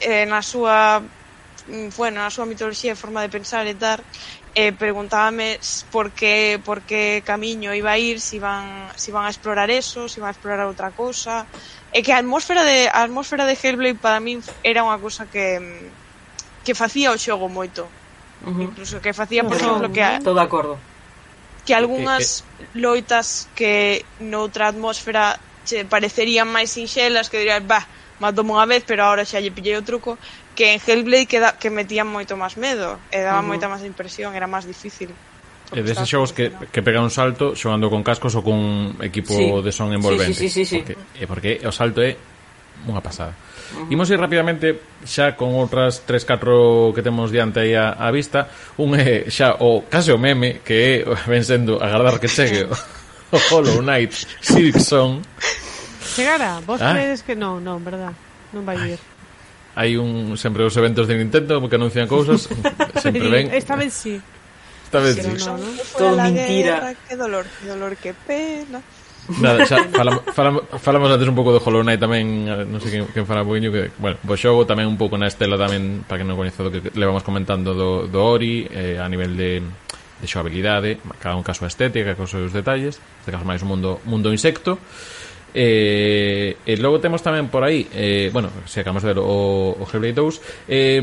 eh, 0.00 0.24
na 0.26 0.40
súa 0.40 1.00
mm, 1.68 1.96
bueno, 1.96 2.24
na 2.24 2.32
súa 2.32 2.48
mitoloxía 2.48 2.92
e 2.92 2.98
forma 2.98 3.20
de 3.24 3.32
pensar 3.32 3.64
e 3.68 3.76
tal 3.76 4.00
eh, 4.54 4.72
preguntábame 4.72 5.60
por 5.90 6.10
que, 6.10 6.60
por 6.64 6.82
que 6.82 7.22
camiño 7.24 7.74
iba 7.74 7.92
a 7.92 7.98
ir, 7.98 8.20
se 8.20 8.30
si 8.30 8.36
iban, 8.36 8.88
si 8.96 9.10
iban 9.10 9.24
a 9.24 9.30
explorar 9.30 9.70
eso, 9.70 10.08
se 10.08 10.14
si 10.14 10.20
iban 10.20 10.28
a 10.28 10.32
explorar 10.32 10.66
outra 10.66 10.90
cousa. 10.90 11.46
E 11.92 12.02
que 12.02 12.12
a 12.14 12.18
atmósfera 12.18 12.62
de 12.62 12.86
a 12.86 13.02
atmósfera 13.02 13.46
de 13.46 13.58
Hellblade 13.58 13.98
para 13.98 14.22
min 14.22 14.42
era 14.62 14.86
unha 14.86 14.98
cousa 14.98 15.26
que 15.26 15.58
que 16.62 16.74
facía 16.74 17.10
o 17.10 17.18
xogo 17.18 17.50
moito. 17.50 17.86
Uh 18.42 18.50
-huh. 18.50 18.62
Incluso 18.70 19.02
que 19.02 19.10
facía, 19.14 19.42
por 19.42 19.58
exemplo, 19.58 19.90
que 19.90 20.02
a, 20.02 20.18
todo 20.22 20.38
acordo 20.38 20.78
que 21.70 21.78
algunhas 21.78 22.42
loitas 22.74 23.46
que 23.54 24.02
noutra 24.18 24.66
atmósfera 24.66 25.38
che 25.62 25.86
parecerían 25.86 26.50
máis 26.50 26.74
sinxelas 26.74 27.30
que 27.30 27.38
dirías, 27.38 27.62
bah, 27.62 27.86
matou 28.18 28.42
unha 28.42 28.66
vez, 28.66 28.82
pero 28.82 29.06
agora 29.06 29.22
xa 29.22 29.38
lle 29.38 29.54
pillei 29.54 29.78
o 29.78 29.86
truco, 29.86 30.18
que 30.58 30.74
en 30.74 30.82
Hellblade 30.82 31.30
que, 31.30 31.38
da, 31.38 31.54
que 31.54 31.70
metían 31.70 32.10
moito 32.10 32.34
máis 32.34 32.58
medo, 32.58 32.98
e 33.14 33.22
daba 33.22 33.38
uh 33.38 33.46
-huh. 33.46 33.54
moita 33.54 33.70
máis 33.70 33.86
impresión, 33.86 34.34
era 34.34 34.50
máis 34.50 34.66
difícil. 34.66 35.14
E 35.70 35.78
deses 35.86 36.10
xogos 36.10 36.34
que, 36.34 36.50
que 36.50 36.82
pega 36.82 36.98
un 36.98 37.14
salto 37.14 37.54
xogando 37.54 37.86
con 37.86 38.02
cascos 38.02 38.34
ou 38.34 38.42
con 38.42 38.98
equipo 38.98 39.30
sí. 39.30 39.46
de 39.62 39.70
son 39.70 39.94
envolvente. 39.94 40.34
Sí, 40.34 40.50
sí, 40.50 40.66
sí, 40.66 40.82
sí, 40.82 40.82
sí. 40.82 40.90
Porque, 40.90 40.98
e 41.22 41.24
porque 41.30 41.50
o 41.62 41.70
salto 41.70 42.02
é 42.02 42.18
unha 42.90 42.98
pasada. 42.98 43.30
Uh 43.70 43.86
-huh. 43.86 43.92
Imos 43.94 44.10
ir 44.10 44.18
rápidamente 44.18 44.80
xa 45.06 45.38
con 45.38 45.54
outras 45.54 46.02
tres, 46.04 46.26
catro 46.26 46.92
que 46.94 47.02
temos 47.02 47.30
diante 47.30 47.62
aí 47.62 47.74
a, 47.74 47.94
a 47.94 48.10
vista. 48.10 48.50
Un 48.76 48.98
é 48.98 49.30
xa 49.30 49.56
o 49.62 49.86
case 49.86 50.10
o 50.12 50.18
meme 50.18 50.60
que 50.64 51.04
é, 51.04 51.08
ben 51.30 51.44
sendo, 51.46 51.78
agardar 51.78 52.18
que 52.18 52.28
chegue 52.28 52.66
o, 52.66 52.74
o 53.34 53.38
Hollow 53.50 53.82
Knight 53.82 54.26
Silksong. 54.42 55.22
Chegara, 56.14 56.60
vos 56.66 56.82
ah? 56.82 56.92
crees 56.92 57.22
que 57.22 57.38
non, 57.38 57.62
non, 57.62 57.80
verdad? 57.80 58.12
Non 58.50 58.66
vai 58.66 58.98
ir. 58.98 59.00
Hai 59.78 59.94
un 59.94 60.34
sempre 60.34 60.66
os 60.66 60.74
eventos 60.74 61.06
de 61.06 61.14
Nintendo 61.14 61.62
que 61.70 61.78
anuncian 61.78 62.10
cousas, 62.10 62.50
sempre 63.04 63.30
ven. 63.30 63.54
Esta 63.54 63.78
vez 63.78 63.94
sí. 63.94 64.18
Esta 64.84 64.98
vez 64.98 65.22
sí. 65.22 65.46
No, 65.46 65.54
no. 65.54 65.70
Todo 65.94 66.18
mentira. 66.18 66.74
Guerra, 66.82 66.94
que 67.06 67.14
dolor, 67.14 67.46
que 67.46 67.66
dolor, 67.70 67.92
que 67.96 68.12
pena. 68.12 68.82
Nada, 69.38 69.62
xa, 69.62 69.86
falamos, 69.94 70.26
falamos, 70.34 70.62
falamos 70.82 71.08
antes 71.14 71.28
un 71.30 71.38
pouco 71.38 71.54
de 71.54 71.62
Hollow 71.62 71.86
Knight 71.86 72.02
tamén, 72.02 72.50
eh, 72.50 72.66
non 72.66 72.82
sei 72.82 72.90
quen, 72.90 73.06
quen 73.14 73.24
fala 73.28 73.46
un 73.46 73.54
poquinho 73.54 73.70
que, 73.70 73.94
bueno, 74.02 74.18
bo 74.26 74.34
xogo 74.34 74.66
tamén 74.66 74.90
un 74.90 74.98
pouco 74.98 75.14
na 75.14 75.30
estela 75.30 75.54
tamén 75.54 76.02
para 76.02 76.18
que 76.18 76.26
non 76.26 76.34
coñeza 76.34 76.66
do 76.66 76.74
que 76.74 76.82
levamos 76.98 77.22
comentando 77.22 77.70
do, 77.78 78.10
do 78.10 78.18
Ori 78.18 78.66
eh, 78.66 78.98
a 78.98 79.06
nivel 79.06 79.38
de 79.38 79.62
de 80.20 80.28
xoabilidade, 80.28 81.00
cada 81.16 81.36
un 81.36 81.42
caso 81.42 81.64
estética, 81.64 82.14
con 82.14 82.28
seus 82.28 82.52
detalles, 82.52 83.00
este 83.00 83.32
caso 83.32 83.44
máis 83.48 83.64
mundo 83.64 84.04
mundo 84.04 84.28
insecto. 84.28 84.76
Eh, 85.50 86.62
e 86.62 86.72
logo 86.78 87.02
temos 87.02 87.24
tamén 87.26 87.50
por 87.50 87.66
aí, 87.66 87.88
eh, 87.90 88.30
bueno, 88.30 88.54
se 88.70 88.84
acabamos 88.84 89.02
de 89.02 89.10
ver 89.10 89.18
o, 89.18 89.74
o 89.74 89.84
Hellblade 89.88 90.14
2, 90.14 90.70
eh, 90.70 91.02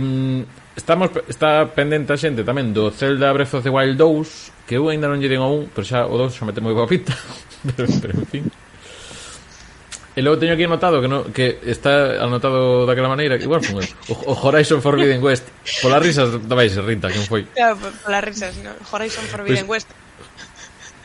Estamos 0.78 1.10
está 1.28 1.74
pendente 1.74 2.14
a 2.14 2.22
xente 2.22 2.46
tamén 2.46 2.70
do 2.70 2.94
Zelda 2.94 3.34
Breath 3.34 3.58
of 3.58 3.66
the 3.66 3.74
Wild 3.74 3.98
2, 3.98 4.70
que 4.70 4.78
eu 4.78 4.86
ainda 4.94 5.10
non 5.10 5.18
lle 5.18 5.26
den 5.26 5.42
a 5.42 5.50
un, 5.50 5.66
pero 5.74 5.82
xa 5.82 6.06
o 6.06 6.14
2 6.22 6.30
xa 6.30 6.46
mete 6.46 6.62
moi 6.62 6.78
boa 6.78 6.86
pinta. 6.86 7.18
pero, 7.74 7.90
pero 7.98 8.14
en 8.14 8.30
fin. 8.30 8.46
E 10.14 10.22
logo 10.22 10.38
teño 10.38 10.54
aquí 10.54 10.70
anotado 10.70 11.02
que, 11.02 11.10
no, 11.10 11.34
que 11.34 11.58
está 11.66 12.22
anotado 12.22 12.86
daquela 12.86 13.10
maneira 13.10 13.42
que 13.42 13.50
igual 13.50 13.66
bueno, 13.66 13.82
foi 13.90 14.14
o, 14.14 14.30
o 14.30 14.34
Horizon 14.38 14.78
Forbidden 14.78 15.18
West. 15.18 15.50
Polas 15.82 15.98
risas, 15.98 16.30
dabais, 16.46 16.78
Rita, 16.78 17.10
quen 17.10 17.26
foi? 17.26 17.50
Claro, 17.58 17.82
polas 18.06 18.22
risas, 18.22 18.54
no. 18.62 18.70
Horizon 18.94 19.26
Forbidden 19.34 19.66
pues, 19.66 19.82
West 19.82 19.90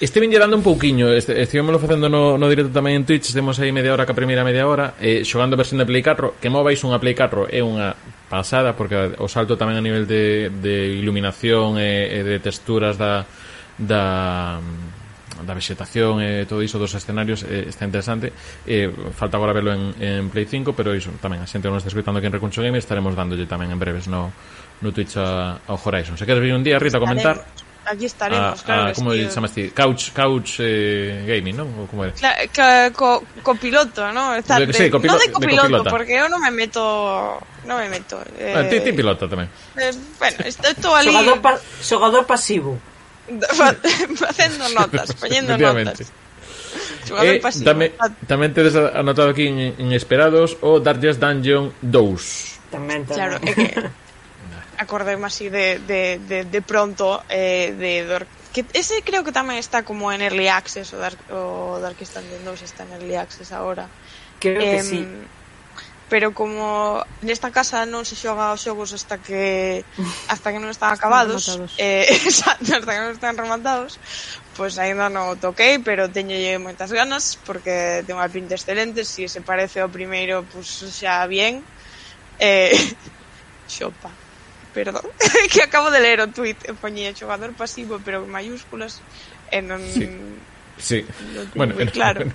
Este 0.03 0.19
viñerando 0.19 0.57
un 0.57 0.65
pouquiño, 0.65 1.13
este, 1.13 1.41
estivemoslo 1.41 1.79
facendo 1.79 2.09
no, 2.09 2.37
no 2.37 2.51
directo 2.51 2.75
tamén 2.75 2.99
en 2.99 3.05
Twitch, 3.07 3.31
estemos 3.31 3.63
aí 3.63 3.71
media 3.71 3.95
hora 3.95 4.03
que 4.03 4.11
a 4.11 4.19
primeira 4.19 4.43
media 4.43 4.67
hora, 4.67 4.99
eh, 4.99 5.23
xogando 5.23 5.55
versión 5.55 5.79
de 5.79 5.87
Play 5.87 6.03
4, 6.03 6.43
que 6.43 6.51
movais 6.51 6.83
unha 6.83 6.99
Play 6.99 7.15
4 7.15 7.47
é 7.47 7.63
unha 7.63 7.95
pasada, 8.27 8.75
porque 8.75 8.99
o 8.99 9.31
salto 9.31 9.55
tamén 9.55 9.79
a 9.79 9.85
nivel 9.87 10.11
de, 10.11 10.51
de 10.59 10.99
iluminación 10.99 11.79
e, 11.79 12.19
e 12.19 12.27
de 12.27 12.43
texturas 12.43 12.99
da, 12.99 13.23
da, 13.79 14.59
da 15.39 15.55
vegetación 15.55 16.19
e 16.19 16.51
todo 16.51 16.67
iso 16.67 16.83
dos 16.83 16.99
escenarios 16.99 17.47
eh, 17.47 17.71
está 17.71 17.87
interesante. 17.87 18.35
Eh, 18.67 18.91
falta 19.15 19.39
agora 19.39 19.55
verlo 19.55 19.71
en, 19.71 19.95
en 20.03 20.35
Play 20.35 20.51
5 20.51 20.75
pero 20.75 20.99
iso 20.99 21.15
tamén 21.23 21.39
a 21.39 21.47
xente 21.47 21.71
non 21.71 21.79
está 21.79 21.95
escutando 21.95 22.19
aquí 22.19 22.27
en 22.27 22.35
Recuncho 22.35 22.59
Gamer 22.59 22.83
estaremos 22.83 23.15
dándolle 23.15 23.47
tamén 23.47 23.71
en 23.71 23.79
breves 23.79 24.11
no, 24.11 24.35
no 24.83 24.91
Twitch 24.91 25.15
a, 25.15 25.63
ao 25.63 25.79
Horizon. 25.79 26.19
Se 26.19 26.27
queres 26.27 26.43
vir 26.43 26.59
un 26.59 26.67
día 26.67 26.83
Rita 26.83 26.99
a 26.99 27.07
comentar? 27.07 27.62
Aquí 27.87 28.07
estaremos, 28.07 28.61
a, 28.61 28.65
claro. 28.65 28.83
a, 28.89 28.93
como 28.93 29.11
vestido. 29.11 29.35
chamas 29.35 29.53
ti? 29.53 29.71
Couch, 29.75 30.13
couch 30.15 30.61
eh, 30.61 31.25
gaming, 31.27 31.57
non? 31.57 31.69
Ou 31.79 31.87
como 31.91 32.05
era? 32.07 32.13
Claro, 32.15 32.93
co, 32.95 33.25
copiloto, 33.43 34.13
¿no? 34.13 34.35
Está, 34.39 34.59
De- 34.63 34.71
sí, 34.73 34.91
copilo- 34.91 35.15
no 35.15 35.19
de 35.19 35.27
de 35.27 35.33
copiloto, 35.33 35.85
porque 35.91 36.17
yo 36.17 36.29
no 36.29 36.39
me 36.39 36.51
meto... 36.51 37.39
No 37.67 37.79
me 37.79 37.87
meto. 37.89 38.19
Eh, 38.39 38.55
Ah, 38.59 38.67
ti, 38.67 38.83
ti 38.83 38.91
pilota 38.91 39.27
tamén. 39.31 39.47
eh, 39.79 39.95
bueno, 40.19 40.37
estoy 40.47 40.75
todo 40.83 40.95
ali 40.99 41.11
Xogador, 41.15 41.39
pa 41.39 41.53
xogador 41.83 42.23
pasivo. 42.27 42.75
facendo 44.19 44.69
notas, 44.75 45.15
poñendo 45.21 45.57
notas. 45.59 46.11
E 47.23 47.39
pasivo. 47.43 47.67
tamén, 47.67 47.91
tamén 48.27 48.51
tedes 48.57 48.75
anotado 48.75 49.31
aquí 49.31 49.47
en, 49.51 49.75
en 49.79 49.89
esperados 49.93 50.57
o 50.65 50.81
Darkest 50.81 51.21
Dungeon 51.21 51.71
2. 51.83 52.73
Tamén, 52.73 53.05
tamén. 53.05 53.15
Claro, 53.15 53.35
é 53.43 53.53
que 53.55 53.67
acordeime 54.83 55.27
así 55.27 55.49
de, 55.49 55.79
de, 55.79 56.19
de, 56.19 56.45
de 56.45 56.61
pronto 56.63 57.23
eh, 57.31 57.73
de, 57.73 58.27
que 58.53 58.67
ese 58.75 59.01
creo 59.03 59.25
que 59.25 59.33
tamén 59.33 59.57
está 59.57 59.81
como 59.87 60.13
en 60.13 60.21
Early 60.21 60.51
Access 60.51 60.93
o 60.93 61.01
Dark, 61.01 61.19
o 61.33 61.81
Darkest 61.81 62.13
Dungeon 62.19 62.45
2 62.45 62.69
está 62.69 62.85
en 62.85 62.93
Early 63.01 63.17
Access 63.17 63.51
ahora. 63.51 63.89
Creo 64.39 64.61
eh, 64.61 64.77
que 64.77 64.83
sí. 64.83 65.01
pero 66.13 66.35
como 66.37 67.01
nesta 67.25 67.49
casa 67.49 67.89
non 67.89 68.05
se 68.05 68.13
xoga 68.13 68.53
os 68.53 68.61
xogos 68.61 68.93
hasta 68.93 69.17
que 69.17 69.81
hasta 70.29 70.53
que 70.53 70.61
non 70.61 70.69
están 70.69 70.93
acabados 70.93 71.57
eh, 71.81 72.05
exacto, 72.29 72.77
hasta 72.77 72.93
que 72.93 73.01
non 73.01 73.17
están 73.17 73.33
rematados 73.41 73.97
pois 74.53 74.77
pues 74.77 74.85
ainda 74.85 75.09
non 75.09 75.33
o 75.33 75.41
toquei 75.41 75.81
pero 75.81 76.13
teño 76.13 76.37
moitas 76.61 76.93
ganas 76.93 77.41
porque 77.49 78.05
ten 78.05 78.21
unha 78.21 78.29
pinta 78.29 78.53
excelente 78.53 79.09
se 79.09 79.25
si 79.25 79.33
se 79.33 79.41
parece 79.41 79.81
ao 79.81 79.89
primeiro 79.89 80.45
pois 80.53 80.85
pues, 80.85 81.01
xa 81.01 81.25
bien 81.25 81.65
eh, 82.37 82.77
xopa 83.73 84.13
perdón, 84.73 85.05
que 85.53 85.63
acabo 85.63 85.93
de 85.93 86.01
ler 86.01 86.21
o 86.21 86.29
tweet 86.29 86.59
e 86.65 86.73
poñía 86.73 87.13
xogador 87.13 87.53
pasivo 87.53 88.01
pero 88.01 88.25
en 88.25 88.33
mayúsculas 88.33 89.05
e 89.53 89.61
non 89.61 89.81
Sí. 89.85 90.09
sí. 90.81 90.99
Non 91.37 91.47
bueno, 91.55 91.73
moi 91.77 91.87
claro. 91.93 92.27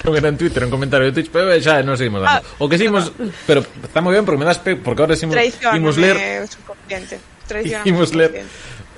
Non 0.00 0.16
era 0.16 0.32
en 0.32 0.40
Twitter, 0.40 0.64
en 0.64 0.72
comentario 0.72 1.08
de 1.08 1.12
Twitch, 1.12 1.28
pero 1.28 1.52
xa 1.60 1.84
non 1.84 1.96
seguimos 1.96 2.24
dando. 2.24 2.40
Ah, 2.40 2.62
o 2.62 2.68
que 2.68 2.80
seguimos, 2.80 3.12
pero 3.44 3.60
está 3.60 4.00
moi 4.00 4.16
ben 4.16 4.24
porque 4.24 4.40
me 4.40 4.48
das 4.48 4.60
pe, 4.60 4.76
porque 4.76 5.00
ahora 5.04 5.16
seguimos 5.16 5.36
imos 5.76 5.96
ler 6.00 6.16
subconsciente. 6.48 7.20
Imos 7.84 8.14
ler 8.14 8.46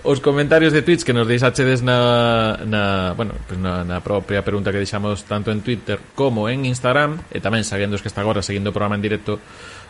os 0.03 0.21
comentarios 0.21 0.73
de 0.73 0.83
Twitch 0.83 1.05
que 1.05 1.15
nos 1.15 1.29
deixachedes 1.29 1.83
na, 1.83 2.59
na, 2.67 3.15
bueno, 3.15 3.35
pues 3.47 3.59
na, 3.59 3.85
na 3.87 4.03
propia 4.03 4.43
pregunta 4.43 4.75
que 4.75 4.83
deixamos 4.83 5.23
tanto 5.25 5.55
en 5.55 5.63
Twitter 5.63 6.01
como 6.15 6.51
en 6.51 6.67
Instagram 6.67 7.23
e 7.31 7.39
tamén 7.39 7.63
sabendo 7.63 7.95
que 8.03 8.11
está 8.11 8.27
agora 8.27 8.43
seguindo 8.43 8.71
o 8.71 8.77
programa 8.77 8.99
en 8.99 9.03
directo 9.07 9.39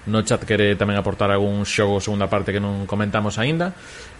no 0.07 0.23
chat 0.23 0.43
quere 0.43 0.75
tamén 0.75 0.99
aportar 0.99 1.31
algún 1.31 1.63
xogo 1.69 2.03
segunda 2.03 2.27
parte 2.27 2.51
que 2.51 2.63
non 2.63 2.89
comentamos 2.89 3.39
aínda, 3.39 3.71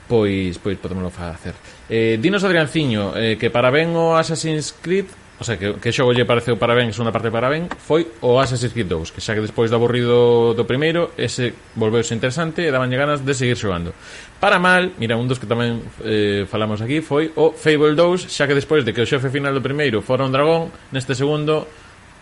pois 0.07 0.59
pois 0.63 0.77
podemoslo 0.79 1.11
facer. 1.11 1.55
Eh, 1.91 2.19
dinos 2.23 2.45
Adrián 2.47 2.71
Ciño, 2.71 3.17
eh, 3.19 3.35
que 3.41 3.51
para 3.51 3.73
ben 3.73 3.95
o 3.97 4.15
Assassin's 4.15 4.75
Creed 4.79 5.11
O 5.43 5.45
sea, 5.45 5.59
que, 5.59 5.75
que 5.83 5.91
xogo 5.91 6.15
lle 6.15 6.23
pareceu 6.23 6.55
para 6.55 6.71
ben, 6.71 6.95
segunda 6.95 7.11
parte 7.11 7.27
para 7.27 7.51
ben, 7.51 7.67
foi 7.67 8.07
o 8.23 8.39
Assassin's 8.39 8.71
Creed 8.71 8.87
2, 8.87 9.11
que 9.11 9.19
xa 9.19 9.35
que 9.35 9.43
despois 9.43 9.75
do 9.75 9.77
aburrido 9.81 10.55
do 10.55 10.63
primeiro, 10.71 11.11
ese 11.19 11.51
volveuse 11.75 12.15
interesante 12.15 12.63
e 12.63 12.71
dabanlle 12.71 12.95
ganas 12.95 13.27
de 13.27 13.35
seguir 13.35 13.59
xogando. 13.59 13.91
Para 14.39 14.63
mal, 14.63 14.95
mira, 15.03 15.19
un 15.19 15.27
dos 15.27 15.43
que 15.43 15.51
tamén 15.51 15.83
eh, 16.07 16.47
falamos 16.47 16.79
aquí 16.79 17.03
foi 17.03 17.35
o 17.35 17.51
Fable 17.59 17.99
2, 17.99 18.31
xa 18.31 18.47
que 18.47 18.55
despois 18.55 18.87
de 18.87 18.95
que 18.95 19.03
o 19.03 19.09
xefe 19.09 19.35
final 19.35 19.51
do 19.51 19.59
primeiro 19.59 19.99
fora 19.99 20.23
un 20.23 20.31
dragón, 20.31 20.71
neste 20.95 21.19
segundo 21.19 21.67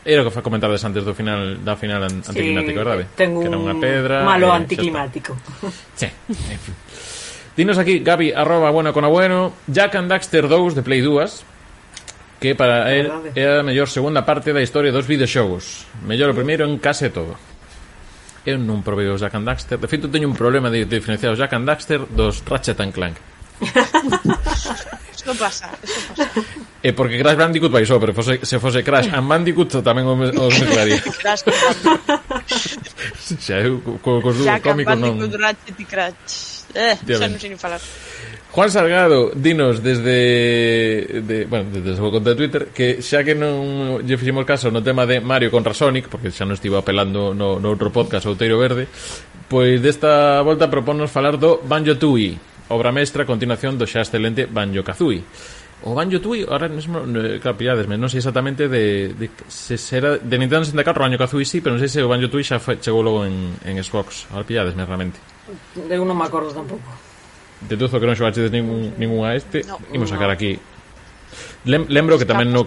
Era 0.05 0.23
o 0.23 0.25
que 0.25 0.33
fa 0.33 0.41
comentades 0.41 0.81
antes 0.81 1.05
do 1.05 1.13
final 1.13 1.61
da 1.61 1.77
final 1.77 2.09
an 2.09 2.25
sí, 2.25 2.33
anticlimático, 2.33 2.79
verdade? 2.81 3.05
Ten 3.17 3.37
un 3.37 3.45
que 3.45 3.49
era 3.53 3.59
unha 3.61 3.77
pedra, 3.77 4.17
malo 4.25 4.49
eh, 4.49 4.61
anticlimático. 4.61 5.37
Sí. 6.01 6.09
Dinos 7.57 7.77
aquí, 7.77 8.01
Gabi, 8.01 8.33
arroba 8.33 8.71
bueno 8.71 8.95
con 8.97 9.05
bueno, 9.13 9.53
Jack 9.69 9.97
and 9.97 10.09
Daxter 10.09 10.49
2 10.49 10.75
de 10.75 10.83
Play 10.83 11.03
2, 11.03 11.45
que 12.41 12.55
para 12.55 12.89
él 12.97 13.13
é 13.37 13.61
a 13.61 13.63
mellor 13.63 13.93
segunda 13.93 14.25
parte 14.25 14.57
da 14.57 14.65
historia 14.65 14.89
dos 14.89 15.05
videoxogos. 15.05 15.85
Mellor 16.09 16.33
o 16.33 16.37
primeiro 16.39 16.65
en 16.65 16.81
case 16.81 17.13
todo. 17.13 17.37
Eu 18.49 18.57
non 18.57 18.81
provei 18.81 19.13
os 19.13 19.21
Jack 19.21 19.37
and 19.37 19.45
Daxter. 19.45 19.77
De 19.77 19.85
feito, 19.85 20.09
teño 20.09 20.25
un 20.25 20.37
problema 20.39 20.73
de 20.73 20.89
diferenciar 20.89 21.37
os 21.37 21.39
Jack 21.39 21.53
and 21.53 21.69
Daxter 21.69 22.01
dos 22.09 22.41
Ratchet 22.49 22.81
and 22.81 22.97
Clank. 22.97 23.21
Eso 25.31 25.39
pasa, 25.39 25.71
eso 25.83 26.01
pasa. 26.11 26.31
E 26.83 26.89
eh, 26.89 26.93
porque 26.95 27.21
Crash 27.21 27.37
Bandicoot 27.37 27.71
vai 27.71 27.85
só, 27.85 28.01
pero 28.01 28.17
fose, 28.17 28.41
se 28.41 28.57
fose 28.57 28.81
Crash 28.81 29.13
and 29.13 29.29
Bandicoot 29.29 29.85
tamén 29.85 30.09
os, 30.09 30.33
os 30.33 30.55
mezclaría. 30.65 30.97
Crash 31.21 31.45
Xa 33.37 33.61
eu 33.61 33.85
co, 34.01 34.25
cos 34.25 34.41
dúos 34.41 34.49
cómicos 34.65 34.97
non. 34.97 35.13
Bandicoot, 35.13 35.37
Ratchet 35.37 35.77
e 35.77 35.85
Crash. 35.85 36.65
Eh, 36.73 36.97
xa 36.97 37.29
non 37.29 37.37
sei 37.37 37.53
ni 37.53 37.61
falar. 37.61 37.85
Juan 38.49 38.73
Salgado, 38.73 39.29
dinos 39.37 39.85
desde 39.85 41.21
de, 41.21 41.45
bueno, 41.45 41.69
desde 41.69 41.93
o 41.93 41.97
súa 42.01 42.17
conta 42.17 42.33
de 42.33 42.41
Twitter 42.41 42.73
que 42.73 43.05
xa 43.05 43.29
que 43.29 43.37
non 43.37 44.01
lle 44.01 44.17
fixemos 44.17 44.49
caso 44.49 44.73
no 44.73 44.81
tema 44.81 45.05
de 45.05 45.21
Mario 45.21 45.53
contra 45.53 45.77
Sonic, 45.77 46.09
porque 46.09 46.33
xa 46.33 46.49
non 46.49 46.57
estivo 46.57 46.81
apelando 46.81 47.37
no, 47.37 47.61
no 47.61 47.69
outro 47.69 47.93
podcast 47.93 48.25
Outeiro 48.25 48.57
Verde, 48.57 48.89
pois 49.53 49.85
desta 49.85 50.41
volta 50.41 50.73
proponos 50.73 51.13
falar 51.13 51.37
do 51.37 51.61
Banjo-Tooie 51.61 52.50
obra 52.71 52.95
mestra 52.95 53.23
a 53.23 53.29
continuación 53.29 53.77
do 53.77 53.85
xa 53.85 54.01
excelente 54.03 54.47
Banjo-Kazooie. 54.47 55.23
O 55.81 55.95
Banjo 55.97 56.21
Tui, 56.21 56.45
ahora 56.45 56.69
mesmo, 56.69 57.01
claro, 57.41 57.57
pilladesme, 57.57 57.97
non 57.97 58.13
sei 58.13 58.21
exactamente 58.21 58.69
de, 58.69 59.17
de 59.17 59.33
se 59.49 59.81
será 59.81 60.21
de 60.21 60.37
Nintendo 60.37 60.69
64 60.69 61.01
o 61.01 61.05
Banjo 61.09 61.17
Kazooie 61.17 61.49
sí, 61.49 61.65
pero 61.65 61.73
non 61.73 61.81
sei 61.81 61.89
se 61.89 62.05
o 62.05 62.09
Banjo 62.09 62.29
Tui 62.29 62.45
xa 62.45 62.61
foi, 62.61 62.77
chegou 62.77 63.01
logo 63.01 63.25
en, 63.25 63.57
en 63.65 63.81
Xbox. 63.81 64.29
Ahora 64.29 64.45
pilladesme 64.45 64.85
realmente. 64.85 65.17
Eu 65.89 66.05
non 66.05 66.13
me 66.13 66.29
acordo 66.29 66.53
tampouco. 66.53 66.85
Deduzo 67.65 67.97
que 67.97 68.05
non 68.05 68.17
xogaches 68.17 68.53
ningún, 68.53 68.93
ningún 69.01 69.25
a 69.25 69.33
este. 69.33 69.65
No, 69.65 69.81
Imos 69.97 70.13
sacar 70.13 70.29
no. 70.29 70.37
aquí. 70.37 70.61
Lem, 71.65 71.89
lembro 71.89 72.21
que 72.21 72.29
tamén 72.29 72.53
no, 72.53 72.65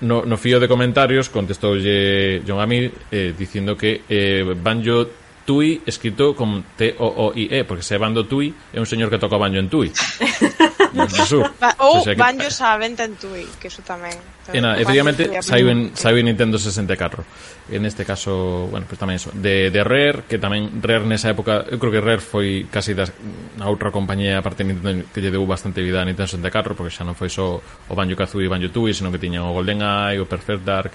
no, 0.00 0.24
no 0.24 0.36
fío 0.40 0.56
de 0.56 0.68
comentarios 0.68 1.28
contestoulle 1.28 2.40
John 2.48 2.64
Amir 2.64 2.92
eh, 3.12 3.36
dicindo 3.36 3.76
que 3.76 4.08
eh, 4.08 4.40
Banjo 4.56 5.23
Tui 5.44 5.82
escrito 5.86 6.34
con 6.34 6.64
T-O-O-I-E, 6.76 7.64
porque 7.64 7.84
se 7.84 7.98
bando 7.98 8.24
Tui 8.24 8.52
é 8.72 8.80
un 8.80 8.86
señor 8.86 9.10
que 9.10 9.18
toca 9.20 9.36
o 9.36 9.42
baño 9.42 9.60
en 9.60 9.68
Tui. 9.68 9.92
Jesús. 11.10 11.44
Ou 11.78 12.00
o 12.00 12.04
sea, 12.04 12.14
vanllos 12.14 12.56
a 12.62 12.78
venta 12.78 13.04
en 13.04 13.18
Tui, 13.18 13.46
que 13.58 13.68
eso 13.68 13.82
tamén. 13.82 14.14
E 14.52 14.60
nada, 14.60 14.76
efectivamente, 14.76 15.28
saiu 15.42 15.72
en, 15.72 15.96
saiu 15.96 16.20
en 16.20 16.30
Nintendo 16.30 16.56
64. 16.60 17.24
En 17.72 17.88
este 17.88 18.04
caso, 18.04 18.68
bueno, 18.68 18.84
pues 18.84 19.00
tamén 19.00 19.16
eso. 19.16 19.32
De, 19.32 19.72
de 19.72 19.80
Rare, 19.80 20.28
que 20.28 20.36
tamén 20.36 20.68
Rare 20.84 21.08
nesa 21.08 21.32
época, 21.32 21.64
eu 21.64 21.80
creo 21.80 21.92
que 21.92 22.02
Rare 22.02 22.20
foi 22.20 22.68
casi 22.68 22.92
das, 22.92 23.10
a 23.58 23.66
outra 23.72 23.88
compañía, 23.88 24.38
aparte 24.38 24.62
de 24.62 24.76
Nintendo, 24.76 25.08
que 25.08 25.20
lle 25.24 25.32
deu 25.32 25.44
bastante 25.48 25.80
vida 25.80 26.00
a 26.00 26.06
Nintendo 26.06 26.28
64, 26.28 26.76
porque 26.76 26.92
xa 26.92 27.02
non 27.02 27.16
foi 27.16 27.32
só 27.32 27.56
o 27.58 27.92
Banjo-Kazooie 27.96 28.46
e 28.46 28.52
Banjo-Tooie, 28.52 28.92
senón 28.92 29.10
que 29.10 29.20
tiñan 29.22 29.48
o 29.48 29.56
GoldenEye, 29.56 30.20
o 30.20 30.28
Perfect 30.28 30.62
Dark, 30.62 30.92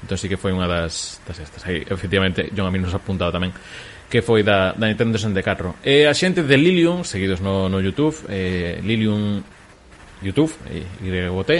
entón 0.00 0.16
sí 0.16 0.26
que 0.30 0.40
foi 0.40 0.56
unha 0.56 0.64
das, 0.64 1.20
das 1.28 1.36
estas. 1.36 1.60
Aí, 1.68 1.84
efectivamente, 1.84 2.48
John 2.56 2.64
a 2.64 2.72
mí 2.72 2.80
nos 2.80 2.96
apuntado 2.96 3.34
tamén 3.34 3.52
que 4.10 4.22
foi 4.22 4.42
da, 4.42 4.72
da 4.72 4.86
Nintendo 4.86 5.18
64. 5.18 5.82
E 5.84 6.06
a 6.06 6.14
xente 6.14 6.42
de 6.42 6.56
Lilium, 6.56 7.02
seguidos 7.02 7.40
no, 7.40 7.68
no 7.68 7.80
Youtube, 7.80 8.16
eh, 8.28 8.78
Lilium 8.82 9.42
Youtube, 10.22 10.52
eh, 10.70 10.86
YT, 11.02 11.52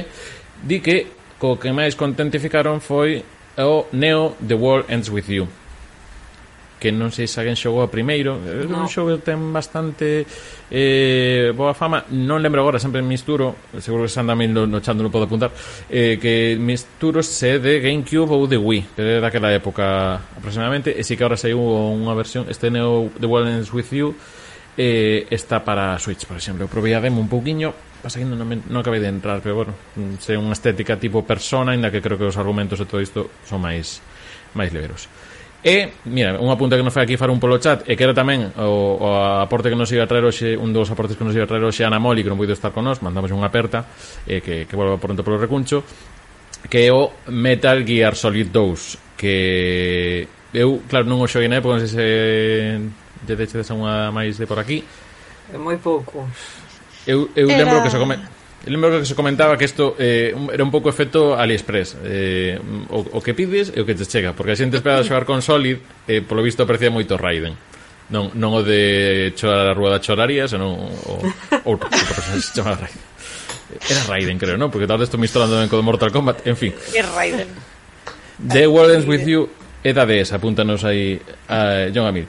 di 0.63 0.81
que 0.81 1.07
co 1.39 1.59
que 1.61 1.69
máis 1.73 1.95
contentificaron 1.95 2.81
foi 2.81 3.21
o 3.61 3.87
Neo 3.93 4.37
The 4.41 4.57
World 4.57 4.89
Ends 4.89 5.09
With 5.13 5.29
You 5.29 5.66
que 6.77 6.93
non 6.93 7.09
sei 7.09 7.25
se 7.25 7.41
alguén 7.41 7.57
xogou 7.57 7.81
a 7.81 7.89
primeiro. 7.89 8.37
Eh, 8.45 8.69
no. 8.69 8.85
un 8.85 8.89
xogo 8.89 9.17
ten 9.25 9.41
bastante 9.53 10.29
eh, 10.69 11.53
boa 11.57 11.73
fama. 11.73 12.05
Non 12.13 12.41
lembro 12.45 12.61
agora, 12.61 12.77
sempre 12.77 13.01
misturo 13.01 13.57
seguro 13.81 14.05
que 14.05 14.13
se 14.13 14.21
anda 14.21 14.37
no, 14.37 14.67
no 14.67 14.79
chat 14.81 14.97
non 14.97 15.09
podo 15.09 15.25
apuntar 15.25 15.51
eh, 15.89 16.21
que 16.21 16.57
misturo 16.61 17.23
se 17.23 17.59
de 17.59 17.81
Gamecube 17.81 18.33
ou 18.33 18.45
de 18.45 18.61
Wii 18.61 18.95
pero 18.95 19.17
era 19.17 19.21
daquela 19.25 19.51
época 19.53 20.21
aproximadamente 20.37 20.93
e 20.93 21.03
si 21.03 21.17
que 21.17 21.25
agora 21.25 21.41
saiu 21.41 21.59
unha 21.61 22.13
versión 22.13 22.47
este 22.53 22.69
Neo 22.69 23.09
The 23.17 23.27
Wildlands 23.27 23.73
With 23.73 23.91
You 23.93 24.13
eh, 24.77 25.25
está 25.31 25.65
para 25.65 25.97
Switch, 25.97 26.29
por 26.29 26.37
exemplo. 26.37 26.69
Eu 26.69 26.69
probei 26.69 26.93
a 26.93 27.01
demo 27.01 27.21
un 27.21 27.33
pouquiño 27.33 27.73
pasa 28.05 28.21
que 28.21 28.29
non, 28.29 28.39
non 28.39 28.79
acabei 28.79 29.03
de 29.03 29.11
entrar 29.11 29.43
pero 29.43 29.67
bueno, 29.67 29.73
mm, 29.97 30.23
sei 30.23 30.39
unha 30.39 30.55
estética 30.55 30.95
tipo 31.01 31.27
persona 31.27 31.75
ainda 31.75 31.91
que 31.91 31.99
creo 31.99 32.15
que 32.15 32.29
os 32.29 32.39
argumentos 32.39 32.79
e 32.79 32.87
todo 32.87 33.03
isto 33.03 33.33
son 33.43 33.65
máis 33.65 33.99
máis 34.55 34.71
liberos 34.71 35.11
E, 35.65 35.93
mira, 36.05 36.39
un 36.39 36.51
apunte 36.53 36.77
que 36.77 36.85
nos 36.85 36.93
fai 36.93 37.05
aquí 37.05 37.17
far 37.17 37.33
un 37.33 37.41
polo 37.41 37.59
chat 37.59 37.83
E 37.89 37.97
que 37.97 38.05
era 38.05 38.15
tamén 38.15 38.53
o, 38.61 39.01
o 39.01 39.09
aporte 39.43 39.73
que 39.73 39.79
nos 39.79 39.91
iba 39.91 40.05
a 40.05 40.11
traer 40.11 40.29
hoxe 40.29 40.55
Un 40.55 40.71
dos 40.71 40.89
aportes 40.93 41.17
que 41.17 41.25
nos 41.27 41.35
iba 41.35 41.45
a 41.45 41.51
traer 41.51 41.65
hoxe 41.65 41.83
Ana 41.83 41.99
Moli 41.99 42.23
Que 42.23 42.31
non 42.31 42.39
puido 42.39 42.55
estar 42.55 42.71
con 42.71 42.87
nós, 42.87 43.03
mandamos 43.03 43.33
unha 43.33 43.49
aperta 43.49 43.83
e 44.29 44.45
que, 44.45 44.69
que 44.69 44.75
volva 44.79 45.01
pronto 45.01 45.27
polo 45.27 45.41
recuncho 45.41 45.83
Que 46.71 46.87
é 46.87 46.93
o 46.95 47.11
Metal 47.33 47.83
Gear 47.83 48.15
Solid 48.15 48.53
2 48.53 49.19
Que 49.19 50.29
eu, 50.55 50.87
claro, 50.87 51.09
non 51.09 51.19
o 51.19 51.27
xoguei 51.27 51.51
na 51.51 51.59
época 51.59 51.81
Non 51.81 51.83
sei 51.83 51.91
se 51.91 52.07
lle 53.27 53.35
deixedes 53.35 53.71
unha 53.75 54.15
máis 54.15 54.39
de 54.39 54.47
por 54.47 54.61
aquí. 54.63 54.85
É 55.51 55.59
moi 55.59 55.77
pouco. 55.83 56.29
Eu, 57.07 57.31
eu 57.35 57.51
era... 57.51 57.65
lembro 57.65 57.83
que 57.83 57.91
se 57.91 57.99
come 57.99 58.19
Eh, 58.67 58.71
Lo 58.71 58.79
mesmo 58.79 58.99
que 58.99 59.07
se 59.07 59.15
comentaba 59.15 59.57
que 59.57 59.65
isto 59.65 59.95
eh, 59.99 60.35
era 60.53 60.65
un 60.65 60.71
pouco 60.75 60.91
efecto 60.91 61.39
AliExpress. 61.39 61.97
Eh, 62.03 62.59
o, 62.91 63.07
o 63.15 63.23
que 63.23 63.33
pides 63.33 63.71
e 63.71 63.79
o 63.81 63.87
que 63.87 63.95
te 63.95 64.05
chega, 64.05 64.35
porque 64.35 64.53
a 64.53 64.59
xente 64.59 64.83
esperaba 64.83 65.07
xogar 65.07 65.23
con 65.25 65.39
Solid, 65.41 65.79
eh, 66.11 66.21
polo 66.27 66.43
visto 66.43 66.67
parecía 66.67 66.91
moito 66.91 67.15
Raiden. 67.15 67.55
Non, 68.11 68.31
non 68.39 68.55
o 68.55 68.63
de 68.63 69.35
chorar 69.35 69.67
a 69.67 69.75
rúa 69.75 69.91
da 69.95 70.03
choraría, 70.03 70.47
senón 70.51 70.75
o, 70.79 71.15
outro, 71.67 71.87
outro 71.87 72.11
personaxe 72.13 72.43
se 72.43 72.53
chama 72.59 72.75
Raiden. 72.75 73.03
Eh, 73.71 73.91
era 73.91 74.03
Raiden, 74.07 74.37
creo, 74.39 74.59
non? 74.59 74.71
Porque 74.71 74.87
tal 74.87 74.99
vez 74.99 75.11
estou 75.11 75.19
misturando 75.19 75.59
ben 75.59 75.71
Mortal 75.83 76.11
Kombat, 76.11 76.47
en 76.47 76.59
fin. 76.59 76.75
É 76.95 77.03
Raiden. 77.03 77.51
The 78.37 78.67
World 78.67 78.95
Ends 78.99 79.07
With 79.07 79.27
You 79.27 79.49
é 79.83 79.95
da 79.95 80.07
DS, 80.07 80.35
apúntanos 80.35 80.83
aí 80.83 81.23
a 81.47 81.91
John 81.95 82.07
Amir. 82.07 82.27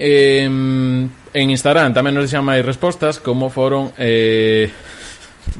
Eh, 0.00 0.48
en 0.48 1.46
Instagram 1.52 1.92
tamén 1.92 2.16
nos 2.16 2.24
deixan 2.24 2.40
máis 2.40 2.64
respostas 2.64 3.20
como 3.20 3.52
foron 3.52 3.92
eh, 4.00 4.72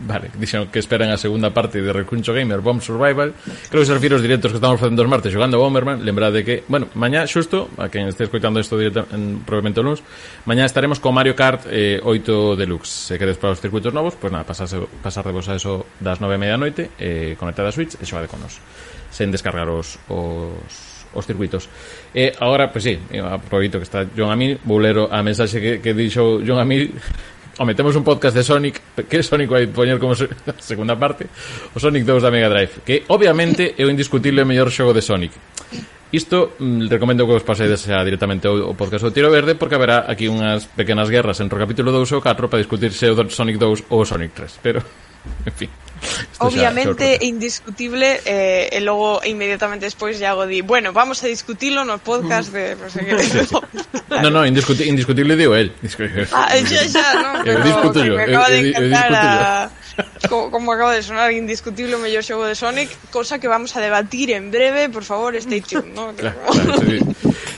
Vale, 0.07 0.31
dixeron 0.39 0.69
que 0.69 0.79
esperan 0.79 1.11
a 1.11 1.19
segunda 1.19 1.51
parte 1.51 1.83
de 1.83 1.93
Recuncho 1.93 2.33
Gamer 2.33 2.61
Bomb 2.61 2.81
Survival. 2.81 3.35
Creo 3.69 3.81
que 3.83 3.87
se 3.87 3.95
refiro 3.95 4.17
aos 4.17 4.23
directos 4.23 4.53
que 4.53 4.59
estamos 4.59 4.79
facendo 4.79 5.03
os 5.03 5.11
martes 5.11 5.33
xogando 5.33 5.59
a 5.59 5.61
Bomberman. 5.61 6.05
Lembrade 6.05 6.45
que, 6.45 6.63
bueno, 6.69 6.89
mañá 6.95 7.27
xusto, 7.27 7.69
a 7.77 7.91
quen 7.91 8.07
este 8.07 8.25
escoitando 8.25 8.61
isto 8.61 8.79
directo 8.79 9.07
en, 9.11 9.43
probablemente 9.43 9.81
o 9.81 9.85
lunes, 9.85 10.03
mañá 10.47 10.65
estaremos 10.65 11.01
con 11.03 11.15
Mario 11.15 11.35
Kart 11.35 11.67
eh, 11.69 12.01
8 12.03 12.57
Deluxe. 12.57 13.11
Se 13.11 13.19
queres 13.19 13.37
para 13.37 13.53
os 13.53 13.61
circuitos 13.61 13.93
novos, 13.93 14.15
pois 14.15 14.31
pues 14.31 14.33
nada, 14.33 14.47
pasase, 14.47 14.79
pasar 15.03 15.27
de 15.27 15.33
vos 15.33 15.49
a 15.51 15.57
eso 15.57 15.87
das 15.99 16.21
9 16.21 16.35
e 16.35 16.41
media 16.41 16.57
noite, 16.57 16.91
eh, 16.99 17.35
conectada 17.39 17.71
a 17.71 17.75
Switch 17.75 17.99
e 17.99 18.05
xogade 18.07 18.31
con 18.31 18.41
nos. 18.41 18.59
Sen 19.11 19.35
descargar 19.35 19.67
os, 19.67 19.99
os 20.07 20.91
os 21.13 21.27
circuitos. 21.27 21.67
E 22.15 22.31
agora, 22.39 22.71
pois 22.71 22.85
pues, 22.85 22.85
sí, 22.87 22.95
eh, 23.11 23.19
aproveito 23.19 23.79
que 23.79 23.87
está 23.87 24.07
John 24.15 24.31
Amil, 24.31 24.59
vou 24.63 24.79
ler 24.79 24.95
a 25.11 25.23
mensaxe 25.23 25.59
que, 25.59 25.73
que 25.83 25.95
dixo 25.95 26.39
John 26.47 26.63
Amil 26.63 26.95
Home, 27.61 27.75
temos 27.75 27.95
un 27.95 28.03
podcast 28.03 28.35
de 28.35 28.43
Sonic. 28.43 28.81
Que 29.05 29.23
Sonic 29.23 29.53
vai 29.53 29.69
poñer 29.69 30.01
como 30.01 30.17
se, 30.17 30.33
segunda 30.65 30.97
parte? 30.97 31.29
O 31.77 31.79
Sonic 31.79 32.09
2 32.09 32.25
da 32.25 32.33
Mega 32.33 32.49
Drive 32.49 32.81
Que 32.81 33.05
obviamente 33.13 33.77
é 33.77 33.85
o 33.85 33.93
indiscutible 33.93 34.49
mellor 34.49 34.73
xogo 34.73 34.97
de 34.97 35.05
Sonic. 35.05 35.37
Isto 36.09 36.57
mm, 36.57 36.89
recomendo 36.89 37.29
que 37.29 37.37
vos 37.37 37.45
pasedes 37.45 37.85
a, 37.93 38.01
directamente 38.01 38.49
ao, 38.49 38.73
ao 38.73 38.73
podcast 38.73 39.05
do 39.05 39.13
Tiro 39.13 39.29
Verde 39.29 39.61
Porque 39.61 39.77
haberá 39.77 40.09
aquí 40.09 40.25
unhas 40.33 40.73
pequenas 40.73 41.13
guerras 41.13 41.37
entre 41.45 41.61
o 41.61 41.61
capítulo 41.61 41.93
2 41.93 42.09
e 42.09 42.17
o 42.17 42.25
4 42.25 42.49
Para 42.49 42.65
discutir 42.65 42.97
se 42.97 43.13
o 43.13 43.29
Sonic 43.29 43.61
2 43.61 43.93
ou 43.93 44.01
o 44.01 44.09
Sonic 44.09 44.33
3 44.33 44.65
Pero 44.65 44.81
en 45.47 45.53
fin 45.53 45.71
Esto 46.01 46.47
Obviamente 46.47 47.21
xa, 47.21 47.25
indiscutible 47.25 48.21
eh, 48.25 48.73
e 48.73 48.81
logo 48.81 49.21
inmediatamente 49.25 49.85
despois 49.85 50.17
Iago 50.17 50.49
di, 50.49 50.65
bueno, 50.65 50.97
vamos 50.97 51.21
a 51.21 51.29
discutilo 51.29 51.85
no 51.85 52.01
podcast 52.01 52.49
de 52.53 52.73
no 52.77 52.89
sé 52.89 53.05
que. 53.05 53.21
no, 54.25 54.31
no, 54.33 54.47
indiscuti 54.47 54.89
indiscutible 54.89 55.37
digo 55.37 55.55
él. 55.55 55.73
Ah, 56.33 56.57
xa, 56.57 56.89
xa, 56.89 57.05
no, 57.21 57.45
pero 57.45 57.61
discuto 57.61 58.05
yo, 58.05 58.17
me 58.17 58.25
acaba 58.25 58.49
de 58.49 58.59
encantar 58.73 59.13
a, 59.13 59.71
como, 60.29 60.51
como 60.51 60.73
acaba 60.73 60.95
de 60.95 61.03
sonar 61.03 61.33
indiscutible 61.33 61.95
o 61.95 62.01
mellor 62.01 62.25
xogo 62.25 62.49
de 62.49 62.57
Sonic, 62.57 62.89
cosa 63.13 63.37
que 63.37 63.49
vamos 63.49 63.77
a 63.77 63.81
debatir 63.85 64.33
en 64.33 64.49
breve, 64.49 64.89
por 64.89 65.05
favor, 65.05 65.37
stay 65.37 65.61
tuned, 65.61 65.93
¿no? 65.93 66.17
Claro, 66.17 66.41
claro, 66.49 66.81
eso, 66.81 67.05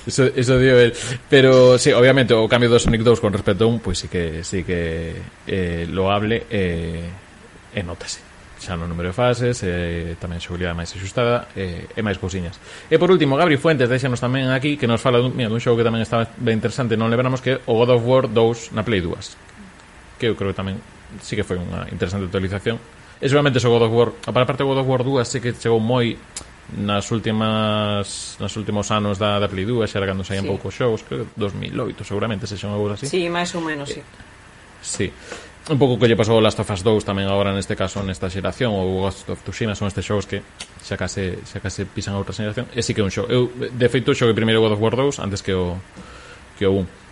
eso, 0.06 0.24
eso 0.34 0.58
dio 0.58 0.78
él. 0.78 0.92
Pero 1.30 1.78
sí, 1.78 1.94
obviamente 1.94 2.34
o 2.34 2.50
cambio 2.50 2.66
do 2.66 2.82
Sonic 2.82 3.06
2 3.06 3.22
con 3.22 3.30
respecto 3.30 3.64
a 3.64 3.68
un, 3.70 3.78
pues 3.78 4.02
sí 4.02 4.08
que 4.10 4.42
sí 4.42 4.66
que 4.66 5.14
eh, 5.46 5.86
loable 5.86 6.42
eh, 6.50 7.21
e 7.72 7.82
notase 7.82 8.32
xa 8.62 8.78
no 8.78 8.86
número 8.86 9.10
de 9.10 9.16
fases, 9.16 9.58
e 9.66 10.14
tamén 10.22 10.38
xogabilidade 10.38 10.78
máis 10.78 10.94
axustada 10.94 11.50
e, 11.58 11.90
e 11.90 12.00
máis 12.00 12.14
cousiñas. 12.22 12.54
E 12.86 12.94
por 12.94 13.10
último, 13.10 13.34
Gabri 13.34 13.58
Fuentes 13.58 13.90
deixanos 13.90 14.22
tamén 14.22 14.54
aquí 14.54 14.78
que 14.78 14.86
nos 14.86 15.02
fala 15.02 15.18
dun, 15.18 15.34
mira, 15.34 15.50
dun 15.50 15.58
xogo 15.58 15.82
que 15.82 15.86
tamén 15.86 16.06
estaba 16.06 16.30
ben 16.38 16.62
interesante, 16.62 16.94
non 16.94 17.10
lembramos 17.10 17.42
que 17.42 17.58
o 17.58 17.72
God 17.74 17.98
of 17.98 18.06
War 18.06 18.24
2 18.30 18.78
na 18.78 18.86
Play 18.86 19.02
2, 19.02 20.22
que 20.22 20.30
eu 20.30 20.38
creo 20.38 20.54
que 20.54 20.58
tamén 20.62 20.78
sí 21.18 21.34
que 21.34 21.42
foi 21.42 21.58
unha 21.58 21.90
interesante 21.90 22.30
actualización. 22.30 22.78
E 23.18 23.26
seguramente 23.26 23.58
o 23.58 23.66
God 23.66 23.90
of 23.90 23.92
War, 23.92 24.08
a 24.14 24.30
para 24.30 24.46
parte 24.46 24.62
do 24.62 24.70
God 24.70 24.78
of 24.78 24.86
War 24.86 25.02
2 25.02 25.26
sí 25.26 25.38
que 25.42 25.50
chegou 25.58 25.82
moi 25.82 26.14
nas 26.78 27.10
últimas 27.10 28.38
nas 28.38 28.52
últimos 28.54 28.86
anos 28.94 29.18
da, 29.18 29.42
da 29.42 29.50
Play 29.50 29.66
2 29.66 29.90
xa 29.90 29.98
era 29.98 30.06
cando 30.06 30.22
saían 30.22 30.46
sí. 30.46 30.50
poucos 30.54 30.72
xogos 30.72 31.02
creo 31.02 31.26
que 31.26 31.34
2008 31.34 32.06
seguramente 32.06 32.46
se 32.46 32.54
algo 32.64 32.88
así 32.94 33.10
Sí, 33.10 33.26
máis 33.26 33.50
ou 33.58 33.60
menos, 33.60 33.90
eh, 33.90 34.00
sí 34.80 35.06
Sí 35.10 35.12
un 35.70 35.78
pouco 35.78 35.94
que 35.98 36.10
lle 36.10 36.18
pasou 36.18 36.42
Last 36.42 36.58
of 36.58 36.70
Us 36.70 36.82
2 36.82 37.06
tamén 37.06 37.30
agora 37.30 37.54
neste 37.54 37.78
caso 37.78 38.02
nesta 38.02 38.26
xeración 38.26 38.74
ou 38.74 39.06
Ghost 39.06 39.30
of 39.30 39.38
Tsushima 39.46 39.78
son 39.78 39.86
estes 39.86 40.02
xogos 40.02 40.26
que 40.26 40.42
xa 40.82 40.98
case, 40.98 41.38
xa 41.46 41.62
case 41.62 41.86
pisan 41.86 42.14
a 42.14 42.18
outra 42.18 42.34
xeración. 42.34 42.66
E 42.74 42.82
si 42.82 42.90
que 42.90 43.02
é 43.02 43.06
un 43.06 43.14
xogo. 43.14 43.30
Eu 43.30 43.46
de 43.54 43.86
feito 43.86 44.10
xoguei 44.10 44.34
primeiro 44.34 44.58
God 44.58 44.74
of 44.74 44.82
War 44.82 44.98
2 44.98 45.22
antes 45.22 45.38
que 45.38 45.54
o 45.54 45.78
que 46.58 46.66
o 46.66 46.82
1 46.82 47.02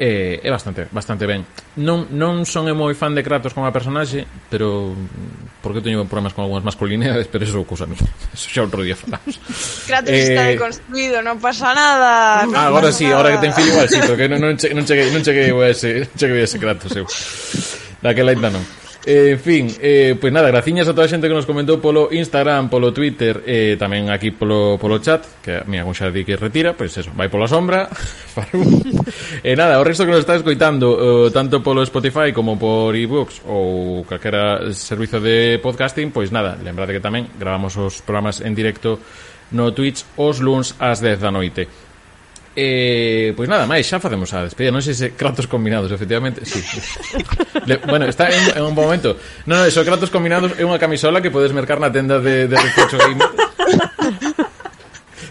e, 0.00 0.40
é 0.42 0.50
bastante 0.50 0.86
bastante 0.90 1.26
ben. 1.26 1.44
Non, 1.76 2.08
non 2.14 2.46
son 2.46 2.70
moi 2.78 2.94
fan 2.94 3.12
de 3.12 3.26
Kratos 3.26 3.52
como 3.52 3.66
a 3.66 3.74
personaxe 3.74 4.22
pero 4.46 4.94
porque 5.60 5.82
teño 5.82 6.06
problemas 6.06 6.32
con 6.32 6.46
algunhas 6.46 6.62
masculinidades 6.62 7.26
pero 7.26 7.42
eso 7.42 7.58
é 7.58 7.66
cousa 7.66 7.90
mía. 7.90 8.00
Eso 8.34 8.48
xa 8.48 8.62
outro 8.62 8.86
día 8.86 8.94
falamos. 8.94 9.34
Kratos 9.90 10.14
eh... 10.14 10.30
está 10.30 10.42
deconstruído 10.46 11.20
non 11.26 11.42
pasa 11.42 11.74
nada 11.74 12.40
ah, 12.40 12.46
non 12.46 12.54
ah, 12.54 12.70
agora 12.70 12.94
si 12.94 13.04
sí, 13.04 13.06
agora 13.10 13.34
que 13.34 13.42
ten 13.44 13.52
filho 13.52 13.74
igual 13.74 13.90
sí, 13.90 13.98
porque 14.00 14.24
non, 14.32 14.40
non, 14.40 14.54
che, 14.54 14.70
non 14.70 14.86
cheguei 14.86 15.10
non 15.10 15.20
cheguei 15.26 15.50
a 15.50 15.68
ese, 15.68 16.06
non 16.06 16.16
cheguei 16.16 16.40
a 16.40 16.46
ese 16.46 16.56
Kratos 16.62 16.94
eu. 16.94 17.04
Daquela 18.00 18.32
ainda 18.32 18.50
non. 18.50 18.64
Eh, 19.06 19.32
en 19.32 19.40
fin, 19.40 19.64
eh, 19.80 20.12
pois 20.12 20.28
pues 20.28 20.32
nada, 20.32 20.48
graciñas 20.48 20.86
a 20.86 20.92
toda 20.92 21.08
a 21.08 21.08
xente 21.08 21.24
que 21.24 21.32
nos 21.32 21.48
comentou 21.48 21.80
polo 21.80 22.12
Instagram, 22.12 22.68
polo 22.68 22.92
Twitter 22.92 23.40
eh, 23.48 23.80
Tamén 23.80 24.12
aquí 24.12 24.28
polo, 24.28 24.76
polo 24.76 25.00
chat 25.00 25.24
Que, 25.40 25.64
mira, 25.64 25.88
un 25.88 25.96
xa 25.96 26.12
di 26.12 26.20
que 26.20 26.36
retira 26.36 26.76
Pois 26.76 26.92
pues 26.92 27.08
eso, 27.08 27.10
vai 27.16 27.32
pola 27.32 27.48
sombra 27.48 27.88
E 29.40 29.52
eh, 29.52 29.56
nada, 29.56 29.80
o 29.80 29.84
resto 29.88 30.04
que 30.04 30.12
nos 30.12 30.20
está 30.20 30.36
escoitando 30.36 31.00
eh, 31.00 31.28
Tanto 31.32 31.64
polo 31.64 31.80
Spotify 31.80 32.28
como 32.36 32.60
por 32.60 32.92
ebooks 32.92 33.40
Ou 33.48 34.04
calquera 34.04 34.68
servizo 34.76 35.16
de 35.16 35.56
podcasting 35.64 36.12
Pois 36.12 36.28
nada, 36.28 36.60
lembrade 36.60 36.92
que 36.92 37.00
tamén 37.00 37.24
Gravamos 37.40 37.80
os 37.80 38.04
programas 38.04 38.44
en 38.44 38.52
directo 38.52 39.00
no 39.50 39.74
Twitch 39.74 40.06
os 40.14 40.38
luns 40.38 40.78
ás 40.78 41.02
10 41.02 41.18
da 41.18 41.30
noite 41.34 41.66
Eh, 42.56 43.32
pois 43.38 43.46
nada 43.46 43.62
máis, 43.62 43.86
xa 43.86 44.02
facemos 44.02 44.34
a 44.34 44.42
despedida. 44.42 44.74
Non 44.74 44.82
sei 44.82 44.94
se 44.98 45.14
Kratos 45.14 45.46
combinados, 45.46 45.94
efectivamente. 45.94 46.42
Sí. 46.42 46.58
Le, 47.68 47.78
Bueno, 47.86 48.10
está 48.10 48.26
en, 48.26 48.58
en 48.58 48.62
un 48.66 48.74
bom 48.74 48.90
momento. 48.90 49.14
Non, 49.46 49.62
non, 49.62 49.70
eso 49.70 49.86
Kratos 49.86 50.10
combinados 50.10 50.58
é 50.58 50.66
unha 50.66 50.80
camisola 50.82 51.22
Que 51.22 51.30
podes 51.30 51.54
mercar 51.54 51.78
na 51.78 51.94
tenda 51.94 52.18
de, 52.18 52.50
de 52.50 52.56
Recocho 52.58 52.98
Game 52.98 53.22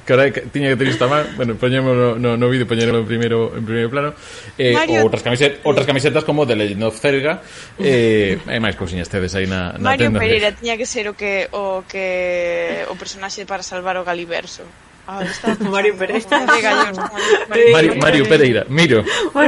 Que 0.08 0.14
ahora 0.16 0.32
tiña 0.32 0.72
que 0.74 0.80
ter 0.80 0.88
isto 0.88 1.06
a 1.06 1.12
man 1.12 1.28
Bueno, 1.36 1.60
poñemos 1.60 1.92
no, 1.92 2.16
no, 2.16 2.40
no 2.40 2.46
vídeo 2.48 2.66
Poñerlo 2.66 3.04
en 3.04 3.06
primeiro, 3.06 3.52
en 3.52 3.68
primeiro 3.68 3.92
plano. 3.92 4.16
Eh, 4.56 4.72
Mario... 4.74 5.04
outras, 5.04 5.20
camisetas, 5.20 5.60
outras 5.68 5.84
camisetas 5.84 6.24
como 6.24 6.48
The 6.48 6.56
Legend 6.56 6.88
of 6.88 6.96
Zelda. 6.98 7.44
Eh, 7.78 8.40
E 8.48 8.58
máis 8.64 8.80
cousiñas 8.80 9.12
tedes 9.12 9.36
aí 9.36 9.44
na, 9.46 9.76
na 9.76 9.92
Mario 9.94 10.08
tenda 10.10 10.24
Pereira 10.24 10.56
tiña 10.56 10.80
que 10.80 10.88
ser 10.88 11.12
o 11.12 11.20
que 11.20 11.52
o 11.52 11.84
que 11.84 12.88
o 12.88 12.96
personaxe 12.96 13.44
para 13.44 13.62
salvar 13.62 14.00
o 14.00 14.08
Galiverso. 14.08 14.64
Ah, 15.10 15.24
está 15.26 15.58
Mario 15.76 15.98
Pereira. 15.98 16.38
Mario, 17.74 17.96
Mario 17.98 18.24
Pereira, 18.30 18.62
Miro 18.70 19.04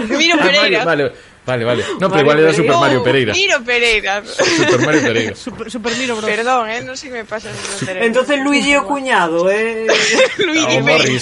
Miro 0.10 0.36
Ah, 0.40 0.42
Pereira. 0.42 0.84
Mario, 0.84 1.14
vale, 1.46 1.64
vale, 1.64 1.64
vale 1.66 1.84
No, 2.00 2.10
pero 2.10 2.22
igual 2.22 2.40
era 2.40 2.50
Pereira. 2.50 2.54
Super 2.58 2.76
Mario 2.82 3.04
Pereira 3.04 3.34
Miro 3.34 3.58
Pereira. 3.64 4.14
Super 4.26 4.80
Mario 4.86 5.02
Pereira 5.02 5.36
Super, 5.36 5.70
super 5.70 5.94
Miro 5.98 6.16
Bros. 6.18 6.26
Perdón, 6.26 6.66
eh, 6.70 6.82
non 6.82 6.98
sei 6.98 7.14
que 7.14 7.22
me 7.22 7.26
pasa. 7.30 7.54
Entonces 8.02 8.42
Luigi 8.42 8.74
o 8.74 8.90
cuñado, 8.90 9.46
eh 9.54 9.86
Luigi 10.42 10.82
Morris. 10.82 11.22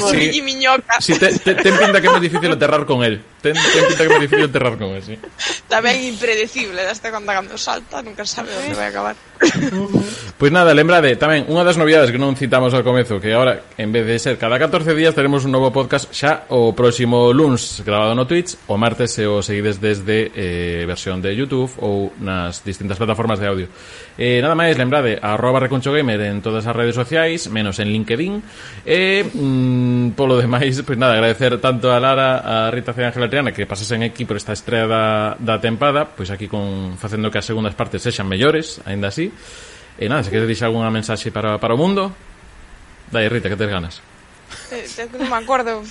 Luigi 0.00 0.40
Miñoca. 0.40 0.96
Sí, 1.04 1.12
te, 1.20 1.36
te, 1.36 1.52
ten 1.60 1.76
pinta 1.76 2.00
que 2.00 2.08
é 2.08 2.12
moi 2.16 2.20
difícil 2.24 2.48
aterrar 2.48 2.88
con 2.88 3.04
él. 3.04 3.20
ten, 3.46 3.54
ten 3.54 3.82
pinta 3.86 4.02
que 4.02 4.10
me 4.10 4.20
difícil 4.26 4.46
enterrar 4.50 4.74
con 4.74 4.90
ese. 4.98 5.18
Tamén 5.70 6.02
impredecible, 6.02 6.82
hasta 6.82 7.14
cando 7.14 7.30
cando 7.30 7.54
salta, 7.54 8.02
nunca 8.02 8.26
sabe 8.26 8.50
onde 8.50 8.74
vai 8.74 8.90
acabar. 8.90 9.14
Pois 9.38 10.36
pues 10.38 10.52
nada, 10.52 10.72
lembrade, 10.74 11.16
tamén 11.16 11.44
unha 11.46 11.62
das 11.62 11.76
novidades 11.76 12.10
que 12.10 12.20
non 12.20 12.34
citamos 12.34 12.72
ao 12.72 12.82
comezo, 12.82 13.20
que 13.20 13.30
agora 13.32 13.62
en 13.76 13.92
vez 13.92 14.04
de 14.08 14.16
ser 14.18 14.34
cada 14.40 14.56
14 14.58 14.96
días 14.96 15.14
teremos 15.14 15.44
un 15.44 15.52
novo 15.52 15.70
podcast 15.70 16.08
xa 16.10 16.48
o 16.50 16.72
próximo 16.72 17.30
luns 17.30 17.84
grabado 17.84 18.16
no 18.16 18.26
Twitch, 18.26 18.56
o 18.66 18.80
martes 18.80 19.12
se 19.12 19.28
o 19.28 19.44
seguides 19.44 19.78
desde 19.78 20.32
eh, 20.32 20.84
versión 20.88 21.20
de 21.20 21.36
YouTube 21.36 21.70
ou 21.80 22.12
nas 22.18 22.64
distintas 22.64 22.96
plataformas 22.96 23.38
de 23.38 23.46
audio. 23.46 23.68
Eh, 24.16 24.40
nada 24.40 24.56
máis, 24.56 24.80
lembrade, 24.80 25.20
arroba 25.20 25.60
reconchogamer 25.60 26.16
en 26.24 26.40
todas 26.40 26.64
as 26.64 26.72
redes 26.72 26.96
sociais, 26.96 27.52
menos 27.52 27.76
en 27.84 27.92
LinkedIn. 27.92 28.40
E, 28.88 29.20
eh, 29.20 29.22
mm, 29.28 30.16
polo 30.16 30.40
demais, 30.40 30.72
pois 30.80 30.96
pues 30.96 30.98
nada, 30.98 31.20
agradecer 31.20 31.60
tanto 31.60 31.92
a 31.92 32.00
Lara, 32.00 32.40
a 32.40 32.70
Rita 32.72 32.96
C. 32.96 33.04
Ángela 33.04 33.28
Triana, 33.28 33.52
que 33.52 33.68
pasasen 33.68 34.00
aquí 34.02 34.24
por 34.24 34.40
esta 34.40 34.56
estrela 34.56 35.36
da, 35.36 35.36
da 35.36 35.60
tempada, 35.60 36.08
pois 36.08 36.28
pues 36.28 36.30
aquí 36.32 36.48
con 36.48 36.96
facendo 36.96 37.28
que 37.28 37.36
as 37.36 37.44
segundas 37.44 37.76
partes 37.76 38.00
sexan 38.00 38.24
mellores, 38.24 38.80
aínda 38.88 39.12
así. 39.12 39.28
E 40.00 40.08
nada, 40.08 40.24
se 40.24 40.32
queres 40.32 40.48
dixer 40.48 40.72
algunha 40.72 40.88
mensaxe 40.88 41.28
para, 41.28 41.60
para 41.60 41.76
o 41.76 41.80
mundo, 41.80 42.08
dai, 43.12 43.28
Rita, 43.28 43.52
que 43.52 43.60
tes 43.60 43.68
ganas. 43.68 44.00
Eh, 44.72 44.88
non 45.12 45.28
me 45.28 45.36
acordo 45.36 45.84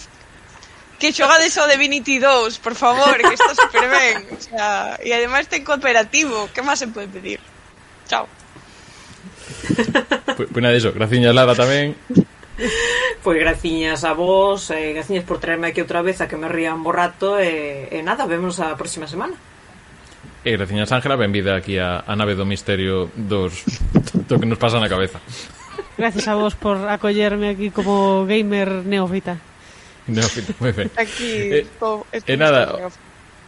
que 0.97 1.13
xogades 1.13 1.53
o 1.61 1.69
Divinity 1.69 2.17
2, 2.17 2.57
por 2.57 2.73
favor, 2.73 3.21
que 3.21 3.37
está 3.37 3.53
super 3.53 3.85
ben. 3.85 4.25
O 4.33 4.41
sea, 4.41 4.97
e 5.03 5.13
ademais 5.13 5.45
ten 5.45 5.61
cooperativo, 5.61 6.49
que 6.49 6.65
máis 6.65 6.81
se 6.81 6.89
pode 6.89 7.05
pedir? 7.11 7.37
Chao. 8.07 8.27
Pois 10.37 10.49
pues, 10.51 10.61
nada, 10.61 10.75
iso, 10.75 10.93
graciñas 10.93 11.33
Lara 11.35 11.55
tamén. 11.55 11.95
Pois 12.55 13.21
pues 13.23 13.37
graciñas 13.39 14.03
a 14.03 14.13
vos, 14.13 14.69
eh, 14.71 14.93
graciñas 14.93 15.25
por 15.25 15.39
traerme 15.39 15.73
aquí 15.73 15.81
outra 15.81 16.05
vez 16.05 16.21
a 16.21 16.29
que 16.29 16.37
me 16.37 16.47
rían 16.47 16.85
bo 16.85 16.93
rato 16.93 17.41
e, 17.41 17.89
eh, 17.91 17.99
eh, 17.99 18.03
nada, 18.03 18.29
vemos 18.29 18.61
a 18.61 18.77
próxima 18.77 19.09
semana. 19.09 19.35
E 20.45 20.53
graciñas 20.53 20.93
Ángela, 20.93 21.17
benvida 21.17 21.57
aquí 21.57 21.81
a, 21.81 22.05
a 22.05 22.13
nave 22.13 22.37
do 22.37 22.45
misterio 22.45 23.09
dos 23.17 23.65
do 24.29 24.37
que 24.37 24.45
nos 24.45 24.61
pasa 24.61 24.77
na 24.77 24.85
cabeza. 24.85 25.17
Gracias 25.97 26.27
a 26.27 26.35
vos 26.37 26.53
por 26.53 26.77
acollerme 26.87 27.49
aquí 27.49 27.71
como 27.71 28.29
gamer 28.29 28.85
neófita. 28.85 29.41
Neófita, 30.05 30.53
moi 30.61 30.69
ben. 30.69 30.93
Aquí, 31.01 31.65
eh, 31.65 31.67
todo, 31.81 32.05
e 32.13 32.21
eh, 32.21 32.37
nada, 32.37 32.93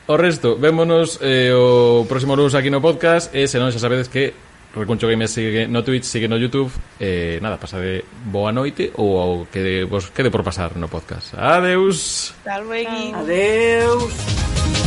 o 0.07 0.15
resto, 0.15 0.57
vémonos 0.57 1.19
eh, 1.21 1.53
o 1.53 2.07
próximo 2.09 2.33
lunes 2.33 2.55
aquí 2.55 2.71
no 2.71 2.81
podcast 2.81 3.29
e 3.35 3.45
se 3.45 3.61
non 3.61 3.69
xa 3.69 3.83
sabedes 3.83 4.09
que 4.09 4.33
Recuncho 4.75 5.07
Games 5.07 5.31
sigue 5.31 5.67
no 5.67 5.83
Twitch, 5.83 6.03
sigue 6.03 6.27
no 6.27 6.37
YouTube 6.37 6.71
eh, 6.99 7.39
nada, 7.41 7.57
pasade 7.57 8.03
boa 8.25 8.51
noite 8.51 8.91
ou 8.95 9.19
ao 9.19 9.45
que 9.47 9.83
vos 9.85 10.09
quede 10.11 10.29
por 10.29 10.43
pasar 10.43 10.75
no 10.75 10.87
podcast. 10.87 11.35
Adeus. 11.37 12.33
Adeus. 12.45 13.13
Adeus. 13.13 14.86